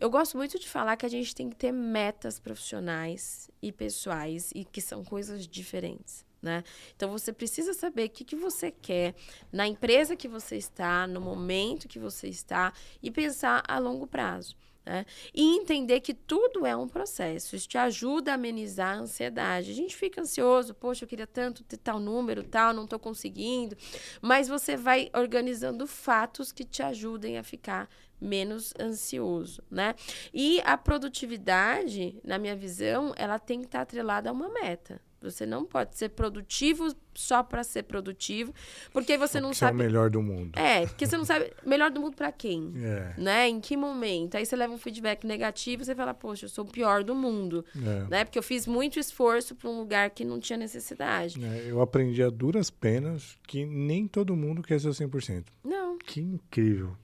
Eu 0.00 0.10
gosto 0.10 0.36
muito 0.36 0.58
de 0.58 0.68
falar 0.68 0.96
que 0.96 1.06
a 1.06 1.08
gente 1.08 1.34
tem 1.34 1.50
que 1.50 1.56
ter 1.56 1.72
metas 1.72 2.38
profissionais 2.38 3.50
e 3.60 3.72
pessoais 3.72 4.52
e 4.54 4.64
que 4.64 4.80
são 4.80 5.04
coisas 5.04 5.46
diferentes. 5.46 6.24
Né? 6.40 6.62
Então 6.94 7.10
você 7.10 7.32
precisa 7.32 7.74
saber 7.74 8.04
o 8.06 8.10
que, 8.10 8.24
que 8.24 8.36
você 8.36 8.70
quer 8.70 9.16
na 9.52 9.66
empresa 9.66 10.14
que 10.14 10.28
você 10.28 10.56
está, 10.56 11.04
no 11.04 11.20
momento 11.20 11.88
que 11.88 11.98
você 11.98 12.28
está 12.28 12.72
e 13.02 13.10
pensar 13.10 13.64
a 13.66 13.78
longo 13.78 14.06
prazo. 14.06 14.56
Né? 14.86 15.04
E 15.34 15.56
entender 15.56 16.00
que 16.00 16.14
tudo 16.14 16.64
é 16.64 16.76
um 16.76 16.88
processo. 16.88 17.56
Isso 17.56 17.68
te 17.68 17.76
ajuda 17.76 18.30
a 18.30 18.34
amenizar 18.36 18.96
a 18.96 19.00
ansiedade. 19.00 19.70
A 19.70 19.74
gente 19.74 19.96
fica 19.96 20.20
ansioso, 20.20 20.74
poxa, 20.74 21.04
eu 21.04 21.08
queria 21.08 21.26
tanto 21.26 21.64
ter 21.64 21.76
tal 21.76 21.98
número, 21.98 22.44
tal, 22.44 22.72
não 22.72 22.84
estou 22.84 22.98
conseguindo. 23.00 23.76
Mas 24.22 24.48
você 24.48 24.76
vai 24.76 25.10
organizando 25.12 25.86
fatos 25.86 26.52
que 26.52 26.64
te 26.64 26.82
ajudem 26.82 27.36
a 27.36 27.42
ficar 27.42 27.90
menos 28.20 28.72
ansioso, 28.80 29.62
né? 29.70 29.94
E 30.32 30.60
a 30.64 30.76
produtividade, 30.76 32.18
na 32.24 32.38
minha 32.38 32.56
visão, 32.56 33.12
ela 33.16 33.38
tem 33.38 33.60
que 33.60 33.66
estar 33.66 33.82
atrelada 33.82 34.30
a 34.30 34.32
uma 34.32 34.48
meta. 34.48 35.00
Você 35.20 35.44
não 35.44 35.64
pode 35.64 35.96
ser 35.98 36.10
produtivo 36.10 36.94
só 37.12 37.42
para 37.42 37.64
ser 37.64 37.82
produtivo, 37.82 38.54
porque 38.92 39.18
você 39.18 39.40
não 39.40 39.52
Você 39.52 39.64
é 39.64 39.66
o 39.66 39.70
sabe. 39.70 39.78
melhor 39.78 40.08
do 40.10 40.22
mundo. 40.22 40.56
É, 40.56 40.86
porque 40.86 41.08
você 41.08 41.16
não 41.16 41.24
sabe 41.24 41.52
melhor 41.66 41.90
do 41.90 42.00
mundo 42.00 42.14
para 42.14 42.30
quem, 42.30 42.72
É, 42.76 43.14
né? 43.18 43.48
Em 43.48 43.60
que 43.60 43.76
momento? 43.76 44.36
Aí 44.36 44.46
você 44.46 44.54
leva 44.54 44.72
um 44.72 44.78
feedback 44.78 45.26
negativo, 45.26 45.84
você 45.84 45.92
fala, 45.92 46.14
poxa, 46.14 46.44
eu 46.44 46.48
sou 46.48 46.64
o 46.64 46.68
pior 46.70 47.02
do 47.02 47.16
mundo, 47.16 47.64
é. 47.74 48.06
né? 48.08 48.24
Porque 48.24 48.38
eu 48.38 48.42
fiz 48.44 48.64
muito 48.64 49.00
esforço 49.00 49.56
para 49.56 49.68
um 49.68 49.80
lugar 49.80 50.10
que 50.10 50.24
não 50.24 50.38
tinha 50.38 50.56
necessidade. 50.56 51.44
É, 51.44 51.64
eu 51.68 51.80
aprendi 51.82 52.22
a 52.22 52.30
duras 52.30 52.70
penas 52.70 53.36
que 53.44 53.66
nem 53.66 54.06
todo 54.06 54.36
mundo 54.36 54.62
quer 54.62 54.78
ser 54.80 54.90
100%. 54.90 55.46
Não. 55.64 55.98
Que 55.98 56.20
incrível. 56.20 56.96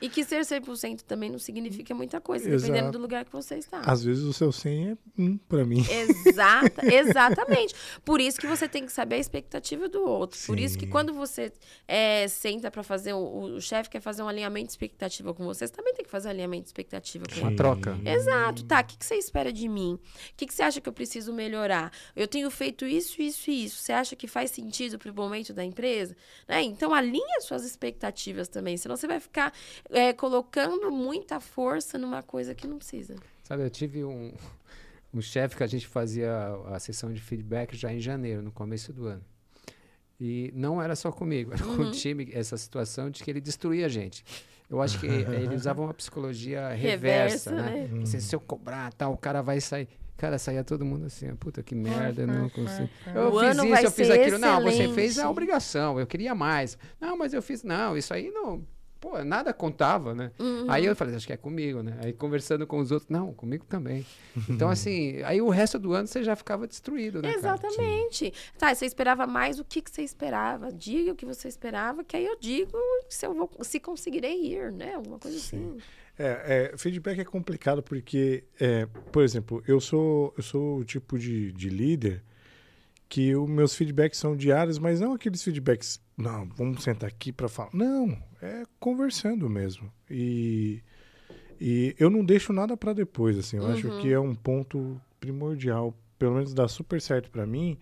E 0.00 0.08
que 0.08 0.24
ser 0.24 0.40
100% 0.40 1.02
também 1.02 1.30
não 1.30 1.38
significa 1.38 1.94
muita 1.94 2.20
coisa, 2.20 2.48
Exato. 2.48 2.72
dependendo 2.72 2.92
do 2.92 2.98
lugar 2.98 3.24
que 3.24 3.32
você 3.32 3.56
está. 3.56 3.80
Às 3.80 4.02
vezes 4.02 4.24
o 4.24 4.32
seu 4.32 4.50
100 4.50 4.90
é 4.90 4.96
um 5.18 5.36
para 5.36 5.64
mim. 5.64 5.84
Exata, 5.88 6.82
exatamente. 6.92 7.74
Por 8.04 8.20
isso 8.20 8.40
que 8.40 8.46
você 8.46 8.68
tem 8.68 8.86
que 8.86 8.92
saber 8.92 9.16
a 9.16 9.18
expectativa 9.18 9.88
do 9.88 10.02
outro. 10.02 10.38
Por 10.46 10.58
isso 10.58 10.78
que 10.78 10.86
Sim. 10.86 10.90
quando 10.90 11.12
você 11.12 11.52
é, 11.86 12.26
senta 12.28 12.70
para 12.70 12.82
fazer, 12.82 13.12
o, 13.12 13.56
o 13.56 13.60
chefe 13.60 13.90
quer 13.90 14.00
fazer 14.00 14.22
um 14.22 14.28
alinhamento 14.28 14.66
de 14.66 14.72
expectativa 14.72 15.34
com 15.34 15.44
você, 15.44 15.66
você 15.66 15.72
também 15.72 15.92
tem 15.94 16.04
que 16.04 16.10
fazer 16.10 16.28
um 16.28 16.30
alinhamento 16.30 16.62
de 16.64 16.68
expectativa 16.68 17.24
com 17.32 17.40
Uma 17.40 17.48
ele. 17.48 17.56
troca. 17.56 17.98
Exato, 18.04 18.64
tá. 18.64 18.80
O 18.80 18.84
que, 18.84 18.96
que 18.96 19.04
você 19.04 19.16
espera 19.16 19.52
de 19.52 19.68
mim? 19.68 19.94
O 19.94 20.00
que, 20.36 20.46
que 20.46 20.54
você 20.54 20.62
acha 20.62 20.80
que 20.80 20.88
eu 20.88 20.92
preciso 20.92 21.32
melhorar? 21.32 21.92
Eu 22.16 22.26
tenho 22.26 22.50
feito 22.50 22.86
isso, 22.86 23.20
isso 23.20 23.50
e 23.50 23.64
isso. 23.64 23.82
Você 23.82 23.92
acha 23.92 24.16
que 24.16 24.26
faz 24.26 24.50
sentido 24.50 24.98
para 24.98 25.10
o 25.10 25.14
momento 25.14 25.52
da 25.52 25.64
empresa? 25.64 26.16
Né? 26.48 26.62
Então, 26.62 26.94
alinha 26.94 27.40
suas 27.40 27.64
expectativas 27.64 28.48
também, 28.48 28.76
senão 28.76 28.96
você 28.96 29.06
vai 29.06 29.20
ficar 29.20 29.52
é, 29.90 30.12
colocando 30.12 30.90
muita 30.90 31.40
força 31.40 31.98
numa 31.98 32.22
coisa 32.22 32.54
que 32.54 32.66
não 32.66 32.78
precisa. 32.78 33.16
Sabe, 33.42 33.64
eu 33.64 33.70
tive 33.70 34.04
um, 34.04 34.32
um 35.12 35.20
chefe 35.20 35.56
que 35.56 35.62
a 35.62 35.66
gente 35.66 35.86
fazia 35.86 36.32
a, 36.32 36.76
a 36.76 36.80
sessão 36.80 37.12
de 37.12 37.20
feedback 37.20 37.76
já 37.76 37.92
em 37.92 38.00
janeiro, 38.00 38.42
no 38.42 38.52
começo 38.52 38.92
do 38.92 39.06
ano. 39.06 39.24
E 40.20 40.52
não 40.54 40.80
era 40.82 40.94
só 40.94 41.10
comigo, 41.10 41.52
era 41.54 41.62
com 41.62 41.82
o 41.82 41.90
time, 41.90 42.28
essa 42.32 42.56
situação 42.56 43.10
de 43.10 43.24
que 43.24 43.30
ele 43.30 43.40
destruía 43.40 43.86
a 43.86 43.88
gente. 43.88 44.24
Eu 44.68 44.80
acho 44.80 45.00
que 45.00 45.06
ele 45.06 45.54
usava 45.54 45.82
uma 45.82 45.94
psicologia 45.94 46.68
reversa, 46.68 47.50
Reversa, 47.50 47.52
né? 47.52 47.88
né? 47.90 48.02
Assim, 48.02 48.20
se 48.20 48.34
eu 48.34 48.40
cobrar, 48.40 48.92
tal, 48.92 49.12
o 49.12 49.16
cara 49.16 49.42
vai 49.42 49.60
sair. 49.60 49.88
Cara, 50.16 50.38
saía 50.38 50.62
todo 50.62 50.84
mundo 50.84 51.06
assim, 51.06 51.34
puta 51.36 51.62
que 51.62 51.74
merda, 51.74 52.22
eu 52.22 52.26
não 52.26 52.50
consigo. 52.50 52.90
Eu 53.06 53.28
O 53.28 53.40
fiz 53.40 53.48
ano 53.48 53.64
isso, 53.64 53.72
vai 53.72 53.86
eu 53.86 53.90
fiz 53.90 54.06
ser 54.06 54.20
aquilo. 54.20 54.38
Não, 54.38 54.60
você 54.62 54.76
fez 54.76 55.12
excelente. 55.12 55.20
a 55.20 55.30
obrigação, 55.30 55.98
eu 55.98 56.06
queria 56.06 56.34
mais. 56.34 56.76
Não, 57.00 57.16
mas 57.16 57.32
eu 57.32 57.40
fiz, 57.40 57.64
não, 57.64 57.96
isso 57.96 58.12
aí 58.12 58.30
não. 58.30 58.62
Pô, 59.00 59.24
nada 59.24 59.52
contava, 59.54 60.14
né? 60.14 60.30
Uhum. 60.38 60.66
Aí 60.68 60.84
eu 60.84 60.94
falei, 60.94 61.16
acho 61.16 61.26
que 61.26 61.32
é 61.32 61.36
comigo, 61.36 61.82
né? 61.82 61.98
Aí 62.04 62.12
conversando 62.12 62.66
com 62.66 62.78
os 62.78 62.92
outros, 62.92 63.08
não, 63.08 63.32
comigo 63.32 63.64
também. 63.64 64.04
Então, 64.48 64.68
assim, 64.68 65.22
aí 65.22 65.40
o 65.40 65.48
resto 65.48 65.78
do 65.78 65.94
ano 65.94 66.06
você 66.06 66.22
já 66.22 66.36
ficava 66.36 66.66
destruído, 66.66 67.22
né? 67.22 67.32
cara? 67.32 67.38
Exatamente. 67.38 68.32
Tá, 68.58 68.74
você 68.74 68.84
esperava 68.84 69.26
mais, 69.26 69.58
o 69.58 69.64
que, 69.64 69.80
que 69.80 69.90
você 69.90 70.02
esperava? 70.02 70.70
Diga 70.70 71.12
o 71.12 71.16
que 71.16 71.24
você 71.24 71.48
esperava, 71.48 72.04
que 72.04 72.14
aí 72.14 72.26
eu 72.26 72.36
digo 72.38 72.76
se 73.08 73.26
eu 73.26 73.32
vou, 73.32 73.50
se 73.62 73.80
conseguirei 73.80 74.54
ir, 74.54 74.70
né? 74.70 74.94
Alguma 74.94 75.18
coisa 75.18 75.36
assim. 75.36 75.78
É, 76.18 76.72
é, 76.74 76.76
feedback 76.76 77.18
é 77.18 77.24
complicado 77.24 77.82
porque, 77.82 78.44
é, 78.60 78.86
por 79.10 79.22
exemplo, 79.22 79.62
eu 79.66 79.80
sou, 79.80 80.34
eu 80.36 80.42
sou 80.42 80.78
o 80.78 80.84
tipo 80.84 81.18
de, 81.18 81.50
de 81.52 81.70
líder 81.70 82.22
que 83.10 83.34
os 83.34 83.50
meus 83.50 83.74
feedbacks 83.74 84.20
são 84.20 84.36
diários, 84.36 84.78
mas 84.78 85.00
não 85.00 85.12
aqueles 85.12 85.42
feedbacks, 85.42 86.00
não, 86.16 86.48
vamos 86.56 86.84
sentar 86.84 87.08
aqui 87.08 87.32
para 87.32 87.48
falar. 87.48 87.70
Não, 87.74 88.16
é 88.40 88.62
conversando 88.78 89.50
mesmo. 89.50 89.92
E, 90.08 90.80
e 91.60 91.94
eu 91.98 92.08
não 92.08 92.24
deixo 92.24 92.52
nada 92.52 92.76
para 92.76 92.92
depois, 92.92 93.36
assim. 93.36 93.56
Eu 93.56 93.66
acho 93.66 94.00
que 94.00 94.12
é 94.12 94.18
um 94.18 94.32
ponto 94.32 94.98
primordial, 95.18 95.92
pelo 96.16 96.34
menos 96.34 96.54
dá 96.54 96.68
super 96.68 97.00
certo 97.00 97.32
para 97.32 97.44
mim. 97.44 97.76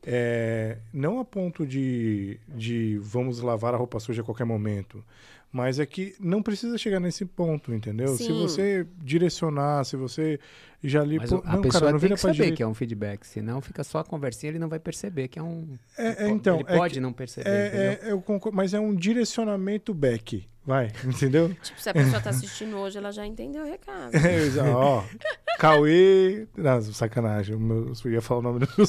É, 0.00 0.78
não 0.92 1.18
a 1.18 1.24
ponto 1.24 1.66
de, 1.66 2.38
de 2.46 2.98
vamos 2.98 3.40
lavar 3.40 3.74
a 3.74 3.76
roupa 3.76 3.98
suja 3.98 4.22
a 4.22 4.24
qualquer 4.24 4.44
momento, 4.44 5.04
Mas 5.50 5.78
é 5.78 5.86
que 5.86 6.14
não 6.20 6.42
precisa 6.42 6.76
chegar 6.76 7.00
nesse 7.00 7.24
ponto, 7.24 7.72
entendeu? 7.72 8.08
Sim. 8.08 8.26
Se 8.26 8.32
você 8.32 8.86
direcionar, 9.02 9.82
se 9.84 9.96
você 9.96 10.38
já 10.84 11.00
ali... 11.00 11.16
Mas 11.16 11.30
pô, 11.30 11.42
a 11.44 11.54
não, 11.54 11.62
pessoa 11.62 11.80
cara, 11.80 11.92
não 11.92 11.98
tem 11.98 12.10
que 12.10 12.16
saber 12.18 12.34
direito. 12.34 12.56
que 12.56 12.62
é 12.62 12.66
um 12.66 12.74
feedback, 12.74 13.26
senão 13.26 13.60
fica 13.62 13.82
só 13.82 14.00
a 14.00 14.04
conversinha, 14.04 14.50
ele 14.50 14.58
não 14.58 14.68
vai 14.68 14.78
perceber 14.78 15.28
que 15.28 15.38
é 15.38 15.42
um... 15.42 15.78
É, 15.96 16.26
é 16.26 16.28
então, 16.28 16.56
ele 16.56 16.64
pode 16.64 16.94
que, 16.94 17.00
não 17.00 17.12
perceber, 17.14 17.48
é, 17.48 18.00
é, 18.02 18.12
eu 18.12 18.20
concordo, 18.20 18.54
Mas 18.54 18.74
é 18.74 18.80
um 18.80 18.94
direcionamento 18.94 19.94
back, 19.94 20.46
vai, 20.66 20.92
entendeu? 21.04 21.48
Tipo, 21.62 21.80
se 21.80 21.88
a 21.88 21.94
pessoa 21.94 22.20
tá 22.20 22.28
assistindo 22.30 22.76
hoje, 22.76 22.98
ela 22.98 23.10
já 23.10 23.26
entendeu 23.26 23.62
o 23.62 23.66
recado. 23.66 24.14
É, 24.14 24.62
ó, 24.70 25.02
Cauê... 25.58 26.46
Não, 26.56 26.82
sacanagem, 26.82 27.56
eu 28.04 28.12
ia 28.12 28.20
falar 28.20 28.40
o 28.40 28.42
nome 28.42 28.58
do 28.60 28.68
meu 28.76 28.86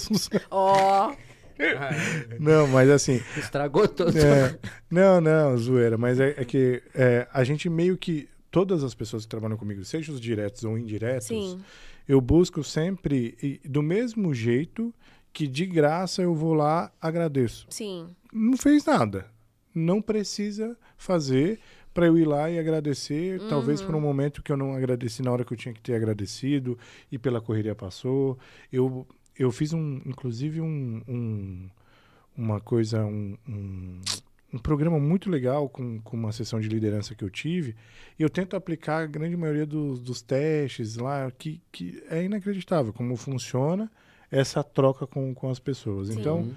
Ó... 0.52 1.10
Oh. 1.10 1.29
não, 2.40 2.68
mas 2.68 2.90
assim. 2.90 3.22
Estragou 3.38 3.88
tudo. 3.88 4.18
É, 4.18 4.58
não, 4.90 5.20
não, 5.20 5.58
zoeira. 5.58 5.98
Mas 5.98 6.20
é, 6.20 6.36
é 6.38 6.46
que 6.46 6.82
é, 6.94 7.28
a 7.34 7.44
gente 7.44 7.70
meio 7.70 7.98
que. 7.98 8.28
Todas 8.52 8.84
as 8.84 8.96
pessoas 8.96 9.26
que 9.26 9.30
trabalham 9.30 9.56
comigo, 9.58 9.86
sejam 9.86 10.16
os 10.16 10.20
diretos 10.20 10.64
ou 10.64 10.76
indiretos, 10.76 11.28
Sim. 11.28 11.62
eu 12.08 12.20
busco 12.20 12.64
sempre, 12.64 13.60
do 13.64 13.84
mesmo 13.84 14.34
jeito 14.34 14.92
que 15.32 15.46
de 15.46 15.68
graça 15.68 16.24
eu 16.24 16.34
vou 16.34 16.56
lá, 16.56 16.92
agradeço. 17.00 17.68
Sim. 17.70 18.08
Não 18.34 18.58
fez 18.58 18.84
nada. 18.86 19.28
Não 19.74 20.02
precisa 20.02 20.76
fazer 20.98 21.60
para 21.94 22.08
eu 22.08 22.18
ir 22.18 22.26
lá 22.26 22.50
e 22.50 22.58
agradecer, 22.58 23.40
uhum. 23.42 23.50
talvez 23.50 23.82
por 23.82 23.96
um 23.96 24.02
momento 24.02 24.42
que 24.42 24.52
eu 24.52 24.58
não 24.58 24.74
agradeci 24.74 25.22
na 25.22 25.32
hora 25.32 25.44
que 25.44 25.54
eu 25.54 25.58
tinha 25.58 25.74
que 25.74 25.82
ter 25.82 25.96
agradecido 25.96 26.78
e 27.12 27.18
pela 27.18 27.42
correria 27.42 27.76
passou. 27.76 28.38
Eu 28.72 29.08
eu 29.40 29.52
fiz 29.52 29.72
um, 29.74 30.02
inclusive 30.06 30.60
um, 30.60 31.02
um 31.08 31.70
uma 32.38 32.60
coisa, 32.60 33.06
um, 33.06 33.38
um, 33.48 34.00
um, 34.54 34.58
programa 34.58 34.98
muito 34.98 35.30
legal 35.30 35.68
com, 35.68 36.00
com 36.00 36.16
uma 36.16 36.32
sessão 36.32 36.60
de 36.60 36.70
liderança 36.70 37.14
que 37.14 37.24
eu 37.24 37.30
tive. 37.30 37.76
E 38.18 38.24
eu 38.24 38.30
tento 38.30 38.56
aplicar 38.56 39.04
a 39.04 39.06
grande 39.06 39.36
maioria 39.36 39.66
dos, 39.66 40.00
dos 40.00 40.22
testes 40.22 40.96
lá, 40.96 41.30
que, 41.32 41.62
que 41.72 42.02
é 42.10 42.24
inacreditável 42.24 42.94
como 42.94 43.16
funciona 43.18 43.92
essa 44.32 44.64
troca 44.64 45.06
com, 45.06 45.34
com 45.34 45.50
as 45.50 45.60
pessoas. 45.60 46.08
Sim. 46.08 46.20
Então, 46.20 46.54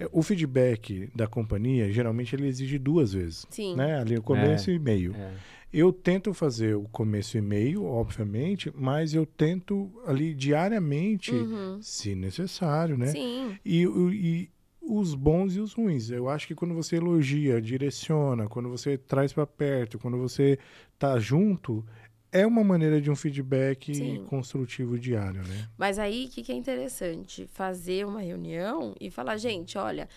é, 0.00 0.08
o 0.10 0.22
feedback 0.22 1.10
da 1.14 1.28
companhia, 1.28 1.92
geralmente, 1.92 2.34
ele 2.34 2.48
exige 2.48 2.78
duas 2.78 3.12
vezes. 3.12 3.46
Sim. 3.50 3.76
Né? 3.76 4.00
Ali 4.00 4.16
o 4.16 4.22
começo 4.22 4.70
é, 4.70 4.74
e 4.74 4.78
meio. 4.78 5.14
É. 5.14 5.32
Eu 5.72 5.92
tento 5.92 6.34
fazer 6.34 6.74
o 6.74 6.88
começo 6.88 7.38
e 7.38 7.40
meio, 7.40 7.84
obviamente, 7.84 8.72
mas 8.74 9.14
eu 9.14 9.24
tento 9.24 9.90
ali 10.04 10.34
diariamente, 10.34 11.32
uhum. 11.32 11.78
se 11.80 12.14
necessário, 12.14 12.98
né? 12.98 13.06
Sim. 13.06 13.56
E, 13.64 13.84
e, 13.84 14.50
os 14.82 15.14
bons 15.14 15.54
e 15.54 15.60
os 15.60 15.72
ruins. 15.72 16.10
Eu 16.10 16.28
acho 16.28 16.46
que 16.46 16.54
quando 16.54 16.74
você 16.74 16.96
elogia, 16.96 17.60
direciona, 17.60 18.48
quando 18.48 18.68
você 18.68 18.98
traz 18.98 19.32
para 19.32 19.46
perto, 19.46 19.98
quando 19.98 20.18
você 20.18 20.58
tá 20.98 21.18
junto, 21.18 21.84
é 22.32 22.46
uma 22.46 22.62
maneira 22.62 23.00
de 23.00 23.10
um 23.10 23.16
feedback 23.16 23.94
Sim. 23.94 24.24
construtivo 24.26 24.98
diário, 24.98 25.42
né? 25.42 25.68
Mas 25.76 25.98
aí, 25.98 26.26
o 26.26 26.28
que, 26.28 26.42
que 26.42 26.52
é 26.52 26.54
interessante? 26.54 27.46
Fazer 27.46 28.06
uma 28.06 28.20
reunião 28.20 28.94
e 29.00 29.10
falar, 29.10 29.36
gente, 29.36 29.76
olha, 29.76 30.08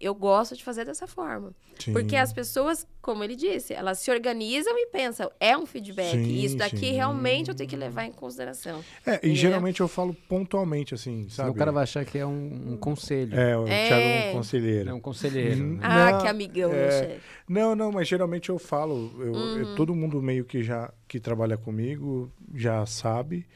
eu 0.00 0.14
gosto 0.14 0.54
de 0.54 0.62
fazer 0.62 0.84
dessa 0.84 1.06
forma. 1.06 1.52
Sim. 1.78 1.92
Porque 1.92 2.16
as 2.16 2.32
pessoas, 2.32 2.86
como 3.00 3.24
ele 3.24 3.34
disse, 3.34 3.72
elas 3.72 3.98
se 3.98 4.10
organizam 4.10 4.76
e 4.78 4.86
pensam, 4.86 5.30
é 5.40 5.56
um 5.56 5.66
feedback. 5.66 6.12
Sim, 6.12 6.42
isso 6.42 6.56
daqui 6.56 6.78
sim. 6.78 6.92
realmente 6.92 7.48
eu 7.48 7.54
tenho 7.54 7.68
que 7.68 7.76
levar 7.76 8.04
em 8.04 8.12
consideração. 8.12 8.82
É, 9.06 9.20
e 9.26 9.34
geralmente 9.34 9.80
eu 9.80 9.88
falo 9.88 10.14
pontualmente, 10.28 10.94
assim, 10.94 11.28
sabe? 11.28 11.50
o 11.50 11.54
cara 11.54 11.72
vai 11.72 11.82
achar 11.84 12.04
que 12.04 12.18
é 12.18 12.26
um, 12.26 12.72
um 12.72 12.76
conselho. 12.76 13.38
É, 13.38 13.56
o 13.56 13.66
é. 13.66 13.88
Thiago 13.88 14.02
é 14.02 14.30
um 14.30 14.32
conselheiro. 14.32 14.90
É 14.90 14.94
um 14.94 15.00
conselheiro. 15.00 15.64
Né? 15.64 15.78
Ah, 15.82 16.12
não, 16.12 16.20
que 16.20 16.28
amigão, 16.28 16.72
é, 16.72 17.18
Não, 17.48 17.74
não, 17.74 17.92
mas 17.92 18.06
geralmente 18.06 18.50
eu 18.50 18.58
falo, 18.58 19.12
eu, 19.18 19.32
uhum. 19.32 19.58
eu, 19.58 19.74
todo 19.74 19.94
mundo 19.94 20.20
meio 20.20 20.44
que 20.44 20.62
já 20.62 20.92
que 21.08 21.18
trabalha 21.20 21.56
comigo 21.56 22.30
já 22.54 22.84
sabe. 22.84 23.46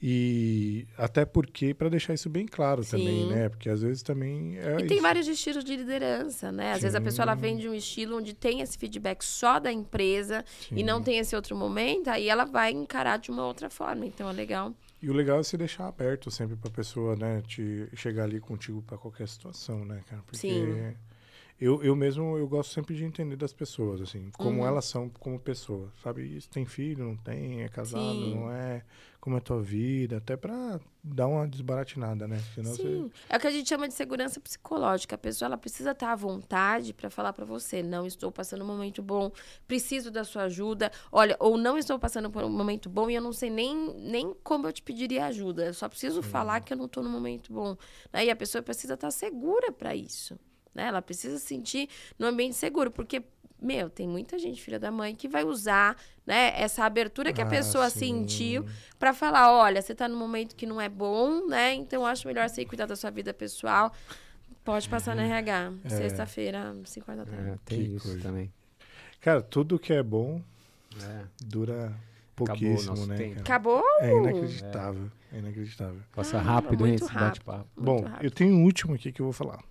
E 0.00 0.86
até 0.96 1.24
porque, 1.24 1.74
para 1.74 1.88
deixar 1.88 2.14
isso 2.14 2.30
bem 2.30 2.46
claro 2.46 2.84
Sim. 2.84 2.98
também, 2.98 3.26
né? 3.26 3.48
Porque 3.48 3.68
às 3.68 3.82
vezes 3.82 4.00
também. 4.00 4.56
É 4.56 4.80
e 4.80 4.86
tem 4.86 5.00
vários 5.00 5.26
estilos 5.26 5.64
de 5.64 5.74
liderança, 5.74 6.52
né? 6.52 6.70
Às 6.70 6.76
Sim. 6.76 6.82
vezes 6.82 6.94
a 6.94 7.00
pessoa 7.00 7.24
ela 7.24 7.34
vem 7.34 7.56
de 7.56 7.68
um 7.68 7.74
estilo 7.74 8.16
onde 8.16 8.32
tem 8.32 8.60
esse 8.60 8.78
feedback 8.78 9.24
só 9.24 9.58
da 9.58 9.72
empresa 9.72 10.44
Sim. 10.68 10.76
e 10.76 10.82
não 10.84 11.02
tem 11.02 11.18
esse 11.18 11.34
outro 11.34 11.56
momento, 11.56 12.08
aí 12.08 12.28
ela 12.28 12.44
vai 12.44 12.70
encarar 12.70 13.18
de 13.18 13.32
uma 13.32 13.44
outra 13.44 13.68
forma. 13.68 14.06
Então 14.06 14.30
é 14.30 14.32
legal. 14.32 14.72
E 15.02 15.10
o 15.10 15.12
legal 15.12 15.40
é 15.40 15.42
se 15.42 15.56
deixar 15.56 15.88
aberto 15.88 16.30
sempre 16.30 16.54
para 16.54 16.68
a 16.68 16.72
pessoa, 16.72 17.16
né? 17.16 17.42
Te 17.42 17.88
chegar 17.94 18.24
ali 18.24 18.38
contigo 18.38 18.80
para 18.82 18.96
qualquer 18.96 19.26
situação, 19.26 19.84
né, 19.84 20.00
cara? 20.08 20.22
Porque 20.22 20.48
Sim. 20.48 20.94
Eu, 21.60 21.82
eu 21.82 21.96
mesmo, 21.96 22.38
eu 22.38 22.46
gosto 22.46 22.72
sempre 22.72 22.94
de 22.94 23.04
entender 23.04 23.34
das 23.34 23.52
pessoas, 23.52 24.00
assim, 24.00 24.30
como 24.38 24.60
uhum. 24.60 24.66
elas 24.66 24.84
são 24.84 25.08
como 25.08 25.40
pessoas, 25.40 25.90
sabe? 26.04 26.22
Isso 26.36 26.48
tem 26.48 26.64
filho, 26.64 27.04
não 27.04 27.16
tem, 27.16 27.64
é 27.64 27.68
casado, 27.68 28.12
Sim. 28.12 28.34
não 28.36 28.52
é, 28.52 28.84
como 29.20 29.36
é 29.36 29.38
a 29.38 29.42
tua 29.42 29.60
vida, 29.60 30.18
até 30.18 30.36
para 30.36 30.80
dar 31.02 31.26
uma 31.26 31.46
desbaratinada, 31.46 32.28
né? 32.28 32.40
Senão 32.54 32.72
Sim, 32.74 33.10
você... 33.10 33.24
é 33.28 33.36
o 33.36 33.40
que 33.40 33.46
a 33.46 33.50
gente 33.50 33.68
chama 33.68 33.88
de 33.88 33.94
segurança 33.94 34.40
psicológica. 34.40 35.16
A 35.16 35.18
pessoa, 35.18 35.46
ela 35.46 35.56
precisa 35.56 35.90
estar 35.90 36.12
à 36.12 36.16
vontade 36.16 36.94
para 36.94 37.10
falar 37.10 37.32
para 37.32 37.44
você, 37.44 37.82
não 37.82 38.06
estou 38.06 38.30
passando 38.30 38.62
um 38.62 38.66
momento 38.66 39.02
bom, 39.02 39.32
preciso 39.66 40.10
da 40.10 40.24
sua 40.24 40.44
ajuda, 40.44 40.92
olha, 41.10 41.36
ou 41.40 41.56
não 41.56 41.76
estou 41.76 41.98
passando 41.98 42.30
por 42.30 42.44
um 42.44 42.50
momento 42.50 42.88
bom 42.88 43.10
e 43.10 43.14
eu 43.14 43.22
não 43.22 43.32
sei 43.32 43.50
nem, 43.50 43.94
nem 43.98 44.34
como 44.42 44.66
eu 44.66 44.72
te 44.72 44.82
pediria 44.82 45.26
ajuda, 45.26 45.66
eu 45.66 45.74
só 45.74 45.88
preciso 45.88 46.22
Sim. 46.22 46.28
falar 46.28 46.60
que 46.60 46.72
eu 46.72 46.76
não 46.76 46.86
estou 46.86 47.02
no 47.02 47.10
momento 47.10 47.52
bom. 47.52 47.76
Né? 48.12 48.26
E 48.26 48.30
a 48.30 48.36
pessoa 48.36 48.62
precisa 48.62 48.94
estar 48.94 49.10
segura 49.10 49.72
para 49.72 49.94
isso. 49.96 50.38
Né? 50.74 50.86
Ela 50.86 51.02
precisa 51.02 51.38
se 51.38 51.46
sentir 51.46 51.88
no 52.16 52.26
ambiente 52.26 52.54
seguro, 52.54 52.90
porque, 52.90 53.22
meu, 53.60 53.90
tem 53.90 54.06
muita 54.06 54.38
gente, 54.38 54.62
filha 54.62 54.78
da 54.78 54.90
mãe, 54.90 55.14
que 55.14 55.28
vai 55.28 55.44
usar 55.44 55.96
né, 56.26 56.52
essa 56.60 56.84
abertura 56.84 57.32
que 57.32 57.40
ah, 57.40 57.44
a 57.44 57.48
pessoa 57.48 57.90
sim. 57.90 57.98
sentiu 57.98 58.64
para 58.98 59.12
falar: 59.12 59.52
olha, 59.52 59.82
você 59.82 59.92
está 59.92 60.06
num 60.06 60.18
momento 60.18 60.54
que 60.54 60.66
não 60.66 60.80
é 60.80 60.88
bom, 60.88 61.46
né? 61.46 61.74
Então 61.74 62.06
acho 62.06 62.26
melhor 62.26 62.48
você 62.48 62.64
cuidar 62.64 62.86
da 62.86 62.94
sua 62.94 63.10
vida 63.10 63.34
pessoal. 63.34 63.92
Pode 64.64 64.88
passar 64.88 65.16
uhum. 65.16 65.22
na 65.22 65.26
RH, 65.26 65.72
é. 65.84 65.88
sexta-feira, 65.88 66.76
5 66.84 67.10
horas 67.10 67.24
da 67.24 67.32
tarde. 67.32 67.50
É, 67.50 67.58
tem 67.64 67.78
que 67.78 67.96
isso 67.96 68.06
coisa. 68.06 68.22
também. 68.22 68.52
Cara, 69.20 69.42
tudo 69.42 69.78
que 69.78 69.92
é 69.92 70.02
bom 70.02 70.40
é. 71.02 71.24
dura 71.44 71.92
pouquíssimo, 72.36 73.06
né? 73.06 73.16
Tempo. 73.16 73.40
Acabou? 73.40 73.82
É 74.00 74.14
inacreditável. 74.14 75.10
É, 75.32 75.36
é 75.36 75.38
inacreditável. 75.40 76.00
Passa 76.14 76.38
rápido, 76.38 76.86
hein, 76.86 76.94
esse 76.94 77.12
bate-papo. 77.12 77.66
Bom, 77.76 78.02
rápido. 78.02 78.24
eu 78.24 78.30
tenho 78.30 78.54
um 78.54 78.64
último 78.64 78.94
aqui 78.94 79.10
que 79.10 79.20
eu 79.20 79.26
vou 79.26 79.32
falar. 79.32 79.62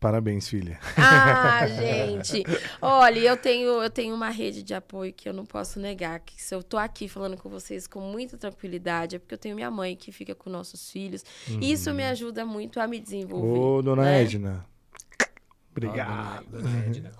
Parabéns, 0.00 0.48
filha. 0.48 0.80
Ah, 0.96 1.66
gente. 1.68 2.42
Olha, 2.80 3.18
eu 3.18 3.36
tenho, 3.36 3.82
eu 3.82 3.90
tenho 3.90 4.14
uma 4.14 4.30
rede 4.30 4.62
de 4.62 4.72
apoio 4.72 5.12
que 5.12 5.28
eu 5.28 5.32
não 5.34 5.44
posso 5.44 5.78
negar. 5.78 6.20
Que 6.20 6.42
se 6.42 6.54
eu 6.54 6.62
tô 6.62 6.78
aqui 6.78 7.06
falando 7.06 7.36
com 7.36 7.50
vocês 7.50 7.86
com 7.86 8.00
muita 8.00 8.38
tranquilidade, 8.38 9.16
é 9.16 9.18
porque 9.18 9.34
eu 9.34 9.38
tenho 9.38 9.54
minha 9.54 9.70
mãe 9.70 9.94
que 9.94 10.10
fica 10.10 10.34
com 10.34 10.48
nossos 10.48 10.90
filhos. 10.90 11.22
Uhum. 11.50 11.60
Isso 11.60 11.92
me 11.92 12.02
ajuda 12.04 12.46
muito 12.46 12.80
a 12.80 12.86
me 12.86 12.98
desenvolver. 12.98 13.58
Ô, 13.58 13.82
dona 13.82 14.04
né? 14.04 14.22
Edna. 14.22 14.64
Obrigado. 15.88 16.46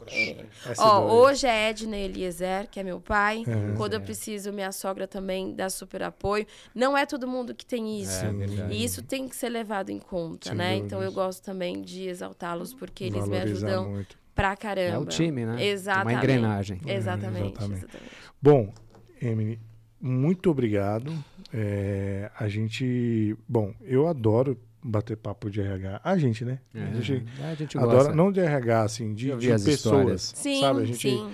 é. 0.09 0.45
Ó, 0.79 1.13
hoje 1.15 1.47
é 1.47 1.71
Edna 1.71 1.97
Eliezer, 1.97 2.69
que 2.71 2.79
é 2.79 2.83
meu 2.83 3.01
pai. 3.01 3.43
É, 3.47 3.77
Quando 3.77 3.95
eu 3.95 4.01
preciso, 4.01 4.53
minha 4.53 4.73
sogra 4.73 5.07
também 5.09 5.55
dá 5.55 5.71
super 5.71 6.03
apoio. 6.03 6.47
Não 6.75 6.97
é 6.97 7.07
todo 7.07 7.27
mundo 7.27 7.55
que 7.55 7.65
tem 7.65 8.01
isso. 8.01 8.25
É, 8.25 8.73
e 8.73 8.85
isso 8.85 9.03
tem 9.03 9.29
que 9.29 9.35
ser 9.37 9.49
levado 9.49 9.91
em 9.91 9.99
conta, 9.99 10.51
Sem 10.51 10.59
né? 10.59 10.77
Então 10.77 11.03
eu 11.03 11.13
gosto 11.13 11.43
também 11.43 11.81
de 11.81 12.09
exaltá-los, 12.09 12.75
porque 12.75 13.05
eles 13.05 13.27
me 13.27 13.39
ajudam 13.39 13.91
muito. 13.91 14.19
pra 14.35 14.57
caramba. 14.57 14.97
É 14.97 14.99
o 14.99 15.07
time, 15.07 15.45
né? 15.47 15.65
Exatamente. 15.65 16.15
Uma 16.15 16.19
engrenagem. 16.19 16.81
Exatamente. 16.87 17.53
exatamente. 17.53 17.79
exatamente. 17.79 18.11
Bom, 18.43 18.73
Emily, 19.21 19.61
muito 20.01 20.51
obrigado. 20.51 21.13
É, 21.53 22.31
a 22.39 22.49
gente. 22.49 23.37
Bom, 23.49 23.75
eu 23.83 24.07
adoro 24.09 24.59
bater 24.83 25.17
papo 25.17 25.51
de 25.51 25.61
RH. 25.61 26.01
A 26.03 26.17
gente, 26.17 26.45
né? 26.45 26.59
É, 26.75 26.83
a 26.83 27.01
gente, 27.01 27.25
a 27.43 27.55
gente 27.55 27.79
adora, 27.79 27.97
gosta. 27.97 28.15
não 28.15 28.33
de 28.33 28.41
RH, 28.41 28.83
assim, 28.83 29.15
de, 29.15 29.35
de 29.37 29.49
pessoas. 29.65 30.33
Sim, 30.35 30.61
sabe? 30.61 30.83
A 30.83 30.85
gente, 30.85 31.11
sim. 31.11 31.31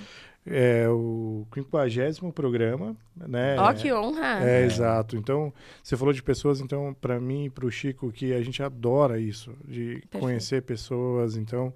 É 0.49 0.89
o 0.89 1.45
50 1.53 2.33
programa, 2.33 2.97
né? 3.17 3.57
Ó, 3.59 3.69
oh, 3.69 3.75
que 3.75 3.93
honra! 3.93 4.49
É, 4.49 4.63
é, 4.63 4.65
exato. 4.65 5.17
Então, 5.17 5.53
você 5.83 5.97
falou 5.97 6.15
de 6.15 6.23
pessoas, 6.23 6.61
então, 6.61 6.95
para 7.01 7.19
mim 7.19 7.47
e 7.47 7.51
para 7.51 7.67
o 7.67 7.71
Chico, 7.71 8.13
que 8.13 8.33
a 8.33 8.41
gente 8.41 8.63
adora 8.63 9.19
isso, 9.19 9.53
de 9.65 9.87
Perfeito. 9.87 10.19
conhecer 10.21 10.63
pessoas. 10.63 11.37
Então, 11.37 11.75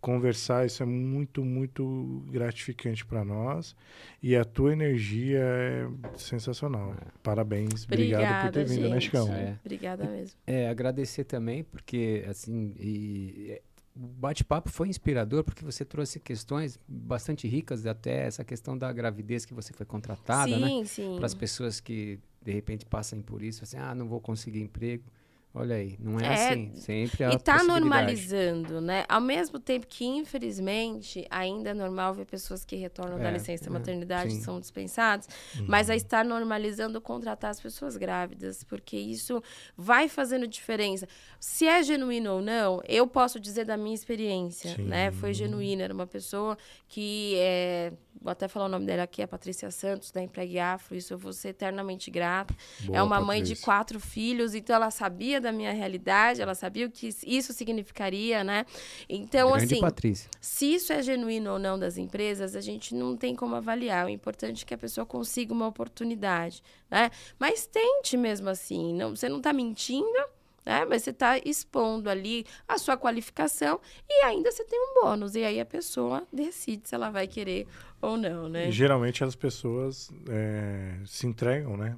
conversar, 0.00 0.66
isso 0.66 0.82
é 0.82 0.86
muito, 0.86 1.44
muito 1.44 2.24
gratificante 2.28 3.04
para 3.04 3.24
nós. 3.24 3.76
E 4.22 4.34
a 4.34 4.44
tua 4.44 4.72
energia 4.72 5.40
é 5.40 5.88
sensacional. 6.16 6.94
É. 6.94 7.06
Parabéns. 7.22 7.84
Obrigada, 7.84 8.22
Obrigado 8.22 8.44
por 8.44 8.52
ter 8.52 8.64
vindo, 8.64 8.88
né, 8.88 9.00
Chicão? 9.00 9.32
É. 9.32 9.58
Obrigada 9.64 10.04
mesmo. 10.04 10.38
É, 10.46 10.68
agradecer 10.68 11.24
também, 11.24 11.62
porque, 11.62 12.24
assim, 12.28 12.74
e, 12.78 13.60
o 13.94 14.06
bate-papo 14.06 14.70
foi 14.70 14.88
inspirador 14.88 15.44
porque 15.44 15.64
você 15.64 15.84
trouxe 15.84 16.18
questões 16.18 16.78
bastante 16.88 17.46
ricas, 17.46 17.84
até 17.86 18.26
essa 18.26 18.44
questão 18.44 18.76
da 18.78 18.92
gravidez 18.92 19.44
que 19.44 19.52
você 19.52 19.72
foi 19.72 19.84
contratada, 19.84 20.50
sim, 20.52 20.60
né? 20.60 20.84
Sim, 20.86 21.16
Para 21.16 21.26
as 21.26 21.34
pessoas 21.34 21.80
que 21.80 22.18
de 22.42 22.52
repente 22.52 22.86
passam 22.86 23.20
por 23.20 23.42
isso, 23.42 23.62
assim, 23.64 23.76
ah, 23.76 23.94
não 23.94 24.08
vou 24.08 24.20
conseguir 24.20 24.60
emprego 24.60 25.04
Olha 25.52 25.74
aí, 25.74 25.96
não 25.98 26.20
é, 26.20 26.26
é 26.26 26.50
assim, 26.52 26.72
sempre 26.76 27.24
há 27.24 27.30
E 27.32 27.34
está 27.34 27.64
normalizando, 27.64 28.80
né? 28.80 29.04
Ao 29.08 29.20
mesmo 29.20 29.58
tempo 29.58 29.84
que, 29.84 30.04
infelizmente, 30.04 31.26
ainda 31.28 31.70
é 31.70 31.74
normal 31.74 32.14
ver 32.14 32.24
pessoas 32.24 32.64
que 32.64 32.76
retornam 32.76 33.18
é, 33.18 33.22
da 33.24 33.30
licença 33.32 33.68
é, 33.68 33.70
maternidade 33.70 34.30
sim. 34.30 34.40
são 34.42 34.60
dispensadas, 34.60 35.28
uhum. 35.56 35.64
mas 35.66 35.90
aí 35.90 35.96
está 35.96 36.22
normalizando 36.22 37.00
contratar 37.00 37.50
as 37.50 37.60
pessoas 37.60 37.96
grávidas, 37.96 38.62
porque 38.62 38.96
isso 38.96 39.42
vai 39.76 40.08
fazendo 40.08 40.46
diferença. 40.46 41.08
Se 41.40 41.66
é 41.66 41.82
genuíno 41.82 42.34
ou 42.34 42.40
não, 42.40 42.80
eu 42.86 43.04
posso 43.08 43.40
dizer 43.40 43.64
da 43.64 43.76
minha 43.76 43.94
experiência, 43.94 44.76
sim. 44.76 44.84
né? 44.84 45.10
Foi 45.10 45.34
genuína, 45.34 45.82
era 45.82 45.92
uma 45.92 46.06
pessoa 46.06 46.56
que 46.86 47.34
é 47.38 47.92
vou 48.20 48.30
até 48.30 48.46
falar 48.46 48.66
o 48.66 48.68
nome 48.68 48.84
dela 48.84 49.04
aqui, 49.04 49.22
a 49.22 49.28
Patrícia 49.28 49.70
Santos, 49.70 50.10
da 50.10 50.22
Empregue 50.22 50.58
Afro, 50.58 50.94
isso 50.94 51.14
eu 51.14 51.18
vou 51.18 51.32
ser 51.32 51.48
eternamente 51.48 52.10
grata. 52.10 52.54
Boa, 52.80 52.98
é 52.98 53.02
uma 53.02 53.16
Patrícia. 53.16 53.26
mãe 53.26 53.42
de 53.42 53.56
quatro 53.56 53.98
filhos, 53.98 54.54
então 54.54 54.76
ela 54.76 54.90
sabia 54.90 55.39
da 55.40 55.52
minha 55.52 55.72
realidade, 55.72 56.40
ela 56.40 56.54
sabia 56.54 56.86
o 56.86 56.90
que 56.90 57.08
isso 57.26 57.52
significaria, 57.52 58.44
né? 58.44 58.64
Então, 59.08 59.50
Grande 59.50 59.64
assim, 59.64 59.80
Patrícia. 59.80 60.30
se 60.40 60.74
isso 60.74 60.92
é 60.92 61.02
genuíno 61.02 61.52
ou 61.52 61.58
não 61.58 61.78
das 61.78 61.96
empresas, 61.96 62.54
a 62.54 62.60
gente 62.60 62.94
não 62.94 63.16
tem 63.16 63.34
como 63.34 63.56
avaliar. 63.56 64.06
O 64.06 64.08
importante 64.08 64.64
é 64.64 64.66
que 64.66 64.74
a 64.74 64.78
pessoa 64.78 65.06
consiga 65.06 65.52
uma 65.52 65.66
oportunidade, 65.66 66.62
né? 66.90 67.10
Mas 67.38 67.66
tente 67.66 68.16
mesmo 68.16 68.48
assim, 68.48 68.94
não, 68.94 69.16
você 69.16 69.28
não 69.28 69.38
está 69.38 69.52
mentindo, 69.52 70.24
né? 70.64 70.84
Mas 70.84 71.02
você 71.02 71.10
está 71.10 71.38
expondo 71.38 72.10
ali 72.10 72.46
a 72.68 72.78
sua 72.78 72.96
qualificação 72.96 73.80
e 74.08 74.24
ainda 74.24 74.50
você 74.50 74.64
tem 74.64 74.78
um 74.78 75.02
bônus. 75.02 75.34
E 75.34 75.44
aí 75.44 75.60
a 75.60 75.66
pessoa 75.66 76.26
decide 76.32 76.88
se 76.88 76.94
ela 76.94 77.10
vai 77.10 77.26
querer 77.26 77.66
ou 78.02 78.16
não, 78.16 78.48
né? 78.48 78.68
E, 78.68 78.72
geralmente 78.72 79.22
as 79.22 79.34
pessoas 79.34 80.10
é, 80.28 80.94
se 81.04 81.26
entregam, 81.26 81.76
né? 81.76 81.96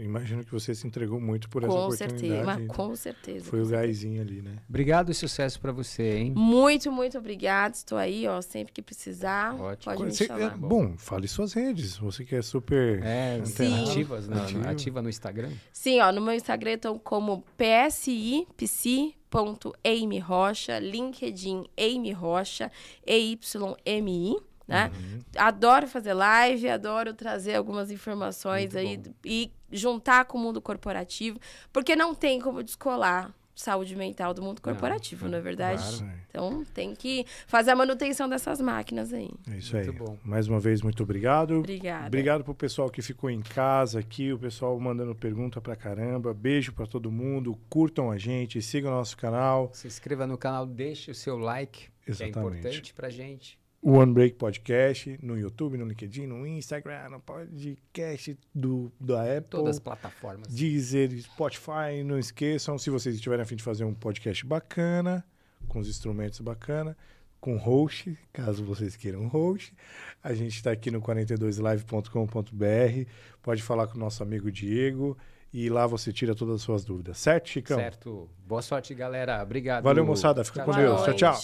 Imagino 0.00 0.44
que 0.44 0.50
você 0.50 0.74
se 0.74 0.86
entregou 0.86 1.20
muito 1.20 1.48
por 1.48 1.62
com 1.62 1.68
essa 1.68 2.04
oportunidade. 2.04 2.46
Certeza, 2.46 2.74
com 2.74 2.96
certeza. 2.96 3.44
Foi 3.44 3.60
com 3.60 3.66
o 3.66 3.68
gásinho 3.68 4.20
ali, 4.20 4.42
né? 4.42 4.56
Obrigado 4.68 5.10
e 5.10 5.14
sucesso 5.14 5.60
para 5.60 5.70
você, 5.70 6.18
hein? 6.18 6.32
Muito, 6.36 6.90
muito 6.90 7.16
obrigado. 7.16 7.74
Estou 7.74 7.96
aí, 7.96 8.26
ó, 8.26 8.40
sempre 8.40 8.72
que 8.72 8.82
precisar. 8.82 9.54
Ótimo. 9.54 9.94
Pode 9.94 10.14
você, 10.14 10.24
me 10.24 10.28
chamar. 10.28 10.52
É, 10.52 10.56
bom, 10.56 10.94
fale 10.96 11.28
suas 11.28 11.52
redes. 11.52 11.96
Você 11.96 12.24
que 12.24 12.34
é 12.34 12.42
super 12.42 13.00
é, 13.04 13.40
ativas, 13.82 14.28
no, 14.28 14.42
Ativo. 14.42 14.68
ativa 14.68 15.02
no 15.02 15.08
Instagram? 15.08 15.50
Sim, 15.72 16.00
ó, 16.00 16.10
no 16.10 16.20
meu 16.20 16.34
Instagram 16.34 16.72
estão 16.72 16.98
como 16.98 17.44
PSI, 17.56 18.48
psi, 18.56 19.14
ponto 19.30 19.72
Amy 19.84 20.18
Rocha, 20.18 20.78
LinkedIn 20.78 21.66
Amy 21.78 22.12
Rocha, 22.12 22.70
EYMI 23.06 24.36
né? 24.66 24.90
Uhum. 24.94 25.20
Adoro 25.36 25.86
fazer 25.86 26.14
live, 26.14 26.68
adoro 26.68 27.14
trazer 27.14 27.54
algumas 27.54 27.90
informações 27.90 28.74
Muito 28.74 28.78
aí 28.78 28.96
bom. 28.96 29.12
e 29.24 29.52
juntar 29.70 30.24
com 30.24 30.38
o 30.38 30.40
mundo 30.40 30.60
corporativo, 30.60 31.38
porque 31.72 31.94
não 31.94 32.14
tem 32.14 32.40
como 32.40 32.62
descolar 32.62 33.34
saúde 33.54 33.96
mental 33.96 34.34
do 34.34 34.42
mundo 34.42 34.60
corporativo, 34.60 35.24
não, 35.24 35.32
não 35.32 35.38
é 35.38 35.40
verdade? 35.40 35.82
Claro. 35.98 36.12
Então 36.28 36.64
tem 36.74 36.94
que 36.94 37.24
fazer 37.46 37.70
a 37.70 37.76
manutenção 37.76 38.28
dessas 38.28 38.60
máquinas 38.60 39.14
aí. 39.14 39.30
É 39.50 39.56
isso 39.56 39.74
aí. 39.76 39.86
Mais 40.22 40.46
uma 40.46 40.60
vez, 40.60 40.82
muito 40.82 41.02
obrigado. 41.02 41.54
Obrigada. 41.54 42.06
Obrigado 42.06 42.44
pro 42.44 42.54
pessoal 42.54 42.90
que 42.90 43.00
ficou 43.00 43.30
em 43.30 43.40
casa 43.40 44.00
aqui, 44.00 44.30
o 44.30 44.38
pessoal 44.38 44.78
mandando 44.78 45.14
pergunta 45.14 45.58
pra 45.58 45.74
caramba. 45.74 46.34
Beijo 46.34 46.72
para 46.74 46.86
todo 46.86 47.10
mundo. 47.10 47.58
Curtam 47.70 48.10
a 48.10 48.18
gente, 48.18 48.60
sigam 48.60 48.92
o 48.92 48.94
nosso 48.94 49.16
canal. 49.16 49.70
Se 49.72 49.86
inscreva 49.86 50.26
no 50.26 50.36
canal, 50.36 50.66
deixe 50.66 51.10
o 51.10 51.14
seu 51.14 51.38
like, 51.38 51.88
Exatamente. 52.06 52.32
que 52.32 52.38
é 52.38 52.40
importante 52.40 52.94
pra 52.94 53.08
gente 53.08 53.58
o 53.86 53.92
One 53.92 54.12
Break 54.12 54.34
Podcast 54.34 55.16
no 55.22 55.38
YouTube, 55.38 55.78
no 55.78 55.84
LinkedIn, 55.84 56.26
no 56.26 56.44
Instagram, 56.44 57.08
no 57.08 57.20
podcast 57.20 58.36
do, 58.52 58.90
da 58.98 59.22
Apple. 59.22 59.48
Todas 59.48 59.76
as 59.76 59.80
plataformas. 59.80 60.48
Deezer, 60.48 61.16
Spotify. 61.22 62.02
Não 62.04 62.18
esqueçam, 62.18 62.76
se 62.78 62.90
vocês 62.90 63.14
estiverem 63.14 63.44
a 63.44 63.46
fim 63.46 63.54
de 63.54 63.62
fazer 63.62 63.84
um 63.84 63.94
podcast 63.94 64.44
bacana, 64.44 65.24
com 65.68 65.78
os 65.78 65.88
instrumentos 65.88 66.40
bacana, 66.40 66.96
com 67.40 67.56
host, 67.56 68.18
caso 68.32 68.64
vocês 68.64 68.96
queiram 68.96 69.28
host, 69.28 69.72
a 70.20 70.34
gente 70.34 70.56
está 70.56 70.72
aqui 70.72 70.90
no 70.90 71.00
42live.com.br. 71.00 73.10
Pode 73.40 73.62
falar 73.62 73.86
com 73.86 73.94
o 73.94 74.00
nosso 74.00 74.20
amigo 74.20 74.50
Diego 74.50 75.16
e 75.52 75.68
lá 75.68 75.86
você 75.86 76.12
tira 76.12 76.34
todas 76.34 76.56
as 76.56 76.62
suas 76.62 76.84
dúvidas. 76.84 77.18
Certo, 77.18 77.50
Chicão? 77.50 77.78
Certo. 77.78 78.28
Boa 78.44 78.62
sorte, 78.62 78.92
galera. 78.96 79.40
Obrigado. 79.40 79.84
Valeu, 79.84 80.04
moçada. 80.04 80.42
Fica 80.42 80.64
tchau, 80.64 80.74
com 80.74 80.76
Deus. 80.76 81.04
Tchau, 81.04 81.14
tchau. 81.14 81.36